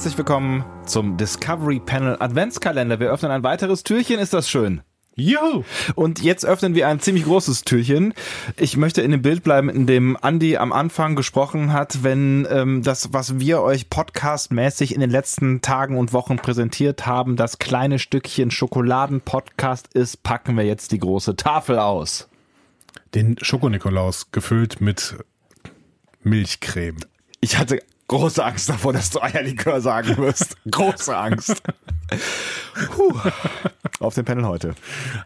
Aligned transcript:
Herzlich 0.00 0.16
willkommen 0.16 0.64
zum 0.86 1.18
Discovery 1.18 1.78
Panel 1.78 2.16
Adventskalender. 2.20 3.00
Wir 3.00 3.10
öffnen 3.10 3.30
ein 3.32 3.42
weiteres 3.42 3.82
Türchen, 3.82 4.18
ist 4.18 4.32
das 4.32 4.48
schön? 4.48 4.80
Juhu! 5.14 5.62
Und 5.94 6.22
jetzt 6.22 6.46
öffnen 6.46 6.74
wir 6.74 6.88
ein 6.88 7.00
ziemlich 7.00 7.24
großes 7.24 7.64
Türchen. 7.64 8.14
Ich 8.56 8.78
möchte 8.78 9.02
in 9.02 9.10
dem 9.10 9.20
Bild 9.20 9.42
bleiben, 9.42 9.68
in 9.68 9.86
dem 9.86 10.16
Andy 10.22 10.56
am 10.56 10.72
Anfang 10.72 11.16
gesprochen 11.16 11.74
hat, 11.74 12.02
wenn 12.02 12.48
ähm, 12.50 12.82
das, 12.82 13.12
was 13.12 13.40
wir 13.40 13.60
euch 13.60 13.90
podcastmäßig 13.90 14.94
in 14.94 15.02
den 15.02 15.10
letzten 15.10 15.60
Tagen 15.60 15.98
und 15.98 16.14
Wochen 16.14 16.36
präsentiert 16.36 17.04
haben, 17.04 17.36
das 17.36 17.58
kleine 17.58 17.98
Stückchen 17.98 18.50
Schokoladen-Podcast 18.50 19.92
ist, 19.92 20.22
packen 20.22 20.56
wir 20.56 20.64
jetzt 20.64 20.92
die 20.92 20.98
große 20.98 21.36
Tafel 21.36 21.78
aus. 21.78 22.30
Den 23.14 23.36
Schokonikolaus 23.42 24.30
gefüllt 24.32 24.80
mit 24.80 25.18
Milchcreme. 26.22 27.00
Ich 27.42 27.58
hatte 27.58 27.80
große 28.10 28.44
Angst 28.44 28.68
davor, 28.68 28.92
dass 28.92 29.10
du 29.10 29.22
Eierlikör 29.22 29.80
sagen 29.80 30.16
wirst. 30.16 30.56
große 30.70 31.16
Angst. 31.16 31.62
Puh. 32.94 33.12
Auf 34.00 34.14
dem 34.14 34.24
Panel 34.24 34.46
heute. 34.46 34.74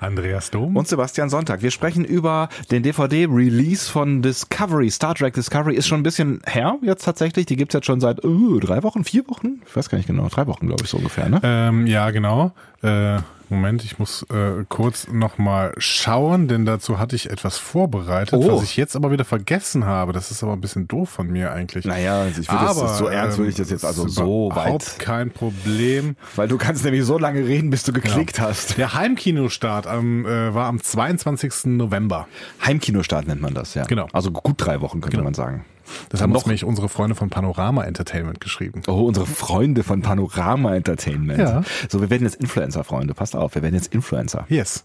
Andreas 0.00 0.50
Dom. 0.50 0.76
Und 0.76 0.88
Sebastian 0.88 1.30
Sonntag. 1.30 1.62
Wir 1.62 1.70
sprechen 1.70 2.04
über 2.04 2.48
den 2.70 2.82
DVD-Release 2.82 3.88
von 3.90 4.20
Discovery. 4.22 4.90
Star 4.90 5.14
Trek 5.14 5.34
Discovery 5.34 5.74
ist 5.76 5.86
schon 5.86 6.00
ein 6.00 6.02
bisschen 6.02 6.40
her 6.44 6.76
jetzt 6.82 7.04
tatsächlich. 7.04 7.46
Die 7.46 7.56
gibt's 7.56 7.74
jetzt 7.74 7.86
schon 7.86 8.00
seit 8.00 8.24
uh, 8.24 8.58
drei 8.58 8.82
Wochen, 8.82 9.04
vier 9.04 9.28
Wochen? 9.28 9.62
Ich 9.66 9.76
weiß 9.76 9.88
gar 9.88 9.98
nicht 9.98 10.08
genau. 10.08 10.28
Drei 10.28 10.46
Wochen, 10.48 10.66
glaube 10.66 10.82
ich, 10.84 10.90
so 10.90 10.96
ungefähr, 10.96 11.28
ne? 11.28 11.40
Ähm, 11.44 11.86
ja, 11.86 12.10
genau. 12.10 12.52
Äh, 12.82 13.18
Moment, 13.50 13.84
ich 13.84 13.98
muss 13.98 14.22
äh, 14.30 14.64
kurz 14.70 15.06
nochmal 15.06 15.74
schauen, 15.76 16.48
denn 16.48 16.64
dazu 16.64 16.98
hatte 16.98 17.14
ich 17.14 17.30
etwas 17.30 17.58
vorbereitet, 17.58 18.32
Oh. 18.42 18.56
was 18.56 18.62
ich 18.64 18.76
jetzt 18.76 18.96
aber 18.96 19.10
wieder 19.10 19.24
vergessen 19.26 19.84
habe. 19.84 20.12
Das 20.14 20.30
ist 20.30 20.42
aber 20.42 20.54
ein 20.54 20.60
bisschen 20.62 20.88
doof 20.88 21.10
von 21.10 21.28
mir 21.28 21.52
eigentlich. 21.52 21.84
Naja, 21.84 22.26
ich 22.26 22.50
würde 22.50 22.64
das, 22.64 22.80
das 22.80 22.98
so 22.98 23.06
ernst 23.06 23.36
würde 23.38 23.50
ich 23.50 23.56
das 23.56 23.68
jetzt 23.70 23.84
also 23.84 24.06
ist 24.06 24.14
so 24.14 24.48
überhaupt 24.50 24.94
weit. 24.94 24.98
kein 24.98 25.30
Problem. 25.30 26.16
Weil 26.36 26.48
du 26.48 26.56
kannst 26.56 26.73
nämlich 26.82 27.04
so 27.04 27.18
lange 27.18 27.46
reden, 27.46 27.70
bis 27.70 27.84
du 27.84 27.92
geklickt 27.92 28.40
hast. 28.40 28.76
Der 28.78 28.94
Heimkinostart 28.94 29.86
am, 29.86 30.26
äh, 30.26 30.52
war 30.54 30.66
am 30.66 30.82
22. 30.82 31.76
November. 31.76 32.26
Heimkinostart 32.64 33.26
nennt 33.28 33.40
man 33.42 33.54
das, 33.54 33.74
ja. 33.74 33.84
Genau. 33.84 34.08
Also 34.12 34.30
gut 34.32 34.56
drei 34.58 34.80
Wochen, 34.80 35.00
könnte 35.00 35.22
man 35.22 35.34
sagen. 35.34 35.64
Das 36.08 36.22
haben 36.22 36.32
uns 36.32 36.40
noch- 36.40 36.46
nämlich 36.46 36.64
unsere 36.64 36.88
Freunde 36.88 37.14
von 37.14 37.28
Panorama 37.30 37.84
Entertainment 37.84 38.40
geschrieben. 38.40 38.80
Oh, 38.88 39.02
unsere 39.04 39.26
Freunde 39.26 39.84
von 39.84 40.00
Panorama 40.00 40.74
Entertainment. 40.74 41.38
Ja. 41.38 41.62
So, 41.90 42.00
wir 42.00 42.08
werden 42.10 42.24
jetzt 42.24 42.36
Influencer-Freunde. 42.36 43.12
Passt 43.14 43.36
auf, 43.36 43.54
wir 43.54 43.62
werden 43.62 43.74
jetzt 43.74 43.92
Influencer. 43.94 44.46
Yes. 44.48 44.84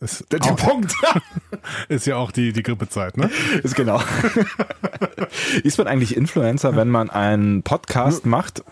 Ist, 0.00 0.24
Der 0.32 0.40
auch, 0.42 0.56
Punkt. 0.56 0.94
ist 1.90 2.06
ja 2.06 2.16
auch 2.16 2.32
die, 2.32 2.54
die 2.54 2.62
Grippezeit, 2.62 3.18
ne? 3.18 3.28
Ist 3.62 3.74
genau. 3.74 4.00
ist 5.62 5.76
man 5.76 5.86
eigentlich 5.86 6.16
Influencer, 6.16 6.74
wenn 6.74 6.88
man 6.88 7.10
einen 7.10 7.62
Podcast 7.62 8.24
macht? 8.24 8.64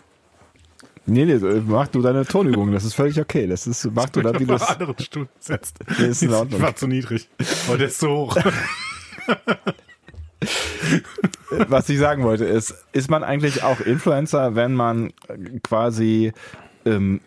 Nee, 1.08 1.24
nee, 1.24 1.38
mach 1.66 1.88
du 1.88 2.02
deine 2.02 2.24
Tonübungen, 2.26 2.74
das 2.74 2.84
ist 2.84 2.94
völlig 2.94 3.18
okay. 3.18 3.46
Das 3.46 3.66
ist, 3.66 3.90
mach 3.92 4.10
du 4.10 4.20
da, 4.20 4.38
wie 4.38 4.44
das. 4.46 4.62
anderen 4.62 4.98
Stuhl 4.98 5.28
setzt. 5.40 5.78
Nee, 5.98 6.06
ist 6.08 6.22
in 6.22 6.32
Ordnung. 6.34 6.60
war 6.60 6.76
zu 6.76 6.86
niedrig. 6.86 7.28
Aber 7.66 7.78
der 7.78 7.88
ist 7.88 7.98
so 7.98 8.08
hoch. 8.08 8.36
Was 11.68 11.88
ich 11.88 11.98
sagen 11.98 12.22
wollte, 12.24 12.44
ist, 12.44 12.74
ist 12.92 13.10
man 13.10 13.24
eigentlich 13.24 13.62
auch 13.62 13.80
Influencer, 13.80 14.54
wenn 14.54 14.74
man 14.74 15.12
quasi 15.62 16.32
ähm, 16.84 17.20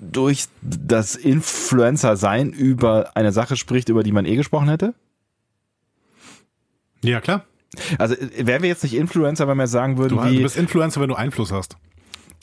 durch 0.00 0.46
das 0.60 1.16
Influencer-Sein 1.16 2.50
über 2.50 3.16
eine 3.16 3.32
Sache 3.32 3.56
spricht, 3.56 3.88
über 3.88 4.02
die 4.02 4.12
man 4.12 4.26
eh 4.26 4.36
gesprochen 4.36 4.68
hätte? 4.68 4.94
Ja, 7.02 7.20
klar. 7.20 7.44
Also 7.98 8.14
äh, 8.14 8.46
wären 8.46 8.62
wir 8.62 8.68
jetzt 8.68 8.82
nicht 8.82 8.94
Influencer, 8.94 9.48
wenn 9.48 9.56
wir 9.56 9.66
sagen 9.66 9.98
würden, 9.98 10.18
Du, 10.18 10.24
wie, 10.24 10.36
du 10.36 10.42
bist 10.42 10.56
Influencer, 10.56 11.00
wenn 11.00 11.08
du 11.08 11.14
Einfluss 11.14 11.52
hast. 11.52 11.76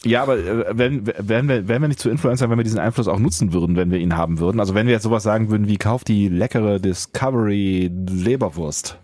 Ja, 0.05 0.23
aber 0.23 0.37
äh, 0.37 0.65
wenn, 0.71 1.07
wären, 1.07 1.47
wir, 1.47 1.67
wären 1.67 1.81
wir 1.81 1.87
nicht 1.87 1.99
zu 1.99 2.09
Influencer, 2.09 2.49
wenn 2.49 2.57
wir 2.57 2.63
diesen 2.63 2.79
Einfluss 2.79 3.07
auch 3.07 3.19
nutzen 3.19 3.53
würden, 3.53 3.75
wenn 3.75 3.91
wir 3.91 3.99
ihn 3.99 4.15
haben 4.15 4.39
würden? 4.39 4.59
Also 4.59 4.75
wenn 4.75 4.87
wir 4.87 4.93
jetzt 4.93 5.03
sowas 5.03 5.23
sagen 5.23 5.49
würden 5.49 5.67
wie, 5.67 5.77
kauf 5.77 6.03
die 6.03 6.29
leckere 6.29 6.79
Discovery 6.79 7.91
Leberwurst. 7.93 8.97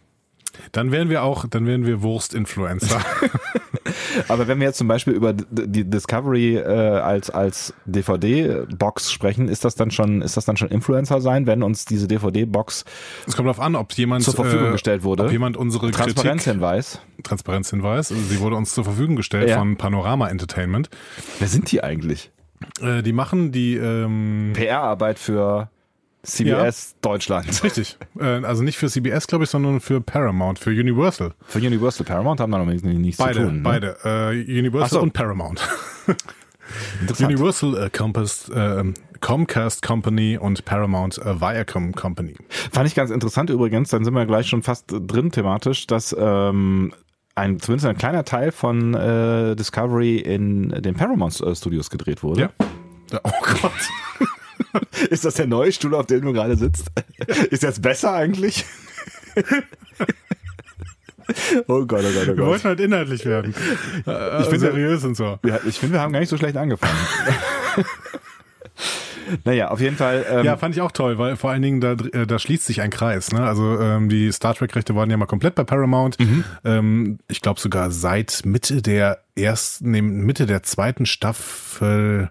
Dann 0.71 0.91
wären 0.91 1.09
wir 1.09 1.23
auch, 1.23 1.45
dann 1.47 1.65
wären 1.65 1.85
wir 1.85 2.01
Wurst-Influencer. 2.01 3.01
Aber 4.27 4.47
wenn 4.47 4.59
wir 4.59 4.67
jetzt 4.67 4.77
zum 4.77 4.87
Beispiel 4.87 5.13
über 5.13 5.33
die 5.33 5.89
Discovery 5.89 6.57
äh, 6.57 6.63
als, 6.63 7.29
als 7.29 7.73
DVD-Box 7.85 9.11
sprechen, 9.11 9.47
ist 9.47 9.65
das 9.65 9.75
dann 9.75 9.91
schon, 9.91 10.21
ist 10.21 10.37
das 10.37 10.45
dann 10.45 10.57
schon 10.57 10.69
Influencer 10.69 11.21
sein, 11.21 11.47
wenn 11.47 11.63
uns 11.63 11.85
diese 11.85 12.07
DVD-Box 12.07 12.85
Es 13.27 13.35
kommt 13.35 13.47
darauf 13.47 13.59
an, 13.59 13.75
ob 13.75 13.91
jemand 13.93 14.23
zur 14.23 14.33
Verfügung 14.33 14.69
äh, 14.69 14.71
gestellt 14.71 15.03
wurde? 15.03 15.25
Ob 15.25 15.31
jemand 15.31 15.57
unsere 15.57 15.91
Kritik, 15.91 16.15
Transparenzhinweis. 16.15 16.99
Transparenzhinweis, 17.23 18.11
also 18.11 18.23
sie 18.23 18.39
wurde 18.39 18.55
uns 18.55 18.73
zur 18.73 18.83
Verfügung 18.83 19.15
gestellt 19.15 19.49
Ja. 19.49 19.57
von 19.59 19.77
Panorama 19.77 20.29
Entertainment. 20.29 20.89
Wer 21.39 21.47
sind 21.47 21.71
die 21.71 21.83
eigentlich? 21.83 22.31
Äh, 22.81 23.03
die 23.03 23.13
machen 23.13 23.51
die, 23.51 23.75
ähm, 23.75 24.51
PR-Arbeit 24.53 25.19
für 25.19 25.69
CBS 26.25 26.95
Deutschland. 27.01 27.63
richtig, 27.63 27.97
äh, 28.19 28.23
also 28.23 28.63
nicht 28.63 28.77
für 28.77 28.87
CBS, 28.87 29.27
glaube 29.27 29.43
ich, 29.45 29.49
sondern 29.49 29.79
für 29.79 30.01
Paramount, 30.01 30.59
für 30.59 30.71
Universal. 30.71 31.33
Für 31.45 31.59
Universal 31.59 32.05
Paramount 32.05 32.39
haben 32.39 32.51
da 32.51 32.57
noch 32.57 32.65
nichts 32.65 33.17
Beide, 33.17 33.39
zu 33.39 33.45
tun. 33.45 33.55
Ne? 33.57 33.61
beide. 33.61 33.97
Äh, 34.03 34.59
Universal 34.59 34.89
so. 34.89 35.01
und 35.01 35.13
Paramount. 35.13 35.61
Universal 37.19 37.77
äh, 37.77 37.89
Compass, 37.89 38.49
äh, 38.49 38.83
Comcast 39.21 39.81
Company 39.81 40.37
und 40.37 40.65
Paramount 40.65 41.17
äh, 41.19 41.39
Viacom 41.39 41.93
Company. 41.93 42.35
Fand 42.71 42.87
ich 42.87 42.95
ganz 42.95 43.11
interessant 43.11 43.49
übrigens, 43.49 43.89
dann 43.89 44.03
sind 44.03 44.13
wir 44.13 44.25
gleich 44.25 44.47
schon 44.47 44.63
fast 44.63 44.85
drin 44.87 45.31
thematisch, 45.31 45.87
dass 45.87 46.15
ähm, 46.17 46.93
ein, 47.35 47.59
zumindest 47.59 47.87
ein 47.87 47.97
kleiner 47.97 48.25
Teil 48.25 48.51
von 48.51 48.93
äh, 48.93 49.55
Discovery 49.55 50.17
in 50.17 50.69
den 50.69 50.95
Paramount 50.95 51.43
Studios 51.55 51.89
gedreht 51.89 52.23
wurde. 52.23 52.41
Ja. 52.41 52.49
Ja, 53.11 53.19
Oh 53.23 53.31
Gott. 53.61 53.71
Ist 55.09 55.25
das 55.25 55.35
der 55.35 55.47
neue 55.47 55.71
Stuhl, 55.71 55.95
auf 55.95 56.05
dem 56.07 56.21
du 56.21 56.33
gerade 56.33 56.55
sitzt? 56.57 56.87
Ist 57.49 57.63
jetzt 57.63 57.81
besser 57.81 58.13
eigentlich? 58.13 58.65
oh 61.67 61.85
Gott, 61.85 62.03
oh 62.03 62.05
Gott, 62.13 62.23
oh 62.23 62.27
Wir 62.27 62.35
Gott. 62.35 62.45
wollten 62.47 62.67
halt 62.67 62.79
inhaltlich 62.79 63.25
werden. 63.25 63.53
Äh, 64.05 64.41
ich 64.41 64.49
bin 64.49 64.59
finde- 64.59 64.71
seriös 64.71 65.03
und 65.03 65.15
so. 65.15 65.39
Ja, 65.45 65.59
ich 65.65 65.79
finde, 65.79 65.93
wir 65.95 66.01
haben 66.01 66.13
gar 66.13 66.19
nicht 66.19 66.29
so 66.29 66.37
schlecht 66.37 66.57
angefangen. 66.57 66.93
naja, 69.43 69.69
auf 69.69 69.79
jeden 69.79 69.95
Fall. 69.97 70.25
Ähm, 70.29 70.45
Ja, 70.45 70.57
fand 70.57 70.75
ich 70.75 70.81
auch 70.81 70.91
toll, 70.91 71.17
weil 71.17 71.35
vor 71.35 71.51
allen 71.51 71.61
Dingen 71.61 71.81
da, 71.81 71.93
äh, 71.93 72.27
da 72.27 72.39
schließt 72.39 72.65
sich 72.65 72.81
ein 72.81 72.89
Kreis. 72.91 73.31
Ne? 73.31 73.45
Also 73.45 73.79
ähm, 73.79 74.09
die 74.09 74.31
Star 74.31 74.53
Trek-Rechte 74.53 74.95
waren 74.95 75.09
ja 75.09 75.17
mal 75.17 75.25
komplett 75.25 75.55
bei 75.55 75.63
Paramount. 75.63 76.17
Ähm, 76.63 77.19
ich 77.27 77.41
glaube 77.41 77.59
sogar 77.59 77.91
seit 77.91 78.41
Mitte 78.45 78.81
der 78.81 79.23
ersten, 79.35 79.89
Mitte 79.91 80.45
der 80.45 80.63
zweiten 80.63 81.05
Staffel 81.05 82.29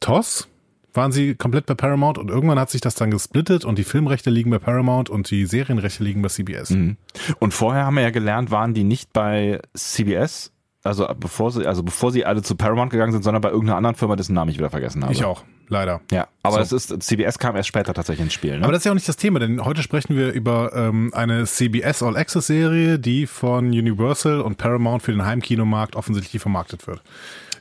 TOS 0.00 0.48
waren 0.94 1.12
sie 1.12 1.34
komplett 1.34 1.66
bei 1.66 1.74
Paramount 1.74 2.18
und 2.18 2.28
irgendwann 2.30 2.58
hat 2.58 2.70
sich 2.70 2.80
das 2.80 2.94
dann 2.94 3.10
gesplittet 3.10 3.64
und 3.64 3.78
die 3.78 3.84
Filmrechte 3.84 4.30
liegen 4.30 4.50
bei 4.50 4.58
Paramount 4.58 5.10
und 5.10 5.30
die 5.30 5.46
Serienrechte 5.46 6.04
liegen 6.04 6.22
bei 6.22 6.28
CBS. 6.28 6.70
Mhm. 6.70 6.96
Und 7.38 7.54
vorher 7.54 7.86
haben 7.86 7.94
wir 7.96 8.02
ja 8.02 8.10
gelernt, 8.10 8.50
waren 8.50 8.74
die 8.74 8.84
nicht 8.84 9.12
bei 9.12 9.60
CBS, 9.74 10.52
also 10.84 11.06
bevor 11.16 11.52
sie, 11.52 11.66
also 11.66 11.82
bevor 11.82 12.10
sie 12.10 12.24
alle 12.24 12.42
zu 12.42 12.56
Paramount 12.56 12.90
gegangen 12.90 13.12
sind, 13.12 13.22
sondern 13.22 13.40
bei 13.40 13.50
irgendeiner 13.50 13.76
anderen 13.76 13.94
Firma, 13.96 14.16
dessen 14.16 14.34
Namen 14.34 14.50
ich 14.50 14.58
wieder 14.58 14.70
vergessen 14.70 15.02
habe. 15.02 15.12
Ich 15.12 15.24
auch, 15.24 15.44
leider. 15.68 16.00
Ja, 16.10 16.26
aber 16.42 16.64
So. 16.64 16.76
das 16.76 16.90
ist, 16.90 17.02
CBS 17.04 17.38
kam 17.38 17.54
erst 17.54 17.68
später 17.68 17.94
tatsächlich 17.94 18.24
ins 18.24 18.32
Spiel. 18.34 18.58
Ne? 18.58 18.64
Aber 18.64 18.72
das 18.72 18.80
ist 18.80 18.86
ja 18.86 18.90
auch 18.90 18.96
nicht 18.96 19.08
das 19.08 19.16
Thema, 19.16 19.38
denn 19.38 19.64
heute 19.64 19.82
sprechen 19.82 20.16
wir 20.16 20.32
über 20.32 20.72
ähm, 20.74 21.12
eine 21.14 21.44
CBS 21.46 22.02
All 22.02 22.16
Access 22.16 22.48
Serie, 22.48 22.98
die 22.98 23.26
von 23.26 23.66
Universal 23.68 24.40
und 24.40 24.58
Paramount 24.58 25.02
für 25.04 25.12
den 25.12 25.24
Heimkinomarkt 25.24 25.94
offensichtlich 25.94 26.42
vermarktet 26.42 26.86
wird. 26.88 27.00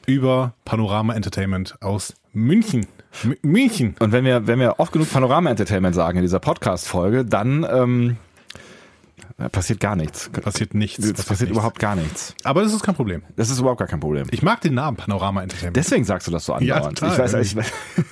Über 0.07 0.55
Panorama 0.65 1.13
Entertainment 1.13 1.75
aus 1.79 2.15
München. 2.33 2.87
M 3.23 3.35
München. 3.41 3.95
Und 3.99 4.11
wenn 4.11 4.23
wir, 4.25 4.47
wenn 4.47 4.59
wir 4.59 4.79
oft 4.79 4.91
genug 4.93 5.11
Panorama 5.11 5.49
Entertainment 5.49 5.95
sagen 5.95 6.17
in 6.17 6.21
dieser 6.23 6.39
Podcast-Folge, 6.39 7.25
dann 7.25 7.65
ähm, 7.69 8.17
passiert 9.51 9.79
gar 9.79 9.95
nichts. 9.95 10.29
Passiert 10.29 10.73
nichts. 10.73 10.99
Es 11.03 11.13
passiert 11.13 11.41
nichts. 11.41 11.51
überhaupt 11.51 11.79
gar 11.79 11.95
nichts. 11.95 12.35
Aber 12.43 12.61
das 12.61 12.73
ist 12.73 12.83
kein 12.83 12.95
Problem. 12.95 13.23
Das 13.35 13.49
ist 13.49 13.59
überhaupt 13.59 13.79
gar 13.79 13.87
kein 13.87 13.99
Problem. 13.99 14.27
Ich 14.31 14.41
mag 14.41 14.61
den 14.61 14.75
Namen 14.75 14.97
Panorama 14.97 15.43
Entertainment. 15.43 15.75
Deswegen 15.77 16.05
sagst 16.05 16.27
du 16.27 16.31
das 16.31 16.45
so 16.45 16.53
Ja, 16.59 16.75
andauernd. 16.75 16.97
total. 16.99 17.13
ich 17.13 17.33
weiß, 17.33 17.33
ich 17.45 17.55
weiß. 17.55 17.71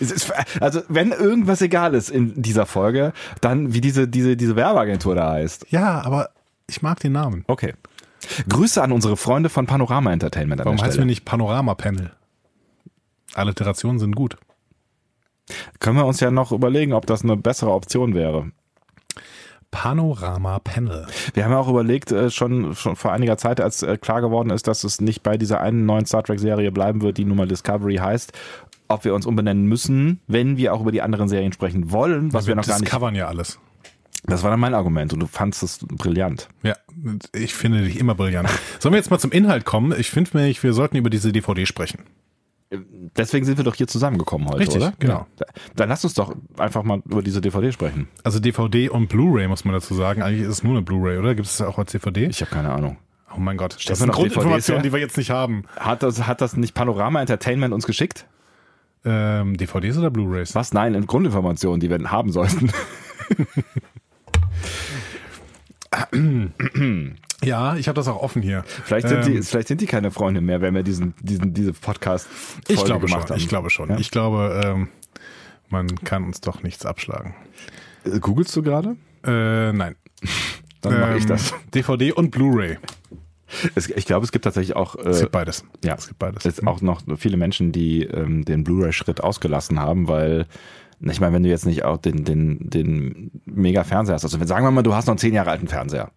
Es 0.00 0.12
ist, 0.12 0.32
also 0.60 0.80
wenn 0.88 1.10
irgendwas 1.10 1.60
egal 1.60 1.94
ist 1.94 2.08
in 2.08 2.40
dieser 2.40 2.66
Folge, 2.66 3.12
dann 3.40 3.74
wie 3.74 3.80
diese, 3.80 4.06
diese, 4.06 4.36
diese 4.36 4.54
Werbeagentur 4.54 5.16
da 5.16 5.32
heißt. 5.32 5.66
ja, 5.70 6.00
aber 6.04 6.30
ich 6.68 6.82
mag 6.82 7.00
den 7.00 7.10
Namen. 7.10 7.44
Okay. 7.48 7.74
Grüße 8.48 8.80
an 8.80 8.92
unsere 8.92 9.16
Freunde 9.16 9.48
von 9.48 9.66
Panorama 9.66 10.12
Entertainment 10.12 10.64
Warum 10.64 10.80
heißen 10.80 10.98
wir 11.00 11.04
nicht 11.04 11.24
Panorama 11.24 11.74
Panel? 11.74 12.12
Alliterationen 13.34 13.98
sind 13.98 14.14
gut. 14.14 14.36
Können 15.80 15.96
wir 15.96 16.06
uns 16.06 16.20
ja 16.20 16.30
noch 16.30 16.52
überlegen, 16.52 16.92
ob 16.92 17.06
das 17.06 17.22
eine 17.22 17.36
bessere 17.36 17.72
Option 17.72 18.14
wäre. 18.14 18.52
Panorama 19.70 20.58
Panel. 20.58 21.06
Wir 21.32 21.44
haben 21.44 21.52
ja 21.52 21.58
auch 21.58 21.68
überlegt, 21.68 22.12
äh, 22.12 22.30
schon, 22.30 22.74
schon 22.74 22.94
vor 22.94 23.12
einiger 23.12 23.38
Zeit, 23.38 23.60
als 23.60 23.82
äh, 23.82 23.96
klar 23.96 24.20
geworden 24.20 24.50
ist, 24.50 24.68
dass 24.68 24.84
es 24.84 25.00
nicht 25.00 25.22
bei 25.22 25.38
dieser 25.38 25.60
einen 25.60 25.86
neuen 25.86 26.04
Star 26.04 26.22
Trek-Serie 26.22 26.70
bleiben 26.70 27.00
wird, 27.00 27.16
die 27.16 27.24
nun 27.24 27.38
mal 27.38 27.48
Discovery 27.48 27.96
heißt, 27.96 28.32
ob 28.88 29.04
wir 29.04 29.14
uns 29.14 29.24
umbenennen 29.24 29.64
müssen, 29.64 30.20
wenn 30.26 30.58
wir 30.58 30.74
auch 30.74 30.82
über 30.82 30.92
die 30.92 31.00
anderen 31.00 31.28
Serien 31.28 31.52
sprechen 31.52 31.90
wollen, 31.90 32.34
was 32.34 32.46
wir 32.46 32.54
noch 32.54 32.66
gar 32.66 32.74
nicht. 32.74 32.84
discovern 32.84 33.14
ja 33.14 33.28
alles. 33.28 33.58
Das 34.24 34.42
war 34.42 34.50
dann 34.50 34.60
mein 34.60 34.74
Argument 34.74 35.12
und 35.14 35.20
du 35.20 35.26
fandst 35.26 35.62
es 35.62 35.78
brillant. 35.78 36.48
Ja, 36.62 36.76
ich 37.32 37.54
finde 37.54 37.82
dich 37.82 37.98
immer 37.98 38.14
brillant. 38.14 38.50
Sollen 38.78 38.92
wir 38.92 38.98
jetzt 38.98 39.10
mal 39.10 39.18
zum 39.18 39.32
Inhalt 39.32 39.64
kommen? 39.64 39.98
Ich 39.98 40.10
finde 40.10 40.36
mir, 40.36 40.54
wir 40.54 40.72
sollten 40.74 40.96
über 40.96 41.10
diese 41.10 41.32
DVD 41.32 41.66
sprechen. 41.66 42.04
Deswegen 43.16 43.44
sind 43.44 43.58
wir 43.58 43.64
doch 43.64 43.74
hier 43.74 43.86
zusammengekommen 43.86 44.48
heute, 44.48 44.60
Richtig, 44.60 44.76
oder? 44.76 44.92
genau. 44.98 45.26
Dann 45.76 45.88
lass 45.88 46.04
uns 46.04 46.14
doch 46.14 46.34
einfach 46.56 46.82
mal 46.82 47.02
über 47.04 47.22
diese 47.22 47.40
DVD 47.40 47.70
sprechen. 47.72 48.08
Also 48.24 48.40
DVD 48.40 48.88
und 48.88 49.08
Blu-ray 49.08 49.48
muss 49.48 49.64
man 49.64 49.74
dazu 49.74 49.94
sagen. 49.94 50.22
Eigentlich 50.22 50.42
ist 50.42 50.48
es 50.48 50.62
nur 50.62 50.72
eine 50.72 50.82
Blu-ray, 50.82 51.18
oder? 51.18 51.34
Gibt 51.34 51.46
es 51.48 51.58
das 51.58 51.66
auch 51.66 51.78
als 51.78 51.92
DVD? 51.92 52.26
Ich 52.26 52.40
habe 52.40 52.50
keine 52.50 52.72
Ahnung. 52.72 52.96
oh 53.34 53.38
mein 53.38 53.56
Gott, 53.56 53.74
das 53.74 54.00
man 54.00 54.08
sind 54.08 54.12
Grundinformationen, 54.12 54.82
die 54.82 54.92
wir 54.92 55.00
jetzt 55.00 55.16
nicht 55.16 55.30
haben. 55.30 55.64
Hat 55.76 56.02
das, 56.02 56.26
hat 56.26 56.40
das 56.40 56.56
nicht 56.56 56.74
Panorama 56.74 57.20
Entertainment 57.20 57.74
uns 57.74 57.86
geschickt? 57.86 58.26
Ähm, 59.04 59.56
DVDs 59.56 59.98
oder 59.98 60.10
Blu-rays? 60.10 60.54
Was? 60.54 60.72
Nein, 60.72 60.94
in 60.94 61.06
Grundinformationen, 61.06 61.80
die 61.80 61.90
wir 61.90 62.10
haben 62.10 62.32
sollten. 62.32 62.70
Ja, 67.44 67.74
ich 67.74 67.88
habe 67.88 67.96
das 67.96 68.06
auch 68.06 68.22
offen 68.22 68.40
hier. 68.40 68.62
Vielleicht 68.84 69.08
sind, 69.08 69.26
die, 69.26 69.34
Ähm, 69.36 69.42
vielleicht 69.42 69.66
sind 69.66 69.80
die 69.80 69.86
keine 69.86 70.12
Freunde 70.12 70.40
mehr, 70.40 70.60
wenn 70.60 70.74
wir 70.74 70.84
diesen, 70.84 71.12
diesen, 71.20 71.52
diese 71.54 71.72
podcast 71.72 72.28
Ich 72.68 72.84
glaube 72.84 73.06
gemacht 73.06 73.22
schon. 73.22 73.30
haben. 73.30 73.36
Ich 73.38 73.48
glaube 73.48 73.68
schon. 73.70 73.90
Ja? 73.90 73.98
Ich 73.98 74.12
glaube, 74.12 74.62
ähm, 74.64 74.88
man 75.68 75.88
kann 76.04 76.22
uns 76.22 76.40
doch 76.40 76.62
nichts 76.62 76.86
abschlagen. 76.86 77.34
Äh, 78.04 78.20
Googlest 78.20 78.54
du 78.54 78.62
gerade? 78.62 78.96
Äh, 79.24 79.72
nein. 79.72 79.96
Dann 80.82 81.00
mache 81.00 81.16
ich 81.16 81.24
Ähm, 81.24 81.28
das. 81.30 81.52
DVD 81.74 82.12
und 82.12 82.30
Blu-ray. 82.30 82.78
Es, 83.74 83.90
ich 83.90 84.06
glaube, 84.06 84.24
es 84.24 84.30
gibt 84.32 84.44
tatsächlich 84.44 84.76
auch, 84.76 84.94
Es 84.94 85.18
äh, 85.18 85.20
gibt 85.22 85.32
beides. 85.32 85.64
ja, 85.84 85.94
Es 85.96 86.06
gibt 86.06 86.20
beides. 86.20 86.44
es 86.46 86.64
auch 86.64 86.80
noch 86.80 87.02
viele 87.18 87.36
Menschen, 87.36 87.72
die 87.72 88.04
ähm, 88.04 88.44
den 88.44 88.62
Blu-ray-Schritt 88.62 89.20
ausgelassen 89.20 89.80
haben, 89.80 90.06
weil 90.06 90.46
ich 91.00 91.20
meine, 91.20 91.34
wenn 91.34 91.42
du 91.42 91.48
jetzt 91.48 91.66
nicht 91.66 91.84
auch 91.84 91.96
den, 91.98 92.24
den, 92.24 92.70
den 92.70 93.41
Mega-Fernseher 93.54 94.14
hast, 94.14 94.24
also 94.24 94.38
wenn, 94.40 94.46
sagen 94.46 94.64
wir 94.64 94.70
mal, 94.70 94.82
du 94.82 94.94
hast 94.94 95.06
noch 95.06 95.12
einen 95.12 95.18
zehn 95.18 95.34
Jahre 95.34 95.50
alten 95.50 95.68
Fernseher, 95.68 96.10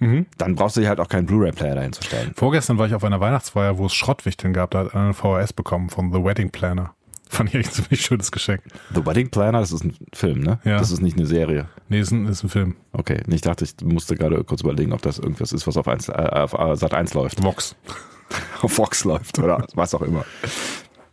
Mhm. 0.00 0.26
dann 0.36 0.54
brauchst 0.54 0.76
du 0.76 0.80
dir 0.80 0.88
halt 0.88 1.00
auch 1.00 1.08
keinen 1.08 1.26
Blu-ray-Player 1.26 1.74
dahin 1.74 1.92
zu 1.92 2.02
stellen. 2.04 2.30
Vorgestern 2.36 2.78
war 2.78 2.86
ich 2.86 2.94
auf 2.94 3.02
einer 3.02 3.18
Weihnachtsfeier, 3.20 3.78
wo 3.78 3.86
es 3.86 3.94
Schrottwichteln 3.94 4.52
gab. 4.52 4.70
Da 4.70 4.80
hat 4.84 4.94
einer 4.94 5.04
eine 5.06 5.14
VHS 5.14 5.52
bekommen 5.54 5.90
von 5.90 6.12
The 6.12 6.22
Wedding 6.22 6.50
Planner. 6.50 6.94
Fand 7.28 7.48
ich 7.50 7.56
echt 7.56 7.70
ein 7.70 7.72
ziemlich 7.84 8.00
schönes 8.02 8.30
Geschenk. 8.30 8.62
The 8.94 9.04
Wedding 9.04 9.28
Planner, 9.30 9.58
das 9.60 9.72
ist 9.72 9.84
ein 9.84 9.94
Film, 10.14 10.38
ne? 10.40 10.60
Ja. 10.64 10.78
Das 10.78 10.92
ist 10.92 11.02
nicht 11.02 11.16
eine 11.18 11.26
Serie. 11.26 11.68
Nee, 11.88 11.98
ist 12.00 12.12
ein, 12.12 12.26
ist 12.26 12.44
ein 12.44 12.48
Film. 12.48 12.76
Okay, 12.92 13.20
ich 13.26 13.40
dachte, 13.40 13.64
ich 13.64 13.74
musste 13.84 14.14
gerade 14.14 14.42
kurz 14.44 14.60
überlegen, 14.60 14.92
ob 14.92 15.02
das 15.02 15.18
irgendwas 15.18 15.52
ist, 15.52 15.66
was 15.66 15.76
auf, 15.76 15.88
1, 15.88 16.08
äh, 16.10 16.12
auf 16.12 16.54
äh, 16.54 16.76
Sat 16.76 16.94
1 16.94 17.12
läuft. 17.14 17.42
Vox. 17.42 17.74
Auf 18.62 18.72
Fox 18.72 19.04
läuft 19.04 19.38
oder 19.38 19.66
was 19.74 19.94
auch 19.94 20.02
immer. 20.02 20.24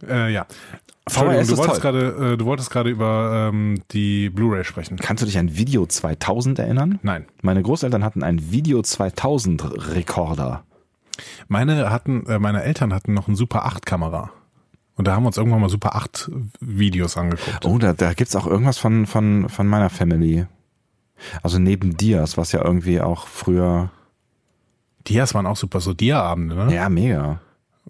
Äh, 0.07 0.33
ja. 0.33 0.45
VHS 1.07 1.48
du 1.48 1.57
wolltest 1.57 1.81
gerade, 1.81 2.34
äh, 2.34 2.38
du 2.38 2.46
wolltest 2.46 2.72
gerade 2.72 2.90
über 2.90 3.50
ähm, 3.54 3.81
die 3.92 4.30
Blu-ray 4.30 4.63
sprechen. 4.63 4.98
Kannst 4.98 5.22
du 5.22 5.28
dich 5.28 5.38
an 5.38 5.56
Video 5.56 5.86
2000 5.86 6.60
erinnern? 6.60 7.00
Nein. 7.04 7.25
Meine 7.42 7.62
Großeltern 7.62 8.04
hatten 8.04 8.24
einen 8.24 8.52
Video 8.52 8.81
2000 8.81 9.94
Rekorder. 9.94 10.63
Meine 11.48 11.92
hatten, 11.92 12.25
äh, 12.25 12.40
meine 12.40 12.63
Eltern 12.63 12.94
hatten 12.94 13.13
noch 13.13 13.28
ein 13.28 13.36
Super 13.36 13.66
8 13.66 13.86
Kamera. 13.86 14.31
Und 14.96 15.07
da 15.07 15.16
haben 15.16 15.24
wir 15.24 15.28
uns 15.28 15.38
irgendwann 15.38 15.62
mal 15.62 15.69
Super 15.69 15.96
8 15.96 16.31
Videos 16.60 17.18
angeguckt. 17.18 17.66
Oh, 17.66 17.78
da, 17.78 17.94
da 17.94 18.13
gibt's 18.13 18.36
auch 18.36 18.48
irgendwas 18.48 18.78
von, 18.78 19.06
von, 19.06 19.48
von 19.50 19.68
meiner 19.68 19.90
Family. 19.90 20.48
Also 21.44 21.60
neben 21.60 21.98
Dias, 21.98 22.38
was 22.38 22.51
ja 22.51 22.63
irgendwie 22.63 23.00
auch 23.00 23.28
früher. 23.28 23.92
Dias 25.08 25.34
waren 25.34 25.46
auch 25.46 25.58
super, 25.58 25.81
so 25.81 25.94
Dia-Abende, 25.94 26.56
ne? 26.56 26.74
Ja, 26.74 26.90
mega. 26.90 27.42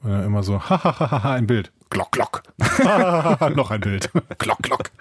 Äh, 0.04 0.26
immer 0.26 0.44
so, 0.44 0.60
hahaha, 0.70 1.34
ein 1.34 1.48
Bild. 1.48 1.72
Glock, 1.96 2.12
glock. 2.12 2.44
noch 3.56 3.72
ein 3.72 3.80
Bild. 3.80 4.12
glock, 4.38 4.62
glock. 4.62 4.92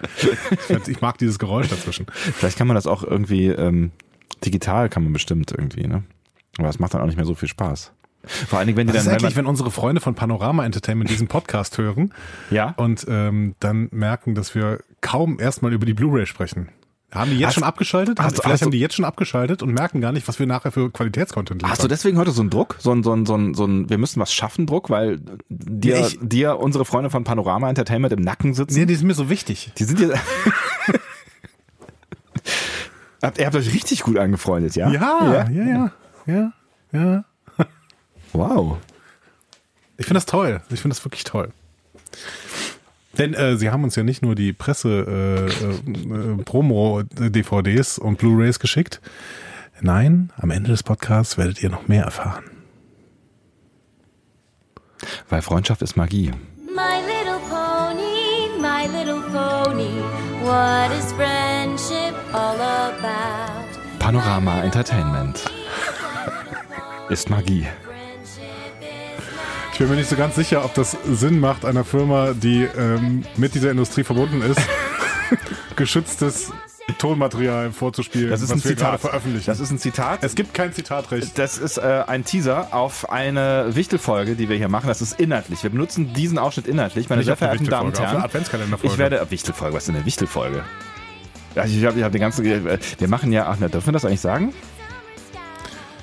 Ich 0.87 1.01
mag 1.01 1.17
dieses 1.17 1.39
Geräusch 1.39 1.67
dazwischen. 1.67 2.05
Vielleicht 2.09 2.57
kann 2.57 2.67
man 2.67 2.75
das 2.75 2.87
auch 2.87 3.03
irgendwie 3.03 3.47
ähm, 3.47 3.91
digital 4.45 4.87
kann 4.87 5.03
man 5.03 5.11
bestimmt 5.11 5.51
irgendwie, 5.51 5.87
ne? 5.87 6.03
Aber 6.57 6.67
das 6.67 6.79
macht 6.79 6.93
dann 6.93 7.01
auch 7.01 7.05
nicht 7.05 7.17
mehr 7.17 7.25
so 7.25 7.35
viel 7.35 7.49
Spaß. 7.49 7.91
Vor 8.23 8.59
allen 8.59 8.67
Dingen, 8.67 8.77
wenn 8.77 8.87
die 8.87 8.93
Das 8.93 9.01
ist 9.01 9.07
dann. 9.07 9.15
eigentlich, 9.19 9.35
wenn 9.35 9.45
unsere 9.45 9.71
Freunde 9.71 9.99
von 9.99 10.15
Panorama 10.15 10.63
Entertainment 10.65 11.09
diesen 11.09 11.27
Podcast 11.27 11.77
hören 11.77 12.13
ja. 12.49 12.73
und 12.77 13.05
ähm, 13.09 13.55
dann 13.59 13.89
merken, 13.91 14.33
dass 14.33 14.55
wir 14.55 14.79
kaum 15.01 15.37
erstmal 15.41 15.73
über 15.73 15.85
die 15.85 15.93
Blu-ray 15.93 16.25
sprechen. 16.25 16.69
Haben 17.13 17.31
die 17.31 17.37
jetzt 17.37 17.47
Hast- 17.47 17.53
schon 17.55 17.63
abgeschaltet? 17.63 18.19
hast 18.19 18.33
Vielleicht 18.35 18.45
hast 18.53 18.61
haben 18.63 18.71
die 18.71 18.79
jetzt 18.79 18.95
schon 18.95 19.05
abgeschaltet 19.05 19.61
und 19.63 19.71
merken 19.73 20.01
gar 20.01 20.11
nicht, 20.11 20.27
was 20.27 20.37
wir 20.39 20.47
nachher 20.47 20.71
für 20.71 20.91
Qualitätscontent 20.91 21.61
liefern. 21.61 21.71
Hast 21.71 21.81
du 21.83 21.87
deswegen 21.87 22.17
heute 22.17 22.31
so 22.31 22.41
einen 22.41 22.49
Druck? 22.49 22.75
So 22.79 22.91
ein, 22.91 23.03
so 23.03 23.13
ein, 23.13 23.25
so 23.25 23.35
ein, 23.37 23.53
so 23.53 23.65
ein 23.65 23.89
wir 23.89 23.97
müssen 23.97 24.19
was 24.19 24.33
schaffen 24.33 24.65
Druck, 24.67 24.89
weil 24.89 25.19
dir, 25.49 25.95
Nee, 26.01 26.07
ich- 26.07 26.19
dir 26.21 26.57
unsere 26.59 26.83
Freunde 26.83 27.09
von 27.09 27.23
Panorama 27.23 27.69
Entertainment 27.69 28.11
im 28.13 28.21
Nacken 28.21 28.53
sitzen? 28.53 28.77
Nee, 28.77 28.85
die 28.85 28.95
sind 28.95 29.07
mir 29.07 29.13
so 29.13 29.29
wichtig. 29.29 29.71
Die 29.77 29.83
sind 29.85 29.99
jetzt. 30.01 30.17
habt, 33.21 33.37
ihr 33.39 33.45
habt 33.45 33.55
euch 33.55 33.73
richtig 33.73 34.01
gut 34.03 34.17
angefreundet, 34.17 34.75
ja? 34.75 34.89
Ja, 34.89 35.47
ja, 35.49 35.63
ja, 35.63 35.91
ja, 36.25 36.51
ja. 36.91 37.23
Wow. 38.33 38.77
Ich 39.97 40.05
finde 40.05 40.17
das 40.17 40.25
toll. 40.25 40.61
Ich 40.69 40.81
finde 40.81 40.93
das 40.95 41.05
wirklich 41.05 41.23
toll. 41.23 41.51
Denn 43.17 43.33
äh, 43.33 43.57
sie 43.57 43.69
haben 43.69 43.83
uns 43.83 43.95
ja 43.95 44.03
nicht 44.03 44.21
nur 44.21 44.35
die 44.35 44.53
Presse 44.53 44.89
äh, 44.89 46.39
äh, 46.39 46.43
Promo-DVDs 46.43 47.97
und 47.97 48.17
Blu-rays 48.17 48.59
geschickt. 48.59 49.01
Nein, 49.81 50.31
am 50.37 50.51
Ende 50.51 50.71
des 50.71 50.83
Podcasts 50.83 51.37
werdet 51.37 51.61
ihr 51.61 51.69
noch 51.69 51.87
mehr 51.87 52.03
erfahren. 52.03 52.43
Weil 55.29 55.41
Freundschaft 55.41 55.81
ist 55.81 55.95
Magie. 55.97 56.31
My 56.57 56.99
little 57.05 57.39
pony, 57.49 58.49
my 58.59 58.87
little 58.87 59.21
pony, 59.31 60.01
what 60.43 60.91
is 60.97 61.11
friendship 61.13 62.15
all 62.33 62.59
about? 62.59 63.65
Panorama 63.99 64.61
Entertainment 64.61 65.43
ist 67.09 67.29
Magie. 67.29 67.67
Ich 69.75 69.79
bin 69.79 69.89
mir 69.89 69.97
nicht 69.97 70.09
so 70.09 70.15
ganz 70.15 70.35
sicher, 70.35 70.63
ob 70.63 70.73
das 70.73 70.95
Sinn 71.05 71.37
macht, 71.41 71.65
einer 71.65 71.83
Firma, 71.83 72.31
die 72.31 72.63
ähm, 72.63 73.25
mit 73.35 73.55
dieser 73.55 73.71
Industrie 73.71 74.05
verbunden 74.05 74.41
ist, 74.41 74.57
geschütztes 75.75 76.53
Tonmaterial 76.97 77.73
vorzuspielen, 77.73 78.29
Das 78.29 78.41
ist 78.41 78.51
was 78.51 78.59
ein 78.59 78.69
wir 78.69 78.75
gerade 78.77 78.95
Zitat. 78.95 79.01
veröffentlichen. 79.01 79.47
Das 79.47 79.59
ist 79.59 79.71
ein 79.71 79.77
Zitat. 79.77 80.19
es 80.23 80.33
gibt 80.35 80.53
kein 80.53 80.71
Zitatrecht. 80.71 81.37
Das 81.37 81.57
ist 81.57 81.75
äh, 81.77 82.05
ein 82.07 82.23
Teaser 82.23 82.69
auf 82.73 83.09
eine 83.09 83.75
Wichtelfolge, 83.75 84.35
die 84.35 84.47
wir 84.47 84.55
hier 84.55 84.69
machen. 84.69 84.87
Das 84.87 85.01
ist 85.01 85.19
inhaltlich. 85.19 85.61
Wir 85.61 85.71
benutzen 85.71 86.13
diesen 86.13 86.37
Ausschnitt 86.37 86.67
inhaltlich, 86.67 87.09
meine 87.09 87.19
Nicht 87.19 87.25
sehr 87.25 87.35
verehrten 87.35 87.65
Damen 87.67 87.89
und 87.89 87.99
Herren. 87.99 88.23
Ich 88.81 88.97
werde 88.97 89.27
Wichtelfolge. 89.29 89.75
Was 89.75 89.83
ist 89.83 89.87
denn 89.89 89.95
eine 89.97 90.05
Wichtelfolge? 90.05 90.63
Ich 91.65 91.85
habe 91.85 91.97
ich 91.99 92.03
hab 92.05 92.13
den 92.13 92.21
ganzen. 92.21 92.45
Wir 92.45 93.07
machen 93.09 93.33
ja. 93.33 93.47
Ach, 93.49 93.59
ne, 93.59 93.69
dürfen 93.69 93.87
wir 93.87 93.91
das 93.93 94.05
eigentlich 94.05 94.21
sagen? 94.21 94.53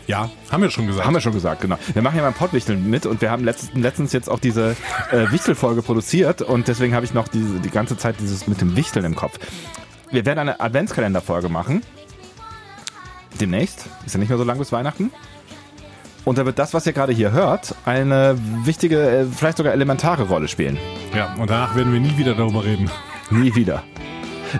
Ja, 0.06 0.30
haben 0.50 0.62
wir 0.62 0.70
schon 0.70 0.86
gesagt. 0.86 1.06
Haben 1.06 1.14
wir 1.14 1.20
schon 1.20 1.32
gesagt, 1.32 1.60
genau. 1.60 1.76
Wir 1.92 2.02
machen 2.02 2.16
ja 2.16 2.22
beim 2.22 2.34
Pottwichteln 2.34 2.88
mit 2.90 3.06
und 3.06 3.20
wir 3.20 3.30
haben 3.30 3.44
letztens, 3.44 3.80
letztens 3.80 4.12
jetzt 4.12 4.28
auch 4.28 4.40
diese 4.40 4.76
äh, 5.10 5.30
Wichtelfolge 5.30 5.82
produziert 5.82 6.42
und 6.42 6.68
deswegen 6.68 6.94
habe 6.94 7.04
ich 7.04 7.14
noch 7.14 7.28
diese, 7.28 7.60
die 7.60 7.70
ganze 7.70 7.96
Zeit 7.96 8.16
dieses 8.20 8.46
mit 8.46 8.60
dem 8.60 8.76
Wichteln 8.76 9.04
im 9.04 9.14
Kopf. 9.14 9.38
Wir 10.10 10.26
werden 10.26 10.40
eine 10.40 10.60
Adventskalenderfolge 10.60 11.48
machen. 11.48 11.82
Demnächst. 13.40 13.86
Ist 14.04 14.14
ja 14.14 14.20
nicht 14.20 14.28
mehr 14.28 14.38
so 14.38 14.44
lang 14.44 14.58
bis 14.58 14.72
Weihnachten. 14.72 15.10
Und 16.24 16.38
da 16.38 16.46
wird 16.46 16.58
das, 16.58 16.72
was 16.74 16.86
ihr 16.86 16.92
gerade 16.92 17.12
hier 17.12 17.32
hört, 17.32 17.74
eine 17.84 18.38
wichtige, 18.64 19.00
äh, 19.00 19.24
vielleicht 19.24 19.56
sogar 19.56 19.72
elementare 19.72 20.24
Rolle 20.24 20.48
spielen. 20.48 20.78
Ja, 21.14 21.34
und 21.34 21.50
danach 21.50 21.74
werden 21.74 21.92
wir 21.92 22.00
nie 22.00 22.16
wieder 22.16 22.34
darüber 22.34 22.64
reden. 22.64 22.90
Nie 23.30 23.54
wieder. 23.54 23.82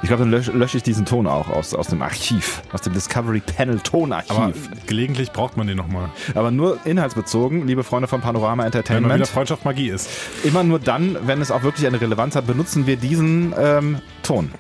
Ich 0.03 0.09
glaube, 0.09 0.23
dann 0.23 0.31
lösche 0.31 0.53
lösche 0.53 0.77
ich 0.77 0.83
diesen 0.83 1.05
Ton 1.05 1.27
auch 1.27 1.49
aus, 1.49 1.75
aus 1.75 1.89
dem 1.89 2.01
Archiv, 2.03 2.63
aus 2.73 2.81
dem 2.83 2.93
Discovery 2.93 3.41
Panel 3.41 3.75
Aber 3.77 3.83
Tonarchiv. 3.83 4.71
gelegentlich 4.87 5.33
braucht 5.33 5.57
man 5.57 5.67
den 5.67 5.77
nochmal. 5.77 6.09
Aber 6.35 6.51
nur 6.51 6.79
inhaltsbezogen, 6.87 7.67
liebe 7.67 7.85
Freunde 7.85 8.09
von 8.09 8.21
Panorama 8.21 8.53
Wenn 8.53 8.57
mal 8.57 8.65
wieder 8.67 8.79
Entertainment. 8.79 9.29
Freundschaft 9.29 9.65
Magie 9.65 9.89
ist. 9.89 10.09
Immer 10.45 10.65
nur 10.65 10.79
dann, 10.79 11.17
wenn 11.27 11.41
es 11.41 11.51
auch 11.51 11.63
wirklich 11.63 11.87
eine 11.87 12.01
Relevanz 12.01 12.37
hat, 12.37 12.47
benutzen 12.47 12.87
wir 12.87 12.97
diesen 12.97 13.55
ähm, 13.59 14.01
Ton. 14.23 14.51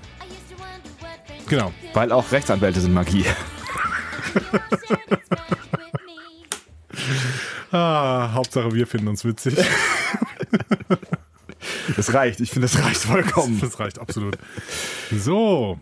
Genau. 1.48 1.72
Weil 1.94 2.12
auch 2.12 2.32
Rechtsanwälte 2.32 2.80
sind 2.80 2.94
Magie. 2.94 3.24
Ah, 7.74 8.32
Hauptsache 8.34 8.74
wir 8.74 8.86
finden 8.86 9.08
uns 9.08 9.24
witzig. 9.24 9.56
Das 11.96 12.12
reicht, 12.14 12.40
ich 12.40 12.50
finde, 12.50 12.68
das 12.68 12.82
reicht 12.82 13.02
vollkommen. 13.02 13.58
Das 13.60 13.78
reicht 13.78 13.98
absolut. 13.98 14.36
So. 15.10 15.78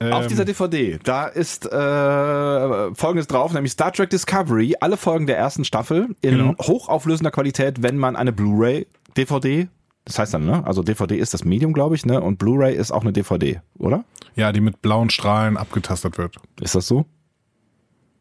Auf 0.00 0.22
ähm, 0.24 0.28
dieser 0.28 0.44
DVD, 0.44 0.98
da 1.04 1.26
ist 1.26 1.64
äh, 1.66 2.94
folgendes 2.94 3.28
drauf, 3.28 3.52
nämlich 3.52 3.72
Star 3.72 3.92
Trek 3.92 4.10
Discovery, 4.10 4.74
alle 4.80 4.96
Folgen 4.96 5.26
der 5.28 5.38
ersten 5.38 5.64
Staffel 5.64 6.08
in 6.22 6.38
Genau. 6.38 6.54
hochauflösender 6.58 7.30
Qualität, 7.30 7.82
wenn 7.84 7.96
man 7.98 8.16
eine 8.16 8.32
Blu-ray, 8.32 8.86
DVD, 9.16 9.68
das 10.04 10.18
heißt 10.18 10.34
dann, 10.34 10.44
ne? 10.44 10.66
Also 10.66 10.82
DVD 10.82 11.16
ist 11.16 11.34
das 11.34 11.44
Medium, 11.44 11.72
glaube 11.72 11.94
ich, 11.94 12.04
ne? 12.04 12.20
Und 12.20 12.38
Blu-ray 12.38 12.74
ist 12.74 12.90
auch 12.90 13.02
eine 13.02 13.12
DVD, 13.12 13.60
oder? 13.78 14.04
Ja, 14.34 14.50
die 14.50 14.60
mit 14.60 14.82
blauen 14.82 15.10
Strahlen 15.10 15.56
abgetastet 15.56 16.18
wird. 16.18 16.34
Ist 16.60 16.74
das 16.74 16.88
so? 16.88 17.06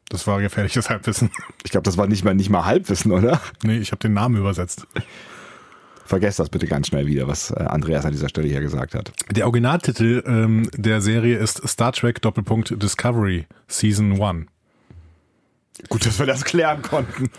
Das 0.09 0.27
war 0.27 0.39
gefährliches 0.41 0.89
Halbwissen. 0.89 1.31
Ich 1.63 1.71
glaube, 1.71 1.85
das 1.85 1.97
war 1.97 2.05
nicht 2.05 2.23
mal 2.23 2.35
nicht 2.35 2.49
mal 2.49 2.65
Halbwissen, 2.65 3.11
oder? 3.11 3.41
nee, 3.63 3.77
ich 3.77 3.91
habe 3.91 3.99
den 4.01 4.13
Namen 4.13 4.35
übersetzt. 4.35 4.85
Vergesst 6.11 6.39
das 6.39 6.49
bitte 6.49 6.67
ganz 6.67 6.87
schnell 6.87 7.07
wieder, 7.07 7.29
was 7.29 7.51
äh, 7.51 7.63
Andreas 7.63 8.03
an 8.03 8.11
dieser 8.11 8.27
Stelle 8.27 8.49
hier 8.49 8.59
gesagt 8.59 8.95
hat. 8.95 9.13
Der 9.29 9.45
Originaltitel 9.45 10.21
ähm, 10.27 10.69
der 10.75 10.99
Serie 10.99 11.37
ist 11.37 11.65
Star 11.65 11.93
Trek 11.93 12.21
Doppelpunkt 12.21 12.83
Discovery 12.83 13.47
Season 13.69 14.21
1. 14.21 14.47
Gut, 15.87 16.05
dass 16.05 16.19
wir 16.19 16.25
das 16.25 16.43
klären 16.43 16.81
konnten. 16.81 17.29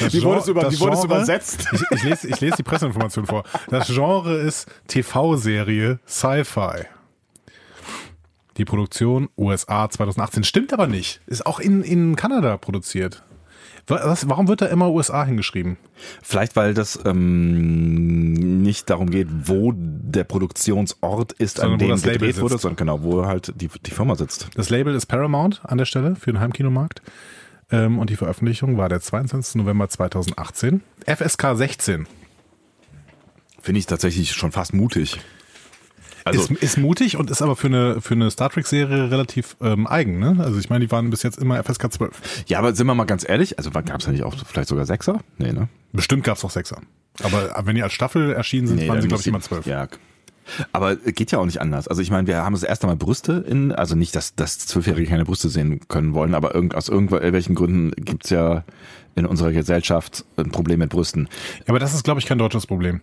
Das 0.00 0.12
Wie 0.12 0.24
wurde 0.24 0.40
es, 0.40 0.48
über, 0.48 0.68
wie 0.68 0.80
wurde 0.80 0.96
es 0.96 1.04
übersetzt? 1.04 1.68
Ich, 1.70 1.80
ich, 1.92 2.02
lese, 2.02 2.26
ich 2.26 2.40
lese 2.40 2.56
die 2.56 2.64
Presseinformation 2.64 3.24
vor. 3.24 3.44
Das 3.68 3.86
Genre 3.86 4.36
ist 4.36 4.66
TV-Serie 4.88 6.00
Sci-Fi. 6.04 6.86
Die 8.56 8.64
Produktion 8.64 9.28
USA 9.38 9.88
2018. 9.88 10.42
Stimmt 10.42 10.72
aber 10.72 10.88
nicht. 10.88 11.20
Ist 11.28 11.46
auch 11.46 11.60
in, 11.60 11.84
in 11.84 12.16
Kanada 12.16 12.56
produziert. 12.56 13.22
Was, 13.86 14.28
warum 14.28 14.48
wird 14.48 14.60
da 14.60 14.66
immer 14.66 14.90
USA 14.90 15.24
hingeschrieben? 15.24 15.76
Vielleicht, 16.22 16.56
weil 16.56 16.74
das 16.74 16.98
ähm, 17.04 18.32
nicht 18.62 18.90
darum 18.90 19.10
geht, 19.10 19.28
wo 19.30 19.72
der 19.74 20.24
Produktionsort 20.24 21.32
ist, 21.34 21.56
Sondern 21.58 21.74
an 21.74 21.78
dem 21.78 21.90
das 21.90 22.04
Label 22.04 22.18
gedreht 22.28 22.40
wurde, 22.40 22.54
sitzt. 22.54 22.62
sondern 22.62 22.76
genau, 22.76 23.02
wo 23.02 23.26
halt 23.26 23.52
die, 23.56 23.68
die 23.68 23.90
Firma 23.90 24.14
sitzt. 24.16 24.48
Das 24.54 24.70
Label 24.70 24.94
ist 24.94 25.06
Paramount 25.06 25.60
an 25.64 25.78
der 25.78 25.84
Stelle 25.84 26.16
für 26.16 26.32
den 26.32 26.40
Heimkinomarkt. 26.40 27.02
Ähm, 27.70 27.98
und 27.98 28.10
die 28.10 28.16
Veröffentlichung 28.16 28.76
war 28.78 28.88
der 28.88 29.00
22. 29.00 29.56
November 29.56 29.88
2018. 29.88 30.82
FSK 31.06 31.54
16. 31.54 32.06
Finde 33.60 33.78
ich 33.78 33.86
tatsächlich 33.86 34.32
schon 34.32 34.52
fast 34.52 34.72
mutig. 34.72 35.18
Also, 36.28 36.54
ist, 36.54 36.62
ist 36.62 36.78
mutig 36.78 37.16
und 37.16 37.30
ist 37.30 37.42
aber 37.42 37.56
für 37.56 37.68
eine, 37.68 38.00
für 38.00 38.14
eine 38.14 38.30
Star 38.30 38.50
Trek-Serie 38.50 39.10
relativ 39.10 39.56
ähm, 39.60 39.86
eigen. 39.86 40.18
Ne? 40.18 40.36
Also 40.40 40.58
ich 40.58 40.70
meine, 40.70 40.84
die 40.84 40.90
waren 40.90 41.10
bis 41.10 41.22
jetzt 41.22 41.38
immer 41.38 41.62
FSK 41.62 41.92
12. 41.92 42.44
ja, 42.46 42.58
aber 42.58 42.74
sind 42.74 42.86
wir 42.86 42.94
mal 42.94 43.04
ganz 43.04 43.28
ehrlich, 43.28 43.58
also 43.58 43.70
gab 43.70 44.00
es 44.00 44.06
ja 44.06 44.12
nicht 44.12 44.22
auch 44.24 44.34
vielleicht 44.46 44.68
sogar 44.68 44.86
Sechser? 44.86 45.20
Nee, 45.38 45.52
ne? 45.52 45.68
Bestimmt 45.92 46.24
gab 46.24 46.36
es 46.36 46.44
auch 46.44 46.50
Sechser. 46.50 46.80
Aber 47.22 47.52
wenn 47.64 47.74
die 47.74 47.82
als 47.82 47.92
Staffel 47.92 48.32
erschienen 48.32 48.68
sind, 48.68 48.80
waren 48.80 48.96
dann 48.96 49.02
sie, 49.02 49.08
glaube 49.08 49.20
ich, 49.20 49.26
immer 49.26 49.40
zwölf. 49.40 49.66
Ja. 49.66 49.88
Aber 50.72 50.96
geht 50.96 51.32
ja 51.32 51.38
auch 51.38 51.46
nicht 51.46 51.60
anders. 51.60 51.88
Also 51.88 52.02
ich 52.02 52.10
meine, 52.10 52.26
wir 52.26 52.38
haben 52.38 52.54
das 52.54 52.62
erste 52.62 52.86
Mal 52.86 52.96
Brüste 52.96 53.44
in, 53.46 53.72
also 53.72 53.94
nicht, 53.94 54.14
dass, 54.16 54.34
dass 54.34 54.58
Zwölfjährige 54.58 55.08
keine 55.08 55.24
Brüste 55.24 55.48
sehen 55.48 55.80
können 55.88 56.14
wollen, 56.14 56.34
aber 56.34 56.54
irgend, 56.54 56.74
aus 56.74 56.88
irgendwelchen 56.88 57.54
Gründen 57.54 57.92
gibt's 57.96 58.30
ja 58.30 58.64
in 59.14 59.26
unserer 59.26 59.52
Gesellschaft 59.52 60.24
ein 60.36 60.50
Problem 60.50 60.78
mit 60.78 60.90
Brüsten. 60.90 61.28
Ja, 61.58 61.68
aber 61.68 61.78
das 61.78 61.94
ist, 61.94 62.04
glaube 62.04 62.20
ich, 62.20 62.26
kein 62.26 62.38
deutsches 62.38 62.66
Problem. 62.66 63.00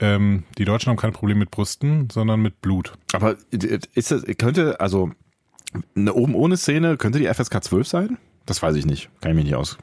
Ähm, 0.00 0.44
die 0.58 0.64
Deutschen 0.64 0.90
haben 0.90 0.96
kein 0.96 1.12
Problem 1.12 1.38
mit 1.38 1.50
Brüsten, 1.50 2.08
sondern 2.10 2.40
mit 2.40 2.62
Blut. 2.62 2.92
Aber 3.12 3.36
ist 3.50 4.10
das, 4.10 4.24
könnte, 4.38 4.80
also 4.80 5.10
eine 5.94 6.14
oben 6.14 6.34
ohne 6.34 6.56
Szene, 6.56 6.96
könnte 6.96 7.18
die 7.18 7.26
FSK 7.26 7.62
12 7.62 7.88
sein? 7.88 8.18
Das 8.46 8.62
weiß 8.62 8.76
ich 8.76 8.86
nicht. 8.86 9.10
Kann 9.20 9.32
ich 9.32 9.36
mich 9.36 9.44
nicht 9.44 9.56
aus. 9.56 9.76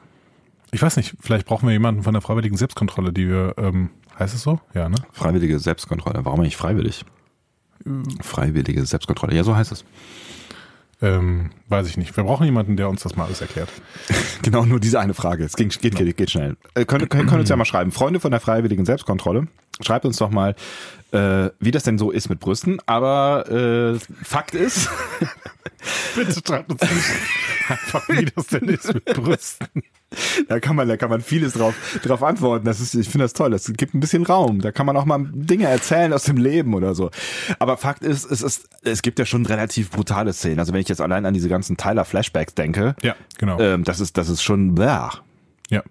Ich 0.74 0.82
weiß 0.82 0.96
nicht, 0.96 1.14
vielleicht 1.20 1.46
brauchen 1.46 1.68
wir 1.68 1.72
jemanden 1.72 2.02
von 2.02 2.14
der 2.14 2.20
freiwilligen 2.20 2.56
Selbstkontrolle, 2.56 3.12
die 3.12 3.28
wir, 3.28 3.54
ähm, 3.58 3.90
heißt 4.18 4.34
es 4.34 4.42
so? 4.42 4.58
Ja, 4.74 4.88
ne? 4.88 4.96
Freiwillige 5.12 5.60
Selbstkontrolle. 5.60 6.24
Warum 6.24 6.40
nicht 6.40 6.56
freiwillig? 6.56 7.04
Freiwillige 8.20 8.84
Selbstkontrolle. 8.84 9.36
Ja, 9.36 9.44
so 9.44 9.54
heißt 9.54 9.70
es. 9.70 9.84
Ähm, 11.00 11.50
weiß 11.68 11.86
ich 11.86 11.96
nicht. 11.96 12.16
Wir 12.16 12.24
brauchen 12.24 12.44
jemanden, 12.44 12.76
der 12.76 12.88
uns 12.88 13.04
das 13.04 13.14
mal 13.14 13.26
alles 13.26 13.40
erklärt. 13.40 13.68
Genau, 14.42 14.66
nur 14.66 14.78
diese 14.78 15.00
eine 15.00 15.14
Frage. 15.14 15.44
Es 15.44 15.54
ging, 15.54 15.70
geht, 15.70 15.94
geht, 15.94 16.16
geht 16.16 16.30
schnell. 16.30 16.56
Äh, 16.74 16.84
können, 16.84 17.08
können, 17.08 17.26
können 17.28 17.40
uns 17.40 17.48
ja 17.48 17.56
mal 17.56 17.64
schreiben. 17.64 17.92
Freunde 17.92 18.20
von 18.20 18.30
der 18.30 18.40
freiwilligen 18.40 18.84
Selbstkontrolle, 18.84 19.46
schreibt 19.82 20.04
uns 20.04 20.16
doch 20.18 20.30
mal, 20.30 20.54
äh, 21.12 21.50
wie 21.60 21.70
das 21.70 21.82
denn 21.84 21.98
so 21.98 22.10
ist 22.10 22.28
mit 22.28 22.40
Brüsten. 22.40 22.78
Aber 22.86 23.48
äh, 23.50 23.98
Fakt 24.24 24.54
ist, 24.54 24.88
Bitte 26.16 26.40
schreibt 26.46 26.70
uns 26.72 26.80
einfach, 27.68 28.08
wie 28.08 28.24
das 28.24 28.46
denn 28.46 28.68
ist 28.68 28.92
mit 28.94 29.04
Brüsten. 29.04 29.68
da 30.48 30.60
kann 30.60 30.76
man, 30.76 30.88
da 30.88 30.96
kann 30.96 31.10
man 31.10 31.20
vieles 31.20 31.52
drauf, 31.54 31.74
drauf 32.02 32.22
antworten. 32.22 32.64
Das 32.64 32.80
ist, 32.80 32.94
ich 32.94 33.08
finde 33.08 33.24
das 33.24 33.32
toll. 33.32 33.50
Das 33.50 33.70
gibt 33.76 33.94
ein 33.94 34.00
bisschen 34.00 34.24
Raum. 34.24 34.60
Da 34.60 34.72
kann 34.72 34.86
man 34.86 34.96
auch 34.96 35.04
mal 35.04 35.26
Dinge 35.32 35.66
erzählen 35.68 36.12
aus 36.12 36.24
dem 36.24 36.36
Leben 36.36 36.74
oder 36.74 36.94
so. 36.94 37.10
Aber 37.58 37.76
Fakt 37.76 38.02
ist, 38.02 38.24
es 38.30 38.40
ist, 38.42 38.68
es 38.82 39.02
gibt 39.02 39.18
ja 39.18 39.26
schon 39.26 39.44
relativ 39.44 39.90
brutale 39.90 40.32
Szenen. 40.32 40.58
Also 40.58 40.72
wenn 40.72 40.80
ich 40.80 40.88
jetzt 40.88 41.00
allein 41.00 41.26
an 41.26 41.34
diese 41.34 41.48
ganzen 41.48 41.76
Tyler 41.76 42.04
Flashbacks 42.04 42.54
denke, 42.54 42.94
Ja, 43.02 43.14
genau. 43.38 43.58
ähm, 43.60 43.84
das 43.84 44.00
ist, 44.00 44.16
das 44.16 44.28
ist 44.28 44.42
schon, 44.42 44.74
bäh. 44.74 45.08
Ja. 45.70 45.82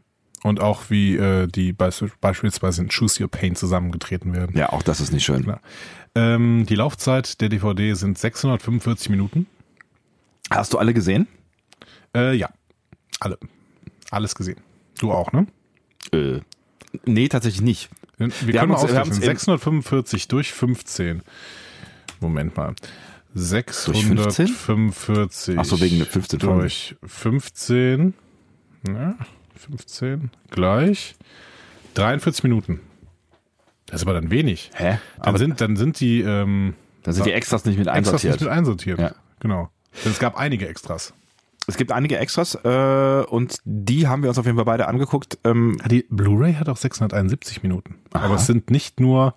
Und 0.43 0.59
auch 0.59 0.89
wie 0.89 1.15
äh, 1.15 1.47
die 1.47 1.73
beisp- 1.73 2.11
beispielsweise 2.19 2.81
in 2.81 2.89
Choose 2.89 3.23
Your 3.23 3.29
Pain 3.31 3.55
zusammengetreten 3.55 4.33
werden. 4.35 4.57
ja, 4.57 4.69
auch 4.73 4.83
das 4.83 4.99
ist 4.99 5.11
nicht 5.13 5.23
schön. 5.23 5.51
Ähm, 6.15 6.65
die 6.67 6.75
Laufzeit 6.75 7.39
der 7.41 7.49
DVD 7.49 7.93
sind 7.93 8.17
645 8.17 9.09
Minuten. 9.09 9.47
Hast 10.49 10.73
du 10.73 10.77
alle 10.77 10.93
gesehen? 10.93 11.27
Äh, 12.15 12.35
ja, 12.35 12.49
alle. 13.21 13.37
Alles 14.11 14.35
gesehen. 14.35 14.57
Du 14.99 15.11
auch, 15.11 15.31
ne? 15.31 15.47
Äh, 16.11 16.41
nee, 17.05 17.27
tatsächlich 17.29 17.61
nicht. 17.61 17.89
Wir, 18.17 18.27
Wir 18.27 18.61
haben 18.61 18.69
können 18.69 18.71
uns- 18.81 18.91
wir 18.91 18.99
haben 18.99 19.09
ausrechnen. 19.09 19.09
uns 19.09 19.17
in- 19.17 19.23
645 19.23 20.27
durch 20.27 20.51
15. 20.53 21.21
Moment 22.19 22.55
mal. 22.55 22.75
15? 23.33 23.83
645 23.85 25.57
Ach 25.57 25.65
so, 25.65 25.81
wegen 25.81 25.97
der 25.97 26.05
15 26.05 26.39
Folgen. 26.39 26.59
durch 26.59 26.95
15. 27.05 28.13
Ja, 28.87 29.15
15 29.55 30.31
gleich 30.51 31.15
43 31.95 32.43
Minuten. 32.43 32.79
Das 33.85 34.01
ist 34.01 34.07
aber 34.07 34.13
dann 34.19 34.31
wenig. 34.31 34.71
Hä? 34.75 34.97
Dann 35.17 35.27
Aber 35.27 35.37
sind, 35.37 35.61
dann 35.61 35.75
sind 35.75 35.99
die 35.99 36.21
ähm, 36.21 36.73
da 37.03 37.11
sind 37.11 37.25
die 37.25 37.31
Extras 37.33 37.65
nicht 37.65 37.77
mit 37.77 37.87
Extras 37.87 37.97
einsortiert. 38.25 38.33
nicht 38.33 38.41
mit 38.41 38.49
einsortiert. 38.49 38.99
Ja. 38.99 39.11
Genau. 39.39 39.69
Denn 40.03 40.11
es 40.11 40.19
gab 40.19 40.37
einige 40.37 40.67
Extras. 40.67 41.13
Es 41.67 41.77
gibt 41.77 41.91
einige 41.91 42.17
Extras 42.17 42.55
äh, 42.63 43.23
und 43.29 43.57
die 43.63 44.07
haben 44.07 44.21
wir 44.23 44.29
uns 44.29 44.37
auf 44.39 44.45
jeden 44.45 44.57
Fall 44.57 44.65
beide 44.65 44.87
angeguckt. 44.87 45.37
Ähm, 45.43 45.77
Ah, 45.83 45.87
Die 45.87 46.05
Blu-ray 46.09 46.53
hat 46.55 46.67
auch 46.69 46.77
671 46.77 47.61
Minuten. 47.63 47.95
Aha. 48.13 48.25
Aber 48.25 48.35
es 48.35 48.47
sind 48.47 48.69
nicht 48.71 48.99
nur 48.99 49.35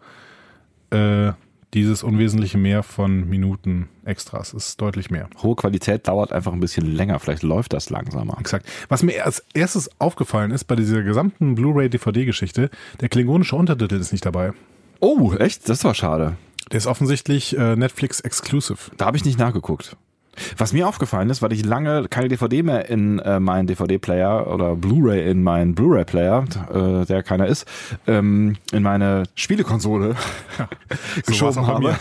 äh, 0.90 1.32
dieses 1.74 2.02
unwesentliche 2.02 2.58
Mehr 2.58 2.82
von 2.82 3.28
Minuten 3.28 3.88
Extras. 4.04 4.54
Ist 4.54 4.80
deutlich 4.80 5.10
mehr. 5.10 5.28
hohe 5.42 5.56
Qualität 5.56 6.06
dauert 6.08 6.32
einfach 6.32 6.52
ein 6.52 6.60
bisschen 6.60 6.86
länger. 6.86 7.18
Vielleicht 7.18 7.42
läuft 7.42 7.72
das 7.72 7.90
langsamer. 7.90 8.38
Exakt. 8.38 8.66
Was 8.88 9.02
mir 9.02 9.24
als 9.24 9.44
erstes 9.52 9.90
aufgefallen 10.00 10.50
ist 10.52 10.64
bei 10.64 10.76
dieser 10.76 11.02
gesamten 11.02 11.54
Blu-ray-DVD-Geschichte, 11.54 12.70
der 13.00 13.08
klingonische 13.08 13.56
Untertitel 13.56 13.96
ist 13.96 14.12
nicht 14.12 14.24
dabei. 14.24 14.52
Oh, 15.00 15.34
echt? 15.34 15.68
Das 15.68 15.84
war 15.84 15.94
schade. 15.94 16.36
Der 16.70 16.78
ist 16.78 16.86
offensichtlich 16.86 17.56
äh, 17.56 17.76
Netflix 17.76 18.20
exclusive. 18.20 18.90
Da 18.96 19.06
habe 19.06 19.16
ich 19.16 19.24
nicht 19.24 19.38
nachgeguckt. 19.38 19.96
Was 20.56 20.72
mir 20.72 20.88
aufgefallen 20.88 21.30
ist, 21.30 21.42
weil 21.42 21.52
ich 21.52 21.64
lange 21.64 22.08
keine 22.08 22.28
DVD 22.28 22.62
mehr 22.62 22.88
in 22.88 23.18
äh, 23.20 23.40
meinen 23.40 23.66
DVD-Player 23.66 24.46
oder 24.46 24.76
Blu-ray 24.76 25.30
in 25.30 25.42
meinen 25.42 25.74
Blu-ray-Player, 25.74 26.44
äh, 26.72 27.06
der 27.06 27.22
keiner 27.22 27.46
ist, 27.46 27.66
ähm, 28.06 28.56
in 28.72 28.82
meine 28.82 29.24
Spielekonsole 29.34 30.16
geschoben 31.26 31.66
bei 31.66 31.66
habe. 31.66 31.96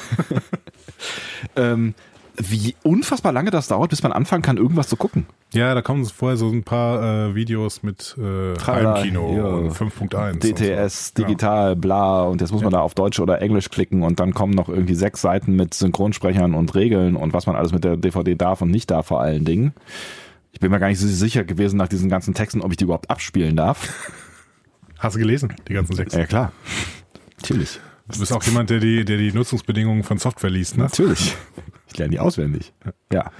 ähm, 1.56 1.94
wie 2.38 2.76
unfassbar 2.84 3.32
lange 3.32 3.52
das 3.52 3.68
dauert, 3.68 3.90
bis 3.90 4.04
man 4.04 4.12
anfangen 4.12 4.42
kann, 4.42 4.58
irgendwas 4.58 4.88
zu 4.88 4.98
gucken. 4.98 5.26
Ja, 5.54 5.74
da 5.74 5.82
kommen 5.82 6.06
vorher 6.06 6.38
so 6.38 6.50
ein 6.50 6.64
paar 6.64 7.30
äh, 7.30 7.36
Videos 7.36 7.84
mit 7.84 8.16
äh, 8.18 8.60
Heimkino 8.60 9.36
ja. 9.36 9.44
und 9.46 9.72
5.1. 9.72 10.34
und 10.34 10.44
DTS, 10.44 11.14
so. 11.16 11.24
digital, 11.24 11.76
bla, 11.76 12.24
und 12.24 12.42
jetzt 12.42 12.52
muss 12.52 12.62
man 12.62 12.72
da 12.72 12.80
auf 12.80 12.94
Deutsch 12.94 13.20
oder 13.20 13.42
Englisch 13.42 13.70
klicken 13.70 14.04
und 14.04 14.20
dann 14.20 14.34
kommen 14.34 14.54
noch 14.54 14.70
irgendwie 14.70 14.96
sechs 14.96 15.22
Seiten 15.22 15.56
mit 15.56 15.74
Synchronsprechern 15.74 16.54
und 16.54 16.76
Regeln 16.76 17.16
und 17.16 17.34
was 17.34 17.48
man 17.48 17.56
alles 17.56 17.72
mit 17.72 17.84
der 17.84 17.98
DVD 17.98 18.36
darf 18.36 18.62
und 18.62 18.72
nicht 18.72 18.92
darf 18.92 19.08
vor 19.08 19.22
allen 19.22 19.46
Dingen. 19.46 19.74
Ich 20.52 20.60
bin 20.60 20.72
mir 20.72 20.80
gar 20.80 20.88
nicht 20.88 21.00
so 21.00 21.08
sicher 21.08 21.44
gewesen 21.44 21.78
nach 21.78 21.90
diesen 21.90 22.10
ganzen 22.10 22.34
Texten, 22.34 22.62
ob 22.62 22.72
ich 22.72 22.78
die 22.78 22.86
überhaupt 22.86 23.10
abspielen 23.10 23.56
darf. 23.56 24.12
Hast 25.00 25.16
du 25.16 25.20
gelesen, 25.20 25.54
die 25.68 25.74
ganzen 25.74 25.96
sechs? 25.96 26.16
Ja, 26.16 26.26
klar. 26.26 26.52
Natürlich. 27.38 27.80
Du 28.08 28.20
bist 28.20 28.32
auch 28.32 28.44
jemand, 28.44 28.70
der 28.70 28.80
die, 28.80 29.04
der 29.04 29.18
die 29.18 29.32
Nutzungsbedingungen 29.32 30.04
von 30.04 30.18
Software 30.18 30.50
liest, 30.50 30.78
ne? 30.78 30.84
Natürlich. 30.84 31.36
Ich 31.96 32.00
lerne 32.00 32.12
die 32.12 32.20
auswendig. 32.20 32.74
Ja. 33.10 33.32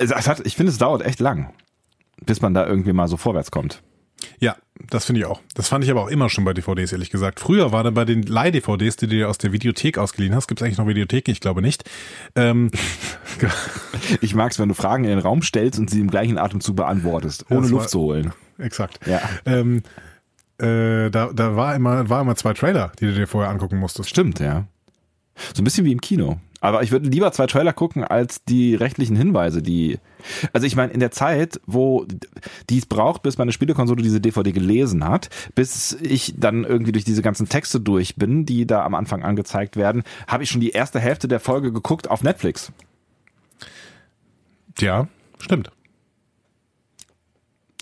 Hat, 0.00 0.40
ich 0.46 0.56
finde, 0.56 0.72
es 0.72 0.78
dauert 0.78 1.02
echt 1.02 1.20
lang, 1.20 1.52
bis 2.24 2.40
man 2.40 2.54
da 2.54 2.66
irgendwie 2.66 2.94
mal 2.94 3.08
so 3.08 3.18
vorwärts 3.18 3.50
kommt. 3.50 3.82
Ja, 4.40 4.56
das 4.88 5.04
finde 5.04 5.20
ich 5.20 5.26
auch. 5.26 5.40
Das 5.54 5.68
fand 5.68 5.84
ich 5.84 5.90
aber 5.90 6.00
auch 6.02 6.08
immer 6.08 6.30
schon 6.30 6.44
bei 6.44 6.54
DVDs, 6.54 6.92
ehrlich 6.92 7.10
gesagt. 7.10 7.40
Früher 7.40 7.72
war 7.72 7.84
da 7.84 7.90
bei 7.90 8.06
den 8.06 8.22
Leih-DVDs, 8.22 8.96
die 8.96 9.06
du 9.06 9.16
dir 9.16 9.28
aus 9.28 9.36
der 9.36 9.52
Videothek 9.52 9.98
ausgeliehen 9.98 10.34
hast, 10.34 10.46
gibt 10.48 10.60
es 10.60 10.64
eigentlich 10.64 10.78
noch 10.78 10.86
Videotheken? 10.86 11.30
Ich 11.32 11.40
glaube 11.40 11.60
nicht. 11.60 11.84
Ähm, 12.36 12.70
Ich 14.22 14.34
mag 14.34 14.52
es, 14.52 14.58
wenn 14.58 14.68
du 14.68 14.74
Fragen 14.74 15.04
in 15.04 15.10
den 15.10 15.18
Raum 15.18 15.42
stellst 15.42 15.78
und 15.78 15.90
sie 15.90 16.00
im 16.00 16.10
gleichen 16.10 16.38
Atemzug 16.38 16.76
beantwortest, 16.76 17.50
ohne 17.50 17.68
Luft 17.68 17.82
war- 17.84 17.88
zu 17.88 18.00
holen. 18.00 18.32
exakt. 18.58 18.98
Ja. 19.06 19.20
Ähm, 19.44 19.82
äh, 20.58 21.10
da 21.10 21.30
da 21.34 21.54
war, 21.56 21.74
immer, 21.74 22.08
war 22.08 22.22
immer 22.22 22.36
zwei 22.36 22.54
Trailer, 22.54 22.92
die 22.98 23.06
du 23.06 23.12
dir 23.14 23.26
vorher 23.26 23.50
angucken 23.50 23.76
musstest. 23.78 24.08
Stimmt, 24.08 24.40
ja. 24.40 24.66
So 25.54 25.62
ein 25.62 25.64
bisschen 25.64 25.84
wie 25.84 25.92
im 25.92 26.00
Kino. 26.00 26.38
Aber 26.62 26.84
ich 26.84 26.92
würde 26.92 27.08
lieber 27.08 27.32
zwei 27.32 27.46
Trailer 27.48 27.72
gucken 27.72 28.04
als 28.04 28.44
die 28.44 28.76
rechtlichen 28.76 29.16
Hinweise, 29.16 29.62
die. 29.62 29.98
Also 30.52 30.64
ich 30.64 30.76
meine, 30.76 30.92
in 30.92 31.00
der 31.00 31.10
Zeit, 31.10 31.60
wo 31.66 32.06
die 32.70 32.78
es 32.78 32.86
braucht, 32.86 33.24
bis 33.24 33.36
meine 33.36 33.50
Spielekonsole 33.50 34.00
diese 34.00 34.20
DVD 34.20 34.52
gelesen 34.52 35.04
hat, 35.04 35.28
bis 35.56 35.98
ich 36.00 36.34
dann 36.36 36.62
irgendwie 36.62 36.92
durch 36.92 37.04
diese 37.04 37.20
ganzen 37.20 37.48
Texte 37.48 37.80
durch 37.80 38.14
bin, 38.14 38.46
die 38.46 38.64
da 38.64 38.84
am 38.84 38.94
Anfang 38.94 39.24
angezeigt 39.24 39.76
werden, 39.76 40.04
habe 40.28 40.44
ich 40.44 40.50
schon 40.50 40.60
die 40.60 40.70
erste 40.70 41.00
Hälfte 41.00 41.26
der 41.26 41.40
Folge 41.40 41.72
geguckt 41.72 42.08
auf 42.08 42.22
Netflix. 42.22 42.70
Ja, 44.78 45.08
stimmt. 45.40 45.72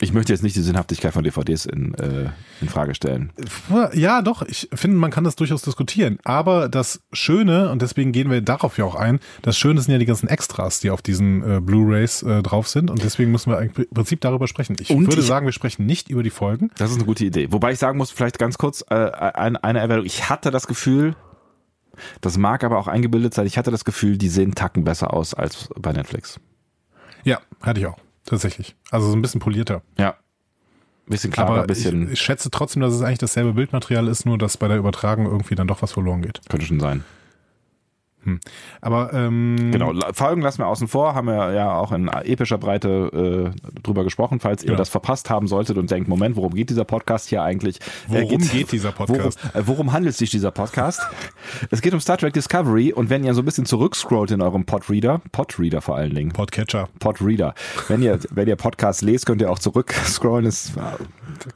Ich 0.03 0.15
möchte 0.15 0.33
jetzt 0.33 0.43
nicht 0.43 0.57
die 0.57 0.63
Sinnhaftigkeit 0.63 1.13
von 1.13 1.23
DVDs 1.25 1.67
in, 1.67 1.93
äh, 1.95 2.31
in 2.63 2.69
Frage 2.71 2.95
stellen. 2.95 3.33
Ja, 3.93 4.23
doch, 4.23 4.41
ich 4.43 4.69
finde, 4.73 4.97
man 4.97 5.11
kann 5.11 5.25
das 5.25 5.37
durchaus 5.37 5.61
diskutieren. 5.61 6.19
Aber 6.25 6.71
das 6.71 7.03
Schöne, 7.13 7.71
und 7.71 7.83
deswegen 7.83 8.11
gehen 8.13 8.31
wir 8.31 8.41
darauf 8.41 8.79
ja 8.79 8.87
auch 8.87 8.95
ein, 8.95 9.21
das 9.43 9.59
Schöne 9.59 9.81
sind 9.83 9.93
ja 9.93 9.99
die 9.99 10.07
ganzen 10.07 10.27
Extras, 10.29 10.81
die 10.81 10.91
auf 10.91 11.03
diesen 11.03 11.43
äh, 11.43 11.61
Blu-Rays 11.61 12.23
äh, 12.23 12.43
drauf 12.43 12.67
sind. 12.69 12.91
Und 12.91 13.03
deswegen 13.03 13.31
müssen 13.31 13.51
wir 13.53 13.59
eigentlich 13.59 13.89
im 13.89 13.95
Prinzip 13.95 14.23
darüber 14.23 14.49
sprechen. 14.49 14.75
Ich 14.81 14.89
Und 14.91 15.07
würde 15.07 15.21
ich- 15.21 15.27
sagen, 15.27 15.45
wir 15.45 15.53
sprechen 15.53 15.85
nicht 15.85 16.09
über 16.09 16.23
die 16.23 16.31
Folgen. 16.31 16.71
Das 16.79 16.91
ist 16.91 16.97
eine 16.97 17.05
gute 17.05 17.27
Idee. 17.27 17.53
Wobei 17.53 17.73
ich 17.73 17.79
sagen 17.79 17.99
muss, 17.99 18.11
vielleicht 18.11 18.39
ganz 18.39 18.57
kurz 18.57 18.83
äh, 18.89 18.95
eine, 18.95 19.63
eine 19.63 19.81
Erwähnung. 19.81 20.07
Ich 20.07 20.31
hatte 20.31 20.51
das 20.51 20.67
Gefühl, 20.67 21.15
das 22.23 22.39
mag 22.39 22.65
aber 22.65 22.79
auch 22.79 22.89
eingebildet 22.89 23.35
sein, 23.35 23.47
ich 23.47 23.59
hatte 23.59 23.71
das 23.71 23.85
Gefühl, 23.85 24.17
die 24.17 24.29
sehen 24.29 24.55
Tacken 24.55 24.85
besser 24.85 25.13
aus 25.13 25.35
als 25.35 25.69
bei 25.79 25.93
Netflix. 25.93 26.41
Ja, 27.25 27.39
hatte 27.61 27.81
ich 27.81 27.87
auch. 27.87 27.99
Tatsächlich. 28.25 28.77
Also 28.91 29.09
so 29.09 29.17
ein 29.17 29.23
bisschen 29.23 29.41
polierter. 29.41 29.83
Ja. 29.99 30.17
Bisschen 31.07 31.33
klarer, 31.33 31.51
Aber 31.51 31.61
ein 31.63 31.67
bisschen, 31.67 32.05
ich, 32.05 32.13
ich 32.13 32.21
schätze 32.21 32.51
trotzdem, 32.51 32.83
dass 32.83 32.95
es 32.95 33.03
eigentlich 33.03 33.19
dasselbe 33.19 33.53
Bildmaterial 33.53 34.07
ist, 34.07 34.27
nur 34.27 34.39
dass 34.39 34.57
bei 34.57 34.69
der 34.69 34.77
Übertragung 34.77 35.27
irgendwie 35.27 35.57
dann 35.57 35.67
doch 35.67 35.83
was 35.83 35.93
verloren 35.93 36.23
geht. 36.23 36.41
könnte 36.49 36.67
schon 36.67 36.79
sein. 36.79 37.05
Aber 38.81 39.13
ähm, 39.13 39.71
Genau, 39.73 39.93
Folgen 40.13 40.43
lassen 40.43 40.59
wir 40.59 40.67
außen 40.67 40.89
vor, 40.89 41.15
haben 41.15 41.27
wir 41.27 41.53
ja 41.53 41.73
auch 41.75 41.93
in 41.93 42.09
epischer 42.09 42.59
Breite 42.59 43.53
äh, 43.55 43.81
drüber 43.83 44.05
gesprochen. 44.05 44.41
Falls 44.41 44.63
ihr 44.63 44.69
Genau. 44.69 44.79
das 44.79 44.89
verpasst 44.89 45.31
haben 45.31 45.47
solltet 45.47 45.79
und 45.79 45.91
denkt, 45.91 46.09
Moment, 46.09 46.37
worum 46.37 46.55
geht 46.55 46.71
dieser 46.71 46.85
Podcast 46.85 47.29
hier 47.29 47.43
eigentlich? 47.43 47.79
Worum 48.09 48.39
geht 48.49 48.73
dieser 48.73 48.93
Podcast? 48.93 49.39
Worum, 49.43 49.63
äh, 49.63 49.67
worum 49.67 49.93
handelt 49.93 50.17
sich 50.17 50.31
dieser 50.31 50.51
Podcast? 50.51 51.01
es 51.71 51.81
geht 51.81 51.95
um 51.95 52.01
Star 52.01 52.19
Trek 52.19 52.33
Discovery 52.33 52.93
und 52.93 53.11
wenn 53.11 53.25
ihr 53.25 53.35
so 53.35 53.43
ein 53.43 53.45
bisschen 53.45 53.67
zurückscrollt 53.67 54.31
in 54.31 54.43
eurem 54.43 54.65
Podreader, 54.65 55.21
Podreader 55.33 55.81
vor 55.81 55.97
allen 55.97 56.15
Dingen, 56.15 56.33
Podcatcher. 56.33 56.89
Podreader. 56.99 57.55
Wenn 57.89 58.03
ihr, 58.03 58.19
wenn 58.31 58.49
ihr 58.49 58.57
Podcast 58.57 59.03
lest, 59.03 59.27
könnt 59.27 59.41
ihr 59.41 59.51
auch 59.51 59.59
zurückscrollen, 59.59 60.47
ist 60.47 60.77
äh, 60.77 60.81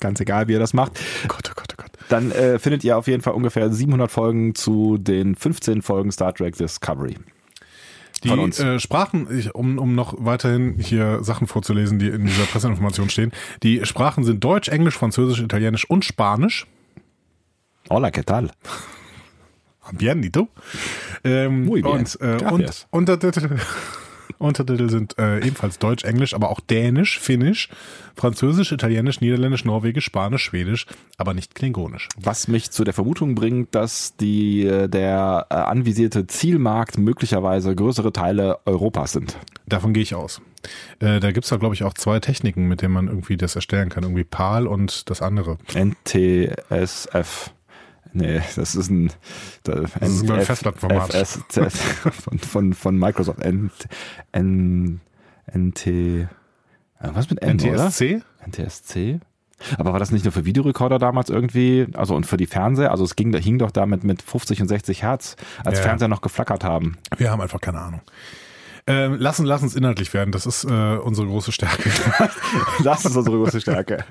ganz 0.00 0.21
egal, 0.21 0.49
wie 0.49 0.52
ihr 0.52 0.59
das 0.59 0.73
macht. 0.75 0.92
Oh 1.25 1.28
Gott, 1.28 1.50
oh 1.50 1.54
Gott, 1.54 1.68
oh 1.73 1.83
Gott. 1.83 1.90
Dann 2.08 2.30
äh, 2.32 2.58
findet 2.58 2.84
ihr 2.84 2.99
auf 2.99 3.06
jeden 3.06 3.23
Fall 3.23 3.34
ungefähr 3.34 3.73
700 3.73 4.11
Folgen 4.11 4.54
zu 4.54 4.99
den 4.99 5.34
15 5.34 5.82
Folgen 5.82 6.12
Star 6.12 6.34
Trek 6.34 6.56
Discovery. 6.56 7.16
Die. 8.23 8.30
Äh, 8.30 8.78
Sprachen, 8.78 9.28
ich, 9.37 9.54
um, 9.54 9.78
um 9.78 9.94
noch 9.94 10.14
weiterhin 10.18 10.78
hier 10.78 11.23
Sachen 11.23 11.46
vorzulesen, 11.46 11.99
die 11.99 12.08
in 12.08 12.25
dieser 12.25 12.44
Presseinformation 12.44 13.11
stehen. 13.11 13.32
Die 13.62 13.84
Sprachen 13.84 14.25
sind 14.25 14.42
Deutsch, 14.42 14.68
Englisch, 14.68 14.96
Französisch, 14.96 15.40
Italienisch 15.40 15.88
und 15.88 16.04
Spanisch. 16.04 16.66
Hola, 17.90 18.08
¿qué 18.08 18.25
tal? 18.25 18.50
Bienito. 19.92 20.49
Ähm, 21.23 21.66
Muy 21.66 21.82
bien. 21.82 21.99
Und, 21.99 22.20
äh, 22.20 22.38
Gracias. 22.38 22.87
und 22.90 23.11
Untertitel, 23.11 23.58
Untertitel 24.38 24.88
sind 24.90 25.19
äh, 25.19 25.38
ebenfalls 25.38 25.78
Deutsch, 25.78 26.04
Englisch, 26.04 26.35
aber 26.35 26.50
auch 26.50 26.61
Dänisch, 26.61 27.19
Finnisch, 27.19 27.69
Französisch, 28.16 28.73
Italienisch, 28.73 29.21
Niederländisch, 29.21 29.64
Norwegisch, 29.64 30.04
Spanisch, 30.04 30.45
Schwedisch, 30.45 30.87
aber 31.19 31.35
nicht 31.35 31.54
Klingonisch. 31.54 32.09
Was 32.16 32.49
mich 32.49 32.71
zu 32.71 32.85
der 32.85 32.95
Vermutung 32.95 33.35
bringt, 33.35 33.75
dass 33.75 34.16
die, 34.16 34.64
äh, 34.66 34.88
der 34.88 35.47
äh, 35.50 35.54
anvisierte 35.54 36.26
Zielmarkt 36.26 36.99
möglicherweise 36.99 37.75
größere 37.75 38.12
Teile 38.12 38.59
Europas 38.66 39.12
sind. 39.12 39.37
Davon 39.66 39.93
gehe 39.93 40.02
ich 40.02 40.14
aus. 40.14 40.40
Äh, 41.00 41.21
da 41.21 41.33
gibt's 41.33 41.49
da, 41.49 41.57
glaube 41.57 41.75
ich, 41.75 41.83
auch 41.85 41.95
zwei 41.95 42.21
Techniken, 42.21 42.66
mit 42.69 42.83
denen 42.83 42.95
man 42.95 43.09
irgendwie 43.09 43.37
das 43.37 43.57
erstellen 43.57 43.88
kann. 43.88 44.04
Irgendwie 44.04 44.25
PAL 44.25 44.66
und 44.66 45.11
das 45.11 45.23
andere. 45.23 45.59
NTSF. 45.75 47.52
Nee, 48.14 48.40
das 48.54 48.75
ist 48.76 48.90
ein 48.90 49.11
das 49.64 49.90
ist 50.00 50.30
ein 50.30 50.40
Festplattenformat. 50.40 51.12
Von, 52.25 52.38
von, 52.38 52.73
von 52.73 52.99
Microsoft. 52.99 53.41
N, 53.41 53.71
N, 54.32 55.00
NT. 55.52 55.86
äh, 55.89 56.26
Was 57.00 57.28
mit 57.28 57.43
N, 57.43 57.60
oder? 57.60 57.86
NTSC? 57.86 58.23
NTSC? 58.47 59.21
Aber 59.78 59.93
war 59.93 59.99
das 59.99 60.10
nicht 60.10 60.25
nur 60.25 60.32
für 60.32 60.45
Videorekorder 60.45 60.99
damals 60.99 61.30
irgendwie, 61.30 61.86
also 61.95 62.15
und 62.15 62.25
für 62.26 62.36
die 62.36 62.47
Fernseher? 62.47 62.91
Also 62.91 63.04
es 63.04 63.17
ging, 63.17 63.32
da 63.32 63.39
hing 63.39 63.58
doch 63.58 63.71
damit 63.71 64.04
mit 64.04 64.23
50 64.23 64.62
und 64.62 64.69
60 64.69 65.02
Hertz, 65.02 65.36
als 65.65 65.78
Ja. 65.78 65.84
Fernseher 65.84 66.08
noch 66.08 66.21
geflackert 66.21 66.65
haben. 66.65 66.97
Wir 67.17 67.30
haben 67.30 67.41
einfach 67.41 67.60
keine 67.60 67.80
Ahnung. 67.80 68.00
Ähm, 68.86 69.14
lassen, 69.14 69.47
lass 69.47 69.62
uns 69.62 69.75
inhaltlich 69.75 70.12
werden. 70.12 70.30
Das 70.30 70.44
ist 70.44 70.64
äh, 70.64 70.68
unsere 70.68 71.26
große 71.26 71.52
Stärke. 71.52 71.90
Das 72.82 73.04
ist 73.04 73.16
unsere 73.16 73.36
große 73.36 73.60
Stärke. 73.60 74.04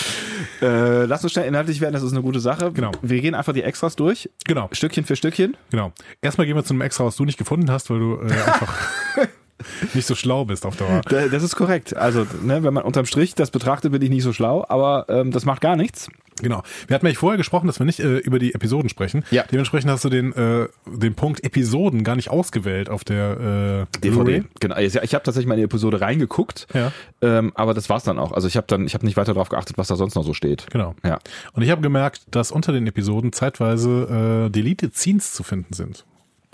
äh, 0.62 1.04
lass 1.06 1.22
uns 1.22 1.32
schnell 1.32 1.46
inhaltlich 1.46 1.80
werden, 1.80 1.94
das 1.94 2.02
ist 2.02 2.12
eine 2.12 2.20
gute 2.20 2.40
Sache. 2.40 2.72
Genau. 2.72 2.92
Wir 3.00 3.20
gehen 3.22 3.34
einfach 3.34 3.54
die 3.54 3.62
Extras 3.62 3.96
durch, 3.96 4.28
genau, 4.44 4.68
Stückchen 4.72 5.04
für 5.04 5.16
Stückchen. 5.16 5.56
genau. 5.70 5.92
Erstmal 6.20 6.46
gehen 6.46 6.56
wir 6.56 6.64
zu 6.64 6.74
einem 6.74 6.82
Extra, 6.82 7.04
was 7.04 7.16
du 7.16 7.24
nicht 7.24 7.38
gefunden 7.38 7.70
hast, 7.70 7.88
weil 7.88 7.98
du 7.98 8.16
äh, 8.20 8.32
einfach 8.32 8.74
nicht 9.94 10.06
so 10.06 10.14
schlau 10.14 10.44
bist 10.44 10.66
auf 10.66 10.76
Dauer. 10.76 11.00
Da- 11.08 11.28
Das 11.28 11.42
ist 11.42 11.56
korrekt. 11.56 11.96
Also, 11.96 12.26
ne, 12.42 12.62
wenn 12.62 12.74
man 12.74 12.84
unterm 12.84 13.06
Strich 13.06 13.34
das 13.34 13.50
betrachtet, 13.50 13.92
bin 13.92 14.02
ich 14.02 14.10
nicht 14.10 14.22
so 14.22 14.32
schlau, 14.32 14.64
aber 14.68 15.06
ähm, 15.08 15.30
das 15.30 15.44
macht 15.44 15.60
gar 15.60 15.76
nichts. 15.76 16.08
Genau. 16.42 16.64
Wir 16.88 16.96
hatten 16.96 17.06
ja 17.06 17.14
vorher 17.14 17.36
gesprochen, 17.38 17.68
dass 17.68 17.78
wir 17.78 17.86
nicht 17.86 18.00
äh, 18.00 18.16
über 18.18 18.40
die 18.40 18.54
Episoden 18.54 18.88
sprechen. 18.88 19.24
Ja. 19.30 19.44
Dementsprechend 19.52 19.88
hast 19.92 20.04
du 20.04 20.08
den, 20.08 20.32
äh, 20.32 20.66
den 20.84 21.14
Punkt 21.14 21.44
Episoden 21.44 22.02
gar 22.02 22.16
nicht 22.16 22.28
ausgewählt 22.28 22.90
auf 22.90 23.04
der 23.04 23.86
äh, 23.94 24.00
DVD. 24.00 24.42
Genau. 24.58 24.76
Ich, 24.76 24.96
ich 24.96 25.14
habe 25.14 25.22
tatsächlich 25.22 25.46
mal 25.46 25.54
in 25.54 25.60
die 25.60 25.64
Episode 25.64 26.00
reingeguckt, 26.00 26.66
Ja. 26.74 26.90
ähm, 27.22 27.52
aber 27.54 27.72
das 27.72 27.88
war's 27.88 28.02
dann 28.02 28.18
auch. 28.18 28.32
Also 28.32 28.48
ich 28.48 28.56
habe 28.56 28.66
dann, 28.66 28.84
ich 28.84 28.94
habe 28.94 29.06
nicht 29.06 29.16
weiter 29.16 29.32
darauf 29.32 29.48
geachtet, 29.48 29.78
was 29.78 29.86
da 29.86 29.94
sonst 29.94 30.16
noch 30.16 30.24
so 30.24 30.34
steht. 30.34 30.66
Genau. 30.72 30.96
Ja. 31.04 31.20
Und 31.52 31.62
ich 31.62 31.70
habe 31.70 31.82
gemerkt, 31.82 32.22
dass 32.32 32.50
unter 32.50 32.72
den 32.72 32.88
Episoden 32.88 33.32
zeitweise 33.32 34.46
äh, 34.46 34.50
Deleted 34.50 34.96
Scenes 34.96 35.32
zu 35.34 35.44
finden 35.44 35.72
sind. 35.72 36.04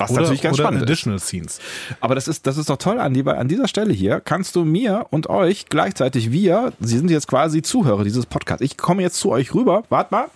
Was 0.01 0.11
Oder, 0.11 0.23
natürlich 0.23 0.41
ganz 0.41 0.55
oder 0.55 0.65
spannend 0.65 0.83
ist. 0.83 0.89
Additional 0.89 1.19
Scenes. 1.19 1.59
Aber 2.01 2.15
das 2.15 2.27
ist, 2.27 2.47
das 2.47 2.57
ist 2.57 2.71
doch 2.71 2.79
toll, 2.79 2.99
Andi, 2.99 3.25
weil 3.27 3.37
an 3.37 3.49
dieser 3.49 3.69
Stelle 3.69 3.93
hier 3.93 4.21
kannst 4.21 4.57
du 4.57 4.65
mir 4.65 5.07
und 5.11 5.29
euch 5.29 5.67
gleichzeitig, 5.67 6.33
wir, 6.33 6.73
Sie 6.81 6.97
sind 6.97 7.11
jetzt 7.11 7.29
quasi 7.29 7.61
Zuhörer 7.61 8.03
dieses 8.03 8.25
Podcasts. 8.25 8.63
Ich 8.65 8.79
komme 8.79 9.03
jetzt 9.03 9.21
zu 9.21 9.31
euch 9.31 9.55
rüber. 9.55 9.85
Wart 9.91 10.11
mal. 10.11 10.29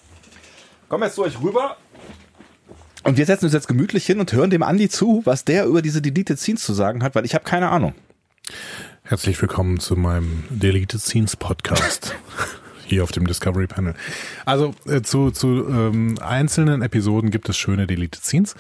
Komme 0.91 1.07
jetzt 1.07 1.15
zu 1.15 1.23
euch 1.23 1.41
rüber. 1.41 1.77
Und 3.05 3.17
wir 3.17 3.25
setzen 3.25 3.47
uns 3.47 3.55
jetzt 3.55 3.69
gemütlich 3.69 4.05
hin 4.05 4.21
und 4.21 4.33
hören 4.33 4.51
dem 4.51 4.63
Andi 4.63 4.89
zu, 4.89 5.23
was 5.25 5.45
der 5.45 5.65
über 5.67 5.81
diese 5.81 6.03
Deleted 6.03 6.39
Scenes 6.39 6.63
zu 6.63 6.75
sagen 6.75 7.03
hat, 7.03 7.15
weil 7.15 7.25
ich 7.25 7.35
habe 7.35 7.45
keine 7.45 7.71
Ahnung. 7.71 7.95
Herzlich 9.03 9.41
willkommen 9.41 9.81
zu 9.81 9.97
meinem 9.97 10.45
Deleted 10.51 11.01
Scenes 11.01 11.37
Podcast. 11.37 12.15
Hier 12.87 13.03
auf 13.03 13.13
dem 13.13 13.27
Discovery 13.27 13.67
Panel. 13.67 13.95
Also 14.45 14.75
äh, 14.87 15.03
zu, 15.03 15.31
zu 15.31 15.67
ähm, 15.69 16.19
einzelnen 16.21 16.83
Episoden 16.83 17.31
gibt 17.31 17.49
es 17.49 17.57
schöne 17.57 17.87
Deleted 17.87 18.23
Scenes 18.23 18.55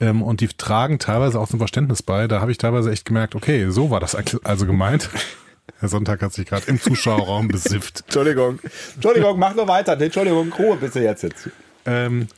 ähm, 0.00 0.22
und 0.22 0.40
die 0.40 0.48
tragen 0.48 0.98
teilweise 0.98 1.40
auch 1.40 1.48
zum 1.48 1.58
Verständnis 1.58 2.02
bei. 2.02 2.28
Da 2.28 2.40
habe 2.40 2.52
ich 2.52 2.58
teilweise 2.58 2.90
echt 2.90 3.04
gemerkt, 3.04 3.34
okay, 3.34 3.70
so 3.70 3.90
war 3.90 4.00
das 4.00 4.16
also 4.44 4.66
gemeint. 4.66 5.10
Herr 5.80 5.88
Sonntag 5.88 6.22
hat 6.22 6.32
sich 6.32 6.46
gerade 6.46 6.66
im 6.66 6.80
Zuschauerraum 6.80 7.48
besifft. 7.48 8.00
Entschuldigung. 8.06 8.58
Entschuldigung, 8.94 9.38
mach 9.38 9.54
nur 9.54 9.66
weiter. 9.66 10.00
Entschuldigung, 10.00 10.52
Ruhe 10.52 10.76
bitte 10.76 11.00
jetzt. 11.00 11.22
jetzt. 11.22 11.50
Ähm, 11.86 12.28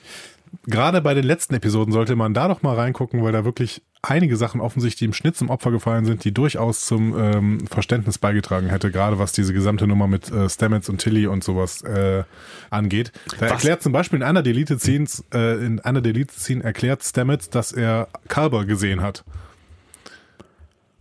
Gerade 0.66 1.00
bei 1.00 1.14
den 1.14 1.24
letzten 1.24 1.54
Episoden 1.54 1.92
sollte 1.92 2.16
man 2.16 2.34
da 2.34 2.48
doch 2.48 2.62
mal 2.62 2.74
reingucken, 2.74 3.22
weil 3.22 3.32
da 3.32 3.44
wirklich 3.44 3.82
einige 4.10 4.36
Sachen 4.36 4.60
offensichtlich 4.60 5.06
im 5.06 5.12
Schnitt 5.12 5.36
zum 5.36 5.50
Opfer 5.50 5.70
gefallen 5.70 6.04
sind, 6.04 6.24
die 6.24 6.32
durchaus 6.32 6.86
zum 6.86 7.18
ähm, 7.18 7.66
Verständnis 7.66 8.18
beigetragen 8.18 8.68
hätte, 8.68 8.90
gerade 8.90 9.18
was 9.18 9.32
diese 9.32 9.52
gesamte 9.52 9.86
Nummer 9.86 10.06
mit 10.06 10.30
äh, 10.30 10.48
Stamets 10.48 10.88
und 10.88 10.98
Tilly 10.98 11.26
und 11.26 11.44
sowas 11.44 11.82
äh, 11.82 12.24
angeht. 12.70 13.12
Da 13.38 13.42
Was? 13.42 13.50
erklärt 13.52 13.82
zum 13.82 13.92
Beispiel 13.92 14.18
in 14.18 14.22
einer 14.22 14.42
Deleted 14.42 14.80
Scenes, 14.80 15.24
äh, 15.32 15.64
in 15.64 15.80
einer 15.80 16.00
Deleted 16.00 16.38
Scene 16.38 16.62
erklärt 16.62 17.02
Stamets, 17.02 17.50
dass 17.50 17.72
er 17.72 18.08
Kalber 18.28 18.64
gesehen 18.64 19.02
hat. 19.02 19.24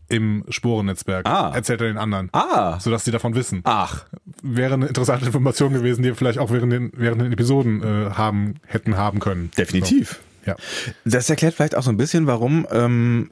Im 0.07 0.45
Sporennetzwerk. 0.49 1.27
Ah. 1.27 1.51
Erzählt 1.55 1.81
er 1.81 1.87
den 1.87 1.97
anderen. 1.97 2.29
Ah. 2.31 2.79
Sodass 2.79 3.05
sie 3.05 3.11
davon 3.11 3.33
wissen 3.33 3.61
Ach. 3.63 4.05
wäre 4.43 4.75
eine 4.75 4.85
interessante 4.85 5.25
Information 5.25 5.73
gewesen, 5.73 6.03
die 6.03 6.09
wir 6.09 6.15
vielleicht 6.15 6.37
auch 6.37 6.51
während 6.51 6.71
den, 6.71 6.91
während 6.95 7.21
den 7.21 7.33
Episoden 7.33 7.81
äh, 7.81 8.11
haben, 8.11 8.55
hätten 8.67 8.97
haben 8.97 9.19
können. 9.19 9.49
Definitiv. 9.57 10.11
So, 10.11 10.17
ja. 10.45 10.55
Das 11.03 11.29
erklärt 11.29 11.53
vielleicht 11.53 11.75
auch 11.75 11.83
so 11.83 11.89
ein 11.89 11.97
bisschen, 11.97 12.27
warum, 12.27 12.67
ähm, 12.71 13.29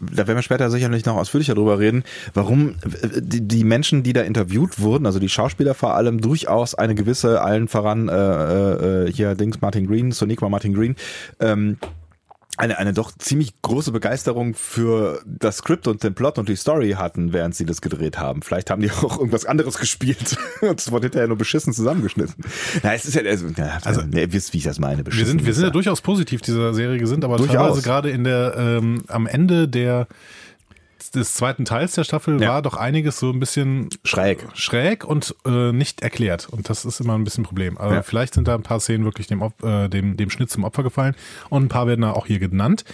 da 0.00 0.26
werden 0.26 0.36
wir 0.36 0.42
später 0.42 0.70
sicherlich 0.70 1.04
noch 1.04 1.16
ausführlicher 1.16 1.54
drüber 1.54 1.78
reden, 1.78 2.04
warum 2.34 2.70
äh, 2.70 3.20
die, 3.20 3.64
Menschen, 3.64 4.02
die 4.02 4.12
da 4.12 4.22
interviewt 4.22 4.80
wurden, 4.80 5.06
also 5.06 5.18
die 5.18 5.28
Schauspieler 5.28 5.74
vor 5.74 5.94
allem, 5.94 6.20
durchaus 6.20 6.74
eine 6.74 6.94
gewisse, 6.94 7.40
allen 7.42 7.68
voran, 7.68 8.08
äh, 8.08 9.04
äh, 9.06 9.12
hier 9.12 9.34
Dings 9.34 9.60
Martin 9.60 9.86
Green, 9.86 10.12
Soniqua 10.12 10.48
Martin 10.48 10.74
Green, 10.74 10.96
ähm, 11.40 11.78
eine, 12.58 12.78
eine 12.78 12.92
doch 12.92 13.12
ziemlich 13.16 13.60
große 13.62 13.92
Begeisterung 13.92 14.54
für 14.54 15.22
das 15.24 15.58
Skript 15.58 15.88
und 15.88 16.04
den 16.04 16.14
Plot 16.14 16.38
und 16.38 16.48
die 16.48 16.56
Story 16.56 16.92
hatten, 16.92 17.32
während 17.32 17.54
sie 17.54 17.64
das 17.64 17.80
gedreht 17.80 18.18
haben. 18.18 18.42
Vielleicht 18.42 18.70
haben 18.70 18.82
die 18.82 18.90
auch 19.02 19.18
irgendwas 19.18 19.46
anderes 19.46 19.78
gespielt 19.78 20.36
und 20.60 20.78
es 20.78 20.90
wurde 20.92 21.06
hinterher 21.06 21.28
nur 21.28 21.38
beschissen 21.38 21.72
zusammengeschnitten. 21.72 22.34
Na, 22.82 22.94
es 22.94 23.06
ist 23.06 23.14
ja, 23.14 23.22
also, 23.22 23.46
ja, 23.56 23.78
also 23.84 24.02
nee, 24.02 24.20
ihr 24.20 24.32
wisst, 24.32 24.52
wie 24.52 24.58
ich 24.58 24.64
das 24.64 24.78
meine. 24.78 25.04
Wir 25.06 25.26
sind, 25.26 25.46
wir 25.46 25.54
sind 25.54 25.64
ja 25.64 25.70
durchaus 25.70 26.02
positiv 26.02 26.42
dieser 26.42 26.74
Serie 26.74 26.98
gesinnt, 26.98 27.24
aber 27.24 27.38
Durchaus. 27.38 27.56
teilweise 27.56 27.82
gerade 27.82 28.10
in 28.10 28.24
der 28.24 28.54
ähm, 28.56 29.02
am 29.08 29.26
Ende 29.26 29.66
der 29.68 30.06
des 31.14 31.34
zweiten 31.34 31.64
Teils 31.64 31.92
der 31.94 32.04
Staffel 32.04 32.40
Ja. 32.42 32.48
war 32.50 32.62
doch 32.62 32.74
einiges 32.74 33.18
so 33.18 33.30
ein 33.30 33.38
bisschen 33.40 33.88
Schräg. 34.04 34.46
schräg 34.54 35.04
und 35.04 35.34
äh, 35.46 35.72
nicht 35.72 36.02
erklärt. 36.02 36.48
Und 36.50 36.68
das 36.68 36.84
ist 36.84 37.00
immer 37.00 37.14
ein 37.16 37.24
bisschen 37.24 37.42
ein 37.42 37.46
Problem. 37.46 37.78
Aber 37.78 37.94
Ja. 37.94 38.02
vielleicht 38.02 38.34
sind 38.34 38.48
da 38.48 38.54
ein 38.54 38.62
paar 38.62 38.80
Szenen 38.80 39.04
wirklich 39.04 39.26
dem, 39.26 39.42
äh, 39.62 39.88
dem, 39.88 40.16
dem 40.16 40.30
Schnitt 40.30 40.50
zum 40.50 40.64
Opfer 40.64 40.82
gefallen 40.82 41.14
und 41.50 41.64
ein 41.64 41.68
paar 41.68 41.86
werden 41.86 42.00
da 42.02 42.12
auch 42.12 42.26
hier 42.26 42.38
genannt. 42.38 42.84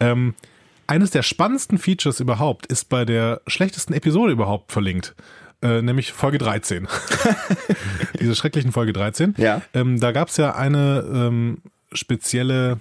Ähm, 0.00 0.34
eines 0.86 1.10
der 1.10 1.22
spannendsten 1.22 1.78
Features 1.78 2.20
überhaupt 2.20 2.66
ist 2.66 2.88
bei 2.90 3.04
der 3.06 3.40
schlechtesten 3.46 3.94
Episode 3.94 4.32
überhaupt 4.32 4.70
verlinkt. 4.72 5.14
äh, 5.62 5.80
nämlich 5.80 6.12
Folge 6.12 6.36
13. 6.36 6.86
Diese 8.20 8.34
schrecklichen 8.34 8.70
Folge 8.72 8.92
13. 8.92 9.34
Ja. 9.38 9.62
Ähm, 9.72 9.98
da 9.98 10.12
gab 10.12 10.28
es 10.28 10.36
ja 10.36 10.54
eine 10.54 11.04
ähm, 11.10 11.58
spezielle, 11.92 12.80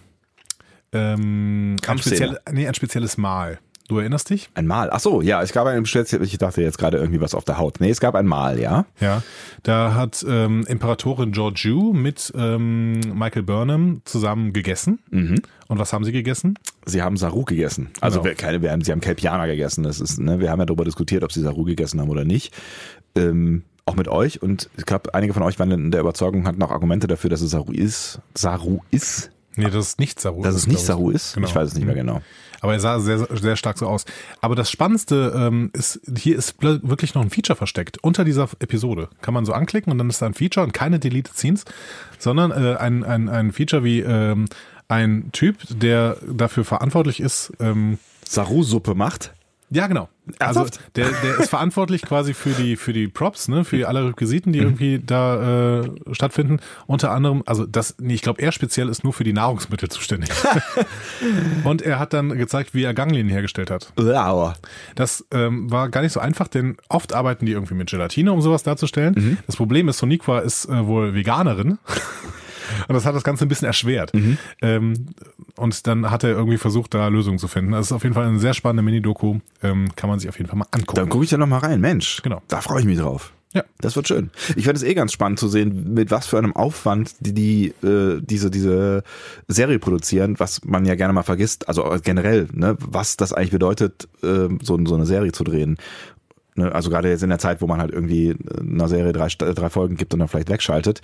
ähm, 0.92 1.78
ein, 1.88 1.98
spezielle, 1.98 2.42
nee, 2.52 2.68
ein 2.68 2.74
spezielles 2.74 3.18
Mal. 3.18 3.60
Du 3.90 3.98
erinnerst 4.00 4.30
dich? 4.30 4.50
Ein 4.56 4.66
Mal. 4.66 4.90
Ach 4.92 5.00
so, 5.02 5.22
ja, 5.22 5.42
es 5.42 5.52
gab 5.52 5.68
ein 5.68 5.86
spezielles, 5.86 6.32
ich 6.32 6.38
dachte 6.38 6.62
jetzt 6.62 6.78
gerade 6.78 6.98
irgendwie 6.98 7.20
was 7.20 7.36
auf 7.36 7.44
der 7.44 7.58
Haut. 7.58 7.82
Nee, 7.82 7.90
es 7.90 8.00
gab 8.00 8.16
ein 8.16 8.26
Mal, 8.26 8.60
ja. 8.60 8.86
Ja, 9.02 9.22
da 9.64 9.94
hat 9.94 10.26
ähm, 10.28 10.64
Imperatorin 10.68 11.34
Georgiou 11.34 11.92
mit 11.94 12.32
ähm, 12.36 13.02
Michael 13.14 13.44
Burnham 13.44 14.02
zusammen 14.06 14.54
gegessen. 14.54 15.00
Und 15.12 15.80
was 15.80 15.92
haben 15.92 16.06
sie 16.06 16.14
gegessen? 16.14 16.58
Sie 16.86 17.02
haben 17.02 17.18
Saru 17.18 17.44
gegessen. 17.44 17.90
Also 18.00 18.22
Genau. 18.22 18.36
keine, 18.38 18.62
wir 18.62 18.72
haben, 18.72 18.82
sie 18.84 18.92
haben 18.94 19.02
Kelpianer 19.02 19.48
gegessen. 19.48 19.84
Das 19.84 20.00
ist, 20.00 20.18
ne, 20.20 20.40
wir 20.40 20.50
haben 20.50 20.60
ja 20.60 20.66
darüber 20.66 20.86
diskutiert, 20.86 21.24
ob 21.24 21.32
sie 21.34 21.42
Saru 21.42 21.64
gegessen 21.66 22.00
haben 22.00 22.10
oder 22.10 22.24
nicht. 22.24 22.54
Ähm, 23.16 23.64
auch 23.86 23.96
mit 23.96 24.08
euch. 24.08 24.42
Und 24.42 24.70
ich 24.78 24.86
glaube, 24.86 25.14
einige 25.14 25.34
von 25.34 25.44
euch 25.44 25.60
waren 25.60 25.72
in 25.72 25.92
der 25.92 26.00
Überzeugung, 26.00 26.48
hatten 26.48 26.62
auch 26.64 26.72
Argumente 26.72 27.08
dafür, 27.08 27.30
dass 27.30 27.42
es 27.42 27.52
Saru 27.52 27.74
ist. 27.74 28.22
Saru 28.34 28.80
ist. 28.92 29.30
Nee, 29.56 29.66
das 29.70 29.88
ist 29.90 30.00
nicht 30.00 30.22
Saru. 30.22 30.42
Dass 30.42 30.56
es 30.56 30.68
nicht 30.68 30.80
Saru 30.80 31.10
ist. 31.12 31.36
Genau. 31.36 31.48
Ich 31.48 31.54
weiß 31.54 31.68
es 31.68 31.76
nicht 31.76 31.86
mehr 31.86 31.96
genau. 31.96 32.22
Aber 32.64 32.72
er 32.72 32.80
sah 32.80 33.02
sehr, 33.02 33.28
sehr 33.30 33.58
stark 33.58 33.78
so 33.78 33.88
aus. 33.88 34.06
Aber 34.40 34.56
das 34.56 34.72
Spannendste 34.72 35.34
ähm, 35.36 35.70
ist, 35.74 36.00
hier 36.18 36.38
ist 36.38 36.64
wirklich 36.64 37.14
noch 37.14 37.22
ein 37.22 37.30
Feature 37.30 37.58
versteckt. 37.58 37.98
Unter 38.02 38.24
dieser 38.24 38.48
Episode 38.60 39.10
kann 39.22 39.34
man 39.34 39.44
so 39.44 39.52
anklicken 39.52 39.92
und 39.92 39.98
dann 39.98 40.10
ist 40.10 40.22
da 40.22 40.28
ein 40.28 40.34
Feature 40.34 40.66
und 40.66 40.72
keine 40.72 40.98
Deleted 40.98 41.36
Scenes, 41.36 41.66
sondern 42.20 42.52
äh, 42.52 42.78
ein, 42.78 43.04
ein, 43.04 43.28
ein 43.28 43.52
Feature 43.52 43.84
wie 43.84 44.00
ähm, 44.00 44.46
ein 44.88 45.30
Typ, 45.34 45.58
der 45.70 46.16
dafür 46.26 46.64
verantwortlich 46.64 47.20
ist, 47.20 47.52
ähm, 47.60 48.00
Saru-Suppe 48.24 48.96
macht. 48.96 49.34
Ja, 49.74 49.88
genau. 49.88 50.10
Also 50.40 50.62
Ernsthaft? 50.62 50.96
der, 50.96 51.10
der 51.10 51.40
ist 51.40 51.50
verantwortlich 51.50 52.04
quasi 52.04 52.34
für 52.34 52.52
die 52.52 52.78
für 52.78 52.94
die 52.94 53.08
Props, 53.08 53.50
ne, 53.50 53.66
für 53.66 53.88
alle 53.88 54.08
Requisiten, 54.08 54.54
die 54.54 54.60
irgendwie 54.60 55.02
da 55.06 55.82
äh, 55.82 55.90
stattfinden. 56.12 56.60
Unter 56.88 57.12
anderem, 57.12 57.44
also 57.46 57.66
das, 57.66 57.96
nee, 58.00 58.14
ich 58.14 58.22
glaube, 58.22 58.42
er 58.42 58.52
speziell 58.52 58.88
ist 58.88 59.04
nur 59.04 59.12
für 59.12 59.24
die 59.24 59.34
Nahrungsmittel 59.34 59.90
zuständig. 59.90 60.30
Und 61.64 61.82
er 61.82 62.00
hat 62.00 62.14
dann 62.14 62.38
gezeigt, 62.38 62.74
wie 62.74 62.84
er 62.84 62.94
Ganglinien 62.94 63.30
hergestellt 63.30 63.70
hat. 63.70 63.92
Ja, 64.00 64.56
Das 64.96 65.26
ähm, 65.32 65.70
war 65.70 65.90
gar 65.90 66.02
nicht 66.02 66.14
so 66.14 66.20
einfach, 66.20 66.48
denn 66.48 66.78
oft 66.88 67.14
arbeiten 67.14 67.46
die 67.46 67.52
irgendwie 67.52 67.76
mit 67.76 67.90
Gelatine, 67.90 68.32
um 68.32 68.42
sowas 68.42 68.64
darzustellen. 68.64 69.16
Mhm. 69.18 69.38
Das 69.46 69.58
Problem 69.58 69.90
ist, 69.90 69.98
Soniqua 69.98 70.40
ist 70.40 70.66
äh, 70.66 70.88
wohl 70.88 71.14
Veganerin. 71.14 71.80
Und 72.88 72.96
das 72.96 73.06
hat 73.06 73.16
das 73.16 73.24
Ganze 73.24 73.46
ein 73.46 73.50
bisschen 73.50 73.68
erschwert. 73.68 74.14
Mhm. 74.14 74.38
Ähm, 74.62 75.06
und 75.56 75.88
dann 75.88 76.10
hat 76.12 76.24
er 76.24 76.32
irgendwie 76.32 76.58
versucht, 76.58 76.94
da 76.94 77.08
Lösungen 77.08 77.40
zu 77.40 77.48
finden. 77.48 77.72
Das 77.72 77.88
ist 77.88 77.92
auf 77.92 78.04
jeden 78.04 78.16
Fall 78.16 78.26
eine 78.28 78.40
sehr 78.40 78.54
spannende 78.54 78.84
Mini-Doku. 78.84 79.40
Ähm, 79.62 79.90
kann 79.96 80.10
man 80.10 80.20
sich 80.20 80.30
auf 80.30 80.38
jeden 80.38 80.50
Fall 80.50 80.60
mal 80.60 80.68
angucken. 80.72 80.96
Dann 80.96 81.10
gucke 81.10 81.24
ich 81.24 81.30
da 81.30 81.38
noch 81.38 81.48
mal 81.48 81.60
rein. 81.60 81.82
Mensch, 81.82 82.22
Genau. 82.24 82.42
da 82.48 82.62
freue 82.62 82.80
ich 82.82 82.86
mich 82.86 83.00
drauf. 83.00 83.34
Ja. 83.54 83.64
Das 83.82 83.96
wird 83.96 84.08
schön. 84.08 84.32
Ich 84.56 84.66
fände 84.66 84.78
es 84.78 84.84
eh 84.84 84.96
ganz 84.96 85.14
spannend 85.14 85.38
zu 85.38 85.48
sehen, 85.48 85.94
mit 85.94 86.10
was 86.10 86.26
für 86.26 86.40
einem 86.40 86.56
Aufwand 86.56 87.14
die, 87.20 87.34
die 87.34 87.68
äh, 87.88 88.20
diese, 88.20 88.50
diese 88.50 89.04
Serie 89.48 89.78
produzieren, 89.78 90.40
was 90.40 90.66
man 90.66 90.86
ja 90.86 90.96
gerne 90.96 91.14
mal 91.14 91.22
vergisst, 91.22 91.68
also 91.68 91.96
generell, 92.04 92.48
ne, 92.52 92.76
was 92.80 93.16
das 93.16 93.32
eigentlich 93.32 93.52
bedeutet, 93.52 94.08
äh, 94.24 94.50
so, 94.64 94.80
so 94.86 94.96
eine 94.96 95.06
Serie 95.06 95.34
zu 95.34 95.44
drehen. 95.44 95.78
Ne, 96.56 96.72
also 96.74 96.90
gerade 96.90 97.10
jetzt 97.10 97.22
in 97.22 97.30
der 97.30 97.38
Zeit, 97.38 97.62
wo 97.62 97.68
man 97.68 97.80
halt 97.80 97.92
irgendwie 97.92 98.36
einer 98.60 98.88
Serie 98.88 99.14
drei, 99.14 99.28
drei 99.28 99.70
Folgen 99.70 99.98
gibt 99.98 100.14
und 100.16 100.20
dann 100.20 100.30
vielleicht 100.30 100.50
wegschaltet. 100.50 101.02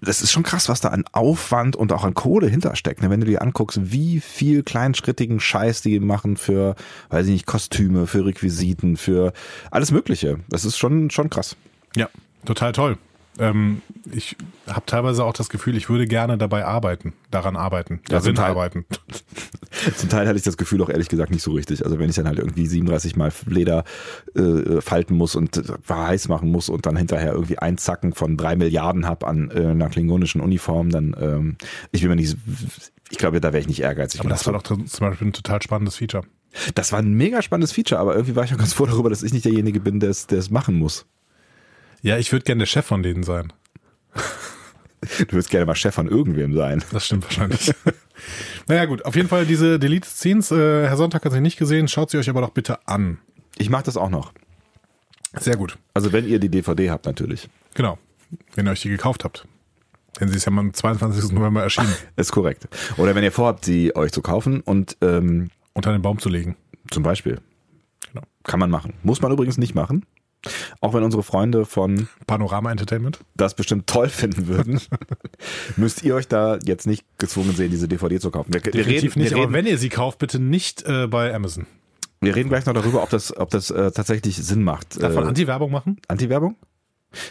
Das 0.00 0.20
ist 0.20 0.30
schon 0.30 0.42
krass, 0.42 0.68
was 0.68 0.80
da 0.80 0.88
an 0.88 1.04
Aufwand 1.12 1.74
und 1.74 1.90
auch 1.92 2.04
an 2.04 2.12
Kohle 2.12 2.48
hintersteckt. 2.48 3.02
Ne? 3.02 3.08
Wenn 3.08 3.20
du 3.20 3.26
dir 3.26 3.40
anguckst, 3.40 3.78
wie 3.82 4.20
viel 4.20 4.62
kleinschrittigen 4.62 5.40
Scheiß 5.40 5.80
die 5.80 6.00
machen 6.00 6.36
für, 6.36 6.76
weiß 7.08 7.26
ich 7.26 7.32
nicht, 7.32 7.46
Kostüme, 7.46 8.06
für 8.06 8.26
Requisiten, 8.26 8.96
für 8.96 9.32
alles 9.70 9.90
Mögliche. 9.92 10.40
Das 10.48 10.64
ist 10.64 10.76
schon, 10.76 11.10
schon 11.10 11.30
krass. 11.30 11.56
Ja, 11.96 12.10
total 12.44 12.72
toll. 12.72 12.98
Ähm, 13.38 13.82
ich 14.12 14.36
habe 14.66 14.86
teilweise 14.86 15.24
auch 15.24 15.32
das 15.32 15.48
Gefühl, 15.48 15.76
ich 15.76 15.88
würde 15.88 16.06
gerne 16.06 16.38
dabei 16.38 16.64
arbeiten, 16.64 17.12
daran 17.30 17.56
arbeiten, 17.56 18.00
Ja, 18.08 18.20
zum 18.20 18.34
darin 18.34 18.34
Teil. 18.36 18.50
arbeiten. 18.50 18.84
Zum 19.96 20.08
Teil 20.08 20.26
hatte 20.26 20.38
ich 20.38 20.42
das 20.44 20.56
Gefühl 20.56 20.82
auch 20.82 20.88
ehrlich 20.88 21.08
gesagt 21.08 21.30
nicht 21.30 21.42
so 21.42 21.52
richtig. 21.52 21.84
Also 21.84 21.98
wenn 21.98 22.08
ich 22.08 22.16
dann 22.16 22.26
halt 22.26 22.38
irgendwie 22.38 22.66
37 22.66 23.14
Mal 23.16 23.30
Leder 23.46 23.84
äh, 24.34 24.80
falten 24.80 25.14
muss 25.16 25.34
und 25.36 25.58
äh, 25.58 25.62
heiß 25.88 26.28
machen 26.28 26.50
muss 26.50 26.70
und 26.70 26.86
dann 26.86 26.96
hinterher 26.96 27.32
irgendwie 27.34 27.58
ein 27.58 27.76
Zacken 27.76 28.14
von 28.14 28.38
drei 28.38 28.56
Milliarden 28.56 29.06
hab 29.06 29.22
an 29.22 29.50
äh, 29.50 29.66
einer 29.66 29.90
klingonischen 29.90 30.40
Uniform, 30.40 30.88
dann 30.88 31.14
ähm, 31.20 31.56
ich 31.92 32.00
bin 32.00 32.08
mir 32.08 32.16
nicht, 32.16 32.38
ich 33.10 33.18
glaube, 33.18 33.40
da 33.40 33.52
wäre 33.52 33.60
ich 33.60 33.68
nicht 33.68 33.82
ehrgeizig. 33.82 34.20
Aber 34.20 34.30
das 34.30 34.46
war 34.46 34.54
doch 34.54 34.62
zum 34.62 34.86
Beispiel 34.86 35.28
ein 35.28 35.32
total 35.34 35.60
spannendes 35.60 35.96
Feature. 35.96 36.24
das 36.74 36.92
war 36.92 37.00
ein 37.00 37.12
mega 37.12 37.42
spannendes 37.42 37.72
Feature, 37.72 38.00
aber 38.00 38.14
irgendwie 38.14 38.34
war 38.34 38.44
ich 38.44 38.54
auch 38.54 38.58
ganz 38.58 38.72
froh 38.72 38.86
darüber, 38.86 39.10
dass 39.10 39.22
ich 39.22 39.34
nicht 39.34 39.44
derjenige 39.44 39.80
bin, 39.80 40.00
der 40.00 40.08
es 40.10 40.50
machen 40.50 40.76
muss. 40.76 41.04
Ja, 42.02 42.18
ich 42.18 42.32
würde 42.32 42.44
gerne 42.44 42.60
der 42.60 42.66
Chef 42.66 42.86
von 42.86 43.02
denen 43.02 43.22
sein. 43.22 43.52
Du 45.00 45.32
würdest 45.32 45.50
gerne 45.50 45.66
mal 45.66 45.74
Chef 45.74 45.94
von 45.94 46.08
irgendwem 46.08 46.54
sein. 46.54 46.82
Das 46.92 47.06
stimmt 47.06 47.24
wahrscheinlich. 47.24 47.72
naja 48.66 48.86
gut, 48.86 49.04
auf 49.04 49.14
jeden 49.14 49.28
Fall 49.28 49.46
diese 49.46 49.78
Deleted 49.78 50.10
Scenes. 50.10 50.50
Äh, 50.50 50.86
Herr 50.86 50.96
Sonntag 50.96 51.24
hat 51.24 51.32
sie 51.32 51.40
nicht 51.40 51.58
gesehen, 51.58 51.88
schaut 51.88 52.10
sie 52.10 52.18
euch 52.18 52.28
aber 52.28 52.40
doch 52.40 52.50
bitte 52.50 52.86
an. 52.88 53.18
Ich 53.56 53.70
mache 53.70 53.84
das 53.84 53.96
auch 53.96 54.10
noch. 54.10 54.32
Sehr 55.38 55.56
gut. 55.56 55.78
Also 55.94 56.12
wenn 56.12 56.26
ihr 56.26 56.38
die 56.38 56.48
DVD 56.48 56.90
habt 56.90 57.06
natürlich. 57.06 57.48
Genau. 57.74 57.98
Wenn 58.54 58.66
ihr 58.66 58.70
euch 58.70 58.82
die 58.82 58.88
gekauft 58.88 59.24
habt. 59.24 59.46
Denn 60.20 60.28
sie 60.28 60.36
ist 60.36 60.46
ja 60.46 60.52
am 60.52 60.72
22. 60.72 61.32
November 61.32 61.62
erschienen. 61.62 61.94
Ist 62.16 62.32
korrekt. 62.32 62.66
Oder 62.96 63.14
wenn 63.14 63.22
ihr 63.22 63.32
vorhabt, 63.32 63.66
sie 63.66 63.94
euch 63.94 64.12
zu 64.12 64.22
kaufen 64.22 64.62
und 64.62 64.96
ähm, 65.02 65.50
unter 65.74 65.92
den 65.92 66.00
Baum 66.00 66.18
zu 66.18 66.30
legen. 66.30 66.56
Zum 66.90 67.02
Beispiel. 67.02 67.38
Genau. 68.08 68.24
Kann 68.42 68.58
man 68.58 68.70
machen. 68.70 68.94
Muss 69.02 69.20
man 69.20 69.30
übrigens 69.30 69.58
nicht 69.58 69.74
machen. 69.74 70.06
Auch 70.80 70.94
wenn 70.94 71.02
unsere 71.02 71.22
Freunde 71.22 71.64
von 71.64 72.08
Panorama 72.26 72.70
Entertainment. 72.70 73.20
das 73.34 73.54
bestimmt 73.54 73.86
toll 73.86 74.08
finden 74.08 74.46
würden, 74.46 74.80
müsst 75.76 76.02
ihr 76.02 76.14
euch 76.14 76.28
da 76.28 76.58
jetzt 76.64 76.86
nicht 76.86 77.04
gezwungen 77.18 77.52
sehen, 77.54 77.70
diese 77.70 77.88
DVD 77.88 78.20
zu 78.20 78.30
kaufen. 78.30 78.52
Wir, 78.52 78.60
wir, 78.64 78.74
reden, 78.74 78.78
Definitiv 78.78 79.16
nicht, 79.16 79.30
wir, 79.30 79.36
aber 79.36 79.44
reden, 79.44 79.52
wenn 79.54 79.66
ihr 79.66 79.78
sie 79.78 79.88
kauft, 79.88 80.18
bitte 80.18 80.38
nicht 80.38 80.84
äh, 80.86 81.06
bei 81.06 81.34
Amazon. 81.34 81.66
wir 82.20 82.34
reden 82.34 82.48
gleich 82.48 82.66
noch 82.66 82.74
darüber, 82.74 83.02
ob 83.02 83.10
das, 83.10 83.36
ob 83.36 83.50
das 83.50 83.70
äh, 83.70 83.90
tatsächlich 83.92 84.36
Sinn 84.36 84.62
macht. 84.62 85.02
Darf 85.02 85.14
man 85.14 85.24
Äh, 85.24 85.28
Anti-Werbung 85.28 85.70
machen? 85.70 85.98
Anti-Werbung? 86.08 86.56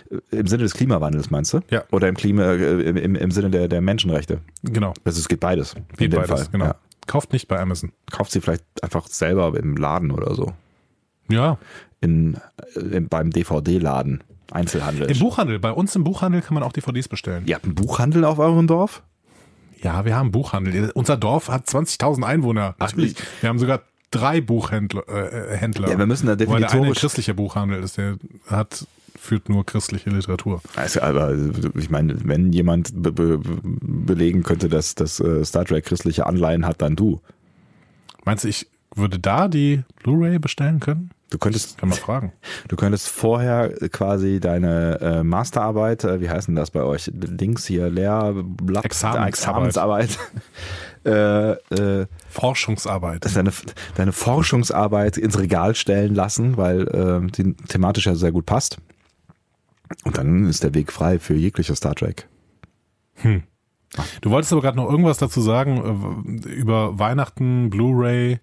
Äh, 0.10 0.38
Im 0.38 0.48
Sinne 0.48 0.64
des 0.64 0.74
Klimawandels, 0.74 1.30
meinst 1.30 1.54
du? 1.54 1.60
Ja. 1.70 1.84
Oder 1.92 2.08
im 2.08 2.16
Klima, 2.16 2.44
äh, 2.54 2.82
im, 2.82 2.98
im, 2.98 3.16
im 3.16 3.32
Sinne 3.32 3.50
der, 3.50 3.68
der 3.68 3.82
Menschenrechte? 3.82 4.40
Genau. 4.64 4.94
Also 5.04 5.20
es 5.20 5.28
geht 5.28 5.40
beides. 5.40 5.76
Dem 6.00 6.12
beides, 6.12 6.30
Fall. 6.30 6.48
genau. 6.52 6.66
Ja. 6.66 6.76
Kauft 7.08 7.34
nicht 7.34 7.48
bei 7.48 7.60
Amazon. 7.60 7.92
Kauft 8.12 8.32
sie 8.32 8.42
vielleicht 8.42 8.64
einfach 8.82 9.08
selber 9.08 9.56
im 9.60 9.76
Laden 9.78 10.12
oder 10.12 10.34
so. 10.34 10.54
Ja. 11.30 11.58
In, 12.06 12.38
äh, 12.76 13.00
beim 13.02 13.32
DVD-Laden. 13.32 14.24
Einzelhandel. 14.52 15.10
Im 15.10 15.20
Buchhandel. 15.20 15.60
Bei 15.60 15.72
uns 15.72 15.96
im 15.96 16.04
Buchhandel 16.04 16.42
kann 16.42 16.54
man 16.54 16.64
auch 16.64 16.72
DVDs 16.72 17.08
bestellen. 17.08 17.44
Ihr 17.48 17.56
habt 17.56 17.66
einen 17.66 17.76
Buchhandel 17.76 18.24
auf 18.24 18.40
eurem 18.40 18.68
Dorf? 18.68 19.04
Ja, 19.82 20.06
wir 20.06 20.16
haben 20.16 20.32
Buchhandel. 20.32 20.92
Unser 20.92 21.18
Dorf 21.18 21.50
hat 21.50 21.68
20.000 21.68 22.24
Einwohner. 22.24 22.76
Ach, 22.80 22.92
Natürlich. 22.92 23.16
Wir 23.42 23.50
haben 23.50 23.60
sogar 23.60 23.82
drei 24.12 24.42
Buchhändler. 24.42 25.08
Äh, 25.08 25.58
Händler. 25.58 25.90
Ja, 25.90 25.98
wir 25.98 26.06
müssen 26.06 26.28
da 26.28 26.40
Weil 26.48 26.62
der 26.62 26.72
eine 26.72 26.92
christlicher 26.94 27.34
Buchhandel 27.34 27.84
ist, 27.84 27.98
der 27.98 28.18
hat 28.48 28.86
führt 29.18 29.50
nur 29.50 29.66
christliche 29.66 30.10
Literatur. 30.10 30.62
Also, 30.76 31.02
aber 31.02 31.36
ich 31.76 31.90
meine, 31.90 32.16
wenn 32.28 32.54
jemand 32.54 32.92
be 33.02 33.12
be 33.12 33.40
belegen 33.42 34.44
könnte, 34.44 34.70
dass 34.70 34.94
das 34.96 35.20
äh, 35.20 35.44
Star 35.44 35.66
Trek 35.66 35.86
christliche 35.86 36.26
Anleihen 36.26 36.66
hat, 36.66 36.82
dann 36.82 36.96
du. 36.96 37.22
Meinst 38.24 38.44
du, 38.44 38.50
ich 38.50 38.68
würde 38.94 39.20
da 39.20 39.48
die 39.48 39.84
Blu-ray 40.04 40.40
bestellen 40.40 40.80
können? 40.80 41.12
Du 41.32 41.40
könntest, 41.40 41.80
Kann 41.80 41.90
man 41.90 41.98
fragen. 41.98 42.34
du 42.68 42.76
könntest 42.76 43.08
vorher 43.10 43.70
quasi 43.90 44.40
deine 44.40 45.00
äh, 45.02 45.24
Masterarbeit, 45.24 46.04
äh, 46.04 46.22
wie 46.22 46.30
heißt 46.30 46.48
denn 46.48 46.56
das 46.56 46.70
bei 46.70 46.84
euch? 46.84 47.12
Links 47.14 47.66
hier, 47.66 47.90
Lehrblatt, 47.90 48.86
Examensarbeit. 48.86 49.30
Examensarbeit. 49.30 50.20
äh, 51.06 52.02
äh, 52.02 52.08
Forschungsarbeit. 52.30 53.26
deine, 53.36 53.52
deine 53.96 54.12
Forschungsarbeit 54.12 55.18
ins 55.18 55.40
Regal 55.40 55.74
stellen 55.74 56.14
lassen, 56.14 56.58
weil 56.58 56.88
äh, 56.88 57.32
die 57.32 57.56
thematisch 57.56 58.06
ja 58.06 58.14
sehr 58.14 58.32
gut 58.32 58.46
passt. 58.46 58.78
Und 60.04 60.18
dann 60.18 60.48
ist 60.48 60.64
der 60.64 60.74
Weg 60.74 60.92
frei 60.92 61.20
für 61.20 61.36
jegliche 61.36 61.76
Star 61.76 61.96
Trek. 61.96 62.28
Du 64.22 64.30
wolltest 64.30 64.52
aber 64.52 64.62
gerade 64.62 64.78
noch 64.78 64.90
irgendwas 64.90 65.18
dazu 65.18 65.42
sagen 65.42 66.44
äh, 66.46 66.50
über 66.50 67.00
Weihnachten, 67.00 67.70
Blu-ray, 67.70 68.40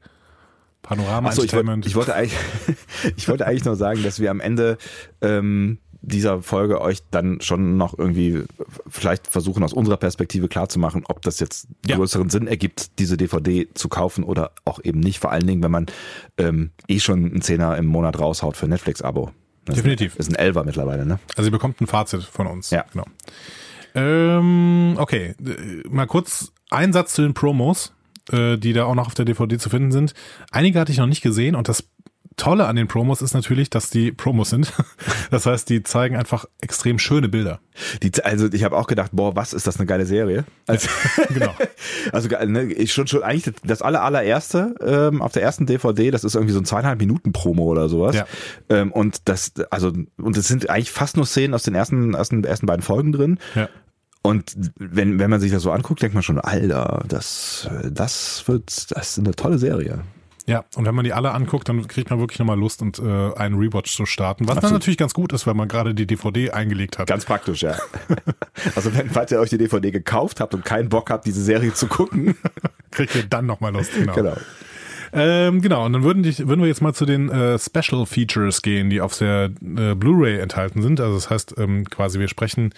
Panorama 0.82 1.28
Achso, 1.28 1.42
ich, 1.44 1.52
wollt, 1.52 1.86
ich 1.86 1.94
wollte 1.94 2.14
eigentlich, 2.14 2.38
ich 3.16 3.28
wollte 3.28 3.46
eigentlich 3.46 3.64
nur 3.64 3.76
sagen, 3.76 4.02
dass 4.02 4.18
wir 4.20 4.30
am 4.30 4.40
Ende 4.40 4.78
ähm, 5.20 5.78
dieser 6.04 6.42
Folge 6.42 6.80
euch 6.80 6.98
dann 7.12 7.40
schon 7.40 7.76
noch 7.76 7.96
irgendwie 7.96 8.42
vielleicht 8.88 9.28
versuchen, 9.28 9.62
aus 9.62 9.72
unserer 9.72 9.96
Perspektive 9.96 10.48
klarzumachen, 10.48 11.04
ob 11.06 11.22
das 11.22 11.38
jetzt 11.38 11.68
Ja. 11.86 11.96
größeren 11.96 12.28
Sinn 12.28 12.48
ergibt, 12.48 12.98
diese 12.98 13.16
DVD 13.16 13.68
zu 13.74 13.88
kaufen 13.88 14.24
oder 14.24 14.50
auch 14.64 14.80
eben 14.82 14.98
nicht. 14.98 15.20
Vor 15.20 15.30
allen 15.30 15.46
Dingen, 15.46 15.62
wenn 15.62 15.70
man 15.70 15.86
ähm, 16.38 16.72
eh 16.88 16.98
schon 16.98 17.24
einen 17.26 17.42
Zehner 17.42 17.76
im 17.76 17.86
Monat 17.86 18.18
raushaut 18.18 18.56
für 18.56 18.66
Netflix-Abo. 18.66 19.30
Das 19.64 19.76
Definitiv. 19.76 20.16
Ist 20.16 20.28
ein 20.28 20.34
Elfer 20.34 20.64
mittlerweile, 20.64 21.06
ne? 21.06 21.20
Also 21.36 21.46
ihr 21.48 21.52
bekommt 21.52 21.80
ein 21.80 21.86
Fazit 21.86 22.24
von 22.24 22.48
uns. 22.48 22.70
Ja. 22.70 22.84
Genau. 22.92 23.04
Ähm, 23.94 24.96
okay, 24.98 25.34
äh, 25.44 25.88
mal 25.88 26.06
kurz 26.06 26.52
ein 26.70 26.92
Satz 26.92 27.14
zu 27.14 27.22
den 27.22 27.34
Promos, 27.34 27.92
äh, 28.30 28.56
die 28.56 28.72
da 28.72 28.84
auch 28.84 28.94
noch 28.94 29.06
auf 29.06 29.14
der 29.14 29.24
DVD 29.24 29.58
zu 29.58 29.70
finden 29.70 29.92
sind. 29.92 30.14
Einige 30.50 30.78
hatte 30.78 30.92
ich 30.92 30.98
noch 30.98 31.06
nicht 31.06 31.22
gesehen 31.22 31.54
und 31.54 31.68
das 31.68 31.84
Tolle 32.36 32.66
an 32.66 32.76
den 32.76 32.88
Promos 32.88 33.22
ist 33.22 33.34
natürlich, 33.34 33.70
dass 33.70 33.90
die 33.90 34.12
Promos 34.12 34.50
sind. 34.50 34.72
Das 35.30 35.46
heißt, 35.46 35.70
die 35.70 35.82
zeigen 35.82 36.16
einfach 36.16 36.44
extrem 36.60 36.98
schöne 36.98 37.26
Bilder. 37.26 37.60
Die, 38.02 38.12
also 38.22 38.52
ich 38.52 38.64
habe 38.64 38.76
auch 38.76 38.86
gedacht, 38.86 39.12
boah, 39.14 39.34
was 39.34 39.54
ist 39.54 39.66
das 39.66 39.78
eine 39.78 39.86
geile 39.86 40.04
Serie? 40.04 40.44
Also, 40.66 40.88
Genau. 41.28 41.54
also 42.12 42.28
ne, 42.28 42.86
schon 42.86 43.06
schon 43.06 43.22
eigentlich 43.22 43.54
das 43.64 43.80
aller 43.80 44.02
allererste 44.02 44.74
ähm, 44.84 45.22
auf 45.22 45.32
der 45.32 45.42
ersten 45.42 45.64
DVD, 45.64 46.10
das 46.10 46.24
ist 46.24 46.34
irgendwie 46.34 46.52
so 46.52 46.60
ein 46.60 46.66
zweieinhalb 46.66 46.98
Minuten 46.98 47.32
Promo 47.32 47.64
oder 47.64 47.88
sowas. 47.88 48.14
Ja. 48.14 48.26
Ähm, 48.68 48.92
und 48.92 49.26
das 49.26 49.52
also 49.70 49.90
und 50.18 50.36
es 50.36 50.48
sind 50.48 50.68
eigentlich 50.68 50.90
fast 50.90 51.16
nur 51.16 51.24
Szenen 51.24 51.54
aus 51.54 51.62
den 51.62 51.74
ersten 51.74 52.12
ersten 52.12 52.44
ersten 52.44 52.66
beiden 52.66 52.82
Folgen 52.82 53.12
drin. 53.12 53.38
Ja. 53.54 53.70
Und 54.22 54.54
wenn 54.76 55.18
wenn 55.18 55.30
man 55.30 55.40
sich 55.40 55.50
das 55.50 55.62
so 55.62 55.72
anguckt, 55.72 56.00
denkt 56.00 56.14
man 56.14 56.22
schon, 56.22 56.38
Alter, 56.38 57.04
das 57.08 57.68
das 57.90 58.46
wird 58.46 58.90
das 58.92 59.10
ist 59.10 59.18
eine 59.18 59.32
tolle 59.32 59.58
Serie. 59.58 60.04
Ja, 60.46 60.64
und 60.74 60.84
wenn 60.86 60.94
man 60.94 61.04
die 61.04 61.12
alle 61.12 61.32
anguckt, 61.32 61.68
dann 61.68 61.86
kriegt 61.86 62.10
man 62.10 62.18
wirklich 62.18 62.38
nochmal 62.38 62.58
Lust 62.58 62.82
und 62.82 62.98
äh, 62.98 63.02
einen 63.02 63.56
Rewatch 63.56 63.94
zu 63.94 64.06
starten. 64.06 64.44
Was 64.44 64.54
dann 64.54 64.58
Absolut. 64.58 64.80
natürlich 64.80 64.98
ganz 64.98 65.14
gut 65.14 65.32
ist, 65.32 65.46
weil 65.46 65.54
man 65.54 65.68
gerade 65.68 65.94
die 65.94 66.06
DVD 66.06 66.50
eingelegt 66.50 66.98
hat. 66.98 67.06
Ganz 67.06 67.24
praktisch, 67.24 67.62
ja. 67.62 67.76
also 68.74 68.94
wenn 68.94 69.08
falls 69.08 69.30
ihr 69.30 69.38
euch 69.38 69.50
die 69.50 69.58
DVD 69.58 69.92
gekauft 69.92 70.40
habt 70.40 70.54
und 70.54 70.64
keinen 70.64 70.88
Bock 70.88 71.10
habt, 71.10 71.26
diese 71.26 71.42
Serie 71.42 71.74
zu 71.74 71.86
gucken, 71.86 72.34
kriegt 72.90 73.14
ihr 73.14 73.22
dann 73.24 73.46
nochmal 73.46 73.72
Lust. 73.72 73.92
Genau. 73.94 74.14
genau. 74.14 74.36
Ähm, 75.12 75.60
genau, 75.60 75.84
und 75.84 75.92
dann 75.92 76.02
würden, 76.04 76.22
die, 76.22 76.36
würden 76.38 76.60
wir 76.62 76.68
jetzt 76.68 76.80
mal 76.80 76.94
zu 76.94 77.04
den 77.04 77.28
äh, 77.28 77.58
Special 77.58 78.06
Features 78.06 78.62
gehen, 78.62 78.88
die 78.88 79.00
auf 79.00 79.16
der 79.18 79.50
äh, 79.76 79.94
Blu-ray 79.94 80.40
enthalten 80.40 80.82
sind. 80.82 81.00
Also 81.00 81.14
das 81.14 81.30
heißt 81.30 81.54
ähm, 81.58 81.84
quasi, 81.88 82.18
wir 82.18 82.28
sprechen 82.28 82.72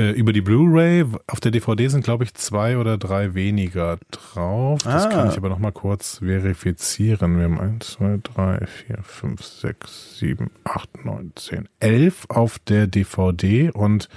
äh, 0.00 0.10
über 0.12 0.32
die 0.32 0.40
Blu-ray. 0.40 1.04
Auf 1.26 1.40
der 1.40 1.50
DVD 1.50 1.88
sind, 1.88 2.04
glaube 2.04 2.24
ich, 2.24 2.34
zwei 2.34 2.78
oder 2.78 2.96
drei 2.98 3.34
weniger 3.34 3.98
drauf. 4.10 4.80
Das 4.82 5.06
Ah. 5.06 5.08
kann 5.08 5.28
ich 5.30 5.36
aber 5.36 5.48
nochmal 5.48 5.72
kurz 5.72 6.18
verifizieren. 6.18 7.36
Wir 7.38 7.44
haben 7.44 7.60
eins, 7.60 7.92
zwei, 7.92 8.18
drei, 8.22 8.66
vier, 8.66 8.98
fünf, 9.02 9.42
sechs, 9.44 10.18
sieben, 10.18 10.50
acht, 10.64 11.04
neun, 11.04 11.32
zehn, 11.36 11.68
elf 11.80 12.24
auf 12.28 12.58
der 12.60 12.86
DVD 12.86 13.70
und 13.70 14.08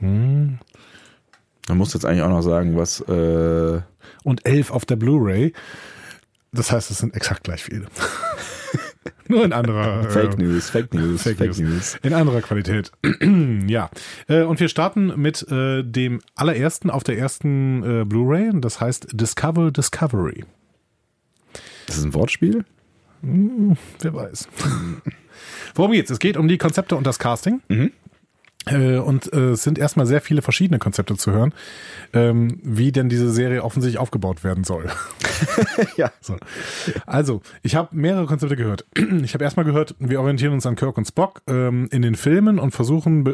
hm, 0.00 0.58
Man 1.68 1.78
muss 1.78 1.94
jetzt 1.94 2.04
eigentlich 2.04 2.22
auch 2.22 2.28
noch 2.28 2.42
sagen, 2.42 2.76
was 2.76 3.00
äh, 3.02 3.80
und 4.22 4.46
elf 4.46 4.70
auf 4.70 4.84
der 4.86 4.96
Blu-ray. 4.96 5.52
Das 6.52 6.70
heißt, 6.72 6.90
es 6.90 6.98
sind 6.98 7.14
exakt 7.14 7.44
gleich 7.44 7.62
viele. 7.64 7.86
Nur 9.28 9.44
in 9.44 9.52
anderer 9.52 10.04
Fake 10.10 10.34
äh, 10.34 10.42
News, 10.42 10.70
Fake 10.70 10.94
News, 10.94 11.22
Fake, 11.22 11.38
Fake, 11.38 11.48
News. 11.48 11.60
News. 11.60 11.98
In 12.02 12.14
anderer 12.14 12.40
Qualität. 12.42 12.92
ja. 13.66 13.90
Äh, 14.28 14.42
und 14.42 14.60
wir 14.60 14.68
starten 14.68 15.20
mit 15.20 15.46
äh, 15.50 15.82
dem 15.82 16.20
allerersten 16.34 16.90
auf 16.90 17.04
der 17.04 17.18
ersten 17.18 17.82
äh, 17.82 18.04
Blu-ray. 18.04 18.50
Das 18.54 18.80
heißt 18.80 19.08
Discover 19.12 19.70
Discovery. 19.70 20.44
Das 21.86 21.98
ist 21.98 22.04
ein 22.04 22.14
Wortspiel? 22.14 22.64
Wer 23.22 24.14
weiß. 24.14 24.48
Worum 25.74 25.92
geht's? 25.92 26.10
Es 26.10 26.18
geht 26.18 26.36
um 26.36 26.48
die 26.48 26.58
Konzepte 26.58 26.96
und 26.96 27.06
das 27.06 27.18
Casting. 27.18 27.60
Äh, 27.68 27.90
Und 28.66 29.32
äh, 29.32 29.50
es 29.50 29.62
sind 29.62 29.78
erstmal 29.78 30.06
sehr 30.06 30.20
viele 30.20 30.40
verschiedene 30.42 30.78
Konzepte 30.78 31.16
zu 31.16 31.32
hören, 31.32 31.52
ähm, 32.12 32.60
wie 32.62 32.92
denn 32.92 33.08
diese 33.08 33.30
Serie 33.30 33.62
offensichtlich 33.62 33.98
aufgebaut 34.00 34.42
werden 34.44 34.64
soll. 34.64 34.86
ja. 35.96 36.10
So. 36.20 36.36
Also, 37.06 37.42
ich 37.62 37.76
habe 37.76 37.88
mehrere 37.92 38.26
Konzepte 38.26 38.56
gehört. 38.56 38.86
Ich 39.22 39.34
habe 39.34 39.44
erstmal 39.44 39.66
gehört, 39.66 39.94
wir 39.98 40.20
orientieren 40.20 40.52
uns 40.54 40.64
an 40.66 40.76
Kirk 40.76 40.96
und 40.96 41.06
Spock 41.06 41.42
ähm, 41.46 41.88
in 41.90 42.02
den 42.02 42.14
Filmen 42.14 42.58
und 42.58 42.70
versuchen, 42.72 43.24
be 43.24 43.32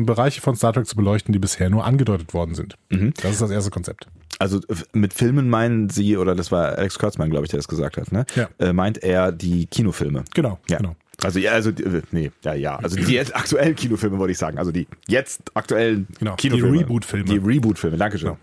äh, 0.00 0.02
Bereiche 0.04 0.40
von 0.40 0.56
Star 0.56 0.72
Trek 0.72 0.86
zu 0.86 0.96
beleuchten, 0.96 1.32
die 1.32 1.38
bisher 1.38 1.68
nur 1.70 1.84
angedeutet 1.84 2.32
worden 2.34 2.54
sind. 2.54 2.76
Das 3.22 3.32
ist 3.32 3.42
das 3.42 3.50
erste 3.50 3.70
Konzept. 3.70 4.06
Also 4.38 4.58
äh, 4.68 4.74
mit 4.92 5.12
Filmen 5.12 5.50
meinen 5.50 5.90
Sie, 5.90 6.16
oder 6.16 6.34
das 6.34 6.50
war 6.50 6.78
Alex 6.78 6.98
Kurtzman, 6.98 7.28
glaube 7.30 7.44
ich, 7.44 7.50
der 7.50 7.58
das 7.58 7.68
gesagt 7.68 7.96
hat, 7.98 8.12
ne? 8.12 8.24
Ja. 8.34 8.48
Äh, 8.58 8.72
meint 8.72 9.02
er 9.02 9.32
die 9.32 9.66
Kinofilme. 9.66 10.24
Genau, 10.34 10.58
Ja. 10.68 10.78
genau. 10.78 10.96
Also 11.22 11.38
ja, 11.38 11.52
also 11.52 11.70
äh, 11.70 12.02
nee, 12.10 12.30
ja, 12.44 12.54
ja. 12.54 12.76
Also 12.76 12.96
die 12.96 13.12
jetzt 13.12 13.34
aktuellen 13.34 13.74
Kinofilme 13.74 14.18
wollte 14.18 14.32
ich 14.32 14.38
sagen. 14.38 14.58
Also 14.58 14.72
die 14.72 14.86
jetzt 15.06 15.54
aktuellen 15.54 16.06
Genau, 16.18 16.36
die 16.36 16.48
Kinofilme. 16.48 16.80
Reboot-Filme. 16.80 17.24
Die 17.24 17.36
Reboot-Filme, 17.36 17.96
Dankeschön. 17.96 18.36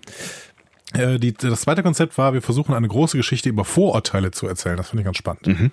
Äh, 0.94 1.20
die, 1.20 1.34
das 1.34 1.62
zweite 1.62 1.84
Konzept 1.84 2.18
war, 2.18 2.34
wir 2.34 2.42
versuchen 2.42 2.74
eine 2.74 2.88
große 2.88 3.18
Geschichte 3.18 3.50
über 3.50 3.66
Vorurteile 3.66 4.32
zu 4.32 4.48
erzählen. 4.48 4.78
Das 4.78 4.90
finde 4.90 5.02
ich 5.02 5.06
ganz 5.06 5.18
spannend. 5.18 5.48
Mhm. 5.48 5.72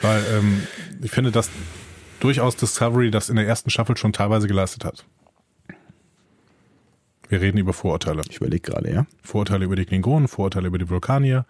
Weil 0.00 0.22
ähm, 0.32 0.62
ich 1.02 1.10
finde, 1.10 1.30
dass 1.30 1.50
durchaus 2.20 2.56
Discovery 2.56 3.10
das 3.10 3.28
in 3.28 3.36
der 3.36 3.46
ersten 3.46 3.70
Staffel 3.70 3.96
schon 3.96 4.12
teilweise 4.12 4.48
geleistet 4.48 4.84
hat. 4.84 5.04
Wir 7.34 7.40
reden 7.40 7.58
über 7.58 7.72
Vorurteile. 7.72 8.22
Ich 8.30 8.36
überlege 8.36 8.70
gerade, 8.70 8.92
ja. 8.92 9.06
Vorurteile 9.24 9.64
über 9.64 9.74
die 9.74 9.84
Klingonen, 9.84 10.28
Vorurteile 10.28 10.68
über 10.68 10.78
die 10.78 10.88
Vulkanier. 10.88 11.46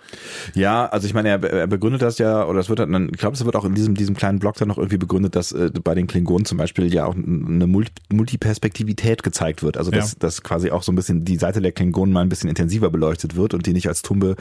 Ja, 0.55 0.87
also 0.87 1.07
ich 1.07 1.13
meine, 1.13 1.29
er, 1.29 1.45
er 1.45 1.67
begründet 1.67 2.01
das 2.01 2.17
ja, 2.17 2.47
oder 2.47 2.61
es 2.61 2.71
wird 2.71 2.79
dann, 2.79 3.11
ich 3.13 3.19
glaube, 3.19 3.37
es 3.37 3.45
wird 3.45 3.55
auch 3.55 3.67
in 3.67 3.75
diesem, 3.75 3.95
diesem 3.95 4.17
kleinen 4.17 4.39
Blog 4.39 4.55
dann 4.57 4.69
noch 4.69 4.79
irgendwie 4.79 4.97
begründet, 4.97 5.37
dass 5.37 5.53
äh, 5.53 5.71
bei 5.85 5.95
den 5.95 6.07
Klingonen 6.07 6.47
zum 6.47 6.57
Beispiel 6.57 6.91
ja 6.95 7.05
auch 7.05 7.15
eine 7.15 7.67
Mul- 7.67 7.85
Multiperspektivität 8.11 9.23
gezeigt 9.23 9.63
wird. 9.63 9.77
Also 9.77 9.91
dass, 9.91 10.13
Ja. 10.13 10.17
dass 10.21 10.43
quasi 10.43 10.71
auch 10.71 10.83
so 10.83 10.91
ein 10.91 10.95
bisschen 10.97 11.27
die 11.27 11.37
Seite 11.37 11.61
der 11.61 11.73
Klingonen 11.73 12.15
mal 12.15 12.23
ein 12.23 12.31
bisschen 12.31 12.49
intensiver 12.49 12.89
beleuchtet 12.89 13.37
wird 13.37 13.53
und 13.53 13.67
die 13.67 13.75
nicht 13.75 13.87
als 13.89 14.01
tumbe 14.01 14.37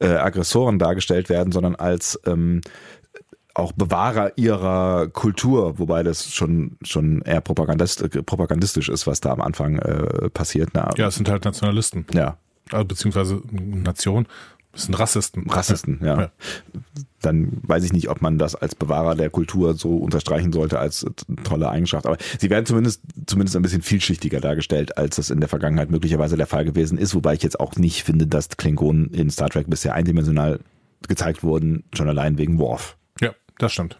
äh, 0.00 0.08
Aggressoren 0.08 0.80
dargestellt 0.80 1.28
werden, 1.28 1.52
sondern 1.52 1.76
als 1.76 2.18
ähm, 2.26 2.62
auch 3.54 3.72
Bewahrer 3.72 4.32
ihrer 4.36 5.08
Kultur, 5.08 5.78
wobei 5.78 6.02
das 6.02 6.32
schon 6.32 6.76
schon 6.82 7.22
eher 7.22 7.40
propagandist, 7.40 8.24
propagandistisch 8.26 8.88
ist, 8.88 9.06
was 9.06 9.20
da 9.20 9.32
am 9.32 9.40
Anfang 9.40 9.78
äh, 9.78 10.30
passiert. 10.30 10.70
Na, 10.72 10.90
Ja, 10.96 11.08
es 11.08 11.16
sind 11.16 11.28
halt 11.28 11.44
Nationalisten. 11.44 12.06
ja, 12.14 12.36
Also, 12.70 12.84
beziehungsweise 12.84 13.42
Nation. 13.50 14.26
Das 14.72 14.84
sind 14.84 14.94
Rassisten. 14.94 15.50
Rassisten, 15.50 15.98
ja. 16.00 16.20
Ja. 16.20 16.30
Dann 17.22 17.58
weiß 17.62 17.82
ich 17.82 17.92
nicht, 17.92 18.08
ob 18.08 18.22
man 18.22 18.38
das 18.38 18.54
als 18.54 18.76
Bewahrer 18.76 19.16
der 19.16 19.28
Kultur 19.28 19.74
so 19.74 19.96
unterstreichen 19.96 20.52
sollte 20.52 20.78
als 20.78 21.04
tolle 21.42 21.68
Eigenschaft. 21.68 22.06
Aber 22.06 22.16
sie 22.38 22.50
werden 22.50 22.66
zumindest, 22.66 23.02
zumindest 23.26 23.56
ein 23.56 23.62
bisschen 23.62 23.82
vielschichtiger 23.82 24.40
dargestellt, 24.40 24.96
als 24.96 25.16
das 25.16 25.30
in 25.30 25.40
der 25.40 25.48
Vergangenheit 25.48 25.90
möglicherweise 25.90 26.36
der 26.36 26.46
Fall 26.46 26.64
gewesen 26.64 26.98
ist. 26.98 27.16
Wobei 27.16 27.34
ich 27.34 27.42
jetzt 27.42 27.58
auch 27.58 27.74
nicht 27.76 28.04
finde, 28.04 28.28
dass 28.28 28.48
Klingonen 28.48 29.08
in 29.12 29.28
Star 29.28 29.50
Trek 29.50 29.68
bisher 29.68 29.94
eindimensional 29.94 30.60
gezeigt 31.08 31.42
wurden, 31.42 31.82
schon 31.92 32.08
allein 32.08 32.38
wegen 32.38 32.60
Worf. 32.60 32.96
Ja, 33.60 33.66
das 33.66 33.72
stimmt. 33.72 33.98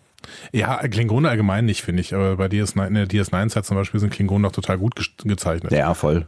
Ja, 0.52 0.76
Klingone 0.88 1.28
allgemein 1.28 1.64
nicht, 1.64 1.82
finde 1.82 2.00
ich. 2.02 2.14
Aber 2.14 2.36
bei 2.36 2.46
DS9, 2.46 2.86
in 2.88 2.94
der 2.94 3.06
DS9-Zeit 3.08 3.64
zum 3.64 3.76
Beispiel 3.76 4.00
sind 4.00 4.10
Klingonen 4.12 4.42
doch 4.42 4.52
total 4.52 4.78
gut 4.78 4.94
ges- 4.98 5.26
gezeichnet. 5.26 5.72
Ja, 5.72 5.94
voll. 5.94 6.26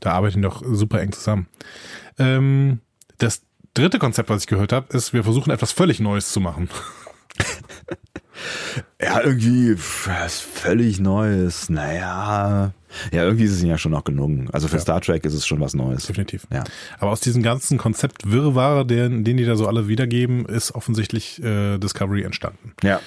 Da 0.00 0.12
arbeiten 0.12 0.36
die 0.36 0.42
doch 0.48 0.62
super 0.64 1.00
eng 1.00 1.12
zusammen. 1.12 1.46
Ähm, 2.18 2.80
das 3.18 3.42
dritte 3.74 3.98
Konzept, 3.98 4.28
was 4.28 4.42
ich 4.42 4.46
gehört 4.48 4.72
habe, 4.72 4.94
ist, 4.96 5.12
wir 5.12 5.22
versuchen 5.24 5.50
etwas 5.50 5.72
völlig 5.72 6.00
Neues 6.00 6.32
zu 6.32 6.40
machen. 6.40 6.68
Ja, 9.00 9.20
irgendwie 9.22 9.76
was 10.06 10.40
völlig 10.40 11.00
Neues. 11.00 11.68
Naja. 11.68 12.72
Ja, 13.12 13.24
irgendwie 13.24 13.44
ist 13.44 13.52
es 13.52 13.62
ja 13.62 13.76
schon 13.78 13.92
noch 13.92 14.04
gelungen. 14.04 14.48
Also 14.52 14.68
für 14.68 14.76
Ja. 14.76 14.82
Star 14.82 15.00
Trek 15.00 15.24
ist 15.24 15.34
es 15.34 15.46
schon 15.46 15.60
was 15.60 15.74
Neues. 15.74 16.06
Definitiv. 16.06 16.46
Ja. 16.52 16.64
Aber 16.98 17.10
aus 17.10 17.20
diesem 17.20 17.42
ganzen 17.42 17.78
Konzept 17.78 18.30
Wirrwarr, 18.30 18.84
den, 18.84 19.24
den 19.24 19.36
die 19.36 19.44
da 19.44 19.56
so 19.56 19.66
alle 19.66 19.88
wiedergeben, 19.88 20.46
ist 20.46 20.74
offensichtlich 20.74 21.42
äh, 21.42 21.78
Discovery 21.78 22.22
entstanden. 22.22 22.72
Ja. 22.82 23.00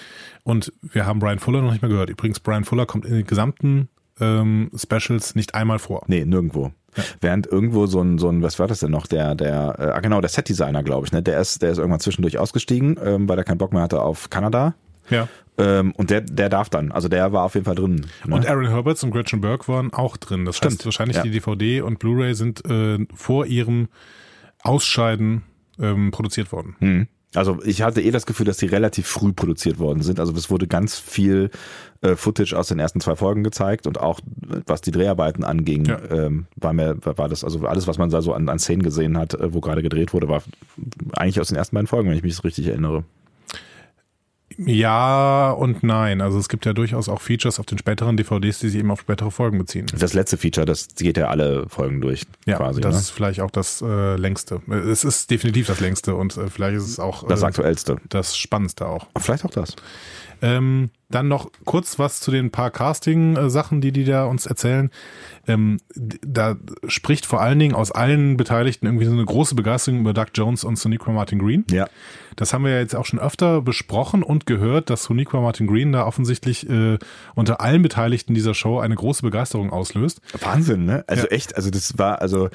Und 0.43 0.71
wir 0.81 1.05
haben 1.05 1.19
Brian 1.19 1.39
Fuller 1.39 1.61
noch 1.61 1.71
nicht 1.71 1.81
mehr 1.81 1.89
gehört. 1.89 2.09
Übrigens, 2.09 2.39
Brian 2.39 2.65
Fuller 2.65 2.85
kommt 2.85 3.05
in 3.05 3.13
den 3.13 3.25
gesamten 3.25 3.89
ähm, 4.19 4.69
Specials 4.75 5.35
nicht 5.35 5.55
einmal 5.55 5.79
vor. 5.79 6.03
Nee, 6.07 6.25
nirgendwo. 6.25 6.71
Während 7.21 7.45
irgendwo 7.47 7.85
so 7.85 8.01
ein, 8.01 8.17
so 8.17 8.29
ein, 8.29 8.41
was 8.41 8.57
war 8.57 8.67
das 8.67 8.79
denn 8.79 8.91
noch? 8.91 9.05
Der, 9.05 9.35
der, 9.35 9.75
äh, 9.77 9.83
ah 9.91 9.99
genau, 9.99 10.21
der 10.21 10.29
Setdesigner, 10.29 10.81
glaube 10.83 11.05
ich, 11.05 11.11
ne? 11.11 11.21
Der 11.21 11.39
ist, 11.39 11.61
der 11.61 11.71
ist 11.71 11.77
irgendwann 11.77 11.99
zwischendurch 11.99 12.37
ausgestiegen, 12.39 12.97
ähm, 13.03 13.29
weil 13.29 13.37
er 13.37 13.43
keinen 13.43 13.59
Bock 13.59 13.73
mehr 13.73 13.83
hatte 13.83 14.01
auf 14.01 14.29
Kanada. 14.29 14.73
Ja. 15.09 15.27
Ähm, 15.57 15.91
und 15.91 16.09
der, 16.09 16.21
der 16.21 16.47
darf 16.49 16.69
dann. 16.69 16.91
Also 16.91 17.09
der 17.09 17.33
war 17.33 17.43
auf 17.43 17.53
jeden 17.55 17.65
Fall 17.65 17.75
drin. 17.75 18.05
Ne? 18.25 18.35
Und 18.35 18.47
Aaron 18.47 18.67
Herberts 18.69 19.03
und 19.03 19.11
Gretchen 19.11 19.41
Burke 19.41 19.67
waren 19.67 19.91
auch 19.93 20.15
drin. 20.17 20.45
Das 20.45 20.55
Stimmt. 20.57 20.73
heißt, 20.73 20.85
wahrscheinlich 20.85 21.17
Ja. 21.17 21.23
die 21.23 21.31
DVD 21.31 21.81
und 21.81 21.99
Blu-ray 21.99 22.33
sind 22.33 22.63
äh, 22.69 22.99
vor 23.13 23.45
ihrem 23.45 23.89
Ausscheiden 24.63 25.43
ähm, 25.79 26.11
produziert 26.11 26.51
worden. 26.51 26.75
Hm. 26.79 27.07
Also 27.35 27.59
ich 27.63 27.83
hatte 27.83 28.01
eh 28.01 28.09
das 28.09 28.25
Gefühl, 28.25 28.47
dass 28.47 28.57
die 28.57 28.65
relativ 28.65 29.05
früh 29.05 29.33
produziert 29.33 29.77
worden 29.77 30.01
sind. 30.01 30.19
Also 30.19 30.33
es 30.33 30.49
wurde 30.49 30.65
ganz 30.65 30.97
viel 30.97 31.51
äh, 32.01 32.15
Footage 32.15 32.53
aus 32.57 32.69
den 32.69 32.79
ersten 32.79 33.01
zwei 33.01 33.15
Folgen 33.15 33.43
gezeigt 33.43 33.85
und 33.85 33.99
auch 33.99 34.19
was 34.65 34.81
die 34.81 34.89
Dreharbeiten 34.89 35.43
anging, 35.43 35.85
Ja. 35.85 35.99
ähm, 36.09 36.47
war 36.55 36.73
mir 36.73 36.97
war 37.03 37.29
das 37.29 37.43
also 37.43 37.67
alles, 37.67 37.85
was 37.85 37.99
man 37.99 38.09
da 38.09 38.23
so 38.23 38.33
an, 38.33 38.49
an 38.49 38.57
Szenen 38.57 38.81
gesehen 38.81 39.15
hat, 39.15 39.35
äh, 39.35 39.53
wo 39.53 39.61
gerade 39.61 39.83
gedreht 39.83 40.11
wurde, 40.13 40.27
war 40.27 40.41
eigentlich 41.17 41.39
aus 41.39 41.49
den 41.49 41.57
ersten 41.57 41.75
beiden 41.75 41.85
Folgen, 41.87 42.09
wenn 42.09 42.17
ich 42.17 42.23
mich 42.23 42.43
richtig 42.43 42.65
erinnere. 42.67 43.03
Ja 44.65 45.51
und 45.51 45.83
nein. 45.83 46.21
Also 46.21 46.37
es 46.37 46.49
gibt 46.49 46.65
ja 46.65 46.73
durchaus 46.73 47.07
auch 47.09 47.21
Features 47.21 47.59
auf 47.59 47.65
den 47.65 47.77
späteren 47.77 48.17
DVDs, 48.17 48.59
die 48.59 48.69
sich 48.69 48.79
eben 48.79 48.91
auf 48.91 49.01
spätere 49.01 49.31
Folgen 49.31 49.57
beziehen. 49.57 49.85
Das 49.97 50.13
letzte 50.13 50.37
Feature, 50.37 50.65
das 50.65 50.87
geht 50.95 51.17
ja 51.17 51.27
alle 51.29 51.67
Folgen 51.69 52.01
durch, 52.01 52.23
Ja, 52.45 52.57
quasi. 52.57 52.81
das 52.81 52.93
ne? 52.95 52.99
ist 52.99 53.09
vielleicht 53.11 53.41
auch 53.41 53.51
das 53.51 53.81
äh, 53.81 54.15
längste. 54.15 54.61
Es 54.69 55.03
ist 55.03 55.31
definitiv 55.31 55.67
das 55.67 55.79
längste 55.79 56.15
und 56.15 56.35
äh, 56.37 56.47
vielleicht 56.49 56.75
ist 56.77 56.87
es 56.87 56.99
auch 56.99 57.27
das 57.27 57.41
äh, 57.41 57.45
aktuellste. 57.45 57.97
das 58.09 58.35
Spannendste 58.37 58.87
auch. 58.87 59.07
Vielleicht 59.17 59.45
auch 59.45 59.51
das. 59.51 59.75
Ähm, 60.41 60.89
dann 61.09 61.27
noch 61.27 61.51
kurz 61.65 61.97
was 61.97 62.19
zu 62.19 62.29
den 62.31 62.51
paar 62.51 62.69
Casting-Sachen, 62.71 63.81
die 63.81 63.91
die 63.91 64.05
da 64.05 64.25
uns 64.25 64.45
erzählen. 64.45 64.91
Ähm, 65.47 65.79
da 65.95 66.55
spricht 66.87 67.25
vor 67.25 67.41
allen 67.41 67.57
Dingen 67.57 67.73
aus 67.73 67.91
allen 67.91 68.37
Beteiligten 68.37 68.85
irgendwie 68.85 69.05
so 69.05 69.13
eine 69.13 69.25
große 69.25 69.55
Begeisterung 69.55 70.01
über 70.01 70.13
Doug 70.13 70.27
Jones 70.35 70.63
und 70.63 70.77
Sonequa 70.77 71.11
Martin 71.11 71.39
Green. 71.39 71.65
Ja. 71.71 71.87
Das 72.35 72.53
haben 72.53 72.63
wir 72.63 72.71
ja 72.71 72.79
jetzt 72.79 72.95
auch 72.95 73.05
schon 73.05 73.19
öfter 73.19 73.61
besprochen 73.61 74.21
und 74.21 74.45
gehört, 74.45 74.89
dass 74.89 75.03
Sonequa 75.03 75.41
Martin 75.41 75.67
Green 75.67 75.91
da 75.91 76.05
offensichtlich 76.05 76.69
äh, 76.69 76.99
unter 77.33 77.59
allen 77.59 77.81
Beteiligten 77.81 78.35
dieser 78.35 78.53
Show 78.53 78.79
eine 78.79 78.95
große 78.95 79.23
Begeisterung 79.23 79.71
auslöst. 79.71 80.21
Wahnsinn, 80.39 80.85
ne? 80.85 81.03
Also 81.07 81.23
Ja. 81.23 81.31
echt, 81.31 81.55
also 81.55 81.71
das 81.71 81.97
war, 81.97 82.21
also 82.21 82.45
äh, 82.45 82.49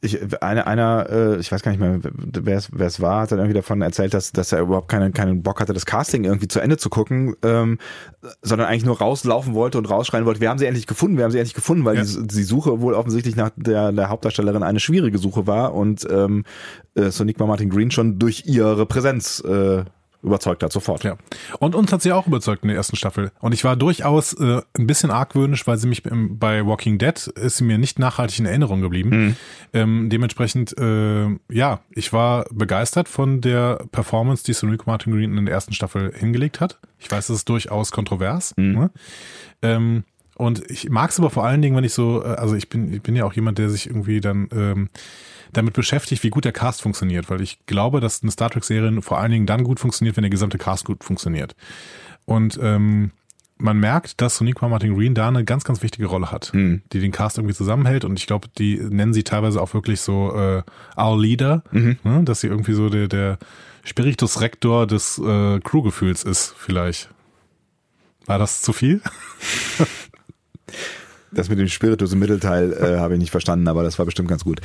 ich, 0.00 0.18
einer, 0.42 0.66
einer, 0.68 1.06
äh, 1.10 1.36
ich 1.38 1.50
weiß 1.50 1.62
gar 1.62 1.72
nicht 1.72 1.80
mehr, 1.80 1.98
wer 2.02 2.56
es, 2.56 2.68
wer 2.72 2.86
es 2.86 3.00
war, 3.00 3.22
hat 3.22 3.32
dann 3.32 3.38
irgendwie 3.40 3.56
davon 3.56 3.82
erzählt, 3.82 4.14
dass, 4.14 4.30
dass 4.30 4.52
er 4.52 4.60
überhaupt 4.60 4.88
keinen, 4.88 5.12
keinen 5.12 5.42
Bock 5.42 5.60
hatte, 5.60 5.72
das 5.72 5.86
Casting 5.86 6.22
irgendwie 6.22 6.46
zu 6.46 6.60
Ende 6.60 6.76
zu 6.76 6.88
gucken, 6.88 7.34
ähm, 7.42 7.78
sondern 8.42 8.68
eigentlich 8.68 8.84
nur 8.84 8.98
rauslaufen 8.98 9.54
wollte 9.54 9.78
und 9.78 9.90
rausschreien 9.90 10.24
wollte, 10.24 10.40
wir 10.40 10.50
haben 10.50 10.58
sie 10.58 10.66
endlich 10.66 10.86
gefunden, 10.86 11.16
wir 11.16 11.24
haben 11.24 11.32
sie 11.32 11.38
endlich 11.38 11.54
gefunden, 11.54 11.84
weil 11.84 11.96
Ja. 11.96 12.04
die, 12.04 12.26
die 12.28 12.42
Suche 12.44 12.80
wohl 12.80 12.94
offensichtlich 12.94 13.34
nach 13.34 13.50
der, 13.56 13.90
der 13.90 14.08
Hauptdarstellerin 14.08 14.62
eine 14.62 14.78
schwierige 14.78 15.18
Suche 15.18 15.48
war 15.48 15.74
und 15.74 16.06
ähm, 16.10 16.44
äh, 16.94 17.10
Sonikma 17.10 17.46
Martin 17.46 17.68
Green 17.68 17.90
schon 17.90 18.20
durch 18.20 18.44
ihre 18.46 18.86
Präsenz 18.86 19.40
äh, 19.40 19.84
überzeugt 20.26 20.62
hat, 20.62 20.72
sofort. 20.72 21.04
Ja. 21.04 21.16
Und 21.58 21.74
uns 21.74 21.92
hat 21.92 22.02
sie 22.02 22.12
auch 22.12 22.26
überzeugt 22.26 22.62
in 22.62 22.68
der 22.68 22.76
ersten 22.76 22.96
Staffel. 22.96 23.30
Und 23.40 23.54
ich 23.54 23.64
war 23.64 23.76
durchaus 23.76 24.34
äh, 24.34 24.60
ein 24.76 24.86
bisschen 24.86 25.10
argwöhnisch, 25.10 25.66
weil 25.66 25.78
sie 25.78 25.86
mich 25.86 26.02
bei 26.02 26.66
Walking 26.66 26.98
Dead 26.98 27.14
ist 27.26 27.58
sie 27.58 27.64
mir 27.64 27.78
nicht 27.78 27.98
nachhaltig 27.98 28.40
in 28.40 28.46
Erinnerung 28.46 28.80
geblieben. 28.80 29.36
Ähm, 29.72 30.10
dementsprechend, 30.10 30.76
äh, 30.78 31.28
ja, 31.50 31.80
ich 31.90 32.12
war 32.12 32.46
begeistert 32.52 33.08
von 33.08 33.40
der 33.40 33.86
Performance, 33.92 34.44
die 34.44 34.52
Sonequa 34.52 34.96
Martin 34.96 35.12
Green 35.12 35.36
in 35.36 35.44
der 35.44 35.54
ersten 35.54 35.74
Staffel 35.74 36.12
hingelegt 36.14 36.60
hat. 36.60 36.78
Ich 36.98 37.10
weiß, 37.10 37.26
das 37.26 37.36
ist 37.36 37.48
durchaus 37.48 37.92
kontrovers. 37.92 38.54
Ne? 38.56 38.90
Ähm, 39.62 40.04
und 40.36 40.70
ich 40.70 40.88
mag 40.90 41.10
es 41.10 41.18
aber 41.18 41.30
vor 41.30 41.44
allen 41.44 41.62
Dingen, 41.62 41.76
wenn 41.76 41.84
ich 41.84 41.92
so, 41.92 42.22
äh, 42.22 42.28
also 42.28 42.54
ich 42.54 42.68
bin, 42.68 42.92
ich 42.92 43.02
bin 43.02 43.16
ja 43.16 43.24
auch 43.24 43.32
jemand, 43.32 43.58
der 43.58 43.68
sich 43.68 43.86
irgendwie 43.86 44.20
dann 44.20 44.48
ähm, 44.52 44.88
damit 45.56 45.74
beschäftigt, 45.74 46.22
wie 46.22 46.30
gut 46.30 46.44
der 46.44 46.52
Cast 46.52 46.82
funktioniert, 46.82 47.30
weil 47.30 47.40
ich 47.40 47.58
glaube, 47.66 48.00
dass 48.00 48.22
eine 48.22 48.30
Star 48.30 48.50
Trek-Serie 48.50 49.02
vor 49.02 49.18
allen 49.18 49.32
Dingen 49.32 49.46
dann 49.46 49.64
gut 49.64 49.80
funktioniert, 49.80 50.16
wenn 50.16 50.22
der 50.22 50.30
gesamte 50.30 50.58
Cast 50.58 50.84
gut 50.84 51.04
funktioniert. 51.04 51.54
Und 52.24 52.58
ähm, 52.62 53.12
man 53.58 53.78
merkt, 53.78 54.20
dass 54.20 54.36
Sonequa 54.36 54.68
Martin 54.68 54.94
Green 54.94 55.14
da 55.14 55.28
eine 55.28 55.44
ganz, 55.44 55.64
ganz 55.64 55.82
wichtige 55.82 56.06
Rolle 56.06 56.30
hat, 56.30 56.52
die 56.92 57.00
den 57.00 57.12
Cast 57.12 57.38
irgendwie 57.38 57.54
zusammenhält. 57.54 58.04
Und 58.04 58.18
ich 58.18 58.26
glaube, 58.26 58.48
die 58.58 58.76
nennen 58.76 59.14
sie 59.14 59.24
teilweise 59.24 59.62
auch 59.62 59.72
wirklich 59.72 60.00
so 60.00 60.34
äh, 60.36 60.62
Our 61.00 61.18
Leader, 61.18 61.62
ne? 62.04 62.22
dass 62.24 62.40
sie 62.40 62.48
irgendwie 62.48 62.74
so 62.74 62.90
der, 62.90 63.08
der 63.08 63.38
Spiritus 63.82 64.40
Rector 64.40 64.86
des 64.86 65.18
äh, 65.18 65.60
Crewgefühls 65.60 66.24
ist, 66.24 66.54
vielleicht. 66.58 67.08
War 68.26 68.38
das 68.38 68.60
zu 68.60 68.72
viel? 68.72 69.00
Das 71.32 71.48
mit 71.48 71.58
dem 71.58 71.68
Spiritus 71.68 72.12
im 72.12 72.18
Mittelteil 72.18 72.72
äh, 72.72 72.98
habe 72.98 73.14
ich 73.14 73.20
nicht 73.20 73.30
verstanden, 73.30 73.68
aber 73.68 73.82
das 73.82 73.98
war 73.98 74.06
bestimmt 74.06 74.28
ganz 74.28 74.44
gut. 74.44 74.60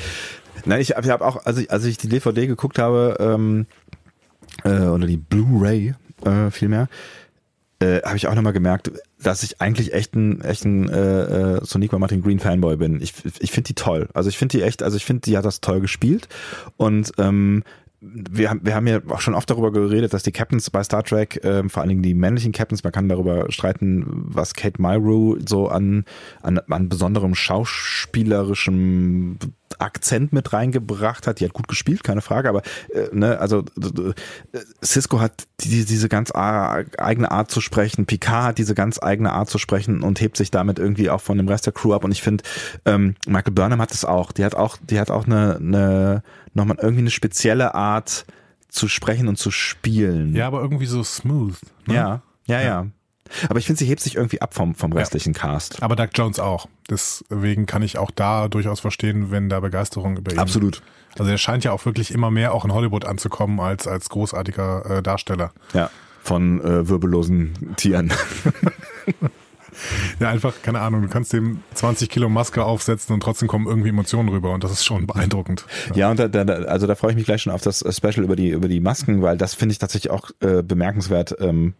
Nein, 0.65 0.81
ich 0.81 0.91
habe 0.91 1.09
hab 1.09 1.21
auch, 1.21 1.45
als 1.45 1.57
ich, 1.57 1.71
als 1.71 1.85
ich 1.85 1.97
die 1.97 2.09
DVD 2.09 2.47
geguckt 2.47 2.79
habe, 2.79 3.17
ähm, 3.19 3.65
äh, 4.63 4.85
oder 4.85 5.07
die 5.07 5.17
Blu-ray 5.17 5.93
äh, 6.25 6.51
vielmehr, 6.51 6.87
äh, 7.79 8.01
habe 8.03 8.17
ich 8.17 8.27
auch 8.27 8.35
nochmal 8.35 8.53
gemerkt, 8.53 8.91
dass 9.21 9.43
ich 9.43 9.59
eigentlich 9.59 9.93
echt 9.93 10.15
ein, 10.15 10.41
echt 10.41 10.65
ein 10.65 10.89
äh, 10.89 11.57
äh, 11.57 11.65
Soniqua 11.65 11.99
Martin 11.99 12.21
Green 12.21 12.39
Fanboy 12.39 12.77
bin. 12.77 13.01
Ich, 13.01 13.13
ich 13.39 13.51
finde 13.51 13.69
die 13.69 13.75
toll. 13.75 14.07
Also 14.13 14.29
ich 14.29 14.37
finde 14.37 14.57
die 14.57 14.63
echt, 14.63 14.83
also 14.83 14.97
ich 14.97 15.05
finde, 15.05 15.21
die 15.21 15.37
hat 15.37 15.45
das 15.45 15.61
toll 15.61 15.81
gespielt. 15.81 16.27
Und 16.77 17.11
ähm, 17.17 17.63
wir 18.01 18.49
haben, 18.49 18.61
wir 18.63 18.75
haben 18.75 18.87
ja 18.87 18.99
auch 19.09 19.21
schon 19.21 19.35
oft 19.35 19.49
darüber 19.49 19.71
geredet, 19.71 20.13
dass 20.13 20.23
die 20.23 20.31
Captains 20.31 20.69
bei 20.71 20.83
Star 20.83 21.03
Trek, 21.03 21.39
ähm, 21.43 21.69
vor 21.69 21.81
allen 21.81 21.89
Dingen 21.89 22.03
die 22.03 22.15
männlichen 22.15 22.51
Captains, 22.51 22.83
man 22.83 22.91
kann 22.91 23.07
darüber 23.07 23.51
streiten, 23.51 24.03
was 24.07 24.55
Kate 24.55 24.81
Mulgrew 24.81 25.37
so 25.47 25.67
an, 25.67 26.05
an, 26.41 26.59
an 26.67 26.89
besonderem 26.89 27.35
schauspielerischem 27.35 29.37
Akzent 29.81 30.33
mit 30.33 30.53
reingebracht 30.53 31.27
hat. 31.27 31.39
Die 31.39 31.45
hat 31.45 31.53
gut 31.53 31.67
gespielt, 31.67 32.03
keine 32.03 32.21
Frage, 32.21 32.49
aber 32.49 32.61
äh, 32.93 33.07
ne, 33.11 33.39
also 33.39 33.59
äh, 33.59 34.59
Cisco 34.83 35.19
hat 35.19 35.47
die, 35.61 35.85
diese 35.85 36.09
ganz 36.09 36.31
eigene 36.33 37.31
Art 37.31 37.51
zu 37.51 37.61
sprechen, 37.61 38.05
Picard 38.05 38.43
hat 38.43 38.57
diese 38.57 38.75
ganz 38.75 39.01
eigene 39.01 39.33
Art 39.33 39.49
zu 39.49 39.57
sprechen 39.57 40.01
und 40.01 40.21
hebt 40.21 40.37
sich 40.37 40.51
damit 40.51 40.79
irgendwie 40.79 41.09
auch 41.09 41.21
von 41.21 41.37
dem 41.37 41.47
Rest 41.47 41.65
der 41.65 41.73
Crew 41.73 41.93
ab. 41.93 42.03
Und 42.03 42.11
ich 42.11 42.21
finde, 42.21 42.43
ähm, 42.85 43.15
Michael 43.27 43.53
Burnham 43.53 43.81
hat 43.81 43.91
es 43.91 44.05
auch. 44.05 44.31
Die 44.31 44.45
hat 44.45 44.55
auch, 44.55 44.77
die 44.77 44.99
hat 44.99 45.11
auch 45.11 45.25
eine, 45.25 45.57
eine 45.57 46.23
nochmal 46.53 46.77
irgendwie 46.81 47.01
eine 47.01 47.11
spezielle 47.11 47.75
Art 47.75 48.25
zu 48.69 48.87
sprechen 48.87 49.27
und 49.27 49.37
zu 49.37 49.51
spielen. 49.51 50.35
Ja, 50.35 50.47
aber 50.47 50.61
irgendwie 50.61 50.85
so 50.85 51.03
smooth. 51.03 51.57
Ne? 51.85 51.95
ja, 51.95 52.21
ja, 52.47 52.61
ja. 52.61 52.87
Aber 53.49 53.59
ich 53.59 53.65
finde, 53.65 53.79
sie 53.79 53.85
hebt 53.85 54.01
sich 54.01 54.15
irgendwie 54.15 54.41
ab 54.41 54.53
vom, 54.53 54.75
vom 54.75 54.91
restlichen 54.93 55.33
Cast. 55.33 55.81
Aber 55.81 55.95
Doug 55.95 56.09
Jones 56.13 56.39
auch. 56.39 56.67
Deswegen 56.89 57.65
kann 57.65 57.81
ich 57.81 57.97
auch 57.97 58.11
da 58.11 58.47
durchaus 58.47 58.79
verstehen, 58.79 59.31
wenn 59.31 59.49
da 59.49 59.59
Begeisterung 59.59 60.17
über 60.17 60.31
ihn. 60.31 60.39
Absolut. 60.39 60.81
Also 61.17 61.29
er 61.29 61.37
scheint 61.37 61.63
ja 61.63 61.71
auch 61.71 61.85
wirklich 61.85 62.11
immer 62.11 62.31
mehr 62.31 62.53
auch 62.53 62.65
in 62.65 62.73
Hollywood 62.73 63.05
anzukommen 63.05 63.59
als 63.59 63.87
als 63.87 64.09
großartiger 64.09 64.97
äh, 64.97 65.03
Darsteller. 65.03 65.51
Ja. 65.73 65.89
Von 66.23 66.61
äh, 66.61 66.87
wirbellosen 66.87 67.75
Tieren. 67.77 68.13
Ja, 70.19 70.29
einfach, 70.29 70.53
keine 70.61 70.79
Ahnung, 70.81 71.01
du 71.01 71.07
kannst 71.07 71.33
dem 71.33 71.63
20 71.73 72.09
Kilo 72.09 72.29
Maske 72.29 72.63
aufsetzen 72.63 73.13
und 73.13 73.21
trotzdem 73.21 73.47
kommen 73.47 73.67
irgendwie 73.67 73.89
Emotionen 73.89 74.29
rüber 74.29 74.53
und 74.53 74.63
das 74.63 74.71
ist 74.71 74.85
schon 74.85 75.07
beeindruckend. 75.07 75.65
Ja, 75.95 76.11
und 76.11 76.19
da, 76.19 76.27
da, 76.27 76.43
also 76.43 76.87
da 76.87 76.95
freue 76.95 77.11
ich 77.11 77.17
mich 77.17 77.25
gleich 77.25 77.41
schon 77.41 77.53
auf 77.53 77.61
das 77.61 77.79
Special 77.79 78.23
über 78.23 78.35
die, 78.35 78.49
über 78.49 78.67
die 78.67 78.79
Masken, 78.79 79.21
weil 79.21 79.37
das 79.37 79.53
finde 79.53 79.73
ich 79.73 79.79
tatsächlich 79.79 80.11
auch 80.11 80.29
äh, 80.41 80.61
bemerkenswert, 80.61 81.35
ähm, 81.39 81.73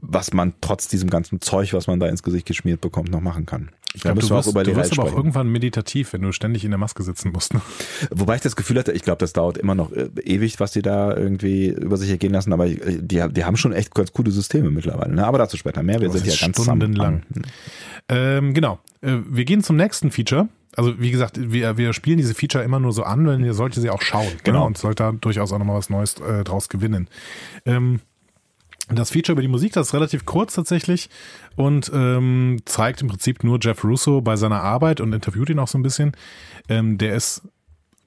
was 0.00 0.32
man 0.32 0.52
trotz 0.60 0.88
diesem 0.88 1.10
ganzen 1.10 1.40
Zeug, 1.40 1.72
was 1.72 1.86
man 1.86 1.98
da 2.00 2.06
ins 2.06 2.22
Gesicht 2.22 2.46
geschmiert 2.46 2.80
bekommt, 2.80 3.10
noch 3.10 3.20
machen 3.20 3.46
kann. 3.46 3.70
Ich 3.94 4.02
glaube, 4.02 4.20
du 4.20 4.28
wir 4.28 4.36
wirst, 4.36 4.48
auch 4.48 4.50
über 4.52 4.62
du 4.64 4.76
wirst 4.76 4.92
aber 4.98 5.08
auch 5.08 5.16
irgendwann 5.16 5.48
meditativ, 5.48 6.12
wenn 6.12 6.20
du 6.22 6.30
ständig 6.32 6.62
in 6.64 6.70
der 6.70 6.78
Maske 6.78 7.02
sitzen 7.02 7.32
musst. 7.32 7.54
Ne? 7.54 7.62
Wobei 8.10 8.36
ich 8.36 8.42
das 8.42 8.54
Gefühl 8.54 8.78
hatte, 8.78 8.92
ich 8.92 9.02
glaube, 9.02 9.18
das 9.18 9.32
dauert 9.32 9.56
immer 9.58 9.74
noch 9.74 9.90
äh, 9.92 10.10
ewig, 10.22 10.60
was 10.60 10.72
die 10.72 10.82
da 10.82 11.16
irgendwie 11.16 11.68
über 11.68 11.96
sich 11.96 12.10
ergehen 12.10 12.32
lassen, 12.32 12.52
aber 12.52 12.66
äh, 12.66 12.98
die, 13.00 13.24
die 13.30 13.44
haben 13.44 13.56
schon 13.56 13.72
echt 13.72 13.94
ganz 13.94 14.12
coole 14.12 14.30
Systeme 14.30 14.70
mittlerweile. 14.70 15.14
Ne? 15.14 15.26
Aber 15.26 15.38
dazu 15.38 15.56
später 15.56 15.82
mehr. 15.82 16.00
Wir 16.00 16.08
Das 16.08 16.18
sind 16.22 16.26
ja 16.26 16.36
ganz 16.46 16.62
stundenlang. 16.62 17.22
am- 17.34 17.42
Ähm, 18.08 18.54
genau. 18.54 18.78
Äh, 19.00 19.16
wir 19.28 19.44
gehen 19.44 19.62
zum 19.62 19.76
nächsten 19.76 20.10
Feature. 20.10 20.48
Also 20.76 21.00
wie 21.00 21.10
gesagt, 21.10 21.40
wir, 21.50 21.76
wir 21.76 21.92
spielen 21.92 22.18
diese 22.18 22.34
Feature 22.34 22.62
immer 22.62 22.78
nur 22.78 22.92
so 22.92 23.02
an, 23.02 23.26
wenn 23.26 23.42
ihr 23.44 23.54
solltet 23.54 23.82
sie 23.82 23.90
auch 23.90 24.02
schauen. 24.02 24.28
Genau. 24.44 24.60
Ne? 24.60 24.66
Und 24.66 24.78
sollt 24.78 25.00
da 25.00 25.12
durchaus 25.12 25.50
auch 25.52 25.58
nochmal 25.58 25.76
was 25.78 25.90
Neues 25.90 26.16
äh, 26.20 26.44
draus 26.44 26.68
gewinnen. 26.68 27.08
Ähm, 27.64 28.00
das 28.90 29.10
Feature 29.10 29.34
über 29.34 29.42
die 29.42 29.48
Musik, 29.48 29.72
das 29.72 29.88
ist 29.88 29.94
relativ 29.94 30.24
kurz 30.24 30.54
tatsächlich 30.54 31.10
und 31.56 31.90
ähm, 31.94 32.58
zeigt 32.64 33.02
im 33.02 33.08
Prinzip 33.08 33.44
nur 33.44 33.58
Jeff 33.60 33.84
Russo 33.84 34.20
bei 34.20 34.36
seiner 34.36 34.62
Ambit 34.62 35.00
und 35.00 35.12
interviewt 35.12 35.50
ihn 35.50 35.58
auch 35.58 35.68
so 35.68 35.78
ein 35.78 35.82
bisschen. 35.82 36.12
Ähm, 36.68 36.98
der 36.98 37.14
ist 37.14 37.42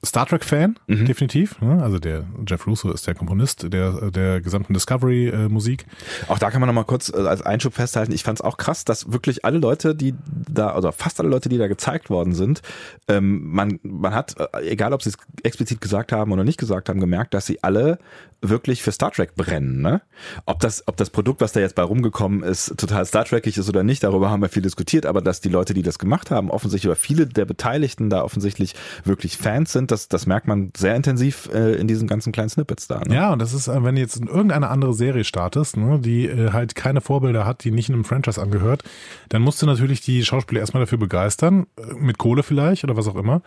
Star 0.04 0.26
Trek-Fan, 0.26 0.80
definitiv. 0.88 1.62
Ne? 1.62 1.82
Also 1.82 2.00
der 2.00 2.26
Jeff 2.48 2.65
Russo 2.65 2.91
ist 2.91 3.06
der 3.06 3.13
Komponist 3.13 3.72
der, 3.72 4.10
der 4.10 4.41
gesamten 4.41 4.74
Discovery-Musik. 4.74 5.86
Auch 6.28 6.39
da 6.39 6.50
kann 6.50 6.60
man 6.60 6.67
noch 6.67 6.74
mal 6.74 6.86
kurz 6.86 7.10
äh, 7.13 7.17
als 7.17 7.44
Einschub 7.44 7.76
festhalten, 7.76 8.12
ich 8.12 8.24
fand 8.24 8.39
es 8.39 8.41
auch 8.44 8.58
krass, 8.58 8.84
dass 8.84 9.12
wirklich 9.12 9.46
alle 9.46 9.60
Leute, 9.60 9.94
die 9.94 10.15
da, 10.26 10.76
oder 10.76 10.91
fast 10.91 11.20
alle 11.20 11.30
Leute, 11.30 11.50
die 11.50 11.60
da 11.60 11.67
gezeigt 11.67 12.10
worden 12.10 12.34
sind, 12.34 12.63
ähm, 13.08 13.52
man, 13.52 13.80
man 13.84 14.15
hat, 14.15 14.36
äh, 14.39 14.72
egal 14.72 14.94
ob 14.94 15.04
sie 15.04 15.10
es 15.10 15.17
explizit 15.44 15.82
gesagt 15.82 16.12
haben 16.12 16.32
oder 16.32 16.44
nicht 16.44 16.60
gesagt 16.60 16.89
haben, 16.89 17.00
gemerkt, 17.00 17.36
dass 17.36 17.46
sie 17.46 17.63
alle 17.63 18.00
wirklich 18.41 18.82
für 18.82 18.91
Star 18.91 19.12
Trek 19.12 19.36
brennen. 19.36 19.82
Ne? 19.82 20.01
Ob, 20.45 20.60
das, 20.60 20.88
ob 20.88 20.97
das 20.97 21.10
Produkt, 21.10 21.41
was 21.41 21.51
da 21.51 21.60
jetzt 21.60 21.75
bei 21.75 21.84
rumgekommen 21.84 22.43
ist, 22.43 22.75
total 22.77 23.06
Star 23.06 23.25
Trekig 23.25 23.58
ist 23.58 23.69
oder 23.69 23.84
nicht, 23.84 24.04
darüber 24.04 24.30
haben 24.30 24.41
wir 24.41 24.49
viel 24.49 24.63
diskutiert, 24.63 25.06
aber 25.06 25.21
dass 25.21 25.41
die 25.41 25.49
Leute, 25.49 25.73
die 25.73 25.84
das 25.84 25.99
gemacht 25.99 26.32
haben, 26.32 26.49
offensichtlich, 26.49 26.89
oder 26.89 26.95
viele 26.95 27.27
der 27.27 27.45
Beteiligten 27.45 28.10
da 28.10 28.23
offensichtlich 28.23 28.73
wirklich 29.06 29.38
Fans 29.38 29.71
sind, 29.71 29.91
das, 29.91 30.08
das 30.08 30.25
merkt 30.25 30.47
man 30.47 30.71
sehr 30.75 30.95
intensiv 30.95 31.49
äh, 31.54 31.75
in 31.75 31.88
diesen 31.88 32.08
ganzen 32.08 32.32
kleinen 32.32 32.49
Snippets 32.49 32.88
da. 32.88 32.99
Ne? 32.99 33.15
Ja, 33.15 33.32
und 33.32 33.39
das 33.39 33.54
ist, 33.54 33.67
äh, 33.67 33.84
wenn 33.84 33.95
du 33.95 34.01
jetzt 34.01 34.17
in 34.17 34.27
irgendeine 34.27 34.69
andere 34.69 34.93
Serie 34.93 35.23
startest, 35.23 35.77
ne, 35.77 35.99
die 35.99 36.25
äh, 36.25 36.51
halt 36.51 36.75
keine 36.75 37.01
Vorbilder 37.01 37.45
hat, 37.45 37.63
die 37.63 37.71
nicht 37.71 37.89
in 37.89 37.95
einem 37.95 38.06
Franchise 38.06 38.41
angehört, 38.41 38.83
dann 39.29 39.44
musst 39.44 39.62
du 39.62 39.65
natürlich 39.65 40.02
die 40.02 40.25
Schauspieler 40.25 40.62
erstmal 40.62 40.81
dafür 40.81 40.98
begeistern, 40.98 41.67
äh, 41.77 41.94
mit 41.94 42.17
Kohle 42.17 42.44
vielleicht 42.44 42.83
oder 42.83 42.98
was 42.98 43.08
auch 43.08 43.15
immer. 43.15 43.42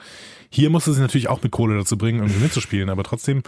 Hier 0.54 0.70
musst 0.70 0.86
du 0.86 0.92
sie 0.92 1.00
natürlich 1.00 1.28
auch 1.28 1.42
mit 1.42 1.50
Kohle 1.50 1.76
dazu 1.76 1.98
bringen, 1.98 2.20
irgendwie 2.20 2.38
mitzuspielen, 2.40 2.88
aber 2.88 3.02
trotzdem 3.02 3.42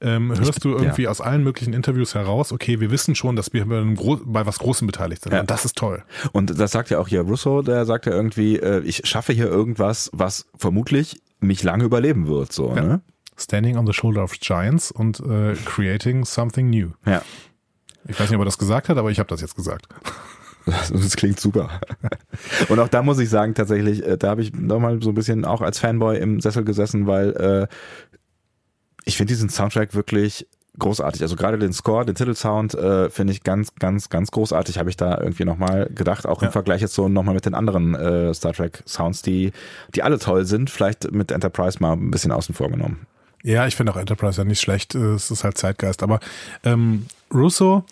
ähm, 0.00 0.36
hörst 0.36 0.64
du 0.64 0.70
irgendwie 0.76 1.06
aus 1.06 1.20
allen 1.20 1.44
möglichen 1.44 1.72
Interviews 1.72 2.16
heraus, 2.16 2.50
okay, 2.52 2.80
wir 2.80 2.90
wissen 2.90 3.14
schon, 3.14 3.36
dass 3.36 3.52
wir 3.52 3.64
bei, 3.66 3.84
bei 4.24 4.44
was 4.44 4.58
Großem 4.58 4.84
beteiligt 4.88 5.22
sind. 5.22 5.32
Ja. 5.32 5.40
Und 5.40 5.50
das 5.50 5.64
ist 5.64 5.76
toll. 5.76 6.02
Und 6.32 6.58
das 6.58 6.72
sagt 6.72 6.90
ja 6.90 6.98
auch 6.98 7.06
hier 7.06 7.20
Russo, 7.20 7.62
der 7.62 7.86
sagt 7.86 8.06
ja 8.06 8.12
irgendwie, 8.12 8.56
äh, 8.56 8.80
ich 8.80 9.02
schaffe 9.06 9.32
hier 9.32 9.46
irgendwas, 9.46 10.10
was 10.12 10.46
vermutlich 10.56 11.20
mich 11.38 11.62
lange 11.62 11.84
überleben 11.84 12.26
wird. 12.26 12.52
So, 12.52 12.74
Ja. 12.74 12.82
ne? 12.82 13.00
Standing 13.36 13.76
on 13.78 13.86
the 13.86 13.92
shoulder 13.92 14.24
of 14.24 14.32
giants 14.40 14.90
und 14.90 15.20
äh, 15.20 15.54
creating 15.64 16.24
something 16.24 16.70
new. 16.70 16.88
Ja. 17.06 17.22
Ich 18.08 18.18
weiß 18.18 18.30
nicht, 18.30 18.34
ob 18.36 18.42
er 18.42 18.46
das 18.46 18.58
gesagt 18.58 18.88
hat, 18.88 18.98
aber 18.98 19.12
ich 19.12 19.20
habe 19.20 19.28
das 19.28 19.40
jetzt 19.40 19.54
gesagt. 19.54 19.86
Das, 20.92 21.16
klingt 21.16 21.40
super. 21.40 21.80
Und 22.68 22.78
auch 22.78 22.88
da 22.88 23.02
muss 23.02 23.18
ich 23.18 23.30
sagen, 23.30 23.54
tatsächlich, 23.54 24.04
äh, 24.06 24.16
da 24.18 24.30
habe 24.30 24.42
ich 24.42 24.52
nochmal 24.52 25.00
so 25.02 25.10
ein 25.10 25.14
bisschen 25.14 25.44
auch 25.44 25.62
als 25.62 25.78
Fanboy 25.78 26.18
im 26.18 26.40
Sessel 26.40 26.64
gesessen, 26.64 27.06
weil 27.06 27.30
äh, 27.36 27.66
ich 29.04 29.16
finde 29.16 29.32
diesen 29.32 29.48
Soundtrack 29.48 29.94
wirklich 29.94 30.46
großartig. 30.78 31.22
Also 31.22 31.36
gerade 31.36 31.58
den 31.58 31.72
Score, 31.72 32.04
den 32.04 32.14
Titelsound 32.14 32.74
äh, 32.74 33.10
finde 33.10 33.32
ich 33.32 33.42
ganz, 33.42 33.74
ganz, 33.74 34.08
ganz 34.08 34.30
großartig. 34.30 34.78
Habe 34.78 34.90
ich 34.90 34.96
da 34.96 35.18
irgendwie 35.18 35.44
nochmal 35.44 35.88
gedacht, 35.94 36.26
auch 36.26 36.42
im 36.42 36.52
Vergleich 36.52 36.80
jetzt 36.80 36.94
so 36.94 37.08
nochmal 37.08 37.34
mit 37.34 37.46
den 37.46 37.54
anderen 37.54 37.94
äh, 37.94 38.32
Star 38.34 38.52
Trek 38.52 38.82
Sounds, 38.86 39.22
die, 39.22 39.52
die 39.94 40.02
alle 40.02 40.18
toll 40.18 40.44
sind. 40.44 40.70
Vielleicht 40.70 41.10
mit 41.12 41.30
Enterprise 41.30 41.78
mal 41.80 41.92
ein 41.92 42.10
bisschen 42.10 42.32
außen 42.32 42.54
vor 42.54 42.70
genommen. 42.70 43.06
Ja, 43.42 43.66
ich 43.66 43.76
finde 43.76 43.92
auch 43.92 43.96
Enterprise 43.96 44.40
ja 44.40 44.44
nicht 44.44 44.60
schlecht. 44.60 44.94
Es 44.94 45.30
ist 45.30 45.44
halt 45.44 45.58
Zeitgeist. 45.58 46.02
Aber 46.02 46.20
ähm, 46.64 47.06
Russo 47.32 47.84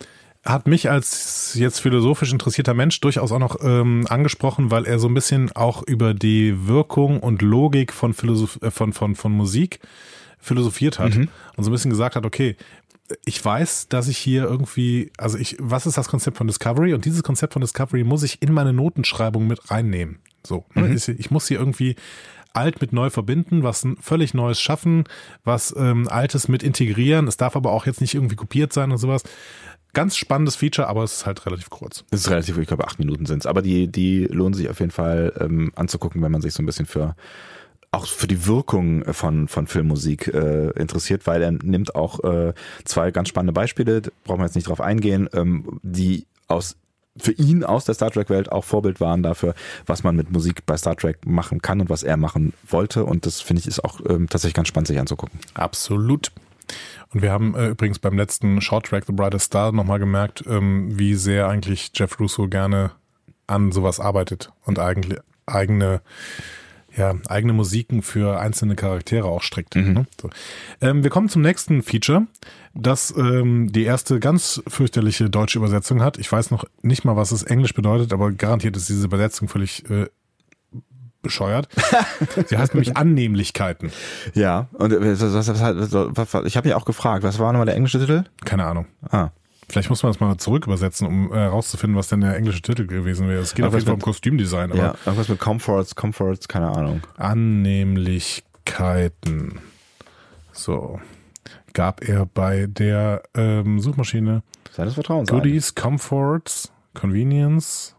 hat 0.47 0.67
mich 0.67 0.89
als 0.89 1.53
jetzt 1.55 1.79
philosophisch 1.79 2.31
interessierter 2.31 2.73
Mensch 2.73 2.99
durchaus 3.01 3.31
auch 3.31 3.39
noch 3.39 3.57
ähm, 3.61 4.05
angesprochen, 4.09 4.71
weil 4.71 4.85
er 4.85 4.97
so 4.97 5.07
ein 5.07 5.13
bisschen 5.13 5.51
auch 5.51 5.83
über 5.83 6.13
die 6.13 6.67
Wirkung 6.67 7.19
und 7.19 7.41
Logik 7.41 7.91
von, 7.91 8.13
Philosoph 8.13 8.59
äh, 8.61 8.71
von, 8.71 8.93
von, 8.93 9.15
von 9.15 9.33
Musik 9.33 9.79
philosophiert 10.39 10.99
hat 10.99 11.15
und 11.57 11.63
so 11.63 11.69
ein 11.69 11.73
bisschen 11.73 11.91
gesagt 11.91 12.15
hat, 12.15 12.25
okay, 12.25 12.55
ich 13.25 13.43
weiß, 13.43 13.87
dass 13.89 14.07
ich 14.07 14.17
hier 14.17 14.43
irgendwie, 14.43 15.11
also 15.17 15.37
ich, 15.37 15.57
was 15.59 15.85
ist 15.85 15.97
das 15.97 16.07
Konzept 16.07 16.37
von 16.37 16.47
Discovery? 16.47 16.93
Und 16.93 17.05
dieses 17.05 17.23
Konzept 17.23 17.53
von 17.53 17.61
Discovery 17.61 18.03
muss 18.03 18.23
ich 18.23 18.41
in 18.41 18.53
meine 18.53 18.73
Notenschreibung 18.73 19.47
mit 19.47 19.69
reinnehmen. 19.71 20.19
So, 20.45 20.65
ne? 20.75 20.93
ich, 20.93 21.07
ich 21.07 21.31
muss 21.31 21.47
hier 21.47 21.59
irgendwie 21.59 21.95
alt 22.53 22.81
mit 22.81 22.93
neu 22.93 23.09
verbinden, 23.09 23.63
was 23.63 23.83
ein 23.83 23.97
völlig 23.97 24.33
Neues 24.33 24.61
schaffen, 24.61 25.05
was 25.43 25.73
ähm, 25.77 26.07
Altes 26.07 26.47
mit 26.47 26.63
integrieren. 26.63 27.27
Es 27.27 27.37
darf 27.37 27.55
aber 27.55 27.71
auch 27.71 27.85
jetzt 27.85 28.01
nicht 28.01 28.15
irgendwie 28.15 28.35
kopiert 28.35 28.73
sein 28.73 28.91
und 28.91 28.97
sowas. 28.97 29.23
Ganz 29.93 30.17
spannendes 30.17 30.55
Feature, 30.55 30.87
aber 30.87 31.03
es 31.03 31.17
ist 31.17 31.25
halt 31.25 31.45
relativ 31.45 31.69
kurz. 31.69 32.03
Es 32.11 32.21
ist 32.21 32.29
relativ, 32.29 32.57
ich 32.57 32.67
glaube, 32.67 32.85
acht 32.85 32.99
Minuten 32.99 33.25
sind 33.25 33.39
es. 33.39 33.45
Aber 33.45 33.61
die, 33.61 33.87
die 33.87 34.25
lohnen 34.25 34.53
sich 34.53 34.69
auf 34.69 34.79
jeden 34.79 34.91
Fall 34.91 35.33
ähm, 35.39 35.71
anzugucken, 35.75 36.21
wenn 36.21 36.31
man 36.31 36.41
sich 36.41 36.53
so 36.53 36.61
ein 36.61 36.65
bisschen 36.65 36.85
für 36.85 37.15
auch 37.91 38.05
für 38.05 38.27
die 38.27 38.45
Wirkung 38.45 39.05
von, 39.13 39.47
von 39.47 39.65
Filmmusik 39.65 40.27
äh, 40.27 40.69
interessiert, 40.71 41.25
weil 41.25 41.41
er 41.41 41.51
nimmt 41.51 41.95
auch 41.95 42.21
äh, 42.23 42.53
zwei 42.83 43.11
ganz 43.11 43.29
spannende 43.29 43.53
Beispiele, 43.53 44.01
brauchen 44.25 44.41
wir 44.41 44.45
jetzt 44.45 44.55
nicht 44.55 44.67
drauf 44.67 44.81
eingehen, 44.81 45.29
ähm, 45.33 45.79
die 45.83 46.27
aus 46.47 46.75
für 47.19 47.31
ihn 47.33 47.63
aus 47.63 47.85
der 47.85 47.95
Star 47.95 48.11
Trek-Welt 48.11 48.51
auch 48.51 48.63
Vorbild 48.63 48.99
waren 48.99 49.23
dafür, 49.23 49.55
was 49.85 50.03
man 50.03 50.15
mit 50.15 50.31
Musik 50.31 50.65
bei 50.65 50.77
Star 50.77 50.95
Trek 50.95 51.25
machen 51.25 51.61
kann 51.61 51.81
und 51.81 51.89
was 51.89 52.03
er 52.03 52.17
machen 52.17 52.53
wollte. 52.67 53.05
Und 53.05 53.25
das 53.25 53.41
finde 53.41 53.61
ich 53.61 53.67
ist 53.67 53.83
auch 53.83 53.99
ähm, 54.07 54.27
tatsächlich 54.29 54.55
ganz 54.55 54.67
spannend, 54.67 54.87
sich 54.87 54.99
anzugucken. 54.99 55.39
Absolut. 55.53 56.31
Und 57.13 57.21
wir 57.21 57.31
haben 57.31 57.55
äh, 57.55 57.69
übrigens 57.69 57.99
beim 57.99 58.17
letzten 58.17 58.61
Short 58.61 58.85
Track 58.87 59.05
The 59.05 59.13
Brightest 59.13 59.45
Star 59.45 59.71
nochmal 59.71 59.99
gemerkt, 59.99 60.43
ähm, 60.47 60.97
wie 60.97 61.15
sehr 61.15 61.47
eigentlich 61.47 61.91
Jeff 61.95 62.19
Russo 62.19 62.47
gerne 62.47 62.91
an 63.47 63.71
sowas 63.71 63.99
arbeitet 63.99 64.51
und 64.65 64.79
eigentlich 64.79 65.19
eigene 65.45 66.01
ja, 66.97 67.15
eigene 67.27 67.53
Musiken 67.53 68.01
für 68.01 68.39
einzelne 68.39 68.75
Charaktere 68.75 69.25
auch 69.27 69.43
strickt. 69.43 69.75
Ne? 69.75 70.05
So. 70.21 70.29
Ähm, 70.81 71.03
wir 71.03 71.09
kommen 71.09 71.29
zum 71.29 71.43
nächsten 71.43 71.83
Feature, 71.83 72.27
das 72.73 73.13
ähm, 73.15 73.71
die 73.71 73.83
erste 73.83 74.19
ganz 74.19 74.61
fürchterliche 74.67 75.29
deutsche 75.29 75.59
Übersetzung 75.59 76.01
hat. 76.01 76.17
Ich 76.17 76.31
weiß 76.31 76.51
noch 76.51 76.65
nicht 76.81 77.05
mal, 77.05 77.15
was 77.15 77.31
es 77.31 77.43
Englisch 77.43 77.73
bedeutet, 77.73 78.13
aber 78.13 78.31
garantiert 78.31 78.75
ist 78.75 78.89
diese 78.89 79.05
Übersetzung 79.05 79.47
völlig 79.47 79.87
äh, 79.89 80.07
bescheuert. 81.21 81.67
Sie 82.47 82.57
heißt 82.57 82.73
nämlich 82.73 82.97
Annehmlichkeiten. 82.97 83.91
Ja, 84.33 84.67
und 84.73 84.91
äh, 84.91 85.19
was, 85.19 85.33
was, 85.33 85.47
was, 85.47 85.91
was, 85.93 86.33
was, 86.33 86.45
ich 86.45 86.57
habe 86.57 86.67
mich 86.67 86.75
auch 86.75 86.85
gefragt, 86.85 87.23
was 87.23 87.37
war 87.37 87.51
nochmal 87.51 87.67
der 87.67 87.75
englische 87.75 87.99
Titel? 87.99 88.23
Keine 88.43 88.65
Ahnung. 88.65 88.87
Ah. 89.09 89.29
Vielleicht 89.69 89.89
muss 89.89 90.01
man 90.01 90.13
das 90.13 90.21
mal 90.21 90.37
zurück 90.37 90.65
übersetzen, 90.65 91.05
um 91.07 91.33
herauszufinden, 91.33 91.97
was 91.97 92.07
denn 92.07 92.21
der 92.21 92.37
englische 92.37 92.61
Titel 92.61 92.87
gewesen 92.87 93.27
wäre. 93.27 93.41
Es 93.41 93.53
geht 93.53 93.65
auf 93.65 93.73
jeden 93.73 93.85
Fall 93.85 93.95
um 93.95 94.01
Kostümdesign, 94.01 94.71
aber 94.71 94.79
Ja, 94.79 94.95
irgendwas 95.05 95.27
mit 95.27 95.39
Comforts, 95.39 95.93
Comforts, 95.95 96.47
keine 96.47 96.69
Ahnung. 96.69 97.01
Annehmlichkeiten. 97.17 99.59
So. 100.53 101.01
Gab 101.73 102.01
er 102.07 102.25
bei 102.25 102.67
der 102.67 103.23
ähm, 103.35 103.79
Suchmaschine 103.81 104.41
Seines 104.71 104.93
Vertrauens. 104.93 105.29
Goodies, 105.29 105.75
Comforts, 105.75 106.71
Convenience. 106.93 107.93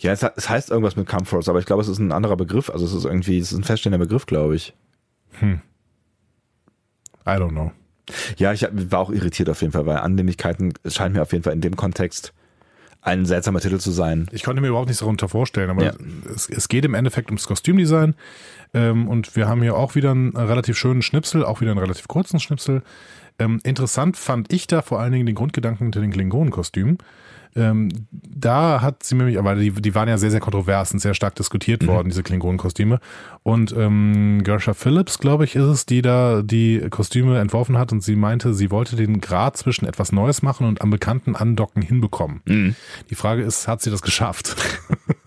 Ja, 0.00 0.10
es, 0.12 0.22
es 0.22 0.48
heißt 0.48 0.70
irgendwas 0.70 0.96
mit 0.96 1.06
Comforts, 1.08 1.48
aber 1.48 1.60
ich 1.60 1.66
glaube, 1.66 1.82
es 1.82 1.88
ist 1.88 1.98
ein 1.98 2.10
anderer 2.12 2.36
Begriff. 2.36 2.68
Also 2.68 2.84
es 2.84 2.92
ist 2.92 3.04
irgendwie, 3.04 3.38
es 3.38 3.52
ist 3.52 3.58
ein 3.58 3.64
feststehender 3.64 3.98
Begriff, 3.98 4.26
glaube 4.26 4.56
ich. 4.56 4.74
I 5.40 5.58
don't 7.26 7.50
know. 7.50 7.70
Ja, 8.36 8.52
ich 8.52 8.66
war 8.72 8.98
auch 9.00 9.10
irritiert 9.10 9.48
auf 9.48 9.60
jeden 9.60 9.72
Fall, 9.72 9.86
weil 9.86 9.96
Annehmlichkeiten 9.98 10.74
scheint 10.86 11.14
mir 11.14 11.22
auf 11.22 11.32
jeden 11.32 11.44
Fall 11.44 11.52
in 11.54 11.60
dem 11.60 11.76
Kontext 11.76 12.32
ein 13.00 13.26
seltsamer 13.26 13.60
Titel 13.60 13.78
zu 13.78 13.90
sein. 13.90 14.28
Ich 14.32 14.42
konnte 14.44 14.62
mir 14.62 14.68
überhaupt 14.68 14.88
nichts 14.88 15.00
darunter 15.00 15.28
vorstellen, 15.28 15.70
aber 15.70 15.84
Ja. 15.84 15.92
es, 16.34 16.48
es 16.48 16.68
geht 16.68 16.84
im 16.86 16.94
Endeffekt 16.94 17.28
ums 17.28 17.46
Kostümdesign. 17.46 18.14
Ähm, 18.72 19.08
und 19.08 19.36
wir 19.36 19.46
haben 19.46 19.62
hier 19.62 19.76
auch 19.76 19.94
wieder 19.94 20.10
einen 20.12 20.34
relativ 20.36 20.78
schönen 20.78 21.02
Schnipsel, 21.02 21.44
auch 21.44 21.60
wieder 21.60 21.70
einen 21.70 21.80
relativ 21.80 22.08
kurzen 22.08 22.40
Schnipsel. 22.40 22.82
Ähm, 23.38 23.60
interessant 23.62 24.16
fand 24.16 24.52
ich 24.52 24.66
da 24.66 24.80
vor 24.80 25.00
allen 25.00 25.12
Dingen 25.12 25.26
den 25.26 25.34
Grundgedanken 25.34 25.86
hinter 25.86 26.00
den 26.00 26.12
Klingonenkostümen. 26.12 26.98
Ähm, 27.56 27.88
da 28.10 28.80
hat 28.80 29.02
sie 29.02 29.14
nämlich, 29.14 29.38
aber 29.38 29.54
die, 29.54 29.70
die 29.70 29.94
waren 29.94 30.08
ja 30.08 30.18
sehr, 30.18 30.30
sehr 30.30 30.40
kontrovers 30.40 30.92
und 30.92 30.98
sehr 30.98 31.14
stark 31.14 31.34
diskutiert 31.36 31.86
worden, 31.86 32.08
diese 32.08 32.22
Klingonenkostüme. 32.22 33.00
Und 33.42 33.74
ähm, 33.76 34.42
Gersha 34.42 34.74
Phillips, 34.74 35.18
glaube 35.18 35.44
ich, 35.44 35.54
ist 35.56 35.64
es, 35.64 35.86
die 35.86 36.02
da 36.02 36.42
die 36.42 36.86
Kostüme 36.90 37.38
entworfen 37.38 37.78
hat 37.78 37.92
und 37.92 38.02
sie 38.02 38.16
meinte, 38.16 38.54
sie 38.54 38.70
wollte 38.70 38.96
den 38.96 39.20
Grad 39.20 39.56
zwischen 39.56 39.86
etwas 39.86 40.12
Neues 40.12 40.42
machen 40.42 40.66
und 40.66 40.82
am 40.82 40.90
bekannten 40.90 41.36
Andocken 41.36 41.82
hinbekommen. 41.82 42.42
Die 43.10 43.14
Frage 43.14 43.42
ist, 43.42 43.68
hat 43.68 43.82
sie 43.82 43.90
das 43.90 44.02
geschafft? 44.02 44.56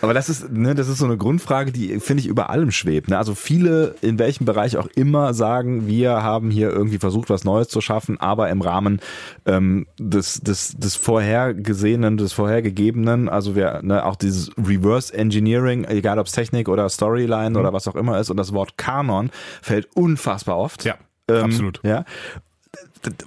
Aber 0.00 0.14
das 0.14 0.28
ist, 0.28 0.50
ne, 0.50 0.74
das 0.74 0.88
ist 0.88 0.98
so 0.98 1.04
eine 1.04 1.16
Grundfrage, 1.16 1.72
die, 1.72 2.00
finde 2.00 2.22
ich, 2.22 2.26
über 2.26 2.50
allem 2.50 2.70
schwebt. 2.70 3.08
Ne? 3.08 3.18
Also 3.18 3.34
viele, 3.34 3.94
in 4.00 4.18
welchem 4.18 4.44
Bereich 4.44 4.76
auch 4.76 4.86
immer, 4.94 5.34
sagen, 5.34 5.86
wir 5.86 6.22
haben 6.22 6.50
hier 6.50 6.70
irgendwie 6.70 6.98
versucht, 6.98 7.30
was 7.30 7.44
Neues 7.44 7.68
zu 7.68 7.80
schaffen, 7.80 8.18
aber 8.20 8.48
im 8.50 8.62
Rahmen 8.62 9.00
ähm, 9.46 9.86
des, 9.98 10.40
des, 10.40 10.76
des 10.76 10.96
Vorhergesehenen, 10.96 12.16
des 12.16 12.32
Vorhergegebenen, 12.32 13.28
also 13.28 13.56
wir, 13.56 13.80
ne, 13.82 14.04
auch 14.04 14.16
dieses 14.16 14.50
Reverse 14.56 15.12
Engineering, 15.14 15.84
egal 15.84 16.18
ob 16.18 16.26
es 16.26 16.32
Technik 16.32 16.68
oder 16.68 16.88
Storyline 16.88 17.58
oder 17.58 17.72
was 17.72 17.86
auch 17.88 17.96
immer 17.96 18.18
ist, 18.18 18.30
und 18.30 18.36
das 18.36 18.52
Wort 18.52 18.76
Kanon 18.76 19.30
fällt 19.62 19.88
unfassbar 19.94 20.56
oft. 20.56 20.84
Ja, 20.84 20.96
Ähm, 21.28 21.44
absolut. 21.44 21.80
Ja. 21.84 22.04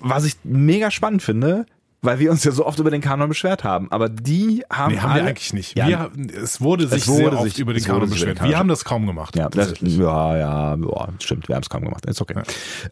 Was 0.02 0.26
ich 0.26 0.36
mega 0.44 0.92
spannend 0.92 1.24
finde, 1.24 1.66
weil 2.04 2.20
wir 2.20 2.30
uns 2.30 2.44
ja 2.44 2.52
so 2.52 2.66
oft 2.66 2.78
über 2.78 2.92
den 2.92 3.02
Kanon 3.02 3.28
beschwert 3.30 3.64
haben, 3.64 3.92
aber 3.92 4.08
die 4.10 4.64
haben 4.72 4.94
Nee, 4.94 5.00
haben 5.00 5.12
alle, 5.14 5.24
wir 5.24 5.30
eigentlich 5.30 5.54
nicht. 5.54 5.76
Ja, 5.78 5.88
wir, 5.88 6.00
haben- 6.00 6.28
es 6.30 6.62
wurde 6.62 6.88
sich 6.88 7.08
wurde 7.08 7.18
sehr 7.18 7.34
oft 7.34 7.44
sich- 7.46 7.60
über 7.60 7.74
den 7.74 7.80
es 7.82 7.86
Kanon 7.88 8.02
den 8.02 8.10
beschwert. 8.12 8.38
Kanon 8.38 8.52
Wir 8.52 8.60
haben 8.60 8.68
das 8.68 8.86
kaum 8.86 9.08
gemacht. 9.08 9.36
Ja, 9.36 9.50
das, 9.50 9.74
ja, 9.82 10.38
ja, 10.38 10.76
ja, 10.76 11.10
stimmt, 11.20 11.48
wir 11.48 11.56
haben 11.56 11.64
es 11.64 11.70
kaum 11.70 11.84
gemacht. 11.84 12.06
Ist 12.06 12.22
okay. 12.22 12.42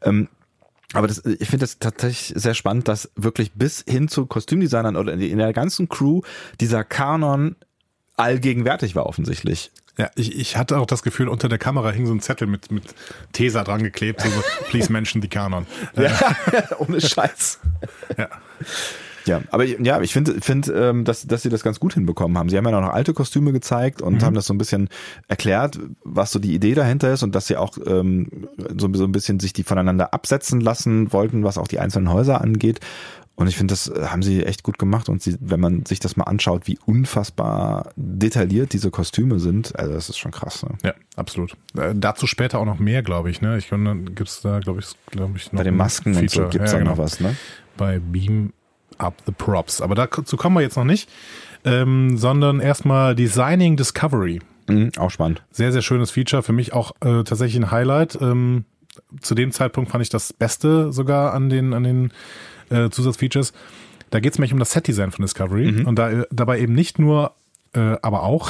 Ähm, 0.02 0.28
aber 0.94 1.08
das, 1.08 1.20
ich 1.26 1.48
finde 1.50 1.60
das 1.64 1.80
tatsächlich 1.80 2.34
sehr 2.42 2.54
spannend, 2.54 2.88
dass 2.88 3.10
wirklich 3.16 3.54
bis 3.54 3.84
hin 3.88 4.08
zu 4.10 4.26
Kostümdesignern 4.26 4.96
oder 4.98 5.14
in 5.14 5.38
der 5.38 5.54
ganzen 5.54 5.88
Crew 5.88 6.22
dieser 6.60 6.84
Kanon 6.84 7.56
allgegenwärtig 8.18 8.96
war 8.96 9.06
offensichtlich. 9.06 9.72
Ja, 9.98 10.10
ich, 10.16 10.38
ich 10.40 10.58
hatte 10.58 10.78
auch 10.78 10.86
das 10.86 11.04
Gefühl, 11.04 11.28
unter 11.28 11.50
der 11.50 11.58
Kamera 11.58 11.92
hing 11.92 12.06
so 12.06 12.14
ein 12.14 12.22
Zettel 12.22 12.48
mit, 12.48 12.72
mit 12.72 12.84
Tesa 13.34 13.64
dran 13.64 13.84
geklebt, 13.84 14.22
so, 14.22 14.30
so 14.30 14.42
please 14.70 14.92
mention 14.92 15.22
the 15.22 15.28
Kanon. 15.28 15.66
Ja, 15.96 16.12
ohne 16.80 17.02
Scheiß. 17.02 17.60
Ja. 18.18 18.30
Ja, 19.26 19.42
aber 19.52 19.66
ja, 19.66 20.02
ich 20.02 20.14
finde, 20.14 20.42
finde, 20.42 20.74
ähm, 20.74 21.06
dass, 21.06 21.28
dass 21.28 21.44
sie 21.44 21.50
das 21.50 21.64
ganz 21.64 21.80
gut 21.80 21.94
hinbekommen 21.94 22.38
haben. 22.38 22.50
Sie 22.50 22.58
haben 22.58 22.66
ja 22.66 22.80
noch 22.80 22.90
alte 22.90 23.14
Kostüme 23.14 23.52
gezeigt 23.52 24.02
und 24.02 24.24
haben 24.24 24.34
das 24.34 24.48
so 24.48 24.54
ein 24.54 24.58
bisschen 24.58 24.90
erklärt, 25.28 25.80
was 26.04 26.32
so 26.32 26.40
die 26.40 26.54
Idee 26.54 26.74
dahinter 26.74 27.14
ist 27.14 27.24
und 27.24 27.36
dass 27.36 27.48
sie 27.48 27.58
auch 27.58 27.78
ähm, 27.86 28.48
so, 28.78 28.90
so 28.94 29.04
ein 29.04 29.12
bisschen 29.12 29.40
sich 29.40 29.54
die 29.54 29.64
voneinander 29.64 30.14
absetzen 30.14 30.60
lassen 30.60 31.14
wollten, 31.14 31.44
was 31.44 31.58
auch 31.58 31.68
die 31.68 31.80
einzelnen 31.80 32.12
Häuser 32.12 32.42
angeht. 32.42 32.80
Und 33.36 33.48
ich 33.48 33.58
finde, 33.58 33.72
das 33.72 33.88
äh, 33.88 34.08
haben 34.08 34.22
sie 34.22 34.44
echt 34.44 34.62
gut 34.62 34.78
gemacht. 34.78 35.10
Und 35.10 35.22
sie, 35.22 35.36
wenn 35.40 35.60
man 35.60 35.86
sich 35.86 36.00
das 36.00 36.16
mal 36.16 36.26
anschaut, 36.26 36.68
wie 36.68 36.78
unfassbar 36.86 37.92
detailliert 37.96 38.74
diese 38.74 38.92
Kostüme 38.92 39.40
sind, 39.40 39.78
also 39.80 39.94
das 39.94 40.10
ist 40.10 40.18
schon 40.18 40.32
krass. 40.32 40.64
Ne? 40.64 40.78
Ja, 40.84 40.94
absolut. 41.16 41.56
Äh, 41.76 41.94
dazu 41.96 42.28
später 42.28 42.60
auch 42.60 42.66
noch 42.66 42.80
mehr, 42.80 43.02
glaube 43.02 43.32
ich. 43.32 43.42
Ne? 43.42 43.58
Ich 43.58 43.68
glaube, 43.68 43.84
dann 43.86 44.14
gibt's 44.14 44.42
da, 44.42 44.60
glaube 44.60 44.82
ich, 44.82 44.88
glaube 45.10 45.38
ich, 45.38 45.52
noch 45.52 45.60
Bei 45.60 45.64
den 45.64 45.78
Masken 45.78 46.16
und 46.16 46.30
so 46.30 46.50
gibt's 46.50 46.72
ja, 46.72 46.78
da 46.78 46.80
genau. 46.80 46.92
noch 46.92 46.98
was, 46.98 47.20
ne? 47.20 47.36
Bei 47.78 48.00
Beam 48.00 48.54
Up 48.98 49.16
the 49.26 49.32
Props. 49.32 49.82
Aber 49.82 49.96
dazu 49.96 50.38
kommen 50.38 50.56
wir 50.56 50.62
jetzt 50.62 50.78
noch 50.78 50.84
nicht, 50.84 51.10
ähm, 51.66 52.18
sondern 52.18 52.60
erstmal 52.60 53.16
Designing 53.16 53.78
Discovery. 53.78 54.42
Mhm, 54.68 54.92
auch 54.98 55.10
spannend. 55.10 55.44
Sehr, 55.52 55.72
sehr 55.72 55.82
schönes 55.82 56.12
Feature. 56.12 56.44
Für 56.44 56.54
mich 56.54 56.74
auch 56.74 56.92
äh, 57.02 57.24
tatsächlich 57.24 57.58
ein 57.58 57.72
Highlight. 57.72 58.18
Ähm, 58.22 58.66
zu 59.22 59.36
dem 59.36 59.52
Zeitpunkt 59.52 59.92
fand 59.92 60.02
ich 60.02 60.10
das 60.10 60.34
Beste 60.34 60.92
sogar 60.92 61.34
an 61.34 61.50
den, 61.50 61.74
an 61.74 61.84
den 61.84 62.12
äh, 62.70 62.90
Zusatzfeatures. 62.90 63.54
Da 64.10 64.20
geht 64.20 64.34
es 64.34 64.40
nämlich 64.40 64.54
um 64.54 64.60
das 64.60 64.72
Set-Design 64.72 65.12
von 65.12 65.24
Discovery 65.24 65.84
und 65.86 65.96
da, 65.96 66.24
dabei 66.32 66.60
eben 66.60 66.74
nicht 66.74 67.00
nur 67.00 67.34
äh, 67.74 67.98
aber 68.02 68.24
auch 68.24 68.50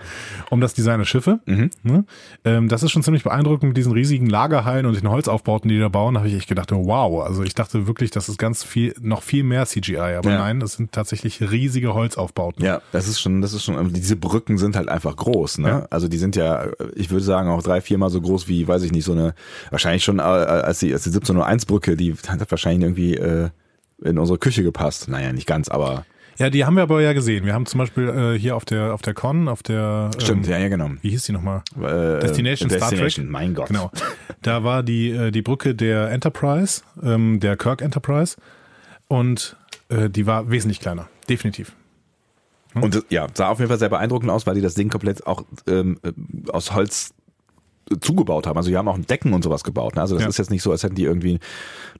um 0.50 0.60
das 0.60 0.74
Design 0.74 0.98
der 0.98 1.04
Schiffe. 1.06 1.40
Mhm. 1.46 1.70
Ne? 1.82 2.04
Ähm, 2.44 2.68
das 2.68 2.82
ist 2.82 2.90
schon 2.92 3.02
ziemlich 3.02 3.24
beeindruckend 3.24 3.64
mit 3.70 3.76
diesen 3.76 3.92
riesigen 3.92 4.26
Lagerhallen 4.28 4.86
und 4.86 5.00
den 5.00 5.08
Holzaufbauten, 5.10 5.68
die 5.68 5.78
da 5.78 5.88
bauen. 5.88 6.14
Da 6.14 6.20
habe 6.20 6.28
ich 6.28 6.36
echt 6.36 6.48
gedacht, 6.48 6.70
wow. 6.72 7.24
Also 7.24 7.42
ich 7.42 7.54
dachte 7.54 7.86
wirklich, 7.86 8.10
das 8.10 8.28
ist 8.28 8.38
ganz 8.38 8.62
viel, 8.64 8.94
noch 9.00 9.22
viel 9.22 9.42
mehr 9.44 9.66
CGI. 9.66 9.96
Aber 10.18 10.30
Ja. 10.30 10.38
nein, 10.38 10.60
das 10.60 10.74
sind 10.74 10.92
tatsächlich 10.92 11.40
riesige 11.40 11.94
Holzaufbauten. 11.94 12.64
Ja, 12.64 12.80
das 12.92 13.08
ist 13.08 13.20
schon, 13.20 13.40
das 13.40 13.52
ist 13.52 13.64
schon, 13.64 13.92
diese 13.92 14.16
Brücken 14.16 14.58
sind 14.58 14.76
halt 14.76 14.88
einfach 14.88 15.16
groß, 15.16 15.58
ne? 15.58 15.68
Ja. 15.68 15.86
Also 15.90 16.08
die 16.08 16.18
sind 16.18 16.36
ja, 16.36 16.66
ich 16.94 17.10
würde 17.10 17.24
sagen, 17.24 17.48
auch 17.50 17.62
drei, 17.62 17.80
viermal 17.80 18.10
so 18.10 18.20
groß 18.20 18.48
wie, 18.48 18.66
weiß 18.68 18.82
ich 18.82 18.92
nicht, 18.92 19.04
so 19.04 19.12
eine, 19.12 19.34
wahrscheinlich 19.70 20.04
schon 20.04 20.18
äh, 20.18 20.22
als 20.22 20.78
die, 20.80 20.92
als 20.92 21.02
die 21.04 21.10
1701 21.10 21.66
Brücke, 21.66 21.96
die 21.96 22.14
hat 22.26 22.50
wahrscheinlich 22.50 22.82
irgendwie 22.84 23.16
äh, 23.16 23.50
in 24.02 24.18
unsere 24.18 24.38
Küche 24.38 24.62
gepasst. 24.62 25.08
Naja, 25.08 25.32
nicht 25.32 25.46
ganz, 25.46 25.68
aber 25.68 26.04
Ja, 26.40 26.48
die 26.48 26.64
haben 26.64 26.74
wir 26.74 26.82
aber 26.82 27.02
ja 27.02 27.12
gesehen. 27.12 27.44
Wir 27.44 27.52
haben 27.52 27.66
zum 27.66 27.78
Beispiel 27.78 28.08
äh, 28.08 28.38
hier 28.38 28.56
auf 28.56 28.64
der 28.64 28.94
auf 28.94 29.02
der 29.02 29.12
Con, 29.12 29.46
auf 29.46 29.62
der 29.62 30.10
stimmt, 30.18 30.46
ähm, 30.46 30.52
ja, 30.52 30.58
ja, 30.58 30.68
genau. 30.68 30.90
wie 31.02 31.10
hieß 31.10 31.24
die 31.24 31.32
nochmal? 31.32 31.62
Äh, 31.76 32.18
Destination 32.20 32.70
Star 32.70 32.80
Destination, 32.88 33.26
Trek. 33.26 33.30
mein 33.32 33.54
Gott. 33.54 33.68
Genau. 33.68 33.90
Da 34.40 34.64
war 34.64 34.82
die, 34.82 35.10
äh, 35.10 35.30
die 35.32 35.42
Brücke 35.42 35.74
der 35.74 36.10
Enterprise, 36.10 36.80
ähm, 37.02 37.40
der 37.40 37.58
Kirk 37.58 37.82
Enterprise. 37.82 38.36
Und 39.06 39.56
äh, 39.90 40.08
die 40.08 40.26
war 40.26 40.50
wesentlich 40.50 40.80
kleiner. 40.80 41.08
Definitiv. 41.28 41.72
Und 42.74 42.94
das- 42.94 43.04
ja, 43.10 43.26
sah 43.34 43.48
auf 43.48 43.58
jeden 43.58 43.68
Fall 43.68 43.78
sehr 43.78 43.88
beeindruckend 43.90 44.30
aus, 44.30 44.46
weil 44.46 44.54
die 44.54 44.60
das 44.62 44.74
Ding 44.74 44.88
komplett 44.88 45.26
auch 45.26 45.44
ähm, 45.68 45.98
äh, 46.02 46.12
aus 46.50 46.72
Holz 46.72 47.12
zugebaut 48.00 48.46
haben. 48.46 48.56
Also 48.56 48.70
die 48.70 48.76
haben 48.76 48.88
auch 48.88 48.98
Decken 48.98 49.32
und 49.32 49.42
sowas 49.42 49.64
gebaut. 49.64 49.96
Ne? 49.96 50.00
Also 50.00 50.14
das 50.14 50.22
Ja. 50.24 50.28
ist 50.28 50.38
jetzt 50.38 50.50
nicht 50.50 50.62
so, 50.62 50.70
als 50.70 50.82
hätten 50.82 50.94
die 50.94 51.04
irgendwie 51.04 51.40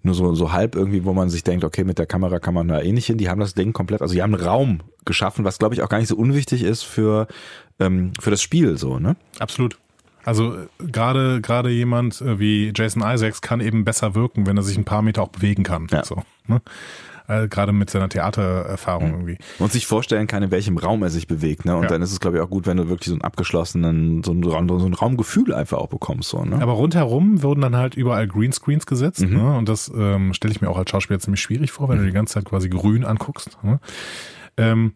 nur 0.03 0.15
so, 0.15 0.35
so 0.35 0.53
halb 0.53 0.75
irgendwie, 0.77 1.05
wo 1.05 1.13
man 1.13 1.29
sich 1.31 1.43
denkt, 1.45 1.65
okay, 1.65 1.85
mit 1.85 1.99
der 1.99 2.07
Kamera 2.07 2.39
kann 2.39 2.55
man 2.55 2.69
da 2.69 2.81
eh 2.81 2.93
nicht 2.93 3.07
hin. 3.07 3.19
Die 3.19 3.29
haben 3.29 3.41
das 3.41 3.55
Ding 3.55 3.73
komplett, 3.73 4.01
also 4.03 4.15
die 4.15 4.23
haben 4.23 4.35
einen 4.35 4.45
Raum 4.45 4.81
geschaffen, 5.05 5.45
was 5.45 5.59
glaube 5.59 5.75
ich 5.75 5.83
auch 5.83 5.89
gar 5.89 5.99
nicht 5.99 6.09
so 6.09 6.17
unwichtig 6.17 6.63
ist 6.63 6.83
für, 6.83 7.27
ähm, 7.81 8.13
für 8.21 8.31
das 8.31 8.41
Spiel 8.43 8.79
so, 8.79 8.99
ne? 8.99 9.17
Absolut. 9.39 9.79
Also 10.23 10.55
gerade 10.79 11.41
gerade 11.41 11.71
jemand 11.71 12.21
äh, 12.21 12.39
wie 12.39 12.73
Jason 12.77 13.03
Isaacs 13.03 13.41
kann 13.41 13.61
eben 13.61 13.85
besser 13.85 14.15
wirken, 14.15 14.47
wenn 14.47 14.57
er 14.57 14.63
sich 14.63 14.77
ein 14.77 14.85
paar 14.85 15.01
Meter 15.03 15.23
auch 15.23 15.29
bewegen 15.29 15.63
kann. 15.63 15.87
Ja. 15.91 16.05
So, 16.05 16.23
ne? 16.47 16.61
Äh, 17.31 17.49
gerade 17.49 17.73
mit 17.73 17.89
seiner 17.91 18.09
Theatererfahrung 18.09 19.11
irgendwie. 19.11 19.39
Und 19.59 19.73
sich 19.73 19.87
vorstellen 19.87 20.27
kann, 20.27 20.43
in 20.43 20.51
welchem 20.51 20.77
Raum 20.77 21.03
er 21.03 21.11
sich 21.11 21.27
bewegt, 21.27 21.65
ne? 21.65 21.77
Und 21.77 21.85
Ja. 21.85 21.89
dann 21.89 22.03
ist 22.03 22.13
es, 22.13 22.21
glaube 22.21 22.37
ich, 22.37 22.43
auch 22.43 22.51
gut, 22.51 22.67
wenn 22.67 22.77
du 22.77 22.89
wirklich 22.89 23.09
so 23.09 23.15
einen 23.15 23.23
abgeschlossenen, 23.23 24.23
so 24.23 24.33
ein, 24.33 24.43
Raum- 24.45 24.69
so 24.69 24.87
ein 24.87 24.95
Raumgefühl 24.95 25.55
einfach 25.55 25.79
auch 25.79 25.89
bekommst, 25.89 26.31
so, 26.31 26.45
ne? 26.45 26.61
Aber 26.61 26.73
rundherum 26.73 27.43
wurden 27.43 27.61
dann 27.61 27.77
halt 27.77 27.95
überall 27.95 28.27
Greenscreens 28.27 28.87
gesetzt. 28.87 29.21
Mhm. 29.21 29.37
Ne? 29.37 29.57
Und 29.57 29.69
das 29.69 29.91
ähm, 29.95 30.35
stelle 30.35 30.53
ich 30.53 30.61
mir 30.61 30.69
auch 30.71 30.79
als 30.79 30.91
Schauspieler 30.91 31.21
ziemlich 31.21 31.41
schwierig 31.41 31.71
vor, 31.73 31.89
wenn 31.89 31.99
du 31.99 32.05
die 32.05 32.13
ganze 32.13 32.35
Zeit 32.35 32.45
quasi 32.45 32.69
grün 32.69 33.05
anguckst. 33.05 33.59
Ne? 33.63 33.81
Ähm, 34.57 34.95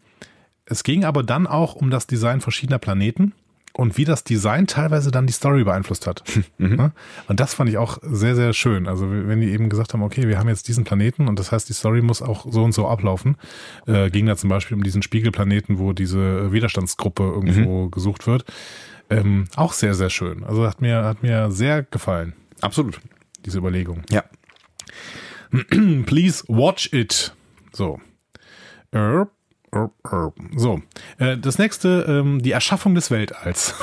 es 0.67 0.83
ging 0.83 1.05
aber 1.05 1.23
dann 1.23 1.47
auch 1.47 1.75
um 1.75 1.91
das 1.91 2.07
Design 2.07 2.41
verschiedener 2.41 2.79
Planeten 2.79 3.33
und 3.77 3.97
wie 3.97 4.05
das 4.05 4.25
Design 4.25 4.67
teilweise 4.67 5.11
dann 5.11 5.27
die 5.27 5.33
Story 5.33 5.65
beeinflusst 5.65 6.07
hat. 6.07 6.23
Mhm. 6.57 6.77
Ne? 6.77 6.93
Und 7.27 7.41
das 7.41 7.55
fand 7.55 7.69
ich 7.69 7.79
auch 7.79 7.99
sehr, 8.03 8.37
sehr 8.37 8.53
schön. 8.53 8.87
Also 8.87 9.11
wenn 9.11 9.41
die 9.41 9.51
eben 9.51 9.69
gesagt 9.69 9.93
haben, 9.93 10.03
okay, 10.03 10.29
wir 10.29 10.39
haben 10.39 10.49
jetzt 10.49 10.69
diesen 10.69 10.85
Planeten 10.85 11.27
und 11.27 11.39
das 11.39 11.51
heißt, 11.51 11.69
die 11.69 11.73
Story 11.73 12.01
muss 12.01 12.23
auch 12.23 12.47
so 12.49 12.63
und 12.63 12.73
so 12.73 12.87
ablaufen. 12.87 13.37
Äh, 13.87 14.11
ging 14.11 14.27
da 14.27 14.37
zum 14.37 14.51
Beispiel 14.51 14.77
um 14.77 14.85
diesen 14.85 15.03
Spiegelplaneten, 15.03 15.79
wo 15.79 15.93
diese 15.93 16.53
Widerstandsgruppe 16.53 17.25
irgendwo 17.25 17.89
gesucht 17.89 18.27
wird. 18.29 18.45
Ähm, 19.11 19.47
auch 19.57 19.73
sehr, 19.73 19.95
sehr 19.95 20.11
schön. 20.11 20.45
Also 20.45 20.67
hat 20.67 20.81
mir, 20.81 21.05
hat 21.05 21.23
mir 21.23 21.51
sehr 21.51 21.83
gefallen, 21.83 22.35
Absolut. 22.61 23.01
diese 23.45 23.59
Überlegung. 23.59 24.03
Ja. 24.11 24.25
Please 26.07 26.45
watch 26.47 26.93
it. 26.93 27.35
So. 27.73 28.01
Erp. 28.93 29.31
So. 30.57 30.81
Äh, 31.19 31.39
das 31.39 31.59
nächste, 31.59 32.05
ähm, 32.09 32.43
die 32.43 32.53
Erschaffung 32.53 32.95
des 32.95 33.11
Weltalls. 33.11 33.75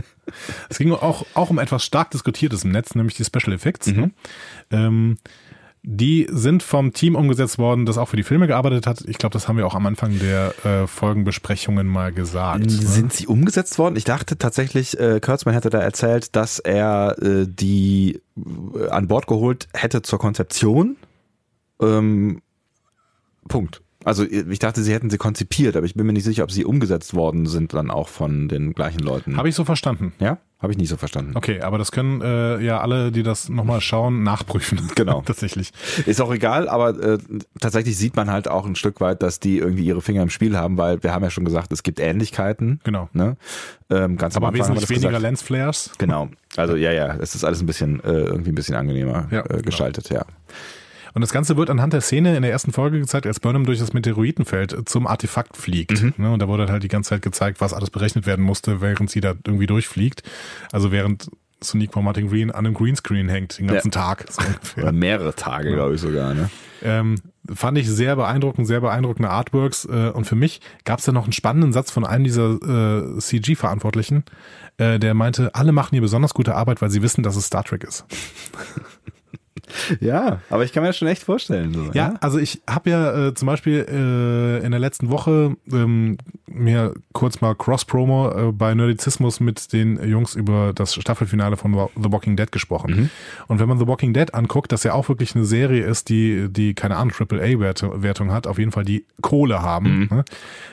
es 0.68 0.78
ging 0.78 0.92
auch, 0.92 1.26
auch 1.34 1.50
um 1.50 1.58
etwas 1.58 1.84
stark 1.84 2.10
diskutiertes 2.10 2.64
im 2.64 2.72
Netz, 2.72 2.94
nämlich 2.94 3.14
die 3.14 3.24
Special 3.24 3.52
Effects. 3.52 3.88
Ne? 3.88 4.10
Ähm, 4.70 5.18
die 5.84 6.28
sind 6.30 6.62
vom 6.62 6.92
Team 6.92 7.16
umgesetzt 7.16 7.58
worden, 7.58 7.86
das 7.86 7.98
auch 7.98 8.08
für 8.08 8.16
die 8.16 8.22
Filme 8.22 8.46
gearbeitet 8.46 8.86
hat. 8.86 9.02
Ich 9.08 9.18
glaube, 9.18 9.32
das 9.32 9.48
haben 9.48 9.56
wir 9.56 9.66
auch 9.66 9.74
am 9.74 9.84
Anfang 9.86 10.16
der 10.20 10.54
äh, 10.64 10.86
Folgenbesprechungen 10.86 11.88
mal 11.88 12.12
gesagt. 12.12 12.66
ne? 12.66 12.70
Sind 12.70 13.12
sie 13.12 13.26
umgesetzt 13.26 13.78
worden? 13.78 13.96
Ich 13.96 14.04
dachte 14.04 14.38
tatsächlich, 14.38 14.98
äh, 15.00 15.18
Kurtzman 15.18 15.54
hätte 15.54 15.70
da 15.70 15.80
erzählt, 15.80 16.36
dass 16.36 16.60
er 16.60 17.16
äh, 17.20 17.46
die 17.48 18.20
äh, 18.36 18.88
an 18.90 19.08
Bord 19.08 19.26
geholt 19.26 19.68
hätte 19.74 20.02
zur 20.02 20.20
Konzeption. 20.20 20.96
Ähm, 21.80 22.42
Punkt. 23.48 23.82
Also 24.04 24.24
ich 24.24 24.58
dachte, 24.58 24.82
sie 24.82 24.92
hätten 24.92 25.10
sie 25.10 25.18
konzipiert, 25.18 25.76
aber 25.76 25.86
ich 25.86 25.94
bin 25.94 26.06
mir 26.06 26.12
nicht 26.12 26.24
sicher, 26.24 26.44
ob 26.44 26.50
sie 26.50 26.64
umgesetzt 26.64 27.14
worden 27.14 27.46
sind 27.46 27.72
dann 27.74 27.90
auch 27.90 28.08
von 28.08 28.48
den 28.48 28.72
gleichen 28.72 29.00
Leuten. 29.00 29.36
Habe 29.36 29.48
ich 29.48 29.54
so 29.54 29.64
verstanden. 29.64 30.12
ja? 30.18 30.38
Habe 30.60 30.70
ich 30.72 30.78
nicht 30.78 30.90
so 30.90 30.96
verstanden. 30.96 31.32
Okay, 31.34 31.60
aber 31.60 31.76
das 31.76 31.90
können 31.90 32.20
äh, 32.20 32.60
ja 32.60 32.80
alle, 32.80 33.10
die 33.10 33.24
das 33.24 33.48
nochmal 33.48 33.80
schauen, 33.80 34.22
nachprüfen. 34.22 34.80
Genau. 34.94 35.20
Tatsächlich. 35.26 35.72
Ist 36.06 36.20
auch 36.20 36.32
egal, 36.32 36.68
aber 36.68 36.90
äh, 37.00 37.18
tatsächlich 37.60 37.96
sieht 37.96 38.14
man 38.14 38.30
halt 38.30 38.46
auch 38.46 38.64
ein 38.64 38.76
Stück 38.76 39.00
weit, 39.00 39.22
dass 39.22 39.40
die 39.40 39.58
irgendwie 39.58 39.84
ihre 39.84 40.02
Finger 40.02 40.22
im 40.22 40.30
Spiel 40.30 40.56
haben, 40.56 40.76
weil 40.76 41.02
wir 41.02 41.12
haben 41.12 41.24
ja 41.24 41.30
schon 41.30 41.44
gesagt, 41.44 41.72
es 41.72 41.82
gibt 41.82 41.98
Ähnlichkeiten. 41.98 42.78
Genau. 42.84 43.08
Ne? 43.12 43.36
Ähm, 43.90 44.16
ganz 44.16 44.36
Aber 44.36 44.52
wesentlich 44.54 44.88
weniger 44.88 45.08
gesagt. 45.08 45.22
Lensflares. 45.22 45.90
Genau. 45.98 46.28
Also 46.56 46.76
ja, 46.76 46.92
ja, 46.92 47.16
es 47.16 47.34
ist 47.34 47.42
alles 47.44 47.60
ein 47.60 47.66
bisschen 47.66 47.98
äh, 48.04 48.12
irgendwie 48.12 48.50
ein 48.52 48.54
bisschen 48.54 48.76
angenehmer 48.76 49.26
Ja, 49.32 49.40
äh, 49.40 49.48
genau. 49.48 49.62
gestaltet, 49.62 50.10
ja. 50.10 50.24
Und 51.14 51.20
das 51.20 51.32
Ganze 51.32 51.56
wird 51.56 51.70
anhand 51.70 51.92
der 51.92 52.00
Szene 52.00 52.36
in 52.36 52.42
der 52.42 52.50
ersten 52.50 52.72
Folge 52.72 52.98
gezeigt, 53.00 53.26
als 53.26 53.40
Burnham 53.40 53.66
durch 53.66 53.78
das 53.78 53.92
Meteoritenfeld 53.92 54.88
zum 54.88 55.06
Artefakt 55.06 55.56
fliegt. 55.56 56.02
Mhm. 56.02 56.14
Ne, 56.16 56.32
und 56.32 56.40
da 56.40 56.48
wurde 56.48 56.68
halt 56.68 56.82
die 56.82 56.88
ganze 56.88 57.10
Zeit 57.10 57.22
gezeigt, 57.22 57.60
was 57.60 57.72
alles 57.72 57.90
berechnet 57.90 58.26
werden 58.26 58.44
musste, 58.44 58.80
während 58.80 59.10
sie 59.10 59.20
da 59.20 59.34
irgendwie 59.46 59.66
durchfliegt. 59.66 60.22
Also 60.72 60.92
während 60.92 61.30
Sonique 61.62 61.94
Martin 61.96 62.28
Green 62.28 62.50
an 62.50 62.66
einem 62.66 62.74
Greenscreen 62.74 63.28
hängt 63.28 63.58
den 63.58 63.68
ganzen 63.68 63.90
Ja. 63.92 64.00
Tag. 64.00 64.24
So. 64.30 64.42
Oder 64.82 64.92
mehrere 64.92 65.34
Tage, 65.34 65.72
glaube 65.72 65.94
ich 65.94 66.00
sogar, 66.00 66.34
ne? 66.34 66.50
Ähm, 66.84 67.20
fand 67.54 67.78
ich 67.78 67.88
sehr 67.88 68.16
beeindruckend, 68.16 68.66
sehr 68.66 68.80
beeindruckende 68.80 69.30
Artworks. 69.30 69.84
Äh, 69.84 70.10
und 70.12 70.24
für 70.24 70.34
mich 70.34 70.60
gab 70.84 70.98
es 70.98 71.04
da 71.04 71.12
noch 71.12 71.24
einen 71.24 71.32
spannenden 71.32 71.72
Satz 71.72 71.92
von 71.92 72.04
einem 72.04 72.24
dieser 72.24 73.14
äh, 73.16 73.18
CG-Verantwortlichen, 73.20 74.24
äh, 74.78 74.98
der 74.98 75.14
meinte, 75.14 75.54
alle 75.54 75.70
machen 75.70 75.90
hier 75.92 76.00
besonders 76.00 76.34
gute 76.34 76.56
Arbeit, 76.56 76.82
weil 76.82 76.90
sie 76.90 77.02
wissen, 77.02 77.22
dass 77.22 77.36
es 77.36 77.46
Star 77.46 77.62
Trek 77.62 77.84
ist. 77.84 78.04
Ja, 80.00 80.40
aber 80.50 80.64
ich 80.64 80.72
kann 80.72 80.82
mir 80.82 80.88
das 80.88 80.98
schon 80.98 81.08
echt 81.08 81.22
vorstellen. 81.22 81.72
So, 81.72 81.90
Ja, 81.92 82.14
also 82.20 82.38
ich 82.38 82.62
habe 82.68 82.90
ja 82.90 83.28
äh, 83.28 83.34
zum 83.34 83.46
Beispiel 83.46 83.86
äh, 83.88 84.64
in 84.64 84.70
der 84.70 84.80
letzten 84.80 85.10
Woche 85.10 85.56
ähm, 85.72 86.18
mir 86.46 86.94
kurz 87.12 87.40
mal 87.40 87.54
Cross-Promo 87.54 88.48
äh, 88.48 88.52
bei 88.52 88.74
Nerdizismus 88.74 89.40
mit 89.40 89.72
den 89.72 90.02
Jungs 90.08 90.34
über 90.34 90.72
das 90.74 90.94
Staffelfinale 90.94 91.56
von 91.56 91.72
The 91.72 92.12
Walking 92.12 92.36
Dead 92.36 92.50
gesprochen. 92.50 93.10
Und 93.48 93.60
wenn 93.60 93.68
man 93.68 93.78
The 93.78 93.86
Walking 93.86 94.12
Dead 94.12 94.34
anguckt, 94.34 94.72
dass 94.72 94.82
ja 94.84 94.94
auch 94.94 95.08
wirklich 95.08 95.34
eine 95.34 95.44
Serie 95.44 95.84
ist, 95.84 96.08
die, 96.08 96.48
die 96.50 96.74
keine 96.74 96.96
Ahnung, 96.96 97.14
AAA-Wertung 97.18 98.32
hat, 98.32 98.46
auf 98.46 98.58
jeden 98.58 98.72
Fall 98.72 98.84
die 98.84 99.06
Kohle 99.20 99.62
haben, 99.62 100.08
ne? 100.10 100.24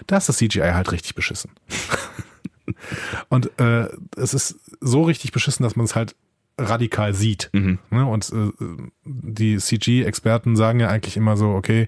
da 0.07 0.17
ist 0.17 0.29
das 0.29 0.37
CGI 0.37 0.71
halt 0.73 0.91
richtig 0.91 1.15
beschissen. 1.15 1.51
Und 3.29 3.59
äh, 3.59 3.87
es 4.15 4.33
ist 4.33 4.59
so 4.79 5.03
richtig 5.03 5.31
beschissen, 5.31 5.63
dass 5.63 5.75
man 5.75 5.85
es 5.85 5.95
halt 5.95 6.15
radikal 6.59 7.13
sieht. 7.13 7.49
Ne? 7.89 8.05
Und 8.05 8.31
äh, 8.31 8.51
die 9.05 9.57
CG-Experten 9.57 10.55
sagen 10.55 10.79
ja 10.79 10.89
eigentlich 10.89 11.17
immer 11.17 11.37
so, 11.37 11.49
okay, 11.49 11.87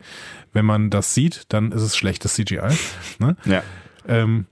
wenn 0.54 0.66
man 0.66 0.90
das 0.90 1.14
sieht, 1.14 1.46
dann 1.50 1.72
ist 1.72 1.82
es 1.82 1.96
schlechtes 1.96 2.34
CGI. 2.36 2.76
Ne? 3.20 3.36
ja. 3.46 3.64
Ähm, 4.08 4.46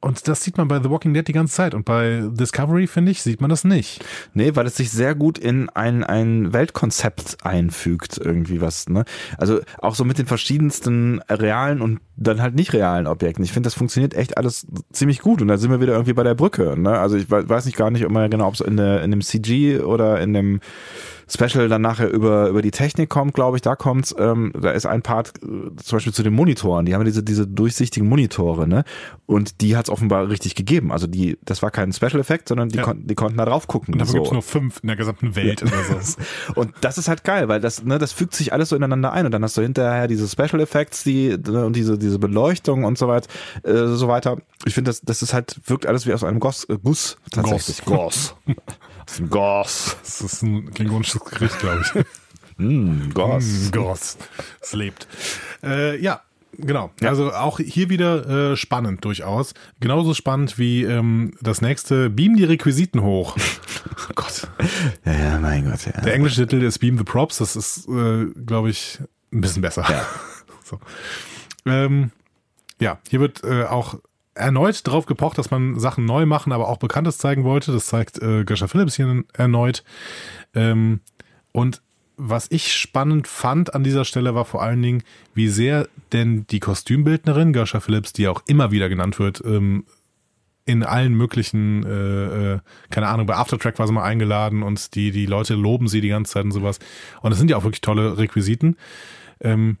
und 0.00 0.28
das 0.28 0.42
sieht 0.44 0.56
man 0.56 0.68
bei 0.68 0.80
The 0.80 0.90
Walking 0.90 1.12
Dead 1.12 1.26
die 1.26 1.32
ganze 1.32 1.54
Zeit. 1.54 1.74
Und 1.74 1.84
bei 1.84 2.22
Discovery, 2.30 2.86
finde 2.86 3.10
ich, 3.10 3.22
sieht 3.22 3.40
man 3.40 3.50
das 3.50 3.64
nicht. 3.64 4.04
Nee, 4.32 4.54
weil 4.54 4.66
es 4.66 4.76
sich 4.76 4.90
sehr 4.90 5.14
gut 5.14 5.38
in 5.38 5.68
ein, 5.70 6.04
ein 6.04 6.52
Weltkonzept 6.52 7.38
einfügt, 7.44 8.16
irgendwie 8.16 8.60
was, 8.60 8.88
ne? 8.88 9.04
Also 9.38 9.60
auch 9.78 9.94
so 9.96 10.04
mit 10.04 10.18
den 10.18 10.26
verschiedensten 10.26 11.20
realen 11.28 11.80
und 11.82 12.00
dann 12.16 12.40
halt 12.42 12.54
nicht 12.54 12.72
realen 12.72 13.06
Objekten. 13.06 13.44
Ich 13.44 13.52
finde, 13.52 13.66
das 13.66 13.74
funktioniert 13.74 14.14
echt 14.14 14.36
alles 14.38 14.66
ziemlich 14.92 15.20
gut. 15.20 15.42
Und 15.42 15.48
da 15.48 15.56
sind 15.58 15.70
wir 15.70 15.80
wieder 15.80 15.92
irgendwie 15.94 16.12
bei 16.14 16.22
der 16.24 16.34
Brücke, 16.34 16.78
ne? 16.80 16.98
Also 16.98 17.16
ich 17.16 17.30
we- 17.30 17.48
weiß 17.48 17.64
nicht 17.66 17.76
gar 17.76 17.90
nicht 17.90 18.02
immer 18.02 18.28
genau, 18.28 18.46
ob 18.48 18.54
es 18.54 18.60
in, 18.60 18.76
der- 18.76 19.02
in 19.02 19.10
dem 19.10 19.20
CG 19.20 19.80
oder 19.80 20.20
in 20.20 20.32
dem 20.32 20.60
Special 21.28 21.68
dann 21.68 21.82
nachher 21.82 22.10
über, 22.10 22.48
über 22.48 22.62
die 22.62 22.70
Technik 22.70 23.10
kommt, 23.10 23.34
glaube 23.34 23.56
ich, 23.56 23.62
da 23.62 23.76
kommt's. 23.76 24.14
Ähm, 24.18 24.52
da 24.58 24.70
ist 24.70 24.86
ein 24.86 25.02
Part 25.02 25.34
äh, 25.42 25.46
zum 25.76 25.96
Beispiel 25.96 26.12
zu 26.12 26.22
den 26.22 26.32
Monitoren. 26.32 26.86
Die 26.86 26.94
haben 26.94 27.04
diese, 27.04 27.22
diese 27.22 27.46
durchsichtigen 27.46 28.08
Monitore, 28.08 28.66
ne? 28.66 28.84
Und 29.26 29.60
die 29.60 29.76
hat's 29.76 29.90
offenbar 29.90 30.28
richtig 30.28 30.54
gegeben. 30.54 30.90
Also 30.90 31.06
die, 31.06 31.38
das 31.44 31.62
war 31.62 31.70
kein 31.70 31.92
Special 31.92 32.18
Effekt, 32.18 32.48
sondern 32.48 32.70
die, 32.70 32.78
Ja. 32.78 32.82
konnten, 32.82 33.06
die 33.06 33.14
konnten 33.14 33.36
da 33.36 33.44
drauf 33.44 33.66
gucken. 33.66 33.94
Und 33.94 34.00
dafür 34.00 34.12
so. 34.12 34.18
gibt's 34.18 34.32
nur 34.32 34.42
fünf 34.42 34.80
in 34.82 34.86
der 34.86 34.96
gesamten 34.96 35.36
Welt 35.36 35.62
oder 35.62 35.72
so. 36.02 36.16
Und 36.60 36.72
das 36.80 36.96
ist 36.98 37.08
halt 37.08 37.24
geil, 37.24 37.48
weil 37.48 37.60
das, 37.60 37.84
ne, 37.84 37.98
das 37.98 38.12
fügt 38.12 38.34
sich 38.34 38.52
alles 38.52 38.70
so 38.70 38.76
ineinander 38.76 39.12
ein 39.12 39.26
und 39.26 39.32
dann 39.32 39.42
hast 39.42 39.56
du 39.56 39.62
hinterher 39.62 40.08
diese 40.08 40.26
Special 40.28 40.60
Effects, 40.60 41.04
die 41.04 41.36
ne, 41.36 41.66
und 41.66 41.76
diese 41.76 41.98
diese 41.98 42.18
Beleuchtung 42.18 42.84
und 42.84 42.96
so 42.96 43.08
weit, 43.08 43.28
äh, 43.64 43.86
so 43.86 44.08
weiter. 44.08 44.38
Ich 44.64 44.74
finde, 44.74 44.90
das 44.90 45.02
das 45.02 45.22
ist 45.22 45.34
halt 45.34 45.60
wirkt 45.66 45.86
alles 45.86 46.06
wie 46.06 46.12
aus 46.14 46.24
einem 46.24 46.40
Goss, 46.40 46.64
äh, 46.64 46.78
Guss 46.82 47.16
tatsächlich. 47.30 47.84
Goss. 47.84 48.34
aus 49.08 49.16
dem 49.16 49.30
Goss. 49.30 49.96
Das 50.02 50.20
ist 50.20 50.42
ein 50.42 50.70
klingonisches 50.72 51.24
Gericht, 51.24 51.58
glaube 51.58 51.82
ich. 51.82 52.04
Mm, 52.60 53.10
Goss. 53.14 53.44
Mm, 53.44 53.70
Goss. 53.70 54.18
Es 54.60 54.72
lebt. 54.72 55.06
Äh, 55.62 55.96
ja, 56.00 56.22
Genau. 56.60 56.90
Also 57.04 57.32
auch 57.32 57.60
hier 57.60 57.88
wieder 57.88 58.50
äh, 58.52 58.56
spannend 58.56 59.04
durchaus. 59.04 59.54
Genauso 59.78 60.12
spannend 60.12 60.58
wie 60.58 60.82
ähm, 60.82 61.34
das 61.40 61.60
nächste 61.60 62.10
Beam 62.10 62.34
die 62.36 62.42
Requisiten 62.42 63.02
hoch. 63.02 63.36
oh 63.36 64.12
Gott. 64.16 64.48
Ja, 65.04 65.12
ja, 65.12 65.38
mein 65.38 65.70
Gott, 65.70 65.86
ja. 65.86 66.00
Der 66.00 66.14
englische 66.14 66.48
Titel 66.48 66.64
ist 66.64 66.80
Beam 66.80 66.98
the 66.98 67.04
Props. 67.04 67.38
Das 67.38 67.54
ist, 67.54 67.86
äh, 67.88 68.26
glaube 68.44 68.70
ich, 68.70 68.98
ein 69.32 69.40
bisschen 69.40 69.62
besser. 69.62 69.86
Ja. 69.88 70.04
so. 70.64 70.80
ähm, 71.64 72.10
ja, 72.80 72.98
hier 73.08 73.20
wird 73.20 73.44
äh, 73.44 73.62
auch 73.62 73.94
erneut 74.38 74.86
drauf 74.86 75.06
gepocht, 75.06 75.38
dass 75.38 75.50
man 75.50 75.78
Sachen 75.78 76.04
neu 76.04 76.26
machen, 76.26 76.52
aber 76.52 76.68
auch 76.68 76.78
Bekanntes 76.78 77.18
zeigen 77.18 77.44
wollte. 77.44 77.72
Das 77.72 77.86
zeigt 77.86 78.20
äh, 78.22 78.44
Gersha 78.44 78.68
Phillips 78.68 78.96
hier 78.96 79.24
erneut. 79.34 79.84
Ähm, 80.54 81.00
und 81.52 81.82
was 82.16 82.50
ich 82.50 82.74
spannend 82.74 83.28
fand 83.28 83.74
an 83.74 83.84
dieser 83.84 84.04
Stelle 84.04 84.34
war 84.34 84.44
vor 84.44 84.62
allen 84.62 84.82
Dingen, 84.82 85.02
wie 85.34 85.48
sehr 85.48 85.88
denn 86.12 86.46
die 86.48 86.60
Kostümbildnerin, 86.60 87.52
Gersha 87.52 87.80
Phillips, 87.80 88.12
die 88.12 88.26
auch 88.28 88.42
immer 88.46 88.70
wieder 88.72 88.88
genannt 88.88 89.18
wird, 89.18 89.42
ähm, 89.44 89.84
in 90.64 90.82
allen 90.82 91.14
möglichen, 91.14 91.84
äh, 91.86 92.54
äh, 92.54 92.58
keine 92.90 93.08
Ahnung, 93.08 93.26
bei 93.26 93.36
Aftertrack 93.36 93.78
war 93.78 93.86
sie 93.86 93.92
mal 93.92 94.02
eingeladen 94.02 94.62
und 94.62 94.94
die, 94.94 95.12
die 95.12 95.24
Leute 95.24 95.54
loben 95.54 95.88
sie 95.88 96.02
die 96.02 96.08
ganze 96.08 96.34
Zeit 96.34 96.44
und 96.44 96.50
sowas. 96.50 96.78
Und 97.22 97.30
das 97.30 97.38
sind 97.38 97.50
ja 97.50 97.56
auch 97.56 97.64
wirklich 97.64 97.80
tolle 97.80 98.18
Requisiten. 98.18 98.76
Ähm, 99.40 99.78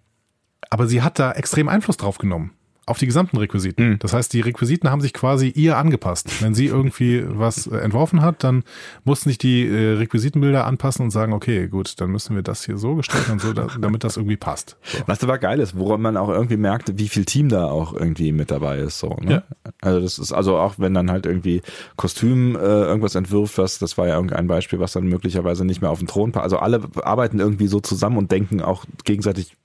aber 0.70 0.86
sie 0.86 1.02
hat 1.02 1.18
da 1.18 1.32
extrem 1.32 1.68
Einfluss 1.68 1.98
drauf 1.98 2.18
genommen. 2.18 2.52
Auf 2.88 2.98
die 2.98 3.06
gesamten 3.06 3.36
Requisiten. 3.36 3.90
Mhm. 3.90 3.98
Das 3.98 4.12
heißt, 4.12 4.32
die 4.32 4.40
Requisiten 4.40 4.90
haben 4.90 5.00
sich 5.00 5.12
quasi 5.12 5.48
ihr 5.48 5.76
angepasst. 5.76 6.42
Wenn 6.42 6.54
sie 6.54 6.66
irgendwie 6.66 7.22
was 7.26 7.66
äh, 7.66 7.76
entworfen 7.76 8.22
hat, 8.22 8.42
dann 8.44 8.64
mussten 9.04 9.28
sich 9.28 9.38
die 9.38 9.66
äh, 9.66 9.96
Requisitenbilder 9.96 10.66
anpassen 10.66 11.04
und 11.04 11.10
sagen, 11.10 11.32
okay, 11.32 11.68
gut, 11.68 12.00
dann 12.00 12.10
müssen 12.10 12.34
wir 12.34 12.42
das 12.42 12.64
hier 12.64 12.78
so 12.78 12.94
gestalten 12.94 13.32
und 13.32 13.40
so, 13.40 13.52
da, 13.52 13.66
damit 13.80 14.04
das 14.04 14.16
irgendwie 14.16 14.36
passt. 14.36 14.76
So. 14.82 14.98
Was 15.06 15.22
aber 15.22 15.38
geil 15.38 15.60
ist, 15.60 15.78
woran 15.78 16.00
man 16.00 16.16
auch 16.16 16.30
irgendwie 16.30 16.56
merkt, 16.56 16.98
wie 16.98 17.08
viel 17.08 17.24
Team 17.24 17.48
da 17.48 17.66
auch 17.66 17.92
irgendwie 17.92 18.32
mit 18.32 18.50
dabei 18.50 18.78
ist. 18.78 18.98
So, 18.98 19.16
ne? 19.20 19.30
Ja. 19.32 19.72
Also 19.82 20.00
das 20.00 20.18
ist 20.18 20.32
also 20.32 20.56
auch, 20.56 20.76
wenn 20.78 20.94
dann 20.94 21.10
halt 21.10 21.26
irgendwie 21.26 21.62
Kostüm 21.96 22.56
äh, 22.56 22.58
irgendwas 22.58 23.14
entwirft, 23.14 23.58
was, 23.58 23.78
das 23.78 23.98
war 23.98 24.08
ja 24.08 24.14
irgendein 24.14 24.46
Beispiel, 24.46 24.80
was 24.80 24.92
dann 24.92 25.06
möglicherweise 25.06 25.64
nicht 25.64 25.82
mehr 25.82 25.90
auf 25.90 25.98
den 25.98 26.08
Thron 26.08 26.32
passt. 26.32 26.44
Also 26.44 26.58
alle 26.58 26.80
arbeiten 27.02 27.38
irgendwie 27.38 27.66
so 27.66 27.80
zusammen 27.80 28.16
und 28.16 28.32
denken 28.32 28.62
auch 28.62 28.84
gegenseitig 29.04 29.56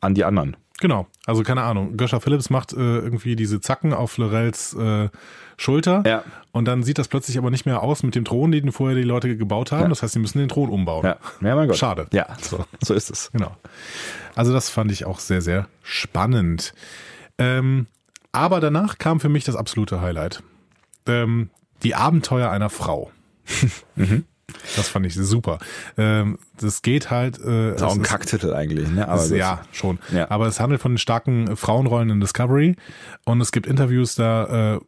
an 0.00 0.14
die 0.14 0.24
anderen. 0.24 0.56
Genau. 0.80 1.06
Also 1.26 1.42
keine 1.42 1.62
Ahnung. 1.62 1.96
Göscher 1.96 2.20
Phillips 2.20 2.50
macht 2.50 2.72
äh, 2.72 2.76
irgendwie 2.76 3.36
diese 3.36 3.60
Zacken 3.60 3.92
auf 3.92 4.16
Lorels 4.16 4.74
äh, 4.74 5.08
Schulter. 5.56 6.02
Ja. 6.06 6.24
Und 6.52 6.64
dann 6.64 6.82
sieht 6.82 6.98
das 6.98 7.08
plötzlich 7.08 7.36
aber 7.38 7.50
nicht 7.50 7.66
mehr 7.66 7.82
aus 7.82 8.02
mit 8.02 8.14
dem 8.14 8.24
Thron, 8.24 8.50
den 8.50 8.72
vorher 8.72 8.96
die 8.96 9.04
Leute 9.04 9.36
gebaut 9.36 9.72
haben. 9.72 9.82
Ja. 9.82 9.88
Das 9.88 10.02
heißt, 10.02 10.14
sie 10.14 10.18
müssen 10.18 10.38
den 10.38 10.48
Thron 10.48 10.70
umbauen. 10.70 11.04
Ja, 11.04 11.16
ja 11.42 11.54
mein 11.54 11.68
Gott. 11.68 11.76
Schade. 11.76 12.06
Ja, 12.12 12.26
so, 12.40 12.64
so 12.82 12.94
ist 12.94 13.10
es. 13.10 13.30
Genau. 13.32 13.54
Also 14.34 14.52
das 14.52 14.70
fand 14.70 14.90
ich 14.90 15.04
auch 15.04 15.20
sehr, 15.20 15.42
sehr 15.42 15.68
spannend. 15.82 16.72
Ähm, 17.38 17.86
aber 18.32 18.60
danach 18.60 18.98
kam 18.98 19.20
für 19.20 19.28
mich 19.28 19.44
das 19.44 19.56
absolute 19.56 20.00
Highlight. 20.00 20.42
Ähm, 21.06 21.50
die 21.82 21.94
Abenteuer 21.94 22.50
einer 22.50 22.70
Frau. 22.70 23.10
Das 24.76 24.88
fand 24.88 25.06
ich 25.06 25.14
super. 25.14 25.58
Ähm, 25.96 26.38
das 26.58 26.82
geht 26.82 27.10
halt. 27.10 27.38
Äh, 27.38 27.74
Ist 27.74 27.82
auch 27.82 27.94
ein 27.94 28.00
ist- 28.02 28.08
Kacktitel 28.08 28.52
eigentlich, 28.54 28.88
ne? 28.90 29.08
Aber 29.08 29.22
gut. 29.26 29.36
ja, 29.36 29.62
schon. 29.72 29.98
Ja. 30.12 30.30
Aber 30.30 30.46
es 30.46 30.60
handelt 30.60 30.80
von 30.80 30.92
den 30.92 30.98
starken 30.98 31.56
Frauenrollen 31.56 32.10
in 32.10 32.20
Discovery 32.20 32.76
und 33.24 33.40
es 33.40 33.52
gibt 33.52 33.66
Interviews 33.66 34.14
da 34.14 34.76
äh, 34.76 34.80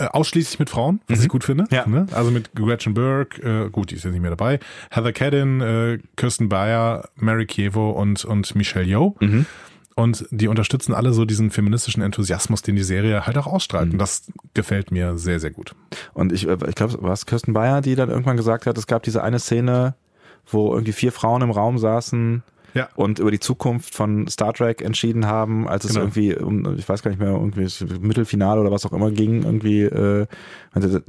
äh, 0.00 0.06
ausschließlich 0.06 0.58
mit 0.60 0.70
Frauen, 0.70 1.00
was 1.08 1.22
ich 1.22 1.28
gut 1.28 1.42
finde. 1.44 1.64
Mhm. 1.64 1.68
Ja. 1.72 1.86
Ne? 1.86 2.06
Also 2.12 2.30
mit 2.30 2.54
Gretchen 2.54 2.94
Burke, 2.94 3.42
äh, 3.66 3.70
gut, 3.70 3.90
die 3.90 3.96
ist 3.96 4.04
jetzt 4.04 4.12
nicht 4.12 4.22
mehr 4.22 4.30
dabei, 4.30 4.60
Heather 4.90 5.12
Cadden, 5.12 5.60
äh, 5.60 5.98
Kirsten 6.16 6.48
Bayer, 6.48 7.08
Mary 7.16 7.46
Kievo 7.46 7.90
und, 7.90 8.24
und 8.24 8.54
Michelle 8.54 8.86
Yeoh. 8.86 9.16
Mhm. 9.20 9.46
Und 9.98 10.26
die 10.30 10.46
unterstützen 10.46 10.94
alle 10.94 11.12
so 11.12 11.24
diesen 11.24 11.50
feministischen 11.50 12.04
Enthusiasmus, 12.04 12.62
den 12.62 12.76
die 12.76 12.84
Serie 12.84 13.26
halt 13.26 13.36
auch 13.36 13.48
ausstrahlt. 13.48 13.86
Mhm. 13.86 13.94
Und 13.94 13.98
das 13.98 14.30
gefällt 14.54 14.92
mir 14.92 15.18
sehr, 15.18 15.40
sehr 15.40 15.50
gut. 15.50 15.74
Und 16.14 16.32
ich, 16.32 16.46
äh, 16.46 16.56
ich 16.68 16.76
glaube, 16.76 17.02
war 17.02 17.12
es 17.12 17.26
Kirsten 17.26 17.52
Bayer, 17.52 17.80
die 17.80 17.96
dann 17.96 18.08
irgendwann 18.08 18.36
gesagt 18.36 18.66
hat, 18.66 18.78
es 18.78 18.86
gab 18.86 19.02
diese 19.02 19.24
eine 19.24 19.40
Szene, 19.40 19.96
wo 20.46 20.72
irgendwie 20.72 20.92
vier 20.92 21.10
Frauen 21.10 21.42
im 21.42 21.50
Raum 21.50 21.78
saßen 21.78 22.44
Ja. 22.78 22.88
und 22.96 23.18
über 23.18 23.30
die 23.30 23.40
Zukunft 23.40 23.94
von 23.94 24.26
Star 24.28 24.52
Trek 24.52 24.82
entschieden 24.82 25.26
haben, 25.26 25.66
als 25.68 25.84
es 25.84 25.90
Genau. 25.92 26.02
irgendwie 26.06 26.34
um, 26.36 26.76
ich 26.78 26.88
weiß 26.88 27.02
gar 27.02 27.10
nicht 27.10 27.20
mehr, 27.20 27.30
irgendwie 27.30 27.64
das 27.64 27.80
Mittelfinale 28.00 28.60
oder 28.60 28.70
was 28.70 28.86
auch 28.86 28.92
immer 28.92 29.10
ging, 29.10 29.42
irgendwie, 29.42 29.82
äh, 29.82 30.26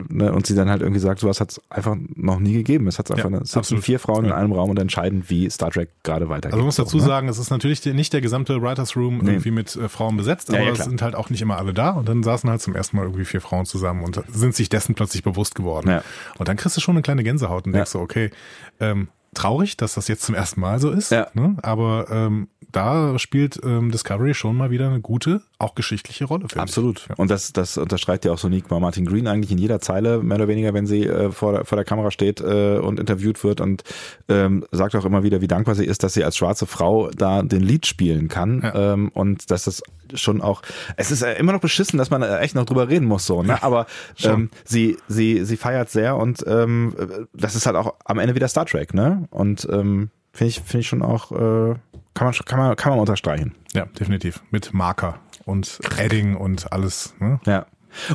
ne, 0.09 0.31
und 0.33 0.47
sie 0.47 0.55
dann 0.55 0.69
halt 0.69 0.81
irgendwie 0.81 0.99
sagt, 0.99 1.19
sowas 1.19 1.39
hat 1.39 1.51
es 1.51 1.61
einfach 1.69 1.95
noch 2.15 2.39
nie 2.39 2.53
gegeben. 2.53 2.87
Es 2.87 2.97
hat 2.99 3.11
einfach, 3.11 3.29
Ja, 3.29 3.39
es 3.41 3.51
sitzen 3.51 3.81
vier 3.81 3.99
Frauen 3.99 4.25
in 4.25 4.31
einem 4.31 4.51
Raum 4.51 4.69
und 4.69 4.79
entscheiden, 4.79 5.23
wie 5.27 5.49
Star 5.49 5.71
Trek 5.71 5.89
gerade 6.03 6.27
weitergeht. 6.29 6.45
Also 6.53 6.57
man 6.57 6.65
muss 6.65 6.75
dazu 6.77 6.97
so, 6.99 7.05
ne? 7.05 7.09
sagen, 7.09 7.27
es 7.27 7.37
ist 7.37 7.49
natürlich 7.51 7.85
nicht 7.85 8.13
der 8.13 8.21
gesamte 8.21 8.61
Writers 8.61 8.95
Room 8.95 9.19
Nee. 9.19 9.31
irgendwie 9.31 9.51
mit 9.51 9.75
äh, 9.75 9.89
Frauen 9.89 10.17
besetzt, 10.17 10.49
aber 10.49 10.61
ja, 10.63 10.71
es 10.71 10.83
sind 10.83 11.01
halt 11.01 11.15
auch 11.15 11.29
nicht 11.29 11.41
immer 11.41 11.57
alle 11.57 11.73
da 11.73 11.91
und 11.91 12.07
dann 12.09 12.23
saßen 12.23 12.49
halt 12.49 12.61
zum 12.61 12.75
ersten 12.75 12.97
Mal 12.97 13.03
irgendwie 13.03 13.25
vier 13.25 13.41
Frauen 13.41 13.65
zusammen 13.65 14.03
und 14.03 14.21
sind 14.29 14.55
sich 14.55 14.69
dessen 14.69 14.95
plötzlich 14.95 15.23
bewusst 15.23 15.55
geworden. 15.55 15.99
Und 16.37 16.47
dann 16.47 16.57
kriegst 16.57 16.77
du 16.77 16.81
schon 16.81 16.95
eine 16.95 17.01
kleine 17.01 17.23
Gänsehaut 17.23 17.65
und 17.67 17.73
denkst 17.73 17.91
so, 17.91 17.99
okay, 17.99 18.31
ähm, 18.79 19.09
traurig, 19.33 19.77
dass 19.77 19.93
das 19.93 20.07
jetzt 20.07 20.23
zum 20.23 20.35
ersten 20.35 20.59
Mal 20.61 20.79
so 20.79 20.89
ist, 20.91 21.11
Ja. 21.11 21.27
ne? 21.33 21.55
aber 21.61 22.07
ähm, 22.09 22.47
da 22.71 23.17
spielt 23.17 23.59
ähm, 23.63 23.91
Discovery 23.91 24.33
schon 24.33 24.55
mal 24.55 24.69
wieder 24.69 24.87
eine 24.87 25.01
gute, 25.01 25.41
auch 25.57 25.75
geschichtliche 25.75 26.25
Rolle, 26.25 26.45
Absolut. 26.55 26.99
ich. 26.99 27.07
Ja. 27.09 27.15
Und 27.17 27.31
das, 27.31 27.51
das 27.51 27.77
unterstreicht 27.77 28.25
ja 28.25 28.31
auch 28.31 28.37
Sonique 28.37 28.67
bei 28.67 28.79
Martin 28.79 29.05
Green 29.05 29.27
eigentlich 29.27 29.51
in 29.51 29.57
jeder 29.57 29.81
Zeile, 29.81 30.21
mehr 30.21 30.37
oder 30.37 30.47
weniger, 30.47 30.73
wenn 30.73 30.85
sie 30.85 31.05
äh, 31.05 31.31
vor, 31.31 31.53
der, 31.53 31.65
vor 31.65 31.75
der 31.75 31.85
Kamera 31.85 32.11
steht 32.11 32.41
äh, 32.41 32.77
und 32.77 32.99
interviewt 32.99 33.43
wird 33.43 33.59
und 33.59 33.83
ähm, 34.27 34.65
sagt 34.71 34.95
auch 34.95 35.05
immer 35.05 35.23
wieder, 35.23 35.41
wie 35.41 35.47
dankbar 35.47 35.75
sie 35.75 35.85
ist, 35.85 36.03
dass 36.03 36.13
sie 36.13 36.23
als 36.23 36.37
schwarze 36.37 36.65
Frau 36.65 37.09
da 37.09 37.41
den 37.41 37.61
Lied 37.61 37.87
spielen 37.87 38.27
kann. 38.27 38.61
Ja. 38.61 38.93
Ähm, 38.93 39.09
und 39.09 39.49
dass 39.49 39.63
das 39.63 39.81
schon 40.13 40.41
auch, 40.41 40.61
es 40.95 41.11
ist 41.11 41.21
äh, 41.21 41.33
immer 41.35 41.53
noch 41.53 41.61
beschissen, 41.61 41.97
dass 41.97 42.09
man 42.09 42.21
äh, 42.21 42.39
echt 42.39 42.55
noch 42.55 42.65
drüber 42.65 42.89
reden 42.89 43.05
muss, 43.05 43.25
so, 43.25 43.43
ne? 43.43 43.61
Aber 43.63 43.85
ähm, 44.23 44.49
sie, 44.63 44.97
sie, 45.07 45.43
sie 45.45 45.57
feiert 45.57 45.89
sehr 45.89 46.17
und 46.17 46.43
ähm, 46.47 46.95
das 47.33 47.55
ist 47.55 47.65
halt 47.65 47.75
auch 47.75 47.95
am 48.05 48.19
Ende 48.19 48.35
wieder 48.35 48.47
Star 48.47 48.65
Trek, 48.65 48.93
ne? 48.93 49.27
Und 49.31 49.67
ähm, 49.71 50.09
finde 50.31 50.49
ich, 50.49 50.61
finde 50.61 50.79
ich 50.79 50.87
schon 50.87 51.01
auch, 51.01 51.31
äh, 51.31 51.75
kann 52.19 52.27
man, 52.27 52.33
kann 52.33 52.59
man, 52.59 52.75
kann 52.75 52.89
man 52.91 52.99
unterstreichen. 52.99 53.55
Ja, 53.73 53.85
definitiv. 53.85 54.43
Mit 54.51 54.73
Marker 54.73 55.19
und 55.45 55.79
Edding 55.97 56.35
und 56.35 56.71
alles. 56.73 57.15
Ne? 57.19 57.39
Ja. 57.45 57.65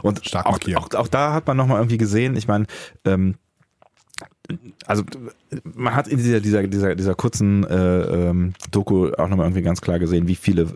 Und 0.03 0.27
Stark 0.27 0.45
auch, 0.45 0.53
markieren. 0.53 0.83
auch, 0.83 0.95
auch 0.95 1.09
da 1.09 1.33
hat 1.33 1.47
man 1.47 1.57
nochmal 1.57 1.79
irgendwie 1.79 1.97
gesehen, 1.97 2.37
ich 2.37 2.47
meine, 2.47 2.67
ähm, 3.07 3.37
also 4.87 5.05
man 5.75 5.95
hat 5.95 6.07
in 6.07 6.19
dieser, 6.19 6.41
dieser, 6.41 6.67
dieser, 6.67 6.95
dieser 6.95 7.15
kurzen 7.15 7.65
äh, 7.65 8.29
ähm, 8.29 8.53
Doku 8.71 9.11
auch 9.13 9.29
nochmal 9.29 9.47
irgendwie 9.47 9.63
ganz 9.63 9.81
klar 9.81 9.99
gesehen, 9.99 10.29
wie 10.29 10.35
viele 10.35 10.63
äh, 10.63 10.67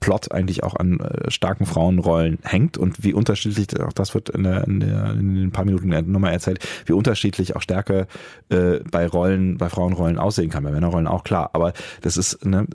Plot 0.00 0.32
eigentlich 0.32 0.64
auch 0.64 0.74
an 0.74 0.98
äh, 0.98 1.30
starken 1.30 1.66
Frauenrollen 1.66 2.38
hängt 2.42 2.78
und 2.78 3.04
wie 3.04 3.14
unterschiedlich, 3.14 3.80
auch 3.80 3.92
das 3.92 4.14
wird 4.14 4.30
in, 4.30 4.42
der, 4.42 4.64
in, 4.66 4.80
der, 4.80 5.12
in 5.12 5.34
den 5.36 5.52
paar 5.52 5.64
Minuten 5.64 5.88
nochmal 6.10 6.32
erzählt, 6.32 6.66
wie 6.86 6.92
unterschiedlich 6.92 7.54
auch 7.54 7.62
Stärke 7.62 8.08
äh, 8.48 8.80
bei 8.90 9.06
Rollen, 9.06 9.58
bei 9.58 9.68
Frauenrollen 9.68 10.18
aussehen 10.18 10.50
kann, 10.50 10.64
bei 10.64 10.72
Männerrollen 10.72 11.06
auch 11.06 11.22
klar. 11.22 11.50
Aber 11.52 11.72
das 12.00 12.16
ist, 12.16 12.44
ne, 12.44 12.66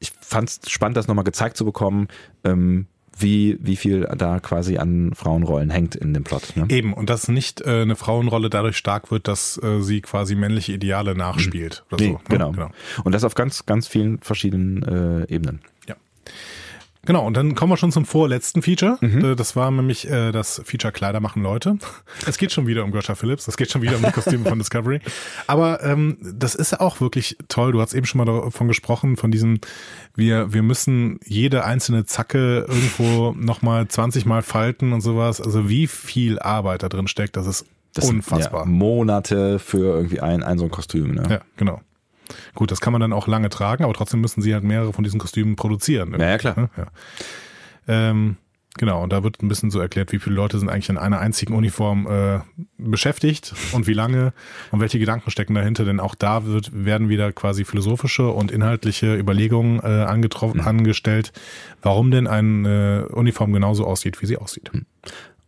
ich 0.00 0.12
fand 0.20 0.48
es 0.48 0.70
spannend, 0.70 0.96
das 0.96 1.06
nochmal 1.06 1.24
gezeigt 1.24 1.56
zu 1.56 1.64
bekommen, 1.64 2.08
ähm, 2.42 2.86
wie, 3.20 3.58
wie 3.60 3.76
viel 3.76 4.08
da 4.16 4.40
quasi 4.40 4.78
an 4.78 5.12
Frauenrollen 5.14 5.70
hängt 5.70 5.94
in 5.94 6.14
dem 6.14 6.24
Plot. 6.24 6.56
Ne? 6.56 6.66
Eben, 6.68 6.92
und 6.92 7.10
dass 7.10 7.28
nicht 7.28 7.60
äh, 7.60 7.82
eine 7.82 7.96
Frauenrolle 7.96 8.50
dadurch 8.50 8.76
stark 8.76 9.10
wird, 9.10 9.28
dass 9.28 9.60
äh, 9.62 9.80
sie 9.80 10.00
quasi 10.00 10.34
männliche 10.34 10.72
Ideale 10.72 11.14
nachspielt. 11.14 11.84
Oder 11.90 12.04
Nee, 12.04 12.10
so, 12.10 12.12
ne? 12.14 12.20
genau. 12.28 12.52
genau. 12.52 12.70
Und 13.04 13.12
das 13.12 13.24
auf 13.24 13.34
ganz, 13.34 13.66
ganz 13.66 13.86
vielen 13.88 14.18
verschiedenen 14.20 14.82
äh, 14.82 15.32
Ebenen. 15.32 15.60
Ja. 15.88 15.96
Genau, 17.06 17.26
und 17.26 17.34
dann 17.34 17.54
kommen 17.54 17.72
wir 17.72 17.76
schon 17.78 17.92
zum 17.92 18.04
vorletzten 18.04 18.60
Feature. 18.62 18.98
Mhm. 19.00 19.24
Äh, 19.24 19.34
Das 19.36 19.56
war 19.56 19.70
nämlich 19.70 20.08
äh, 20.10 20.32
das 20.32 20.60
Feature 20.64 20.92
Kleider 20.92 21.20
machen 21.20 21.42
Leute. 21.42 21.78
Es 22.26 22.36
geht 22.36 22.52
schon 22.52 22.66
wieder 22.66 22.84
um 22.84 22.92
Gersha 22.92 23.14
Phillips, 23.14 23.48
es 23.48 23.56
geht 23.56 23.70
schon 23.70 23.80
wieder 23.82 23.96
um 23.96 24.02
die 24.02 24.12
Kostüme 24.12 24.48
von 24.48 24.58
Discovery. 24.58 25.00
Aber 25.46 25.82
ähm, 25.82 26.18
das 26.20 26.54
ist 26.54 26.72
ja 26.72 26.80
auch 26.80 27.00
wirklich 27.00 27.38
toll. 27.48 27.72
Du 27.72 27.80
hast 27.80 27.94
eben 27.94 28.04
schon 28.06 28.18
mal 28.18 28.26
davon 28.26 28.68
gesprochen, 28.68 29.16
von 29.16 29.30
diesem, 29.30 29.60
wir, 30.14 30.52
wir 30.52 30.62
müssen 30.62 31.18
jede 31.24 31.64
einzelne 31.64 32.04
Zacke 32.04 32.66
irgendwo 32.68 33.32
nochmal 33.38 33.88
20 33.88 34.26
Mal 34.26 34.42
falten 34.42 34.92
und 34.92 35.00
sowas. 35.00 35.40
Also 35.40 35.68
wie 35.68 35.86
viel 35.86 36.38
Arbeit 36.38 36.82
da 36.82 36.88
drin 36.90 37.08
steckt, 37.08 37.36
das 37.36 37.46
ist 37.46 37.64
Das 37.94 38.06
sind, 38.06 38.16
unfassbar. 38.16 38.64
Ja, 38.64 38.70
Monate 38.70 39.58
für 39.58 39.94
irgendwie 39.96 40.20
ein, 40.20 40.42
ein 40.42 40.58
so 40.58 40.64
ein 40.64 40.70
Kostüm. 40.70 41.14
Ne? 41.14 41.24
Ja, 41.30 41.40
genau. 41.56 41.80
Gut, 42.54 42.70
das 42.70 42.80
kann 42.80 42.92
man 42.92 43.00
dann 43.00 43.12
auch 43.12 43.26
lange 43.26 43.48
tragen, 43.48 43.84
aber 43.84 43.94
trotzdem 43.94 44.20
müssen 44.20 44.42
sie 44.42 44.54
halt 44.54 44.64
mehrere 44.64 44.92
von 44.92 45.04
diesen 45.04 45.18
Kostümen 45.20 45.56
produzieren. 45.56 46.14
Ja, 46.18 46.28
ja, 46.30 46.38
klar. 46.38 46.54
Ne? 46.58 46.70
Ja. 46.76 46.86
Ähm, 47.88 48.36
genau, 48.78 49.02
und 49.02 49.12
da 49.12 49.24
wird 49.24 49.42
ein 49.42 49.48
bisschen 49.48 49.70
so 49.70 49.80
erklärt, 49.80 50.12
wie 50.12 50.18
viele 50.18 50.36
Leute 50.36 50.58
sind 50.58 50.68
eigentlich 50.68 50.90
in 50.90 50.98
einer 50.98 51.18
einzigen 51.18 51.54
Uniform 51.54 52.06
äh, 52.06 52.40
beschäftigt 52.78 53.54
und 53.72 53.86
wie 53.86 53.94
lange 53.94 54.32
und 54.70 54.80
welche 54.80 54.98
Gedanken 54.98 55.30
stecken 55.30 55.54
dahinter, 55.54 55.84
denn 55.84 55.98
auch 55.98 56.14
da 56.14 56.44
wird, 56.46 56.70
werden 56.72 57.08
wieder 57.08 57.32
quasi 57.32 57.64
philosophische 57.64 58.28
und 58.28 58.50
inhaltliche 58.50 59.16
Überlegungen 59.16 59.80
äh, 59.80 59.86
angetroffen, 60.04 60.60
Mhm. 60.60 60.68
angestellt, 60.68 61.32
warum 61.82 62.10
denn 62.10 62.26
eine 62.26 63.08
Uniform 63.12 63.52
genauso 63.52 63.86
aussieht, 63.86 64.20
wie 64.22 64.26
sie 64.26 64.36
aussieht. 64.36 64.70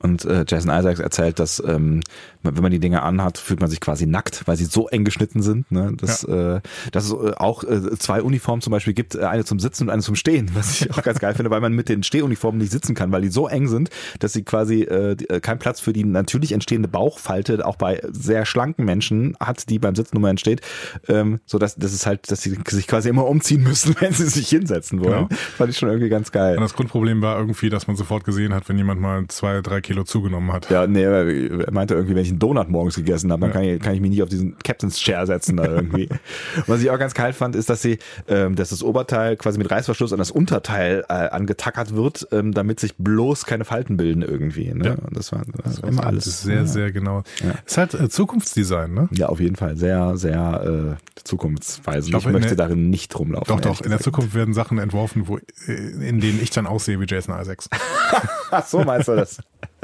Und 0.03 0.25
äh, 0.25 0.45
Jason 0.47 0.71
Isaacs 0.71 1.01
erzählt, 1.01 1.39
dass 1.39 1.63
ähm, 1.65 2.01
wenn 2.43 2.63
man 2.63 2.73
die 2.73 2.81
Dinge 2.81 3.03
anhat, 3.03 3.39
fühlt 3.39 3.61
man 3.61 3.71
sich 3.71 3.81
quasi 3.81 4.07
nackt, 4.07 4.43
weil 4.47 4.57
sie 4.57 4.65
so 4.65 4.89
eng 4.89 5.05
geschnitten 5.05 5.43
sind. 5.43 5.71
Ne? 5.71 5.93
Dass, 5.97 6.25
äh, 6.25 6.61
dass 6.91 7.05
es 7.05 7.13
äh, 7.13 7.33
auch 7.37 7.65
äh, 7.65 7.97
zwei 7.99 8.23
Uniformen 8.23 8.63
zum 8.63 8.73
Beispiel 8.73 8.95
gibt, 8.95 9.15
äh, 9.15 9.25
eine 9.25 9.45
zum 9.45 9.61
Sitzen 9.61 9.85
und 9.85 9.91
eine 9.91 10.03
zum 10.03 10.17
Stehen, 10.17 10.51
was 10.55 10.81
ich 10.81 10.91
auch 10.91 11.03
ganz 11.03 11.19
geil 11.19 11.35
finde, 11.35 11.51
weil 11.51 11.61
man 11.61 11.73
mit 11.73 11.89
den 11.89 12.03
Stehuniformen 12.03 12.61
nicht 12.61 12.73
sitzen 12.73 12.95
kann, 12.95 13.13
weil 13.13 13.23
die 13.23 13.29
so 13.29 13.49
eng 13.49 13.69
sind, 13.69 13.91
dass 14.19 14.33
sie 14.33 14.43
quasi 14.43 14.83
äh, 14.83 15.13
äh, 15.13 15.41
keinen 15.41 15.59
Platz 15.59 15.81
für 15.81 15.93
die 15.93 16.05
natürlich 16.05 16.53
entstehende 16.53 16.89
Bauchfalte 16.89 17.65
auch 17.65 17.77
bei 17.77 18.03
sehr 18.11 18.45
schlanken 18.45 18.85
Menschen 18.85 19.37
hat, 19.41 19.69
die 19.71 19.79
beim 19.79 19.95
Sitzen 19.95 20.19
nur 20.21 20.29
entsteht, 20.29 20.61
ähm, 21.09 21.41
so 21.47 21.59
dass 21.59 21.77
das 21.77 21.93
ist 21.93 22.07
halt, 22.07 22.31
dass 22.31 22.43
sie 22.43 22.57
sich 22.69 22.87
quasi 22.87 23.09
immer 23.09 23.27
umziehen 23.27 23.63
müssen, 23.63 23.95
wenn 24.01 24.13
sie 24.13 24.27
sich 24.27 24.49
hinsetzen 24.49 25.05
wollen. 25.05 25.29
Genau. 25.29 25.41
Fand 25.57 25.71
ich 25.71 25.79
schon 25.79 25.89
irgendwie 25.89 26.09
ganz 26.09 26.33
geil. 26.33 26.57
Und 26.57 26.63
das 26.63 26.75
Grundproblem 26.75 27.23
war 27.23 27.39
irgendwie, 27.39 27.71
dass 27.71 27.87
man 27.87 27.97
sofort 27.97 28.25
gesehen 28.25 28.55
hat, 28.55 28.69
wenn 28.69 28.79
jemand 28.79 29.01
mal 29.01 29.25
zwei, 29.29 29.61
drei 29.61 29.81
Kilo 29.93 30.05
zugenommen 30.05 30.53
hat. 30.53 30.71
Ja, 30.71 30.87
nee, 30.87 31.03
er 31.03 31.73
meinte 31.73 31.95
irgendwie, 31.95 32.15
wenn 32.15 32.23
ich 32.23 32.31
einen 32.31 32.39
Donut 32.39 32.69
morgens 32.69 32.97
gegessen 32.97 33.31
habe, 33.31 33.43
dann 33.43 33.53
kann, 33.53 33.63
ich, 33.63 33.81
kann 33.81 33.95
ich 33.95 34.01
mich 34.01 34.11
nicht 34.11 34.23
auf 34.23 34.29
diesen 34.29 34.59
Captain's 34.59 34.99
Chair 34.99 35.27
setzen 35.27 35.57
da 35.57 35.65
irgendwie. 35.65 36.09
Was 36.67 36.83
ich 36.83 36.91
auch 36.91 36.99
ganz 36.99 37.15
geil 37.15 37.33
fand, 37.33 37.57
ist, 37.57 37.69
dass 37.69 37.83
sie, 37.83 37.99
ähm, 38.29 38.57
dass 38.57 38.71
das 38.71 38.83
Oberteil 38.83 39.37
quasi 39.37 39.59
mit 39.59 39.71
Reißverschluss 39.71 40.13
an 40.13 40.19
das 40.19 40.31
Unterteil 40.31 41.05
äh, 41.09 41.13
angetackert 41.13 41.95
wird, 41.95 42.27
ähm, 42.33 42.53
damit 42.53 42.81
sich 42.81 42.97
bloß 42.97 43.45
keine 43.45 43.65
Falten 43.65 43.97
bilden 43.97 44.23
irgendwie. 44.23 44.73
Ne? 44.73 44.85
Ja. 44.85 44.95
Und 44.95 45.17
das 45.17 45.33
war, 45.33 45.43
das 45.65 45.83
war 45.83 45.89
immer 45.89 46.07
alles. 46.07 46.25
Das 46.25 46.43
sehr, 46.43 46.57
ja. 46.57 46.65
sehr 46.65 46.93
genau. 46.93 47.23
Ja. 47.45 47.55
Ist 47.67 47.79
halt 47.79 47.95
äh, 47.95 48.09
Zukunftsdesign, 48.09 48.95
ne? 48.95 49.09
Ja, 49.13 49.29
auf 49.29 49.41
jeden 49.41 49.57
Fall. 49.57 49.77
Sehr, 49.77 50.17
sehr 50.17 50.97
äh, 50.99 51.23
zukunftsweisend. 51.23 52.17
Ich, 52.17 52.27
in 52.27 52.33
möchte 52.33 52.57
der- 52.57 52.69
darin 52.69 52.91
nicht 52.91 53.19
rumlaufen. 53.19 53.49
Doch, 53.49 53.61
doch. 53.61 53.81
In 53.81 53.91
der. 53.91 54.03
Zukunft 54.03 54.35
werden 54.35 54.53
Sachen 54.53 54.79
entworfen, 54.79 55.29
wo, 55.29 55.39
äh, 55.39 55.73
in 55.73 56.21
denen 56.21 56.41
ich 56.43 56.51
dann 56.51 56.67
aussehe 56.67 56.99
wie 56.99 57.07
Jason 57.07 57.39
Isaacs. 57.39 57.69
Ach, 58.51 58.67
so 58.67 58.83
meinst 58.83 59.09
du 59.09 59.17
das? 59.17 59.39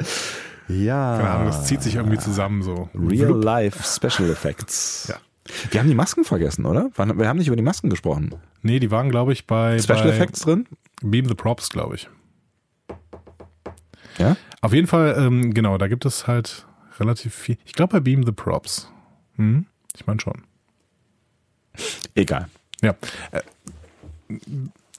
ja. 0.69 1.17
Keine 1.17 1.31
Ahnung, 1.31 1.47
das 1.47 1.65
zieht 1.67 1.83
sich 1.83 1.97
irgendwie 1.97 2.19
zusammen 2.19 2.63
so. 2.63 2.89
Real 2.95 3.33
Life 3.33 3.83
Special 3.83 4.31
Effects. 4.31 5.09
Ja. 5.09 5.17
Wir 5.71 5.81
haben 5.81 5.89
die 5.89 5.95
Masken 5.95 6.25
vergessen, 6.25 6.67
oder? 6.67 6.91
Wir 6.97 7.29
haben 7.29 7.39
nicht 7.39 7.47
über 7.47 7.57
die 7.57 7.63
Masken 7.63 7.89
gesprochen. 7.89 8.35
Nee, 8.63 8.81
die 8.81 8.91
waren, 8.91 9.09
glaube 9.11 9.33
ich, 9.33 9.47
bei, 9.47 9.79
Special 9.79 10.03
bei 10.03 10.11
Effects 10.11 10.41
drin? 10.41 10.67
Beam 11.03 11.27
the 11.27 11.35
Props, 11.35 11.71
glaube 11.71 11.95
ich. 11.95 12.09
Ja? 14.19 14.37
Auf 14.61 14.73
jeden 14.73 14.87
Fall, 14.87 15.15
ähm, 15.17 15.55
genau, 15.55 15.79
da 15.79 15.89
gibt 15.89 16.05
es 16.05 16.27
halt 16.27 16.67
relativ 16.99 17.35
viel. 17.35 17.57
Ich 17.65 17.73
glaube 17.73 17.93
bei 17.93 18.01
Beam 18.01 18.25
the 18.25 18.33
Props. 18.33 18.91
Hm? 19.37 19.67
Ich 19.97 20.07
meine 20.07 20.21
schon. 20.21 20.43
Egal. 22.15 22.49
Ja. 22.83 22.95
Äh, 23.31 23.41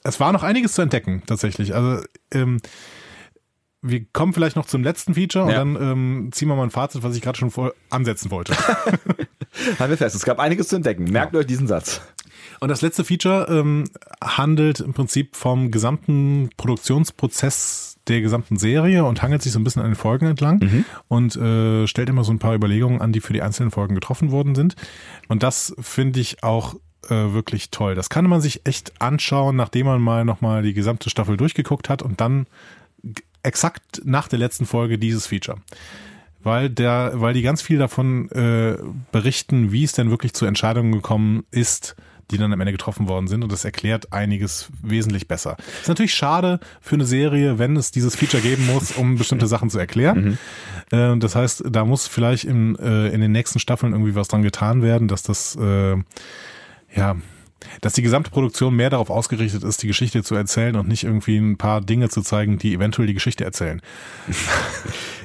Es 0.03 0.19
war 0.19 0.31
noch 0.31 0.43
einiges 0.43 0.73
zu 0.73 0.81
entdecken, 0.81 1.21
tatsächlich. 1.27 1.75
Also, 1.75 2.03
ähm, 2.31 2.61
wir 3.81 4.03
kommen 4.11 4.33
vielleicht 4.33 4.55
noch 4.55 4.65
zum 4.65 4.83
letzten 4.83 5.13
Feature 5.13 5.51
Ja. 5.51 5.61
und 5.61 5.75
dann 5.75 5.91
ähm, 5.91 6.29
ziehen 6.31 6.47
wir 6.47 6.55
mal 6.55 6.63
ein 6.63 6.69
Fazit, 6.71 7.03
was 7.03 7.15
ich 7.15 7.21
gerade 7.21 7.37
schon 7.37 7.51
vor 7.51 7.73
ansetzen 7.89 8.29
wollte. 8.31 8.55
Halten 9.79 9.89
wir 9.89 9.97
fest, 9.97 10.15
es 10.15 10.23
gab 10.25 10.39
einiges 10.39 10.67
zu 10.67 10.75
entdecken. 10.75 11.05
Merkt 11.05 11.35
euch 11.35 11.45
diesen 11.45 11.67
Satz. 11.67 12.01
Und 12.59 12.69
das 12.69 12.81
letzte 12.81 13.03
Feature 13.05 13.47
ähm, 13.49 13.85
handelt 14.21 14.79
im 14.81 14.93
Prinzip 14.93 15.35
vom 15.35 15.71
gesamten 15.71 16.49
Produktionsprozess 16.57 17.97
der 18.07 18.21
gesamten 18.21 18.57
Serie 18.57 19.05
und 19.05 19.21
hangelt 19.21 19.41
sich 19.41 19.51
so 19.51 19.59
ein 19.59 19.63
bisschen 19.63 19.81
an 19.81 19.89
den 19.91 19.95
Folgen 19.95 20.25
entlang 20.25 20.83
und 21.07 21.35
äh, 21.35 21.85
stellt 21.87 22.09
immer 22.09 22.23
so 22.23 22.31
ein 22.33 22.39
paar 22.39 22.55
Überlegungen 22.55 23.01
an, 23.01 23.11
die 23.11 23.21
für 23.21 23.33
die 23.33 23.41
einzelnen 23.41 23.71
Folgen 23.71 23.95
getroffen 23.95 24.31
worden 24.31 24.55
sind. 24.55 24.75
Und 25.27 25.43
das 25.43 25.75
finde 25.79 26.19
ich 26.19 26.43
auch 26.43 26.75
äh, 27.05 27.09
wirklich 27.33 27.69
toll. 27.71 27.95
Das 27.95 28.09
kann 28.09 28.25
man 28.27 28.41
sich 28.41 28.65
echt 28.65 28.93
anschauen, 28.99 29.55
nachdem 29.55 29.85
man 29.85 30.01
mal 30.01 30.25
nochmal 30.25 30.63
die 30.63 30.73
gesamte 30.73 31.09
Staffel 31.09 31.37
durchgeguckt 31.37 31.87
hat 31.87 32.01
und 32.01 32.19
dann 32.19 32.47
exakt 33.43 34.01
nach 34.03 34.27
der 34.27 34.39
letzten 34.39 34.65
Folge 34.65 34.97
dieses 34.97 35.27
Feature 35.27 35.59
weil 36.41 36.69
der, 36.69 37.11
weil 37.15 37.33
die 37.33 37.41
ganz 37.41 37.61
viel 37.61 37.77
davon 37.77 38.29
äh, 38.31 38.77
berichten, 39.11 39.71
wie 39.71 39.83
es 39.83 39.93
denn 39.93 40.09
wirklich 40.09 40.33
zu 40.33 40.45
Entscheidungen 40.45 40.93
gekommen 40.93 41.43
ist, 41.51 41.95
die 42.31 42.37
dann 42.37 42.53
am 42.53 42.61
Ende 42.61 42.71
getroffen 42.71 43.07
worden 43.07 43.27
sind 43.27 43.43
und 43.43 43.51
das 43.51 43.65
erklärt 43.65 44.13
einiges 44.13 44.69
wesentlich 44.83 45.27
besser. 45.27 45.57
Ist 45.81 45.87
natürlich 45.87 46.13
schade 46.13 46.59
für 46.79 46.95
eine 46.95 47.05
Serie, 47.05 47.57
wenn 47.57 47.75
es 47.75 47.91
dieses 47.91 48.15
Feature 48.15 48.43
geben 48.43 48.67
muss, 48.67 48.91
um 48.91 49.17
bestimmte 49.17 49.47
Sachen 49.47 49.69
zu 49.69 49.79
erklären. 49.79 50.37
Äh, 50.91 51.17
das 51.17 51.35
heißt, 51.35 51.63
da 51.69 51.85
muss 51.85 52.07
vielleicht 52.07 52.45
in, 52.45 52.75
äh, 52.77 53.09
in 53.09 53.21
den 53.21 53.31
nächsten 53.31 53.59
Staffeln 53.59 53.93
irgendwie 53.93 54.15
was 54.15 54.27
dran 54.27 54.43
getan 54.43 54.81
werden, 54.81 55.07
dass 55.07 55.23
das 55.23 55.55
äh, 55.55 55.97
ja 56.95 57.15
dass 57.81 57.93
die 57.93 58.01
gesamte 58.01 58.31
Produktion 58.31 58.75
mehr 58.75 58.89
darauf 58.89 59.09
ausgerichtet 59.09 59.63
ist, 59.63 59.83
die 59.83 59.87
Geschichte 59.87 60.23
zu 60.23 60.35
erzählen 60.35 60.75
und 60.75 60.87
nicht 60.87 61.03
irgendwie 61.03 61.37
ein 61.37 61.57
paar 61.57 61.81
Dinge 61.81 62.09
zu 62.09 62.21
zeigen, 62.21 62.57
die 62.57 62.73
eventuell 62.73 63.07
die 63.07 63.13
Geschichte 63.13 63.43
erzählen. 63.43 63.81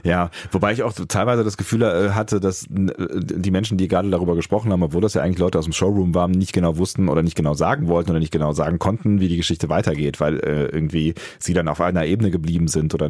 Ja, 0.05 0.31
wobei 0.53 0.75
ich 0.75 0.83
auch 0.83 0.93
teilweise 0.93 1.45
das 1.45 1.57
Gefühl 1.57 1.81
äh, 1.81 2.11
hatte, 2.11 2.39
dass 2.39 2.65
äh, 2.65 2.69
die 2.69 3.51
Menschen, 3.51 3.79
die 3.79 3.89
gerade 3.89 4.11
darüber 4.11 4.37
gesprochen 4.37 4.71
haben, 4.71 4.83
obwohl 4.83 5.01
das 5.01 5.15
ja 5.15 5.23
eigentlich 5.23 5.39
Leute 5.39 5.59
aus 5.59 5.65
dem 5.65 5.73
Showroom 5.73 6.15
waren, 6.15 6.31
nicht 6.31 6.53
genau 6.53 6.77
wussten 6.77 7.09
oder 7.09 7.23
nicht 7.23 7.37
genau 7.37 7.55
sagen 7.55 7.89
wollten 7.89 8.11
oder 8.11 8.19
nicht 8.19 8.31
genau 8.31 8.53
sagen 8.53 8.79
konnten, 8.79 9.21
wie 9.21 9.29
die 9.29 9.39
Geschichte 9.39 9.71
weitergeht, 9.71 10.21
weil 10.21 10.41
äh, 10.41 10.67
irgendwie 10.67 11.15
sie 11.39 11.55
dann 11.55 11.69
auf 11.69 11.81
einer 11.81 12.05
Ebene 12.05 12.31
geblieben 12.31 12.69
sind 12.69 12.93
oder 12.93 13.09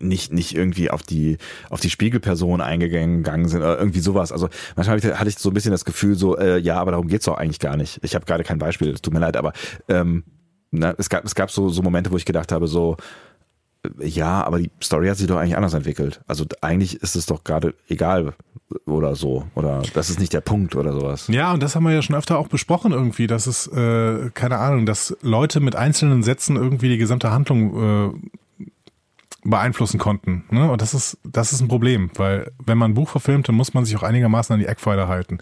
nicht 0.00 0.32
nicht 0.32 0.54
irgendwie 0.54 0.90
auf 0.90 1.02
die 1.02 1.38
auf 1.70 1.80
die 1.80 1.90
Spiegelperson 1.90 2.60
eingegangen 2.60 3.48
sind 3.48 3.60
oder 3.62 3.78
irgendwie 3.78 4.00
sowas. 4.00 4.32
Also 4.32 4.48
manchmal 4.76 5.00
hatte 5.00 5.28
ich- 5.28 5.38
so 5.38 5.50
ein 5.50 5.54
bisschen 5.54 5.72
das 5.72 5.84
Gefühl 5.84 6.14
so 6.16 6.36
äh, 6.38 6.58
ja, 6.58 6.78
aber 6.80 6.92
darum 6.92 7.08
geht's 7.08 7.24
doch 7.26 7.36
eigentlich 7.38 7.58
gar 7.60 7.76
nicht. 7.76 7.98
Ich 8.02 8.14
habe 8.14 8.24
gerade 8.24 8.44
kein 8.44 8.58
Beispiel, 8.58 8.90
es 8.90 9.02
tut 9.02 9.12
mir 9.12 9.20
leid, 9.20 9.36
aber 9.36 9.52
ähm, 9.88 10.24
na, 10.70 10.94
es 10.98 11.08
gab 11.08 11.24
es 11.24 11.34
gab 11.34 11.50
so 11.50 11.68
so 11.68 11.82
Momente, 11.82 12.10
wo 12.10 12.16
ich 12.16 12.24
gedacht 12.24 12.52
habe 12.52 12.66
so 12.68 12.96
äh, 14.00 14.06
ja, 14.06 14.42
aber 14.44 14.58
die 14.58 14.70
Story 14.82 15.08
hat 15.08 15.16
sich 15.16 15.26
doch 15.26 15.36
eigentlich 15.36 15.56
anders 15.56 15.74
entwickelt. 15.74 16.20
Also 16.26 16.44
eigentlich 16.60 17.02
ist 17.02 17.16
es 17.16 17.26
doch 17.26 17.44
gerade 17.44 17.74
egal 17.88 18.34
oder 18.84 19.14
so 19.14 19.46
oder 19.54 19.82
das 19.94 20.10
ist 20.10 20.18
nicht 20.18 20.32
der 20.32 20.40
Punkt 20.40 20.74
oder 20.74 20.92
sowas. 20.92 21.28
Ja, 21.28 21.52
und 21.52 21.62
das 21.62 21.76
haben 21.76 21.84
wir 21.84 21.92
ja 21.92 22.02
schon 22.02 22.16
öfter 22.16 22.38
auch 22.38 22.48
besprochen 22.48 22.92
irgendwie, 22.92 23.26
dass 23.28 23.46
es, 23.46 23.66
äh, 23.68 24.30
keine 24.34 24.58
Ahnung, 24.58 24.86
dass 24.86 25.16
Leute 25.22 25.60
mit 25.60 25.76
einzelnen 25.76 26.22
Sätzen 26.24 26.56
irgendwie 26.56 26.88
die 26.88 26.98
gesamte 26.98 27.30
Handlung 27.30 28.14
äh, 28.14 28.28
beeinflussen 29.50 29.98
konnten. 29.98 30.44
Ne? 30.50 30.70
Und 30.70 30.82
das 30.82 30.94
ist, 30.94 31.18
das 31.24 31.52
ist 31.52 31.60
ein 31.60 31.68
Problem, 31.68 32.10
weil 32.14 32.52
wenn 32.64 32.78
man 32.78 32.92
ein 32.92 32.94
Buch 32.94 33.08
verfilmt, 33.08 33.48
dann 33.48 33.54
muss 33.54 33.74
man 33.74 33.84
sich 33.84 33.96
auch 33.96 34.02
einigermaßen 34.02 34.52
an 34.52 34.60
die 34.60 34.66
Eckpfeiler 34.66 35.08
halten. 35.08 35.38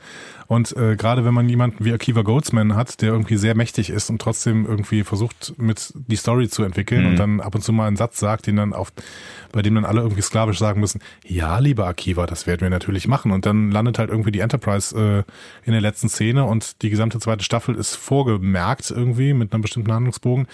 Und 0.47 0.77
äh, 0.77 0.97
gerade 0.97 1.25
wenn 1.25 1.35
man 1.35 1.49
jemanden 1.49 1.85
wie 1.85 1.93
Akiva 1.93 2.23
Goldsman 2.23 2.77
hat, 2.77 3.01
der 3.01 3.13
irgendwie 3.13 3.37
sehr 3.37 3.55
mächtig 3.55 3.91
ist 3.91 4.11
und 4.11 4.21
trotzdem 4.21 4.67
irgendwie 4.67 5.03
versucht, 5.03 5.55
mit 5.57 5.93
die 5.95 6.17
Story 6.17 6.49
zu 6.49 6.65
entwickeln 6.65 7.07
und 7.07 7.17
dann 7.17 7.41
ab 7.41 7.55
und 7.55 7.63
zu 7.63 7.73
mal 7.73 7.87
einen 7.87 7.97
Satz 7.97 8.19
sagt, 8.19 8.47
den 8.47 8.57
dann 8.57 8.73
auf, 8.73 8.93
bei 9.53 9.63
dem 9.63 9.75
dann 9.75 9.85
alle 9.85 10.03
irgendwie 10.03 10.23
sklavisch 10.23 10.59
sagen 10.59 10.81
müssen, 10.81 11.01
ja, 11.27 11.59
lieber 11.59 11.87
Akiva, 11.87 12.27
das 12.27 12.47
werden 12.47 12.61
wir 12.61 12.71
natürlich 12.71 13.09
machen. 13.09 13.33
Und 13.33 13.47
dann 13.47 13.71
landet 13.71 13.99
halt 13.99 14.11
irgendwie 14.11 14.33
die 14.33 14.41
Enterprise 14.41 14.97
äh, 14.97 15.67
in 15.67 15.73
der 15.73 15.81
letzten 15.81 16.09
Szene 16.09 16.45
und 16.45 16.83
die 16.83 16.91
gesamte 16.91 17.19
zweite 17.21 17.45
Staffel 17.45 17.75
ist 17.75 17.95
vorgemerkt 17.95 18.91
irgendwie 18.91 19.33
mit 19.33 19.53
einem 19.53 19.63
bestimmten 19.63 19.93
Handlungsbogen. 19.93 20.47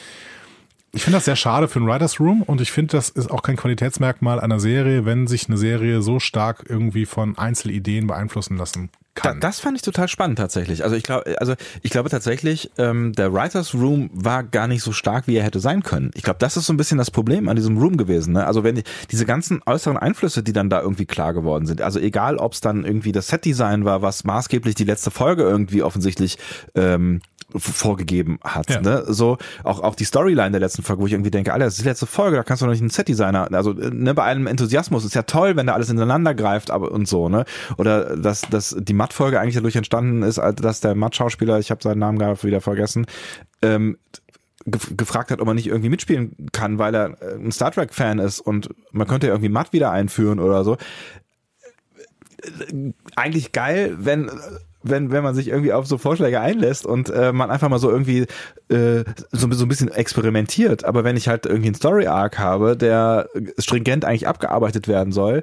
Ich 0.93 1.05
finde 1.05 1.19
das 1.19 1.25
sehr 1.25 1.37
schade 1.37 1.69
für 1.69 1.79
ein 1.79 1.87
Writers 1.87 2.19
Room 2.19 2.43
und 2.43 2.61
ich 2.61 2.73
finde, 2.73 2.97
das 2.97 3.11
ist 3.11 3.31
auch 3.31 3.43
kein 3.43 3.57
Qualitätsmerkmal 3.57 4.41
einer 4.41 4.59
Serie, 4.59 5.05
wenn 5.05 5.29
sich 5.29 5.47
eine 5.49 5.57
Serie 5.57 6.03
so 6.03 6.19
stark 6.19 6.65
irgendwie 6.69 7.07
von 7.07 7.39
Einzelideen 7.39 8.09
beeinflussen 8.09 8.57
lassen 8.57 8.91
Da, 9.15 9.23
kann. 9.23 9.41
das 9.41 9.61
fand 9.61 9.77
ich 9.77 9.83
total 9.83 10.09
spannend 10.09 10.39
tatsächlich. 10.39 10.83
Also 10.83 10.97
ich 10.97 11.05
glaube, 11.05 11.37
also 11.39 11.55
ich 11.83 11.93
glaube 11.93 12.11
tatsächlich, 12.11 12.73
ähm, 12.77 13.13
der 13.13 13.33
Writers 13.33 13.73
Room 13.73 14.11
war 14.13 14.43
gar 14.43 14.67
nicht 14.67 14.83
so 14.83 14.91
stark, 14.91 15.29
wie 15.29 15.37
er 15.37 15.45
hätte 15.45 15.61
sein 15.61 15.85
können. 15.85 16.11
Ich 16.15 16.25
glaube, 16.25 16.41
das 16.41 16.57
ist 16.57 16.67
so 16.67 16.73
ein 16.73 16.77
bisschen 16.77 16.99
das 16.99 17.13
Problem 17.13 17.49
an 17.49 17.55
diesem 17.55 17.79
Room 17.79 17.97
gewesen. 17.97 18.33
Ne? 18.33 18.45
Also 18.45 18.65
wenn 18.65 18.75
die, 18.75 18.85
diese 19.13 19.27
ganzen 19.27 19.63
äußeren 19.65 19.97
Einflüsse, 19.97 20.43
die 20.43 20.53
dann 20.53 20.71
da 20.71 20.81
irgendwie 20.81 21.07
klar 21.07 21.35
geworden 21.35 21.67
sind, 21.67 21.83
also 21.83 22.01
egal, 22.01 22.37
ob 22.37 22.55
es 22.55 22.61
dann 22.61 22.85
irgendwie 22.85 23.13
das 23.13 23.29
Setdesign 23.29 23.85
war, 23.85 24.03
was 24.03 24.25
maßgeblich 24.25 24.75
die 24.75 24.85
letzte 24.85 25.13
Folge 25.13 25.45
irgendwie 25.45 25.85
offensichtlich 25.85 26.37
ähm, 26.75 27.21
vorgegeben 27.57 28.39
hat. 28.43 28.71
Ja. 28.71 28.81
Ne? 28.81 29.05
So 29.09 29.39
auch 29.65 29.81
auch 29.81 29.95
die 29.95 30.05
Storyline 30.05 30.51
der 30.53 30.61
letzten 30.61 30.83
Folge, 30.83 31.03
wo 31.03 31.07
ich 31.07 31.13
irgendwie 31.13 31.31
denke, 31.31 31.53
Alter, 31.53 31.65
das 31.67 31.75
ist 31.75 31.85
die 31.85 31.89
letzte 31.89 32.07
Folge, 32.07 32.37
da 32.37 32.43
kannst 32.43 32.63
du 32.63 32.67
doch 32.67 32.73
nicht 32.73 32.81
einen 32.81 32.91
Setdesigner. 32.91 33.49
Also 33.53 33.73
äh, 33.73 33.91
ne, 33.91 34.15
bei 34.15 34.25
allem 34.25 34.47
Enthusiasmus 34.47 35.05
ist 35.05 35.15
ja 35.15 35.23
toll, 35.23 35.57
wenn 35.57 35.67
da 35.67 35.75
alles 35.75 35.91
ineinander 35.91 36.35
greift, 36.35 36.71
aber 36.71 36.93
und 36.93 37.09
so 37.09 37.29
ne. 37.29 37.45
Oder 37.77 38.17
dass 38.17 38.43
dass 38.43 38.77
die 38.79 38.93
Matt-Folge 38.93 39.41
eigentlich 39.41 39.55
dadurch 39.57 39.77
entstanden 39.77 40.23
ist, 40.23 40.39
dass 40.57 40.81
der 40.81 40.95
Matt-Schauspieler, 40.95 41.59
ich 41.59 41.71
habe 41.71 41.83
seinen 41.83 41.99
Namen 41.99 42.19
gerade 42.19 42.43
wieder 42.43 42.61
vergessen, 42.61 43.07
ähm, 43.63 43.99
gef- 44.67 44.97
gefragt 44.97 45.31
hat, 45.31 45.41
ob 45.41 45.49
er 45.49 45.55
nicht 45.55 45.67
irgendwie 45.67 45.89
mitspielen 45.91 46.49
kann, 46.53 46.79
weil 46.79 46.95
er 46.95 47.21
äh, 47.23 47.35
ein 47.35 47.53
Star 47.53 47.71
Trek 47.73 47.95
Fan 47.95 48.19
ist 48.19 48.41
und 48.41 48.71
man 48.93 49.07
könnte 49.07 49.27
ja 49.27 49.33
irgendwie 49.33 49.51
Matt 49.51 49.73
wieder 49.73 49.91
einführen 49.91 50.39
oder 50.41 50.65
so. 50.65 50.77
Äh, 52.43 52.93
Eigentlich 53.17 53.53
geil, 53.53 53.97
wenn 53.99 54.31
wenn 54.83 55.11
wenn 55.11 55.23
man 55.23 55.35
sich 55.35 55.49
irgendwie 55.49 55.73
auf 55.73 55.87
so 55.87 55.99
Vorschläge 55.99 56.41
einlässt 56.41 56.87
und 56.87 57.11
äh, 57.11 57.33
man 57.33 57.51
einfach 57.51 57.69
mal 57.69 57.79
so 57.79 57.91
irgendwie 57.91 58.27
äh, 58.69 59.05
so, 59.31 59.51
so 59.53 59.65
ein 59.65 59.69
bisschen 59.69 59.91
experimentiert, 59.91 60.85
aber 60.85 61.05
wenn 61.05 61.17
ich 61.17 61.29
halt 61.29 61.47
irgendwie 61.47 61.69
einen 61.69 61.75
Story 61.75 62.07
Arc 62.07 62.39
habe, 62.39 62.77
der 62.77 63.29
stringent 63.59 64.05
eigentlich 64.05 64.27
abgearbeitet 64.29 64.89
werden 64.89 65.13
soll, 65.13 65.43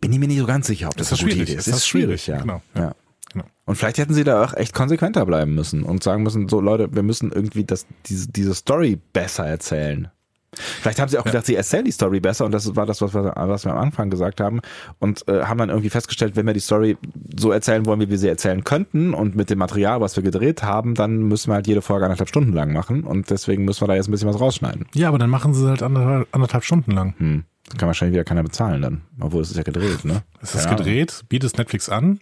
bin 0.00 0.12
ich 0.12 0.18
mir 0.18 0.28
nicht 0.28 0.38
so 0.38 0.46
ganz 0.46 0.66
sicher, 0.66 0.88
ob 0.88 0.96
das, 0.96 1.06
Ist 1.06 1.12
das 1.12 1.20
eine 1.20 1.30
gute? 1.30 1.42
Idee 1.42 1.54
Ist 1.54 1.68
das 1.68 1.86
schwierig? 1.86 2.26
ja. 2.26 2.38
Genau, 2.38 2.62
ja. 2.74 2.82
ja. 2.82 2.94
Genau. 3.32 3.44
Und 3.64 3.76
vielleicht 3.76 3.98
hätten 3.98 4.14
sie 4.14 4.24
da 4.24 4.44
auch 4.44 4.54
echt 4.54 4.74
konsequenter 4.74 5.24
bleiben 5.24 5.54
müssen 5.54 5.84
und 5.84 6.02
sagen 6.02 6.22
müssen, 6.22 6.48
so 6.48 6.60
Leute, 6.60 6.94
wir 6.94 7.02
müssen 7.02 7.32
irgendwie 7.32 7.64
das, 7.64 7.86
diese, 8.06 8.28
diese 8.28 8.54
Story 8.54 8.98
besser 9.12 9.46
erzählen. 9.46 10.10
Vielleicht 10.54 11.00
haben 11.00 11.08
sie 11.08 11.18
auch 11.18 11.24
gedacht, 11.24 11.46
sie 11.46 11.54
erzählen 11.54 11.84
die 11.84 11.92
Story 11.92 12.20
besser 12.20 12.44
und 12.44 12.52
das 12.52 12.76
war 12.76 12.84
das, 12.84 13.00
was 13.00 13.14
wir, 13.14 13.32
was 13.34 13.64
wir 13.64 13.72
am 13.72 13.78
Anfang 13.78 14.10
gesagt 14.10 14.40
haben 14.40 14.60
und 14.98 15.26
äh, 15.26 15.44
haben 15.44 15.56
dann 15.58 15.70
irgendwie 15.70 15.88
festgestellt, 15.88 16.36
wenn 16.36 16.46
wir 16.46 16.52
die 16.52 16.60
Story 16.60 16.98
so 17.38 17.52
erzählen 17.52 17.86
wollen, 17.86 18.00
wie 18.00 18.10
wir 18.10 18.18
sie 18.18 18.28
erzählen 18.28 18.62
könnten 18.62 19.14
und 19.14 19.34
mit 19.34 19.48
dem 19.48 19.58
Material, 19.58 20.02
was 20.02 20.14
wir 20.16 20.22
gedreht 20.22 20.62
haben, 20.62 20.94
dann 20.94 21.22
müssen 21.22 21.50
wir 21.50 21.54
halt 21.54 21.66
jede 21.66 21.80
Folge 21.80 22.04
anderthalb 22.04 22.28
Stunden 22.28 22.52
lang 22.52 22.72
machen 22.72 23.04
und 23.04 23.30
deswegen 23.30 23.64
müssen 23.64 23.80
wir 23.80 23.88
da 23.88 23.94
jetzt 23.94 24.08
ein 24.08 24.12
bisschen 24.12 24.28
was 24.28 24.40
rausschneiden. 24.40 24.86
Ja, 24.94 25.08
aber 25.08 25.18
dann 25.18 25.30
machen 25.30 25.54
sie 25.54 25.62
es 25.62 25.68
halt 25.68 25.82
anderthalb, 25.82 26.28
anderthalb 26.32 26.64
Stunden 26.64 26.90
lang. 26.90 27.14
Hm. 27.16 27.44
Das 27.68 27.78
kann 27.78 27.86
wahrscheinlich 27.86 28.14
wieder 28.14 28.24
keiner 28.24 28.42
bezahlen 28.42 28.82
dann, 28.82 29.02
obwohl 29.20 29.40
es 29.40 29.50
ist 29.50 29.56
ja 29.56 29.62
gedreht, 29.62 30.04
ne? 30.04 30.22
Es 30.42 30.54
ist 30.54 30.64
Keine 30.64 30.76
gedreht, 30.76 31.24
bietet 31.28 31.56
Netflix 31.56 31.88
an. 31.88 32.20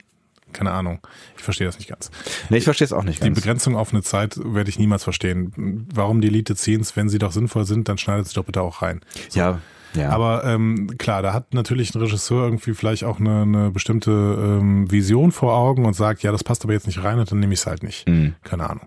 Keine 0.52 0.72
Ahnung. 0.72 1.00
Ich 1.36 1.42
verstehe 1.42 1.66
das 1.66 1.78
nicht 1.78 1.88
ganz. 1.88 2.10
Nee, 2.48 2.58
ich 2.58 2.64
verstehe 2.64 2.84
es 2.84 2.92
auch 2.92 3.04
nicht 3.04 3.22
Die 3.22 3.28
ganz. 3.28 3.40
Begrenzung 3.40 3.76
auf 3.76 3.92
eine 3.92 4.02
Zeit 4.02 4.38
werde 4.42 4.70
ich 4.70 4.78
niemals 4.78 5.04
verstehen. 5.04 5.86
Warum 5.92 6.20
Deleted 6.20 6.58
Scenes, 6.58 6.96
wenn 6.96 7.08
sie 7.08 7.18
doch 7.18 7.32
sinnvoll 7.32 7.64
sind, 7.64 7.88
dann 7.88 7.98
schneidet 7.98 8.28
sie 8.28 8.34
doch 8.34 8.44
bitte 8.44 8.62
auch 8.62 8.82
rein. 8.82 9.00
Ja, 9.32 9.60
ja. 9.94 10.10
Aber 10.10 10.44
ähm, 10.44 10.96
klar, 10.98 11.22
da 11.22 11.32
hat 11.32 11.52
natürlich 11.52 11.94
ein 11.94 12.00
Regisseur 12.00 12.44
irgendwie 12.44 12.74
vielleicht 12.74 13.04
auch 13.04 13.18
eine, 13.18 13.42
eine 13.42 13.70
bestimmte 13.70 14.10
ähm, 14.10 14.90
Vision 14.90 15.32
vor 15.32 15.54
Augen 15.54 15.84
und 15.84 15.94
sagt, 15.94 16.22
ja, 16.22 16.32
das 16.32 16.44
passt 16.44 16.64
aber 16.64 16.72
jetzt 16.72 16.86
nicht 16.86 17.02
rein 17.02 17.18
und 17.18 17.30
dann 17.30 17.40
nehme 17.40 17.54
ich 17.54 17.60
es 17.60 17.66
halt 17.66 17.82
nicht. 17.82 18.08
Mhm. 18.08 18.34
Keine 18.44 18.70
Ahnung. 18.70 18.86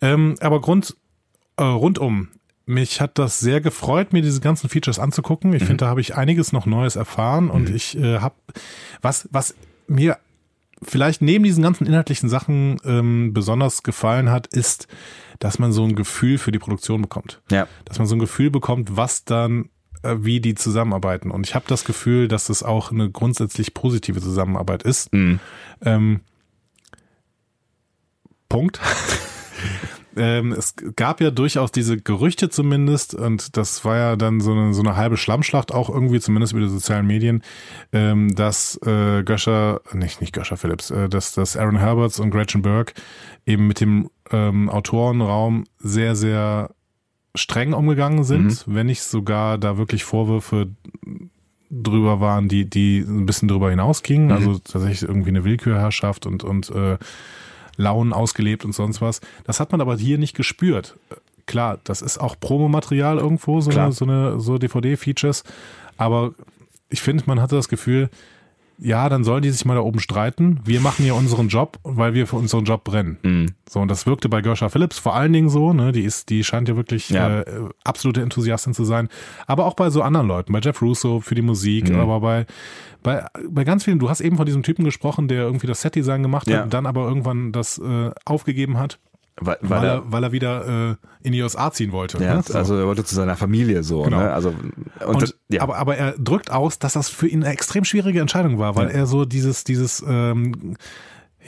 Ähm, 0.00 0.36
aber 0.40 0.60
Grund, 0.60 0.96
äh, 1.56 1.62
rundum, 1.62 2.28
mich 2.66 3.00
hat 3.00 3.18
das 3.18 3.40
sehr 3.40 3.60
gefreut, 3.60 4.12
mir 4.12 4.22
diese 4.22 4.40
ganzen 4.40 4.68
Features 4.68 4.98
anzugucken. 4.98 5.52
Ich 5.52 5.64
finde, 5.64 5.84
da 5.84 5.88
habe 5.88 6.00
ich 6.00 6.16
einiges 6.16 6.52
noch 6.52 6.66
Neues 6.66 6.96
erfahren 6.96 7.50
und 7.50 7.68
ich 7.68 7.98
äh, 7.98 8.20
habe 8.20 8.36
was, 9.02 9.28
was 9.32 9.54
mir 9.88 10.18
vielleicht 10.82 11.22
neben 11.22 11.44
diesen 11.44 11.62
ganzen 11.62 11.86
inhaltlichen 11.86 12.28
Sachen 12.28 12.78
ähm, 12.84 13.32
besonders 13.32 13.82
gefallen 13.82 14.30
hat, 14.30 14.46
ist, 14.46 14.88
dass 15.38 15.58
man 15.58 15.72
so 15.72 15.84
ein 15.84 15.94
Gefühl 15.94 16.38
für 16.38 16.52
die 16.52 16.58
Produktion 16.58 17.02
bekommt 17.02 17.40
ja. 17.50 17.66
dass 17.84 17.98
man 17.98 18.06
so 18.06 18.16
ein 18.16 18.20
Gefühl 18.20 18.50
bekommt, 18.50 18.96
was 18.96 19.24
dann, 19.24 19.68
äh, 20.02 20.16
wie 20.18 20.40
die 20.40 20.54
zusammenarbeiten. 20.54 21.30
Und 21.30 21.46
ich 21.46 21.54
habe 21.54 21.64
das 21.68 21.84
Gefühl, 21.84 22.28
dass 22.28 22.48
es 22.48 22.62
auch 22.62 22.90
eine 22.92 23.10
grundsätzlich 23.10 23.74
positive 23.74 24.20
Zusammenarbeit 24.20 24.82
ist. 24.82 25.12
Mhm. 25.12 25.40
Ähm, 25.82 26.20
Punkt. 28.48 28.80
Ähm, 30.16 30.52
es 30.52 30.74
gab 30.96 31.20
ja 31.20 31.30
durchaus 31.30 31.72
diese 31.72 31.96
Gerüchte 31.96 32.48
zumindest, 32.48 33.14
und 33.14 33.56
das 33.56 33.84
war 33.84 33.96
ja 33.96 34.16
dann 34.16 34.40
so 34.40 34.52
eine, 34.52 34.74
so 34.74 34.82
eine 34.82 34.96
halbe 34.96 35.16
Schlammschlacht 35.16 35.72
auch 35.72 35.88
irgendwie, 35.88 36.20
zumindest 36.20 36.52
über 36.52 36.62
die 36.62 36.68
sozialen 36.68 37.06
Medien, 37.06 37.42
ähm, 37.92 38.34
dass 38.34 38.78
äh, 38.84 39.22
Göscher, 39.22 39.80
nicht, 39.92 40.20
nicht 40.20 40.32
Göscher 40.32 40.56
Phillips, 40.56 40.90
äh, 40.90 41.08
dass, 41.08 41.32
dass 41.32 41.56
Aaron 41.56 41.78
Herberts 41.78 42.18
und 42.20 42.30
Gretchen 42.30 42.62
Burke 42.62 42.94
eben 43.46 43.66
mit 43.66 43.80
dem 43.80 44.10
ähm, 44.30 44.68
Autorenraum 44.68 45.64
sehr, 45.78 46.16
sehr 46.16 46.70
streng 47.34 47.72
umgegangen 47.72 48.24
sind, 48.24 48.64
wenn 48.66 48.86
nicht 48.86 49.02
sogar 49.02 49.58
da 49.58 49.78
wirklich 49.78 50.02
Vorwürfe 50.04 50.68
drüber 51.70 52.20
waren, 52.20 52.48
die, 52.48 52.68
die 52.68 52.98
ein 52.98 53.26
bisschen 53.26 53.46
drüber 53.46 53.70
hinausgingen. 53.70 54.32
Also 54.32 54.58
tatsächlich 54.58 55.02
irgendwie 55.02 55.28
eine 55.30 55.44
Willkürherrschaft 55.44 56.26
und, 56.26 56.42
und 56.42 56.70
äh, 56.70 56.98
Launen 57.80 58.12
ausgelebt 58.12 58.64
und 58.64 58.72
sonst 58.72 59.00
was. 59.00 59.20
Das 59.44 59.60
hat 59.60 59.72
man 59.72 59.80
aber 59.80 59.96
hier 59.96 60.18
nicht 60.18 60.36
gespürt. 60.36 60.96
Klar, 61.46 61.78
das 61.84 62.02
ist 62.02 62.18
auch 62.18 62.38
Promomaterial 62.38 63.18
irgendwo, 63.18 63.60
so 63.60 63.70
Klar. 63.70 63.86
eine, 63.86 63.92
so 63.92 64.04
eine 64.04 64.40
so 64.40 64.58
DVD-Features. 64.58 65.42
Aber 65.96 66.32
ich 66.88 67.02
finde, 67.02 67.24
man 67.26 67.40
hatte 67.40 67.56
das 67.56 67.68
Gefühl, 67.68 68.10
ja, 68.82 69.08
dann 69.08 69.24
sollen 69.24 69.42
die 69.42 69.50
sich 69.50 69.64
mal 69.64 69.74
da 69.74 69.80
oben 69.80 70.00
streiten. 70.00 70.60
Wir 70.64 70.80
machen 70.80 71.02
hier 71.04 71.14
unseren 71.14 71.48
Job, 71.48 71.78
weil 71.82 72.14
wir 72.14 72.26
für 72.26 72.36
unseren 72.36 72.64
Job 72.64 72.82
brennen. 72.84 73.18
Mhm. 73.22 73.46
So, 73.68 73.80
und 73.80 73.88
das 73.90 74.06
wirkte 74.06 74.28
bei 74.28 74.40
Gersha 74.40 74.68
Phillips 74.68 74.98
vor 74.98 75.14
allen 75.14 75.32
Dingen 75.32 75.48
so, 75.50 75.72
ne? 75.72 75.92
Die 75.92 76.02
ist, 76.02 76.30
die 76.30 76.42
scheint 76.44 76.68
ja 76.68 76.76
wirklich 76.76 77.10
Ja. 77.10 77.40
Äh, 77.40 77.44
absolute 77.84 78.22
Enthusiastin 78.22 78.72
zu 78.74 78.84
sein. 78.84 79.08
Aber 79.46 79.66
auch 79.66 79.74
bei 79.74 79.90
so 79.90 80.02
anderen 80.02 80.26
Leuten, 80.28 80.52
bei 80.52 80.60
Jeff 80.60 80.80
Russo 80.82 81.20
für 81.20 81.34
die 81.34 81.42
Musik, 81.42 81.90
Mhm. 81.90 82.00
aber 82.00 82.20
bei, 82.20 82.46
bei, 83.02 83.24
bei 83.48 83.64
ganz 83.64 83.84
vielen, 83.84 83.98
du 83.98 84.08
hast 84.08 84.20
eben 84.20 84.36
von 84.36 84.46
diesem 84.46 84.62
Typen 84.62 84.84
gesprochen, 84.84 85.28
der 85.28 85.42
irgendwie 85.42 85.66
das 85.66 85.80
Setdesign 85.82 86.22
gemacht 86.22 86.48
Ja. 86.48 86.58
hat 86.58 86.64
und 86.64 86.74
dann 86.74 86.86
aber 86.86 87.06
irgendwann 87.06 87.52
das 87.52 87.78
äh, 87.78 88.10
aufgegeben 88.24 88.78
hat, 88.78 88.98
Weil, 89.40 89.56
weil, 89.62 89.70
weil 89.80 89.84
er, 89.88 90.02
weil 90.12 90.22
er 90.24 90.32
wieder 90.32 90.90
äh, 90.90 90.96
in 91.26 91.32
die 91.32 91.42
USA 91.42 91.70
ziehen 91.72 91.92
wollte. 91.92 92.22
ja, 92.22 92.34
ne? 92.36 92.42
So. 92.42 92.54
also 92.58 92.76
er 92.76 92.86
wollte 92.86 93.04
zu 93.04 93.14
seiner 93.14 93.36
Familie 93.36 93.82
so, 93.82 94.02
Genau. 94.02 94.18
ne? 94.18 94.32
Also 94.32 94.50
und, 94.50 95.06
Und, 95.06 95.22
das, 95.22 95.34
ja. 95.48 95.62
aber, 95.62 95.76
aber 95.78 95.96
er 95.96 96.12
drückt 96.18 96.50
aus, 96.50 96.78
dass 96.78 96.92
das 96.92 97.08
für 97.08 97.26
ihn 97.26 97.42
eine 97.42 97.52
extrem 97.52 97.84
schwierige 97.84 98.20
Entscheidung 98.20 98.58
war, 98.58 98.76
weil 98.76 98.88
Ja. 98.88 98.92
er 98.94 99.06
so 99.06 99.24
dieses, 99.24 99.64
dieses, 99.64 100.04
ähm, 100.06 100.76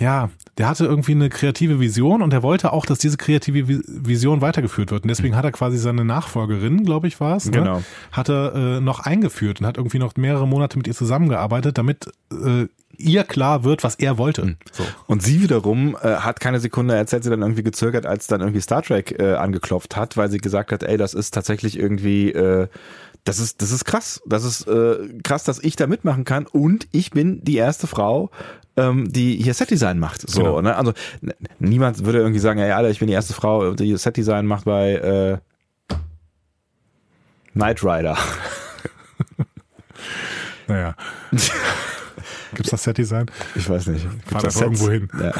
ja, 0.02 0.30
der 0.58 0.68
hatte 0.68 0.84
irgendwie 0.84 1.12
eine 1.12 1.30
kreative 1.30 1.80
Vision 1.80 2.20
und 2.20 2.32
er 2.32 2.42
wollte 2.42 2.72
auch, 2.72 2.84
dass 2.84 2.98
diese 2.98 3.16
kreative 3.16 3.60
Vi- 3.60 3.82
Vision 3.86 4.40
weitergeführt 4.42 4.90
wird. 4.90 5.04
Und 5.04 5.08
deswegen 5.08 5.34
hat 5.36 5.44
er 5.44 5.52
quasi 5.52 5.78
seine 5.78 6.04
Nachfolgerin, 6.04 6.84
glaube 6.84 7.06
ich, 7.06 7.20
war 7.20 7.36
es, 7.36 7.46
ne? 7.46 7.52
Genau. 7.52 7.82
hat 8.10 8.28
er 8.28 8.54
äh, 8.54 8.80
noch 8.80 9.00
eingeführt 9.00 9.60
und 9.60 9.66
hat 9.66 9.78
irgendwie 9.78 9.98
noch 9.98 10.16
mehrere 10.16 10.46
Monate 10.46 10.76
mit 10.76 10.86
ihr 10.86 10.94
zusammengearbeitet, 10.94 11.78
damit 11.78 12.10
äh, 12.30 12.66
ihr 12.98 13.24
klar 13.24 13.64
wird, 13.64 13.82
was 13.84 13.94
er 13.94 14.18
wollte. 14.18 14.56
So. 14.72 14.84
Und 15.06 15.22
sie 15.22 15.40
wiederum 15.42 15.96
äh, 16.02 16.16
hat 16.16 16.40
keine 16.40 16.60
Sekunde 16.60 16.94
erzählt, 16.94 17.24
sie 17.24 17.30
dann 17.30 17.40
irgendwie 17.40 17.62
gezögert, 17.62 18.04
als 18.04 18.26
dann 18.26 18.40
irgendwie 18.42 18.60
Star 18.60 18.82
Trek 18.82 19.18
äh, 19.18 19.34
angeklopft 19.34 19.96
hat, 19.96 20.16
weil 20.18 20.30
sie 20.30 20.38
gesagt 20.38 20.72
hat, 20.72 20.82
ey, 20.82 20.98
das 20.98 21.14
ist 21.14 21.32
tatsächlich 21.32 21.78
irgendwie, 21.78 22.30
äh, 22.32 22.68
das 23.24 23.38
ist, 23.38 23.62
das 23.62 23.70
ist 23.70 23.84
krass. 23.86 24.20
Das 24.26 24.44
ist 24.44 24.68
äh, 24.68 24.96
krass, 25.22 25.44
dass 25.44 25.60
ich 25.60 25.76
da 25.76 25.86
mitmachen 25.86 26.24
kann 26.24 26.46
und 26.46 26.88
ich 26.92 27.10
bin 27.12 27.42
die 27.42 27.56
erste 27.56 27.86
Frau, 27.86 28.30
ähm, 28.76 29.12
die 29.12 29.36
hier 29.36 29.54
Setdesign 29.54 29.98
macht. 29.98 30.28
So, 30.28 30.40
Genau. 30.42 30.60
ne? 30.62 30.76
Also 30.76 30.92
niemand 31.58 32.04
würde 32.04 32.18
irgendwie 32.18 32.40
sagen, 32.40 32.58
ey, 32.58 32.70
Alter, 32.72 32.90
ich 32.90 32.98
bin 32.98 33.08
die 33.08 33.14
erste 33.14 33.34
Frau, 33.34 33.74
die 33.74 33.96
Setdesign 33.96 34.46
macht 34.46 34.64
bei 34.64 34.92
äh, 35.90 35.96
Knight 37.52 37.82
Rider. 37.84 38.16
Naja. 40.68 40.94
Gibt's 42.54 42.70
das 42.70 42.82
Set-Design? 42.84 43.26
Ich 43.54 43.68
weiß 43.68 43.88
nicht. 43.88 44.06
Fahr 44.26 44.40
Sets? 44.42 44.60
irgendwo 44.60 44.90
hin. 44.90 45.08
Ja. 45.20 45.32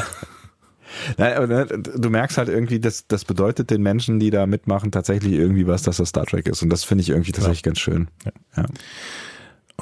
Nein, 1.17 1.35
aber 1.35 1.47
ne, 1.47 1.67
du 1.67 2.11
merkst 2.11 2.37
halt 2.39 2.49
irgendwie, 2.49 2.81
das, 2.81 3.07
das 3.07 3.25
bedeutet 3.25 3.71
den 3.71 3.83
Menschen, 3.83 4.19
die 4.19 4.31
da 4.31 4.47
mitmachen, 4.47 4.91
tatsächlich 4.91 5.33
irgendwie 5.33 5.67
was, 5.67 5.83
dass 5.83 5.97
das 5.99 6.11
Star 6.11 6.27
Trek 6.27 6.49
ist. 6.49 6.63
Und 6.63 6.71
das 6.71 6.85
finde 6.85 7.03
ich 7.03 7.11
irgendwie 7.11 7.33
tatsächlich 7.33 7.63
ganz 7.63 7.79
schön. 7.79 8.09
Ja. 8.57 8.65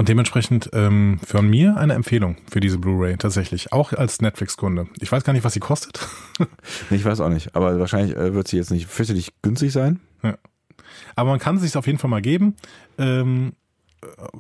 Und 0.01 0.09
dementsprechend 0.09 0.71
ähm, 0.73 1.21
von 1.23 1.47
mir 1.47 1.77
eine 1.77 1.93
Empfehlung 1.93 2.39
für 2.51 2.61
diese 2.61 2.79
Blu-ray 2.79 3.19
tatsächlich, 3.19 3.71
auch 3.71 3.93
als 3.93 4.23
Netflix-Kunde. 4.23 4.87
Ich 4.99 5.13
weiß 5.13 5.25
gar 5.25 5.35
nicht, 5.35 5.45
was 5.45 5.53
sie 5.53 5.61
kostet. 5.61 6.09
Ich 6.91 7.05
weiß 7.05 7.21
auch 7.21 7.29
nicht, 7.29 7.55
aber 7.55 7.79
wahrscheinlich 7.79 8.17
äh, 8.17 8.33
wird 8.33 8.49
sie 8.49 8.57
jetzt 8.57 8.71
nicht 8.71 8.87
fürchterlich 8.87 9.35
günstig 9.43 9.73
sein. 9.73 10.01
Aber 11.17 11.29
man 11.29 11.39
kann 11.39 11.57
es 11.57 11.63
sich 11.63 11.77
auf 11.77 11.87
jeden 11.87 11.99
Fall 11.99 12.09
mal 12.09 12.23
geben. 12.23 12.57
Ähm, 12.97 13.53
äh, 13.53 13.70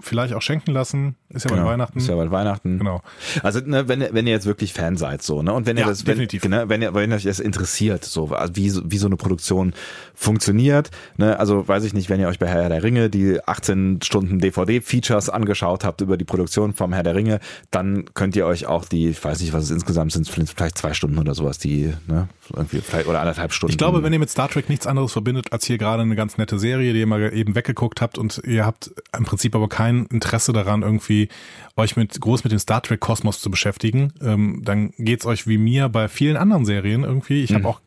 vielleicht 0.00 0.34
auch 0.34 0.42
schenken 0.42 0.70
lassen. 0.72 1.16
Ist 1.28 1.44
ja 1.44 1.50
Genau. 1.50 1.64
bei 1.64 1.70
Weihnachten. 1.72 1.98
Ist 1.98 2.08
ja 2.08 2.16
bald 2.16 2.30
Weihnachten. 2.30 2.78
Genau. 2.78 3.02
Also 3.42 3.60
ne, 3.60 3.88
wenn, 3.88 4.00
ihr- 4.00 4.10
wenn 4.12 4.26
ihr 4.26 4.32
jetzt 4.32 4.46
wirklich 4.46 4.72
Fan 4.72 4.96
seid, 4.96 5.22
so, 5.22 5.42
ne? 5.42 5.52
Und 5.52 5.66
wenn 5.66 5.76
ihr 5.76 5.82
Ja, 5.82 5.88
das, 5.88 6.06
wenn, 6.06 6.14
definitiv. 6.14 6.44
Ne, 6.48 6.68
wenn 6.68 6.82
ihr, 6.82 6.94
wenn 6.94 7.12
euch 7.12 7.24
das 7.24 7.40
interessiert, 7.40 8.04
so, 8.04 8.28
also 8.28 8.56
wie, 8.56 8.70
so- 8.70 8.82
wie 8.90 8.98
so 8.98 9.06
eine 9.06 9.16
Produktion 9.16 9.74
funktioniert, 10.14 10.90
ne? 11.16 11.38
Also 11.38 11.66
weiß 11.66 11.84
ich 11.84 11.94
nicht, 11.94 12.08
wenn 12.10 12.20
ihr 12.20 12.28
euch 12.28 12.38
bei 12.38 12.46
Herr 12.46 12.68
der 12.68 12.82
Ringe 12.82 13.10
die 13.10 13.38
18 13.46 14.00
Stunden 14.02 14.38
DVD-Features 14.38 15.30
angeschaut 15.30 15.84
habt 15.84 16.00
über 16.00 16.16
die 16.16 16.24
Produktion 16.24 16.74
vom 16.74 16.92
Herr 16.92 17.02
der 17.02 17.14
Ringe, 17.14 17.40
dann 17.70 18.04
könnt 18.14 18.36
ihr 18.36 18.46
euch 18.46 18.66
auch 18.66 18.84
die, 18.84 19.08
ich 19.08 19.22
weiß 19.24 19.40
nicht, 19.40 19.52
was 19.52 19.64
es 19.64 19.70
insgesamt 19.70 20.12
sind, 20.12 20.28
vielleicht 20.28 20.78
zwei 20.78 20.94
Stunden 20.94 21.18
oder 21.18 21.34
sowas, 21.34 21.58
die, 21.58 21.92
ne, 22.06 22.28
irgendwie, 22.54 22.80
vielleicht, 22.80 23.06
oder 23.08 23.20
anderthalb 23.20 23.52
Stunden. 23.52 23.70
Ich 23.72 23.78
glaube, 23.78 24.02
wenn 24.02 24.12
ihr 24.12 24.18
mit 24.18 24.30
Star 24.30 24.48
Trek 24.48 24.68
nichts 24.68 24.86
anderes 24.86 25.12
verbindet, 25.12 25.52
als 25.52 25.64
hier 25.64 25.78
gerade 25.78 26.02
eine 26.02 26.16
ganz 26.16 26.36
nette 26.38 26.58
Serie, 26.58 26.92
die 26.92 27.00
ihr 27.00 27.06
mal 27.06 27.32
eben 27.32 27.54
weggeguckt 27.54 28.00
habt 28.00 28.18
und 28.18 28.40
ihr 28.44 28.66
habt 28.66 28.90
im 29.16 29.24
Prinzip 29.24 29.49
aber 29.54 29.68
kein 29.68 30.06
Interesse 30.06 30.52
daran, 30.52 30.82
irgendwie 30.82 31.28
euch 31.76 31.96
mit 31.96 32.20
groß 32.20 32.44
mit 32.44 32.52
dem 32.52 32.58
Star 32.58 32.82
Trek 32.82 33.00
Kosmos 33.00 33.40
zu 33.40 33.50
beschäftigen, 33.50 34.12
ähm, 34.22 34.62
dann 34.64 34.90
geht's 34.98 35.26
euch 35.26 35.46
wie 35.46 35.58
mir 35.58 35.88
bei 35.88 36.08
vielen 36.08 36.36
anderen 36.36 36.64
Serien 36.64 37.04
irgendwie. 37.04 37.42
Ich 37.42 37.54
habe 37.54 37.68
auch 37.68 37.80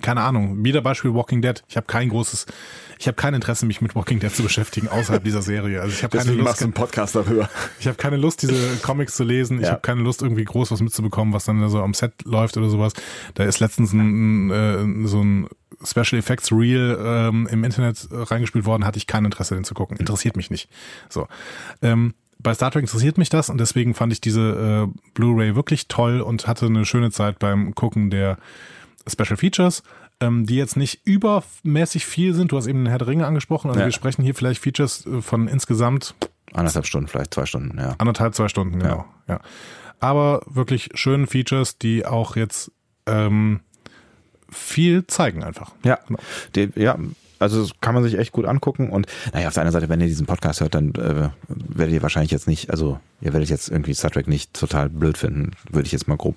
keine 0.00 0.20
Ahnung, 0.22 0.64
wieder 0.64 0.80
Beispiel 0.82 1.14
Walking 1.14 1.42
Dead. 1.42 1.62
Ich 1.68 1.76
habe 1.76 1.86
kein 1.86 2.08
großes, 2.08 2.46
ich 2.98 3.06
habe 3.06 3.16
kein 3.16 3.34
Interesse, 3.34 3.66
mich 3.66 3.80
mit 3.80 3.94
Walking 3.94 4.18
Dead 4.20 4.34
zu 4.34 4.42
beschäftigen 4.42 4.88
außerhalb 4.88 5.22
dieser 5.24 5.42
Serie. 5.42 5.80
Also 5.80 5.94
ich 5.94 6.02
habe 6.04 6.16
keine 6.16 6.32
Lust, 6.32 6.44
machst 6.44 6.62
einen 6.62 6.72
Podcast 6.72 7.14
darüber. 7.14 7.48
ich 7.80 7.86
habe 7.86 7.96
keine 7.96 8.16
Lust, 8.16 8.42
diese 8.42 8.76
Comics 8.82 9.16
zu 9.16 9.24
lesen. 9.24 9.58
Ich 9.58 9.64
Ja. 9.66 9.72
habe 9.72 9.80
keine 9.82 10.02
Lust, 10.02 10.22
irgendwie 10.22 10.44
groß 10.44 10.70
was 10.70 10.80
mitzubekommen, 10.80 11.32
was 11.34 11.44
dann 11.44 11.60
da 11.60 11.68
so 11.68 11.82
am 11.82 11.94
Set 11.94 12.12
läuft 12.24 12.56
oder 12.56 12.68
sowas. 12.68 12.92
Da 13.34 13.44
ist 13.44 13.60
letztens 13.60 13.92
ein, 13.92 14.50
äh, 14.50 15.06
so 15.08 15.22
ein 15.22 15.48
Special 15.84 16.18
Effects 16.18 16.52
Reel 16.52 16.96
ähm, 17.02 17.48
im 17.50 17.64
Internet 17.64 18.08
reingespielt 18.12 18.64
worden, 18.66 18.84
hatte 18.86 18.98
ich 18.98 19.06
kein 19.06 19.24
Interesse, 19.24 19.54
den 19.54 19.64
zu 19.64 19.74
gucken. 19.74 19.96
Interessiert 19.96 20.36
mich 20.36 20.50
nicht. 20.50 20.68
So. 21.08 21.26
Ähm, 21.80 22.14
bei 22.38 22.54
Star 22.54 22.70
Trek 22.72 22.82
interessiert 22.82 23.18
mich 23.18 23.28
das 23.28 23.50
und 23.50 23.58
deswegen 23.58 23.94
fand 23.94 24.12
ich 24.12 24.20
diese 24.20 24.88
äh, 24.92 25.00
Blu-ray 25.14 25.54
wirklich 25.54 25.86
toll 25.88 26.20
und 26.20 26.46
hatte 26.48 26.66
eine 26.66 26.84
schöne 26.84 27.10
Zeit 27.12 27.38
beim 27.38 27.74
Gucken 27.74 28.10
der 28.10 28.36
Special 29.10 29.36
Features, 29.36 29.82
ähm, 30.20 30.46
die 30.46 30.56
jetzt 30.56 30.76
nicht 30.76 31.00
übermäßig 31.06 32.06
viel 32.06 32.34
sind. 32.34 32.52
Du 32.52 32.56
hast 32.56 32.66
eben 32.66 32.80
den 32.84 32.86
Herr 32.88 32.98
der 32.98 33.08
Ringe 33.08 33.26
angesprochen. 33.26 33.68
Also 33.68 33.80
Ja. 33.80 33.86
wir 33.86 33.92
sprechen 33.92 34.22
hier 34.22 34.34
vielleicht 34.34 34.62
Features 34.62 35.06
äh, 35.06 35.20
von 35.22 35.48
insgesamt 35.48 36.14
Anderthalb 36.54 36.84
Stunden, 36.86 37.08
vielleicht 37.08 37.32
zwei 37.32 37.46
Stunden, 37.46 37.78
ja. 37.78 37.94
Anderthalb, 37.98 38.34
zwei 38.34 38.46
Stunden, 38.48 38.78
genau. 38.78 39.06
Ja. 39.26 39.40
Aber 40.00 40.42
wirklich 40.46 40.90
schönen 40.94 41.26
Features, 41.26 41.78
die 41.78 42.04
auch 42.04 42.36
jetzt 42.36 42.70
ähm, 43.06 43.60
viel 44.50 45.06
zeigen 45.06 45.42
einfach. 45.42 45.72
Ja, 45.84 45.98
Genau. 46.06 46.18
die, 46.54 46.70
ja. 46.76 46.98
Also 47.38 47.60
das 47.62 47.72
kann 47.80 47.94
man 47.94 48.04
sich 48.04 48.16
echt 48.18 48.30
gut 48.30 48.44
angucken 48.44 48.90
und 48.90 49.06
naja, 49.32 49.48
auf 49.48 49.54
der 49.54 49.62
anderen 49.62 49.72
Seite, 49.80 49.88
wenn 49.88 50.00
ihr 50.00 50.06
diesen 50.06 50.26
Podcast 50.26 50.60
hört, 50.60 50.76
dann 50.76 50.94
äh, 50.94 51.30
werdet 51.48 51.92
ihr 51.94 52.02
wahrscheinlich 52.02 52.30
jetzt 52.30 52.46
nicht, 52.46 52.70
also 52.70 53.00
ihr 53.20 53.32
werdet 53.32 53.48
jetzt 53.50 53.68
irgendwie 53.68 53.94
Star 53.94 54.12
Trek 54.12 54.28
nicht 54.28 54.54
total 54.54 54.88
blöd 54.88 55.18
finden, 55.18 55.50
würde 55.70 55.86
ich 55.86 55.92
jetzt 55.92 56.06
mal 56.06 56.16
grob 56.16 56.36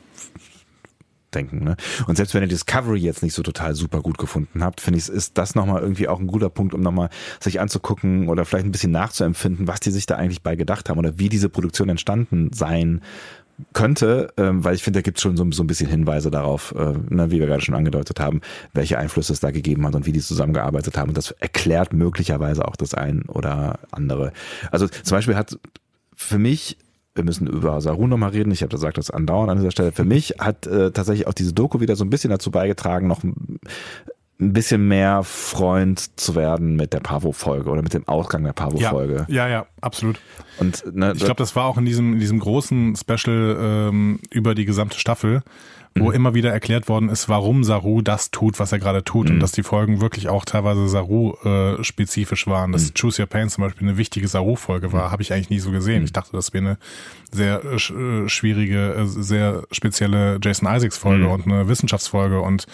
denken. 1.35 1.63
Ne? 1.63 1.75
Und 2.07 2.15
selbst 2.15 2.33
wenn 2.33 2.41
ihr 2.41 2.47
Discovery 2.47 2.99
jetzt 2.99 3.23
nicht 3.23 3.33
so 3.33 3.43
total 3.43 3.75
super 3.75 4.01
gut 4.01 4.17
gefunden 4.17 4.63
habt, 4.63 4.81
finde 4.81 4.99
ich, 4.99 5.09
ist 5.09 5.37
das 5.37 5.55
nochmal 5.55 5.81
irgendwie 5.81 6.07
auch 6.07 6.19
ein 6.19 6.27
guter 6.27 6.49
Punkt, 6.49 6.73
um 6.73 6.81
nochmal 6.81 7.09
sich 7.39 7.59
anzugucken 7.59 8.29
oder 8.29 8.45
vielleicht 8.45 8.65
ein 8.65 8.71
bisschen 8.71 8.91
nachzuempfinden, 8.91 9.67
was 9.67 9.79
die 9.79 9.91
sich 9.91 10.05
da 10.05 10.15
eigentlich 10.15 10.41
bei 10.41 10.55
gedacht 10.55 10.89
haben 10.89 10.97
oder 10.97 11.19
wie 11.19 11.29
diese 11.29 11.49
Produktion 11.49 11.89
entstanden 11.89 12.51
sein 12.53 13.01
könnte, 13.73 14.33
ähm, 14.37 14.63
weil 14.63 14.75
ich 14.75 14.83
finde, 14.83 14.99
da 14.99 15.01
gibt 15.01 15.17
es 15.17 15.21
schon 15.21 15.37
so, 15.37 15.49
so 15.51 15.63
ein 15.63 15.67
bisschen 15.67 15.89
Hinweise 15.89 16.29
darauf, 16.29 16.73
äh, 16.77 16.93
ne, 17.09 17.31
wie 17.31 17.39
wir 17.39 17.47
gerade 17.47 17.61
schon 17.61 17.75
angedeutet 17.75 18.19
haben, 18.19 18.41
welche 18.73 18.97
Einflüsse 18.97 19.31
es 19.31 19.39
da 19.39 19.51
gegeben 19.51 19.85
hat 19.87 19.95
und 19.95 20.05
wie 20.05 20.11
die 20.11 20.19
zusammengearbeitet 20.19 20.97
haben. 20.97 21.09
Und 21.09 21.17
das 21.17 21.31
erklärt 21.31 21.93
möglicherweise 21.93 22.67
auch 22.67 22.75
das 22.75 22.93
ein 22.93 23.23
oder 23.23 23.79
andere. 23.91 24.33
Also 24.71 24.87
zum 24.87 25.17
Beispiel 25.17 25.35
hat 25.35 25.57
für 26.15 26.37
mich 26.37 26.77
wir 27.15 27.23
müssen 27.23 27.47
über 27.47 27.79
Saru 27.81 28.07
nochmal 28.07 28.31
reden. 28.31 28.51
Ich 28.51 28.61
habe 28.61 28.69
gesagt, 28.69 28.97
das 28.97 29.09
andauernd 29.09 29.49
an 29.49 29.57
dieser 29.57 29.71
Stelle. 29.71 29.93
Für 29.93 30.03
mich 30.03 30.35
hat 30.39 30.67
äh, 30.67 30.91
tatsächlich 30.91 31.27
auch 31.27 31.33
diese 31.33 31.53
Doku 31.53 31.79
wieder 31.79 31.95
so 31.95 32.03
ein 32.03 32.09
bisschen 32.09 32.29
dazu 32.29 32.51
beigetragen, 32.51 33.07
noch 33.07 33.23
ein 33.23 33.59
bisschen 34.37 34.87
mehr 34.89 35.23
Freund 35.23 36.19
zu 36.19 36.35
werden 36.35 36.75
mit 36.75 36.91
der 36.91 36.99
Pavo-Folge 36.99 37.69
oder 37.69 37.81
mit 37.81 37.93
dem 37.93 38.05
Ausgang 38.07 38.43
der 38.43 38.51
Pavo-Folge. 38.51 39.25
Ja, 39.29 39.47
ja, 39.47 39.49
ja, 39.49 39.65
absolut. 39.79 40.19
Und 40.59 40.83
ne, 40.93 41.13
Ich 41.15 41.23
glaube, 41.23 41.37
das 41.37 41.55
war 41.55 41.65
auch 41.65 41.77
in 41.77 41.85
diesem, 41.85 42.13
in 42.13 42.19
diesem 42.19 42.39
großen 42.39 42.97
Special 42.97 43.57
ähm, 43.59 44.19
über 44.29 44.53
die 44.53 44.65
gesamte 44.65 44.99
Staffel, 44.99 45.41
wo 45.97 46.11
immer 46.11 46.33
wieder 46.33 46.51
erklärt 46.51 46.89
worden 46.89 47.07
ist, 47.07 47.29
warum 47.29 47.63
Saru 47.63 48.01
das 48.01 48.29
tut, 48.29 48.59
was 48.59 48.73
er 48.73 48.79
gerade 48.79 49.05
tut 49.05 49.29
und 49.29 49.39
dass 49.39 49.53
die 49.53 49.63
Folgen 49.63 50.01
wirklich 50.01 50.27
auch 50.27 50.43
teilweise 50.43 50.89
Saru-spezifisch 50.89 52.47
waren. 52.47 52.73
Dass 52.73 52.93
Choose 52.93 53.21
Your 53.21 53.27
Pain 53.27 53.49
zum 53.49 53.63
Beispiel 53.63 53.87
eine 53.87 53.97
wichtige 53.97 54.27
Saru-Folge 54.27 54.91
war, 54.91 55.11
habe 55.11 55.21
ich 55.21 55.31
eigentlich 55.31 55.49
nie 55.49 55.59
so 55.59 55.71
gesehen. 55.71 56.03
Ich 56.03 56.11
dachte, 56.11 56.31
das 56.33 56.53
wäre 56.53 56.65
eine 56.65 56.77
sehr 57.31 57.63
äh, 57.63 57.75
äh, 57.75 58.29
schwierige, 58.29 58.93
äh, 58.93 59.05
sehr 59.05 59.63
spezielle 59.71 60.37
Jason 60.43 60.67
Isaacs-Folge 60.67 61.29
und 61.29 61.45
eine 61.45 61.69
Wissenschaftsfolge 61.69 62.41
und 62.41 62.65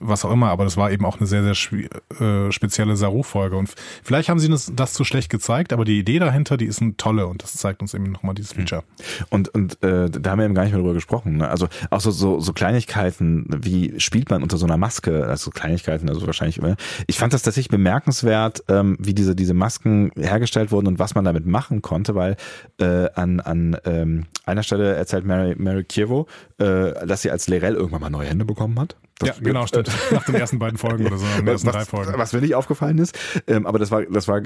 was 0.00 0.24
auch 0.24 0.32
immer, 0.32 0.48
aber 0.48 0.64
das 0.64 0.76
war 0.76 0.90
eben 0.90 1.04
auch 1.04 1.18
eine 1.18 1.26
sehr, 1.26 1.54
sehr 1.54 1.80
äh, 2.20 2.50
spezielle 2.50 2.96
Saru-Folge. 2.96 3.56
Und 3.56 3.72
vielleicht 4.02 4.28
haben 4.28 4.40
sie 4.40 4.48
das, 4.48 4.72
das 4.74 4.92
zu 4.92 5.04
schlecht 5.04 5.30
gezeigt, 5.30 5.72
aber 5.72 5.84
die 5.84 5.98
Idee 5.98 6.18
dahinter, 6.18 6.56
die 6.56 6.66
ist 6.66 6.82
eine 6.82 6.96
tolle 6.96 7.26
und 7.28 7.42
das 7.42 7.54
zeigt 7.54 7.80
uns 7.80 7.94
eben 7.94 8.10
nochmal 8.10 8.34
dieses 8.34 8.54
Feature. 8.54 8.82
Und, 9.30 9.48
und 9.50 9.80
äh, 9.84 10.10
da 10.10 10.32
haben 10.32 10.38
wir 10.38 10.46
eben 10.46 10.54
gar 10.54 10.64
nicht 10.64 10.72
mehr 10.72 10.80
drüber 10.80 10.94
gesprochen. 10.94 11.36
Ne? 11.36 11.48
Also 11.48 11.68
auch 11.90 12.00
so, 12.00 12.10
so, 12.10 12.40
so 12.40 12.52
Kleinigkeiten, 12.52 13.46
wie 13.48 14.00
spielt 14.00 14.30
man 14.30 14.42
unter 14.42 14.56
so 14.56 14.66
einer 14.66 14.76
Maske, 14.76 15.26
also 15.26 15.52
Kleinigkeiten, 15.52 16.08
also 16.08 16.26
wahrscheinlich, 16.26 16.60
ne? 16.60 16.76
ich 17.06 17.18
fand 17.18 17.32
das 17.32 17.42
tatsächlich 17.42 17.70
bemerkenswert, 17.70 18.64
ähm, 18.68 18.96
wie 18.98 19.14
diese, 19.14 19.36
diese 19.36 19.54
Masken 19.54 20.10
hergestellt 20.16 20.72
wurden 20.72 20.88
und 20.88 20.98
was 20.98 21.14
man 21.14 21.24
damit 21.24 21.46
machen 21.46 21.82
konnte, 21.82 22.16
weil 22.16 22.36
äh, 22.80 23.08
an, 23.14 23.38
an 23.38 23.76
ähm, 23.84 24.26
einer 24.44 24.64
Stelle 24.64 24.94
erzählt 24.94 25.24
Mary, 25.24 25.54
Mary 25.56 25.84
Kievo, 25.84 26.26
äh, 26.58 27.06
dass 27.06 27.22
sie 27.22 27.30
als 27.30 27.46
Lerell 27.46 27.74
irgendwann 27.74 28.00
mal 28.00 28.10
neue 28.10 28.28
Hände 28.28 28.44
bekommen 28.44 28.80
hat. 28.80 28.96
Das- 29.18 29.28
ja, 29.28 29.34
genau, 29.40 29.66
stimmt. 29.66 29.90
Nach 30.10 30.24
den 30.24 30.34
ersten 30.34 30.58
beiden 30.58 30.76
Folgen 30.76 31.06
oder 31.06 31.18
so, 31.18 31.24
nach 31.24 31.36
den 31.36 31.46
ersten 31.48 31.68
drei 31.68 31.80
was, 31.80 31.88
Folgen. 31.88 32.12
was 32.16 32.32
mir 32.32 32.40
nicht 32.40 32.54
aufgefallen 32.56 32.98
ist, 32.98 33.16
ähm, 33.46 33.66
aber 33.66 33.78
das 33.78 33.90
war, 33.90 34.02
das 34.02 34.26
war, 34.26 34.40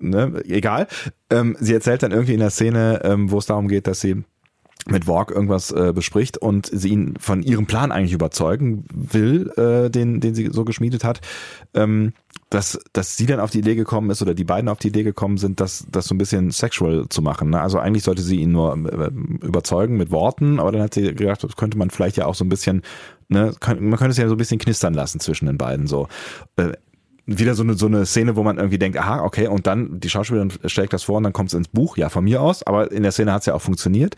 ne, 0.00 0.42
egal. 0.46 0.86
Ähm, 1.30 1.56
sie 1.58 1.72
erzählt 1.72 2.02
dann 2.02 2.12
irgendwie 2.12 2.34
in 2.34 2.40
der 2.40 2.50
Szene, 2.50 3.00
ähm, 3.04 3.30
wo 3.30 3.38
es 3.38 3.46
darum 3.46 3.66
geht, 3.68 3.86
dass 3.86 4.00
sie 4.00 4.22
mit 4.86 5.06
Walk 5.08 5.30
irgendwas 5.30 5.70
äh, 5.70 5.92
bespricht 5.94 6.36
und 6.36 6.66
sie 6.70 6.90
ihn 6.90 7.14
von 7.18 7.42
ihrem 7.42 7.64
Plan 7.64 7.90
eigentlich 7.90 8.12
überzeugen 8.12 8.84
will, 8.92 9.50
äh, 9.56 9.88
den, 9.88 10.20
den 10.20 10.34
sie 10.34 10.50
so 10.52 10.66
geschmiedet 10.66 11.04
hat, 11.04 11.22
ähm, 11.72 12.12
dass, 12.50 12.78
dass 12.92 13.16
sie 13.16 13.24
dann 13.24 13.40
auf 13.40 13.50
die 13.50 13.60
Idee 13.60 13.76
gekommen 13.76 14.10
ist 14.10 14.20
oder 14.20 14.34
die 14.34 14.44
beiden 14.44 14.68
auf 14.68 14.78
die 14.78 14.88
Idee 14.88 15.02
gekommen 15.02 15.38
sind, 15.38 15.58
das, 15.60 15.86
das 15.90 16.04
so 16.06 16.14
ein 16.14 16.18
bisschen 16.18 16.50
sexual 16.50 17.06
zu 17.08 17.22
machen. 17.22 17.48
Ne? 17.50 17.60
Also 17.62 17.78
eigentlich 17.78 18.04
sollte 18.04 18.20
sie 18.20 18.36
ihn 18.36 18.52
nur 18.52 18.74
äh, 18.76 19.10
überzeugen 19.46 19.96
mit 19.96 20.10
Worten, 20.10 20.60
aber 20.60 20.70
dann 20.70 20.82
hat 20.82 20.92
sie 20.92 21.14
gedacht, 21.14 21.42
das 21.42 21.56
könnte 21.56 21.78
man 21.78 21.88
vielleicht 21.88 22.18
ja 22.18 22.26
auch 22.26 22.34
so 22.34 22.44
ein 22.44 22.50
bisschen, 22.50 22.82
ne, 23.28 23.52
kann, 23.60 23.82
man 23.82 23.98
könnte 23.98 24.12
es 24.12 24.18
ja 24.18 24.28
so 24.28 24.34
ein 24.34 24.38
bisschen 24.38 24.58
knistern 24.58 24.94
lassen 24.94 25.20
zwischen 25.20 25.46
den 25.46 25.58
beiden 25.58 25.86
so. 25.86 26.08
Äh, 26.56 26.72
wieder 27.26 27.54
so 27.54 27.62
eine, 27.62 27.72
so 27.72 27.86
eine 27.86 28.04
Szene, 28.04 28.36
wo 28.36 28.42
man 28.42 28.58
irgendwie 28.58 28.78
denkt, 28.78 28.98
aha, 28.98 29.22
okay, 29.22 29.46
und 29.48 29.66
dann 29.66 29.98
die 29.98 30.10
Schauspielerin 30.10 30.52
stellt 30.66 30.92
das 30.92 31.04
vor 31.04 31.16
und 31.16 31.22
dann 31.22 31.32
kommt 31.32 31.48
es 31.48 31.54
ins 31.54 31.68
Buch, 31.68 31.96
ja, 31.96 32.10
von 32.10 32.24
mir 32.24 32.42
aus, 32.42 32.62
aber 32.66 32.92
in 32.92 33.02
der 33.02 33.12
Szene 33.12 33.32
hat 33.32 33.40
es 33.40 33.46
ja 33.46 33.54
auch 33.54 33.62
funktioniert. 33.62 34.14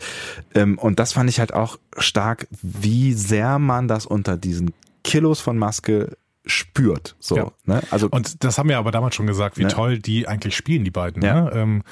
Ähm, 0.53 0.77
und 0.77 0.99
das 0.99 1.13
fand 1.13 1.29
ich 1.29 1.39
halt 1.39 1.53
auch 1.53 1.77
stark, 1.97 2.47
wie 2.61 3.13
sehr 3.13 3.59
man 3.59 3.87
das 3.87 4.05
unter 4.05 4.35
diesen 4.35 4.73
Kilos 5.05 5.39
von 5.39 5.57
Maske 5.57 6.17
spürt. 6.45 7.15
So, 7.19 7.37
Ja. 7.37 7.51
ne? 7.63 7.81
Also 7.91 8.09
Und 8.09 8.43
das 8.43 8.57
haben 8.57 8.67
wir 8.67 8.77
aber 8.77 8.91
damals 8.91 9.15
schon 9.15 9.27
gesagt, 9.27 9.57
wie 9.57 9.63
Ne? 9.63 9.69
toll 9.69 9.99
die 9.99 10.27
eigentlich 10.27 10.57
spielen, 10.57 10.83
die 10.83 10.91
beiden. 10.91 11.21
Ja. 11.23 11.43
Ne? 11.45 11.51
Ähm, 11.53 11.83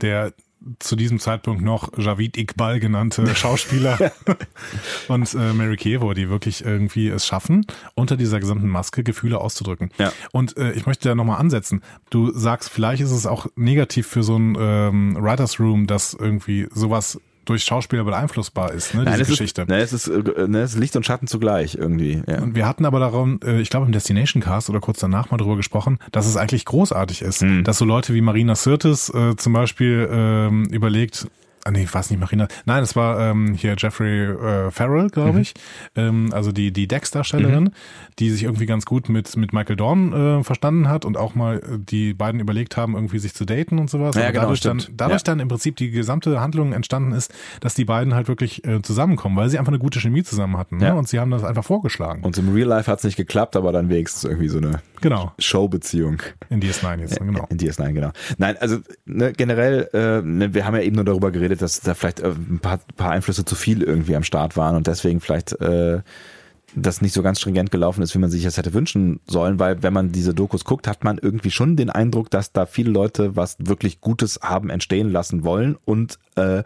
der 0.00 0.32
zu 0.78 0.96
diesem 0.96 1.18
Zeitpunkt 1.18 1.62
noch 1.62 1.96
Javid 1.98 2.36
Iqbal 2.36 2.80
genannte 2.80 3.26
Schauspieler 3.34 4.12
und 5.08 5.34
äh, 5.34 5.52
Mary 5.52 5.76
Kievo, 5.76 6.14
die 6.14 6.28
wirklich 6.28 6.64
irgendwie 6.64 7.08
es 7.08 7.26
schaffen, 7.26 7.66
unter 7.94 8.16
dieser 8.16 8.40
gesamten 8.40 8.68
Maske 8.68 9.02
Gefühle 9.02 9.40
auszudrücken. 9.40 9.90
Ja. 9.98 10.12
Und 10.32 10.56
äh, 10.56 10.72
ich 10.72 10.86
möchte 10.86 11.08
da 11.08 11.14
nochmal 11.14 11.40
ansetzen. 11.40 11.82
Du 12.10 12.32
sagst, 12.32 12.70
vielleicht 12.70 13.02
ist 13.02 13.10
es 13.10 13.26
auch 13.26 13.46
negativ 13.56 14.06
für 14.06 14.22
so 14.22 14.36
ein 14.36 14.56
ähm, 14.58 15.16
Writers 15.20 15.60
Room, 15.60 15.86
dass 15.86 16.14
irgendwie 16.14 16.68
sowas 16.72 17.20
durch 17.44 17.64
Schauspieler 17.64 18.04
beeinflussbar 18.04 18.72
ist, 18.72 18.94
ne, 18.94 19.00
diese 19.00 19.10
nein, 19.10 19.20
es 19.20 19.28
Geschichte. 19.28 19.62
ist, 19.62 19.68
ne, 19.68 19.76
es 19.78 19.92
ist, 19.92 20.08
äh, 20.08 20.48
ne, 20.48 20.60
es 20.62 20.74
ist 20.74 20.78
Licht 20.80 20.96
und 20.96 21.04
Schatten 21.06 21.26
zugleich 21.26 21.74
irgendwie. 21.74 22.22
Ja. 22.26 22.40
Und 22.42 22.54
wir 22.54 22.66
hatten 22.66 22.84
aber 22.84 23.00
darum, 23.00 23.40
äh, 23.44 23.60
ich 23.60 23.70
glaube 23.70 23.86
im 23.86 23.92
Destination 23.92 24.42
Cast 24.42 24.70
oder 24.70 24.80
kurz 24.80 24.98
danach 25.00 25.30
mal 25.30 25.36
drüber 25.36 25.56
gesprochen, 25.56 25.98
dass 26.12 26.26
es 26.26 26.36
eigentlich 26.36 26.64
großartig 26.64 27.22
ist, 27.22 27.40
Hm. 27.42 27.64
dass 27.64 27.78
so 27.78 27.84
Leute 27.84 28.14
wie 28.14 28.20
Marina 28.20 28.54
Sirtis 28.54 29.08
äh, 29.14 29.36
zum 29.36 29.52
Beispiel 29.52 30.08
ähm, 30.10 30.64
überlegt, 30.66 31.26
ah 31.64 31.70
nee, 31.70 31.86
war 31.92 32.00
es 32.00 32.10
nicht 32.10 32.20
Marina, 32.20 32.46
nein, 32.66 32.82
es 32.82 32.94
war 32.96 33.18
ähm, 33.20 33.54
hier 33.54 33.74
Jeffrey 33.78 34.24
äh, 34.24 34.70
Farrell, 34.70 35.04
Mhm. 35.04 35.08
glaube 35.10 35.40
ich, 35.40 35.54
ähm, 35.96 36.30
also 36.32 36.52
die 36.52 36.72
die 36.72 36.86
Dex-Darstellerin, 36.86 37.70
die 38.18 38.30
sich 38.30 38.44
irgendwie 38.44 38.66
ganz 38.66 38.84
gut 38.86 39.08
mit 39.08 39.36
mit 39.36 39.52
Michael 39.52 39.76
Dorn 39.76 40.12
äh, 40.12 40.44
verstanden 40.44 40.88
hat 40.88 41.04
und 41.04 41.16
auch 41.16 41.34
mal 41.34 41.58
äh, 41.58 41.78
die 41.78 42.14
beiden 42.14 42.40
überlegt 42.40 42.76
haben, 42.76 42.94
irgendwie 42.94 43.18
sich 43.18 43.34
zu 43.34 43.44
daten 43.44 43.78
und 43.78 43.90
sowas. 43.90 44.14
Ja, 44.14 44.22
Aber 44.22 44.32
genau, 44.32 44.42
dadurch 44.44 44.60
dann, 44.60 44.80
stimmt. 44.80 45.00
dadurch 45.00 45.20
Ja. 45.20 45.24
dann 45.24 45.40
im 45.40 45.48
Prinzip 45.48 45.76
die 45.76 45.90
gesamte 45.90 46.40
Handlung 46.40 46.72
entstanden 46.72 47.12
ist, 47.12 47.32
dass 47.60 47.74
die 47.74 47.84
beiden 47.84 48.14
halt 48.14 48.28
wirklich 48.28 48.64
äh, 48.66 48.82
zusammenkommen, 48.82 49.36
weil 49.36 49.48
sie 49.48 49.58
einfach 49.58 49.72
eine 49.72 49.78
gute 49.78 50.00
Chemie 50.00 50.22
zusammen 50.22 50.56
hatten. 50.56 50.76
Ne? 50.78 50.86
Ja. 50.86 50.92
Und 50.94 51.08
sie 51.08 51.18
haben 51.18 51.30
das 51.30 51.44
einfach 51.44 51.64
vorgeschlagen. 51.64 52.22
Und 52.22 52.36
im 52.38 52.52
Real 52.52 52.68
Life 52.68 52.90
hat 52.90 52.98
es 52.98 53.04
nicht 53.04 53.16
geklappt, 53.16 53.56
aber 53.56 53.72
dann 53.72 53.88
wenigstens 53.88 54.24
irgendwie 54.24 54.48
so 54.48 54.58
eine 54.58 54.80
Genau, 55.00 55.32
Showbeziehung. 55.38 56.22
in 56.50 56.60
DS9 56.60 57.00
jetzt, 57.00 57.18
genau. 57.20 57.46
In 57.50 57.58
DS9, 57.58 57.92
genau. 57.92 58.10
Nein, 58.38 58.56
also 58.58 58.78
ne, 59.04 59.32
generell, 59.32 59.88
äh, 59.92 60.22
ne, 60.26 60.54
wir 60.54 60.64
haben 60.66 60.74
ja 60.74 60.80
eben 60.82 60.96
nur 60.96 61.04
darüber 61.04 61.30
geredet, 61.30 61.53
dass 61.56 61.80
da 61.80 61.94
vielleicht 61.94 62.20
äh, 62.20 62.28
ein 62.28 62.60
paar, 62.60 62.80
paar 62.96 63.10
Einflüsse 63.10 63.44
zu 63.44 63.54
viel 63.54 63.82
irgendwie 63.82 64.16
am 64.16 64.24
Start 64.24 64.56
waren 64.56 64.76
und 64.76 64.86
deswegen 64.86 65.20
vielleicht 65.20 65.52
äh, 65.60 66.00
das 66.76 67.00
nicht 67.00 67.12
so 67.12 67.22
ganz 67.22 67.40
stringent 67.40 67.70
gelaufen 67.70 68.02
ist, 68.02 68.14
wie 68.14 68.18
man 68.18 68.30
sich 68.30 68.42
das 68.42 68.56
hätte 68.56 68.74
wünschen 68.74 69.20
sollen, 69.26 69.58
weil 69.58 69.82
wenn 69.82 69.92
man 69.92 70.12
diese 70.12 70.34
Dokus 70.34 70.64
guckt, 70.64 70.88
hat 70.88 71.04
man 71.04 71.18
irgendwie 71.18 71.50
schon 71.50 71.76
den 71.76 71.90
Eindruck, 71.90 72.30
dass 72.30 72.52
da 72.52 72.66
viele 72.66 72.90
Leute 72.90 73.36
was 73.36 73.56
wirklich 73.60 74.00
Gutes 74.00 74.40
haben 74.42 74.70
entstehen 74.70 75.10
lassen 75.10 75.44
wollen 75.44 75.76
und 75.84 76.18
äh, 76.36 76.64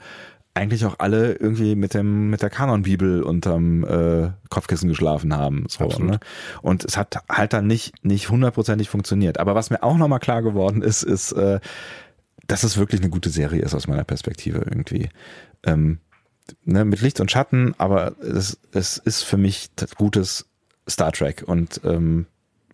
eigentlich 0.54 0.84
auch 0.86 0.96
alle 0.98 1.34
irgendwie 1.34 1.76
mit 1.76 1.94
dem 1.94 2.30
mit 2.30 2.42
der 2.42 2.50
Kanonbibel 2.50 3.22
unterm 3.22 3.84
äh, 3.84 4.30
Kopfkissen 4.48 4.88
geschlafen 4.88 5.34
haben. 5.34 5.66
So, 5.68 5.86
ne? 5.86 6.18
Und 6.62 6.84
es 6.84 6.96
hat 6.96 7.18
halt 7.30 7.52
dann 7.52 7.66
nicht 7.66 8.04
nicht 8.04 8.28
hundertprozentig 8.28 8.88
funktioniert. 8.88 9.38
Aber 9.38 9.54
was 9.54 9.70
mir 9.70 9.82
auch 9.82 9.96
nochmal 9.96 10.18
klar 10.18 10.42
geworden 10.42 10.82
ist, 10.82 11.04
ist, 11.04 11.32
äh, 11.32 11.60
dass 12.48 12.64
es 12.64 12.76
wirklich 12.76 13.00
eine 13.00 13.10
gute 13.10 13.30
Serie 13.30 13.62
ist 13.62 13.74
aus 13.74 13.86
meiner 13.86 14.04
Perspektive 14.04 14.58
irgendwie. 14.58 15.08
Ähm, 15.64 16.00
ne, 16.64 16.84
mit 16.84 17.00
Licht 17.00 17.20
und 17.20 17.30
Schatten, 17.30 17.74
aber 17.78 18.18
es, 18.20 18.58
es 18.72 18.96
ist 18.98 19.22
für 19.22 19.36
mich 19.36 19.70
gutes 19.96 20.46
Star 20.88 21.12
Trek 21.12 21.44
und 21.46 21.80
ähm, 21.84 22.26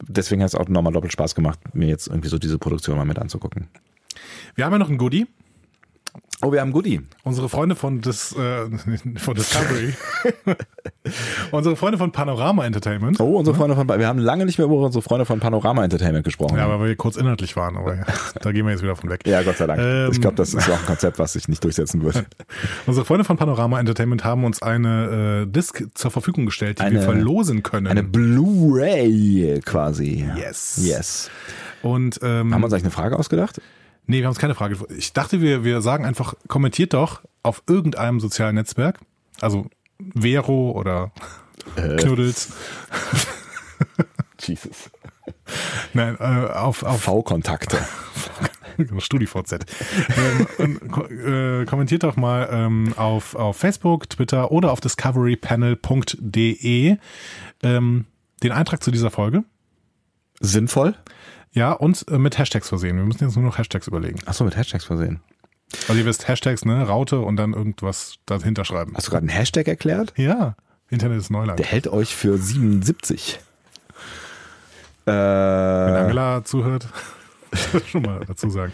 deswegen 0.09 0.43
hat 0.43 0.49
es 0.49 0.55
auch 0.55 0.69
nochmal 0.69 0.93
doppelt 0.93 1.13
Spaß 1.13 1.35
gemacht, 1.35 1.59
mir 1.75 1.89
jetzt 1.89 2.07
irgendwie 2.07 2.29
so 2.29 2.39
diese 2.39 2.59
Produktion 2.59 2.97
mal 2.97 3.05
mit 3.05 3.19
anzugucken. 3.19 3.69
Wir 4.55 4.65
haben 4.65 4.73
ja 4.73 4.79
noch 4.79 4.91
ein 4.91 4.99
Goodie. 4.99 5.27
Oh, 6.45 6.53
wir 6.53 6.61
haben 6.61 6.73
Goodie. 6.73 7.01
Unsere 7.23 7.49
Freunde 7.49 7.75
von, 7.75 8.03
Dis, 8.03 8.33
äh, 8.37 8.67
von 9.17 9.35
Discovery. 9.35 9.95
unsere 11.53 11.75
Freunde 11.75 11.97
von 11.97 12.13
Panorama 12.13 12.67
Entertainment. 12.67 13.19
Oh, 13.19 13.39
unsere 13.39 13.57
Freunde 13.57 13.75
von, 13.77 13.89
wir 13.89 14.07
haben 14.07 14.19
lange 14.19 14.45
nicht 14.45 14.59
mehr 14.59 14.67
über 14.67 14.77
unsere 14.77 15.01
Freunde 15.01 15.25
von 15.25 15.41
Panorama 15.41 15.83
Entertainment 15.85 16.25
gesprochen. 16.25 16.59
Ja, 16.59 16.69
weil 16.69 16.87
wir 16.89 16.97
kurz 16.97 17.17
inhaltlich 17.17 17.57
waren, 17.57 17.77
aber 17.79 17.97
ja, 17.97 18.05
da 18.43 18.53
gehen 18.53 18.67
wir 18.67 18.73
jetzt 18.73 18.83
wieder 18.83 18.95
von 18.95 19.09
weg. 19.09 19.21
Ja, 19.27 19.43
Gott 19.43 19.57
sei 19.57 19.67
Dank. 19.67 19.81
Ähm, 19.81 20.11
ich 20.13 20.21
glaube, 20.21 20.37
das 20.37 20.53
ist 20.53 20.69
auch 20.69 20.79
ein 20.79 20.87
Konzept, 20.87 21.19
was 21.19 21.33
sich 21.33 21.49
nicht 21.49 21.65
durchsetzen 21.65 22.03
wird. 22.03 22.27
Unsere 22.87 23.07
Freunde 23.07 23.25
von 23.25 23.39
Panorama 23.39 23.81
Entertainment 23.81 24.23
haben 24.25 24.45
uns 24.45 24.61
eine 24.61 25.45
äh, 25.45 25.51
Disc 25.51 25.83
zur 25.95 26.11
Verfügung 26.11 26.45
gestellt, 26.45 26.79
die 26.79 26.83
Eine- 26.83 26.97
wir 26.97 27.03
verlosen 27.03 27.63
können. 27.63 27.87
Eine 27.87 28.03
Blu-ray 28.03 29.61
quasi. 29.65 30.29
Yes. 30.37 30.79
Yes. 30.83 31.31
Und 31.83 32.21
ähm, 32.23 32.53
Haben 32.53 32.61
wir 32.61 32.65
uns 32.65 32.73
eigentlich 32.75 32.85
eine 32.85 32.91
Frage 32.91 33.19
ausgedacht? 33.19 33.61
Nee, 34.07 34.19
wir 34.19 34.27
haben 34.27 34.33
uns 34.33 34.39
keine 34.39 34.55
Frage. 34.55 34.77
Ich 34.97 35.13
dachte, 35.13 35.41
wir, 35.41 35.65
wir 35.65 35.81
sagen 35.81 36.05
einfach, 36.05 36.35
kommentiert 36.49 36.93
doch 36.93 37.23
auf 37.43 37.63
irgendeinem 37.67 38.21
sozialen 38.21 38.57
Netzwerk, 38.57 39.01
also 39.41 39.67
Vero 40.15 40.73
oder 40.73 41.13
Äh. 41.77 41.97
Knuddels, 42.03 42.53
Jesus. 44.41 44.91
Nein, 45.93 46.17
äh, 46.19 46.49
auf, 46.53 46.83
auf 46.83 47.03
V-Kontakte. 47.03 47.79
StudiVZ. 48.99 49.65
ähm, 50.59 50.81
äh, 51.11 51.65
kommentiert 51.65 52.03
doch 52.03 52.17
mal 52.17 52.49
ähm, 52.51 52.93
auf, 52.97 53.37
auf 53.37 53.57
Facebook, 53.57 54.11
Twitter 54.11 54.51
oder 54.51 54.73
auf 54.73 54.81
discoverypanel.de 54.81 56.97
ähm, 57.63 58.07
den 58.43 58.53
Eintrag 58.53 58.83
zu 58.83 58.91
dieser 58.91 59.13
Folge. 59.13 59.45
Sinnvoll? 60.41 60.97
Ja, 61.55 61.73
und 61.73 62.05
äh, 62.11 62.19
mit 62.19 62.37
Hashtags 62.39 62.69
versehen. 62.69 62.97
Wir 62.97 63.05
müssen 63.05 63.25
jetzt 63.25 63.37
nur 63.37 63.45
noch 63.45 63.59
Hashtags 63.59 63.87
überlegen. 63.87 64.19
Achso, 64.27 64.45
mit 64.45 64.57
Hashtags 64.57 64.85
versehen. 64.85 65.21
Also 65.89 65.95
ihr 65.95 66.05
wisst, 66.05 66.29
Hashtags, 66.29 66.65
ne, 66.65 66.87
Raute 66.87 67.21
und 67.21 67.37
dann 67.37 67.53
irgendwas 67.55 68.17
dahinter 68.27 68.65
schreiben. 68.65 68.93
Hast 68.95 69.07
du 69.07 69.11
gerade 69.11 69.23
einen 69.23 69.29
Hashtag 69.37 69.69
erklärt? 69.69 70.13
Ja, 70.17 70.57
Internet 70.91 71.19
ist 71.19 71.31
Neuland. 71.31 71.59
Der 71.59 71.67
hält 71.67 71.89
euch 71.89 72.15
für 72.15 72.37
77. 72.39 73.41
Äh, 75.07 75.11
Wenn 75.11 75.95
Angela 75.97 76.45
zuhört, 76.45 76.89
schon 77.87 78.03
mal 78.03 78.21
dazu 78.27 78.51
sagen. 78.51 78.73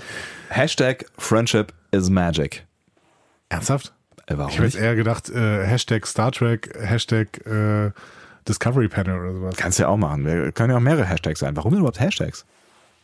Hashtag 0.49 1.05
Friendship 1.19 1.73
is 1.91 2.09
Magic. 2.09 2.67
Ernsthaft? 3.49 3.93
Äh, 4.27 4.37
warum 4.37 4.51
Ich 4.51 4.57
habe 4.57 4.67
jetzt 4.67 4.77
eher 4.77 4.95
gedacht, 4.95 5.29
äh, 5.29 5.67
Hashtag 5.67 6.07
Star 6.07 6.33
Trek, 6.33 6.73
Hashtag 6.81 7.45
äh, 7.47 7.91
Discovery 8.49 8.89
Panel 8.89 9.19
oder 9.19 9.35
sowas. 9.35 9.57
Kannst 9.57 9.79
du 9.79 9.83
ja 9.83 9.89
auch 9.89 9.97
machen. 9.97 10.25
Wir 10.25 10.53
können 10.53 10.71
ja 10.71 10.77
auch 10.77 10.81
mehrere 10.81 11.05
Hashtags 11.05 11.41
sein. 11.41 11.57
Warum 11.57 11.73
denn 11.73 11.81
überhaupt 11.81 12.01
Hashtags? 12.01 12.47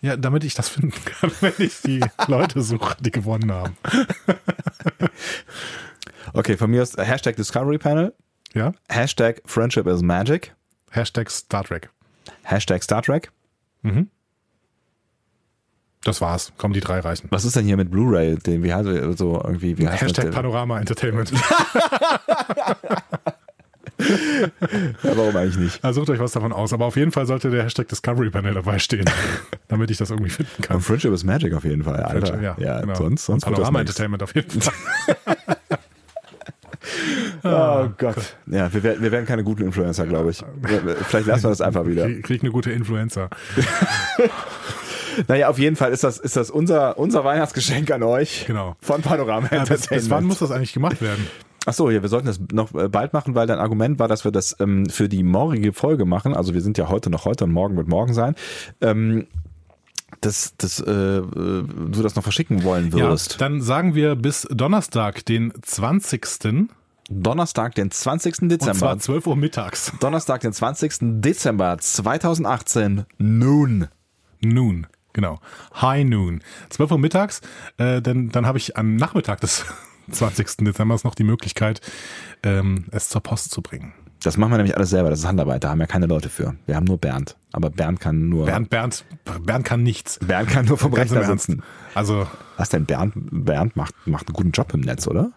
Ja, 0.03 0.17
damit 0.17 0.45
ich 0.45 0.55
das 0.55 0.69
finden 0.69 0.93
kann, 1.05 1.31
wenn 1.41 1.55
ich 1.59 1.81
die 1.83 2.01
Leute 2.27 2.63
suche, 2.63 2.97
die 3.01 3.11
gewonnen 3.11 3.53
haben. 3.53 3.77
Okay, 6.33 6.57
von 6.57 6.71
mir 6.71 6.83
ist 6.83 6.99
Hashtag 6.99 7.37
Discovery 7.37 7.79
Panel, 7.79 8.13
Ja? 8.53 8.73
Hashtag 8.89 9.41
Friendship 9.47 9.87
is 9.87 10.03
Magic, 10.03 10.55
Hashtag 10.91 11.31
Star 11.31 11.63
Trek. 11.65 11.89
Hashtag 12.43 12.83
Star 12.83 13.01
Trek. 13.01 13.31
Das 16.03 16.21
war's. 16.21 16.53
Kommen 16.59 16.75
die 16.75 16.81
drei 16.81 16.99
reichen. 17.01 17.29
Was 17.31 17.45
ist 17.45 17.57
denn 17.57 17.65
hier 17.65 17.77
mit 17.77 17.91
Blu-ray? 17.91 18.37
Den, 18.37 18.63
wie 18.65 18.75
heißt 18.75 18.87
so 19.19 19.41
irgendwie, 19.43 19.79
wie 19.79 19.89
heißt 19.89 20.03
Hashtag? 20.03 20.31
Panorama 20.33 20.79
Entertainment. 20.79 21.33
Ja, 23.99 25.17
warum 25.17 25.37
eigentlich 25.37 25.57
nicht? 25.57 25.85
Also 25.85 26.01
sucht 26.01 26.11
euch 26.11 26.19
was 26.19 26.33
davon 26.33 26.53
aus. 26.53 26.73
Aber 26.73 26.85
auf 26.87 26.97
jeden 26.97 27.13
Fall 27.13 27.27
sollte 27.27 27.51
der 27.51 27.65
Hashtag 27.65 27.89
Discovery 27.89 28.31
Panel 28.31 28.55
dabei 28.55 28.79
stehen, 28.79 29.05
damit 29.69 29.91
ich 29.91 29.97
das 29.97 30.11
irgendwie 30.11 30.31
finden 30.31 30.63
kann. 30.63 30.77
Und 30.77 30.83
Friendship 30.83 31.13
is 31.13 31.25
Magic 31.25 31.55
auf 31.55 31.65
jeden 31.65 31.85
Fall, 31.85 32.03
Alter. 32.03 32.41
Ja, 32.41 32.57
ja 32.59 32.81
genau. 32.81 32.95
sonst, 32.95 33.25
sonst 33.25 33.45
Panorama. 33.45 33.81
Entertainment 33.81 34.23
auf 34.23 34.35
jeden 34.35 34.61
Fall. 34.61 34.75
Oh 37.43 37.89
Gott. 37.99 38.37
Ja, 38.47 38.73
wir 38.73 38.83
werden, 38.83 39.03
wir 39.03 39.13
werden 39.13 39.27
keine 39.27 39.45
guten 39.45 39.63
Influencer, 39.63 40.07
glaube 40.07 40.31
ich. 40.31 40.43
Vielleicht 41.09 41.27
lassen 41.27 41.45
wir 41.45 41.51
das 41.51 41.61
einfach 41.61 41.87
wieder. 41.87 42.09
Krieg, 42.23 42.43
eine 42.43 42.51
gute 42.51 42.71
Influencer. 42.73 43.29
Naja, 45.29 45.49
auf 45.49 45.59
jeden 45.59 45.77
Fall 45.77 45.93
ist 45.93 46.05
das, 46.05 46.19
ist 46.19 46.37
das 46.37 46.51
unser, 46.51 46.99
unser 46.99 47.25
Weihnachtsgeschenk 47.25 47.91
an 47.91 48.03
euch. 48.03 48.45
Genau. 48.47 48.77
Von 48.81 49.01
Panorama 49.01 49.49
Ja, 49.51 49.61
bis, 49.61 49.71
Entertainment. 49.71 49.89
bis 50.03 50.11
wann 50.11 50.25
muss 50.25 50.39
das 50.41 50.51
eigentlich 50.51 50.75
gemacht 50.75 51.01
werden? 51.01 51.27
Ach 51.69 51.75
so, 51.75 51.91
ja, 51.91 52.01
wir 52.01 52.09
sollten 52.09 52.29
das 52.29 52.41
noch 52.53 52.73
äh, 52.75 52.89
bald 52.89 53.12
machen, 53.12 53.35
weil 53.35 53.49
dein 53.49 53.59
Argument 53.59 53.99
war, 53.99 54.07
dass 54.07 54.25
wir 54.25 54.31
das 54.31 54.57
ähm, 54.61 54.89
für 54.89 55.09
die 55.09 55.25
morgige 55.25 55.73
Folge 55.73 56.05
machen. 56.05 56.35
Also 56.35 56.55
wir 56.55 56.61
sind 56.61 56.79
ja 56.79 56.89
heute 56.89 57.11
noch 57.11 57.25
heute 57.25 57.45
und 57.45 57.53
morgen 57.53 57.77
wird 57.77 57.89
morgen 57.89 58.14
sein. 58.14 58.37
Ähm, 58.81 59.27
dass, 60.21 60.57
dass 60.57 60.79
äh, 60.81 60.91
äh, 60.93 61.23
du 61.25 62.03
das 62.03 62.14
noch 62.14 62.23
verschicken 62.23 62.62
wollen 62.62 62.93
würdest. 62.93 63.33
Ja, 63.33 63.39
dann 63.39 63.61
sagen 63.61 63.97
wir 63.97 64.14
bis 64.14 64.47
Donnerstag, 64.51 65.25
den 65.27 65.53
20. 65.61 66.69
Donnerstag, 67.11 67.75
den 67.75 67.91
20. 67.91 68.43
Und 68.43 68.49
Dezember. 68.49 68.79
zwar 68.79 68.99
12 68.99 69.27
Uhr 69.27 69.37
mittags. 69.37 69.93
Donnerstag, 70.01 70.43
den 70.43 70.53
20. 70.53 71.21
Dezember 71.21 71.79
2018, 71.79 73.05
nun. 73.19 73.89
Noon, 74.41 74.87
genau. 75.12 75.41
High 75.81 76.05
Noon. 76.05 76.43
12 76.71 76.93
Uhr 76.93 76.99
mittags, 76.99 77.41
äh, 77.79 78.01
denn 78.01 78.31
dann 78.31 78.47
habe 78.47 78.59
ich 78.59 78.77
am 78.77 78.97
Nachmittag 78.97 79.41
des 79.41 79.64
20. 80.11 80.65
Dezember 80.65 80.99
noch 81.05 81.15
die 81.15 81.25
Möglichkeit, 81.25 81.81
ähm, 82.43 82.87
es 82.91 83.09
zur 83.09 83.23
Post 83.23 83.51
zu 83.51 83.63
bringen. 83.63 83.93
Das 84.23 84.37
machen 84.37 84.53
wir 84.53 84.57
nämlich 84.57 84.77
alles 84.77 84.91
selber. 84.91 85.11
Das 85.11 85.21
ist 85.21 85.27
Handarbeit. 85.27 85.63
Da 85.63 85.71
haben 85.71 85.79
wir 85.79 85.87
keine 85.87 86.07
Leute 86.07 86.29
für. 86.29 86.57
Wir 86.67 86.75
haben 86.77 86.85
nur 86.85 86.99
Bernd. 86.99 87.37
Aber 87.53 87.71
Bernd 87.71 88.01
kann 88.01 88.29
nur. 88.29 88.47
Bernd, 88.47 88.71
Bernd, 88.71 89.05
Bernd 89.45 89.65
kann 89.65 89.83
nichts. 89.83 90.19
Bernd 90.19 90.49
kann 90.49 90.67
nur 90.67 90.79
vom 90.79 90.93
Ganz 90.93 91.13
Rechner 91.13 91.27
sitzen. 91.27 91.63
Also, 91.95 92.27
Was 92.57 92.71
denn? 92.71 92.87
Bernd, 92.87 93.13
Bernd 93.17 93.77
macht, 93.77 93.95
macht 94.07 94.27
einen 94.29 94.35
guten 94.35 94.51
Job 94.51 94.73
im 94.75 94.81
Netz, 94.81 95.07
oder? 95.07 95.33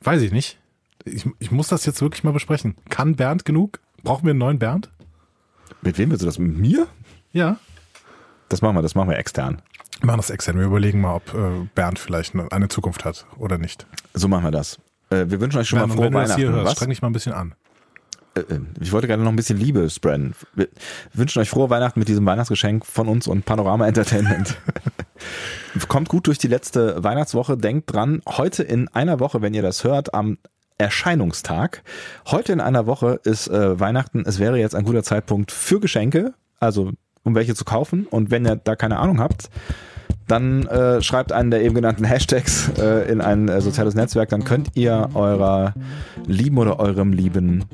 weiß 0.00 0.22
ich 0.22 0.32
nicht. 0.32 0.58
Ich, 1.04 1.26
ich 1.38 1.50
muss 1.50 1.68
das 1.68 1.86
jetzt 1.86 2.00
wirklich 2.00 2.24
mal 2.24 2.32
besprechen. 2.32 2.76
Kann 2.88 3.16
Bernd 3.16 3.44
genug? 3.44 3.80
Brauchen 4.02 4.24
wir 4.24 4.30
einen 4.30 4.38
neuen 4.38 4.58
Bernd? 4.58 4.90
Mit 5.82 5.98
wem 5.98 6.10
willst 6.10 6.22
du 6.22 6.26
das? 6.26 6.38
Mit 6.38 6.56
mir? 6.56 6.86
Ja. 7.32 7.58
Das 8.48 8.62
machen 8.62 8.76
wir, 8.76 8.82
das 8.82 8.94
machen 8.94 9.10
wir 9.10 9.18
extern. 9.18 9.62
Wir 10.00 10.06
machen 10.06 10.18
das 10.18 10.30
extern. 10.30 10.58
Wir 10.58 10.66
überlegen 10.66 11.00
mal, 11.00 11.14
ob 11.16 11.32
äh, 11.34 11.66
Bernd 11.74 11.98
vielleicht 11.98 12.34
eine, 12.34 12.50
eine 12.52 12.68
Zukunft 12.68 13.04
hat 13.04 13.26
oder 13.36 13.58
nicht. 13.58 13.86
So 14.12 14.28
machen 14.28 14.44
wir 14.44 14.50
das. 14.50 14.78
Äh, 15.10 15.26
wir 15.28 15.40
wünschen 15.40 15.58
euch 15.58 15.68
schon 15.68 15.78
Bernd, 15.78 15.90
mal 15.90 15.96
frohe 15.96 16.04
wenn 16.06 16.12
du 16.12 16.18
das 16.18 16.28
Weihnachten. 16.30 16.40
hier 16.42 16.52
hörst, 16.52 16.76
streng 16.76 16.88
dich 16.90 17.02
mal 17.02 17.08
ein 17.08 17.12
bisschen 17.12 17.32
an. 17.32 17.54
Äh, 18.34 18.42
Ich 18.80 18.92
wollte 18.92 19.06
gerade 19.06 19.22
noch 19.22 19.30
ein 19.30 19.36
bisschen 19.36 19.58
Liebe 19.58 19.88
spreaden. 19.88 20.34
Wir 20.54 20.68
wünschen 21.12 21.40
euch 21.40 21.48
frohe 21.48 21.70
Weihnachten 21.70 21.98
mit 22.00 22.08
diesem 22.08 22.26
Weihnachtsgeschenk 22.26 22.84
von 22.84 23.08
uns 23.08 23.26
und 23.28 23.44
Panorama 23.44 23.86
Entertainment. 23.86 24.56
Kommt 25.88 26.08
gut 26.08 26.26
durch 26.26 26.38
die 26.38 26.48
letzte 26.48 27.02
Weihnachtswoche. 27.02 27.56
Denkt 27.56 27.92
dran, 27.92 28.20
heute 28.26 28.62
in 28.62 28.88
einer 28.88 29.20
Woche, 29.20 29.40
wenn 29.42 29.54
ihr 29.54 29.62
das 29.62 29.84
hört, 29.84 30.12
am 30.14 30.38
Erscheinungstag. 30.78 31.82
Heute 32.26 32.52
in 32.52 32.60
einer 32.60 32.86
Woche 32.86 33.20
ist 33.22 33.46
äh, 33.48 33.78
Weihnachten. 33.78 34.24
Es 34.26 34.38
wäre 34.40 34.58
jetzt 34.58 34.74
ein 34.74 34.84
guter 34.84 35.04
Zeitpunkt 35.04 35.52
für 35.52 35.78
Geschenke, 35.80 36.34
also 36.58 36.90
um 37.24 37.34
welche 37.34 37.54
zu 37.54 37.64
kaufen. 37.64 38.06
Und 38.08 38.30
wenn 38.30 38.46
ihr 38.46 38.56
da 38.56 38.76
keine 38.76 38.98
Ahnung 38.98 39.20
habt, 39.20 39.50
dann 40.28 40.66
äh, 40.66 41.02
schreibt 41.02 41.32
einen 41.32 41.50
der 41.50 41.62
eben 41.62 41.74
genannten 41.74 42.04
Hashtags 42.08 42.70
äh, 42.78 43.10
in 43.10 43.20
ein 43.20 43.48
äh, 43.48 43.60
soziales 43.60 43.94
Netzwerk. 43.94 44.28
Dann 44.30 44.44
könnt 44.44 44.68
ihr 44.74 45.10
eurer 45.14 45.74
Lieben 46.26 46.56
oder 46.58 46.78
eurem 46.80 47.12
Lieben 47.12 47.64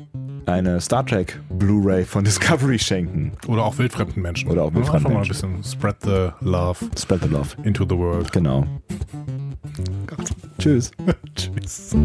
eine 0.47 0.81
Star 0.81 1.05
Trek 1.05 1.39
Blu-ray 1.49 2.03
von 2.03 2.23
Discovery 2.25 2.79
schenken. 2.79 3.33
Oder 3.47 3.63
auch 3.63 3.77
wildfremden 3.77 4.21
Menschen. 4.21 4.49
Oder 4.49 4.63
auch 4.63 4.73
wildfremden 4.73 5.07
Einfach 5.07 5.09
mal 5.11 5.21
ein 5.21 5.27
Menschen. 5.27 5.61
bisschen 5.61 5.63
spread 5.63 5.95
the 6.03 6.29
love 6.41 6.79
Spread 6.99 7.21
the 7.21 7.29
love. 7.29 7.55
into 7.63 7.85
the 7.87 7.95
world. 7.97 8.31
Genau. 8.31 8.65
Tschüss. 10.57 10.91
Tschüss. 11.35 11.95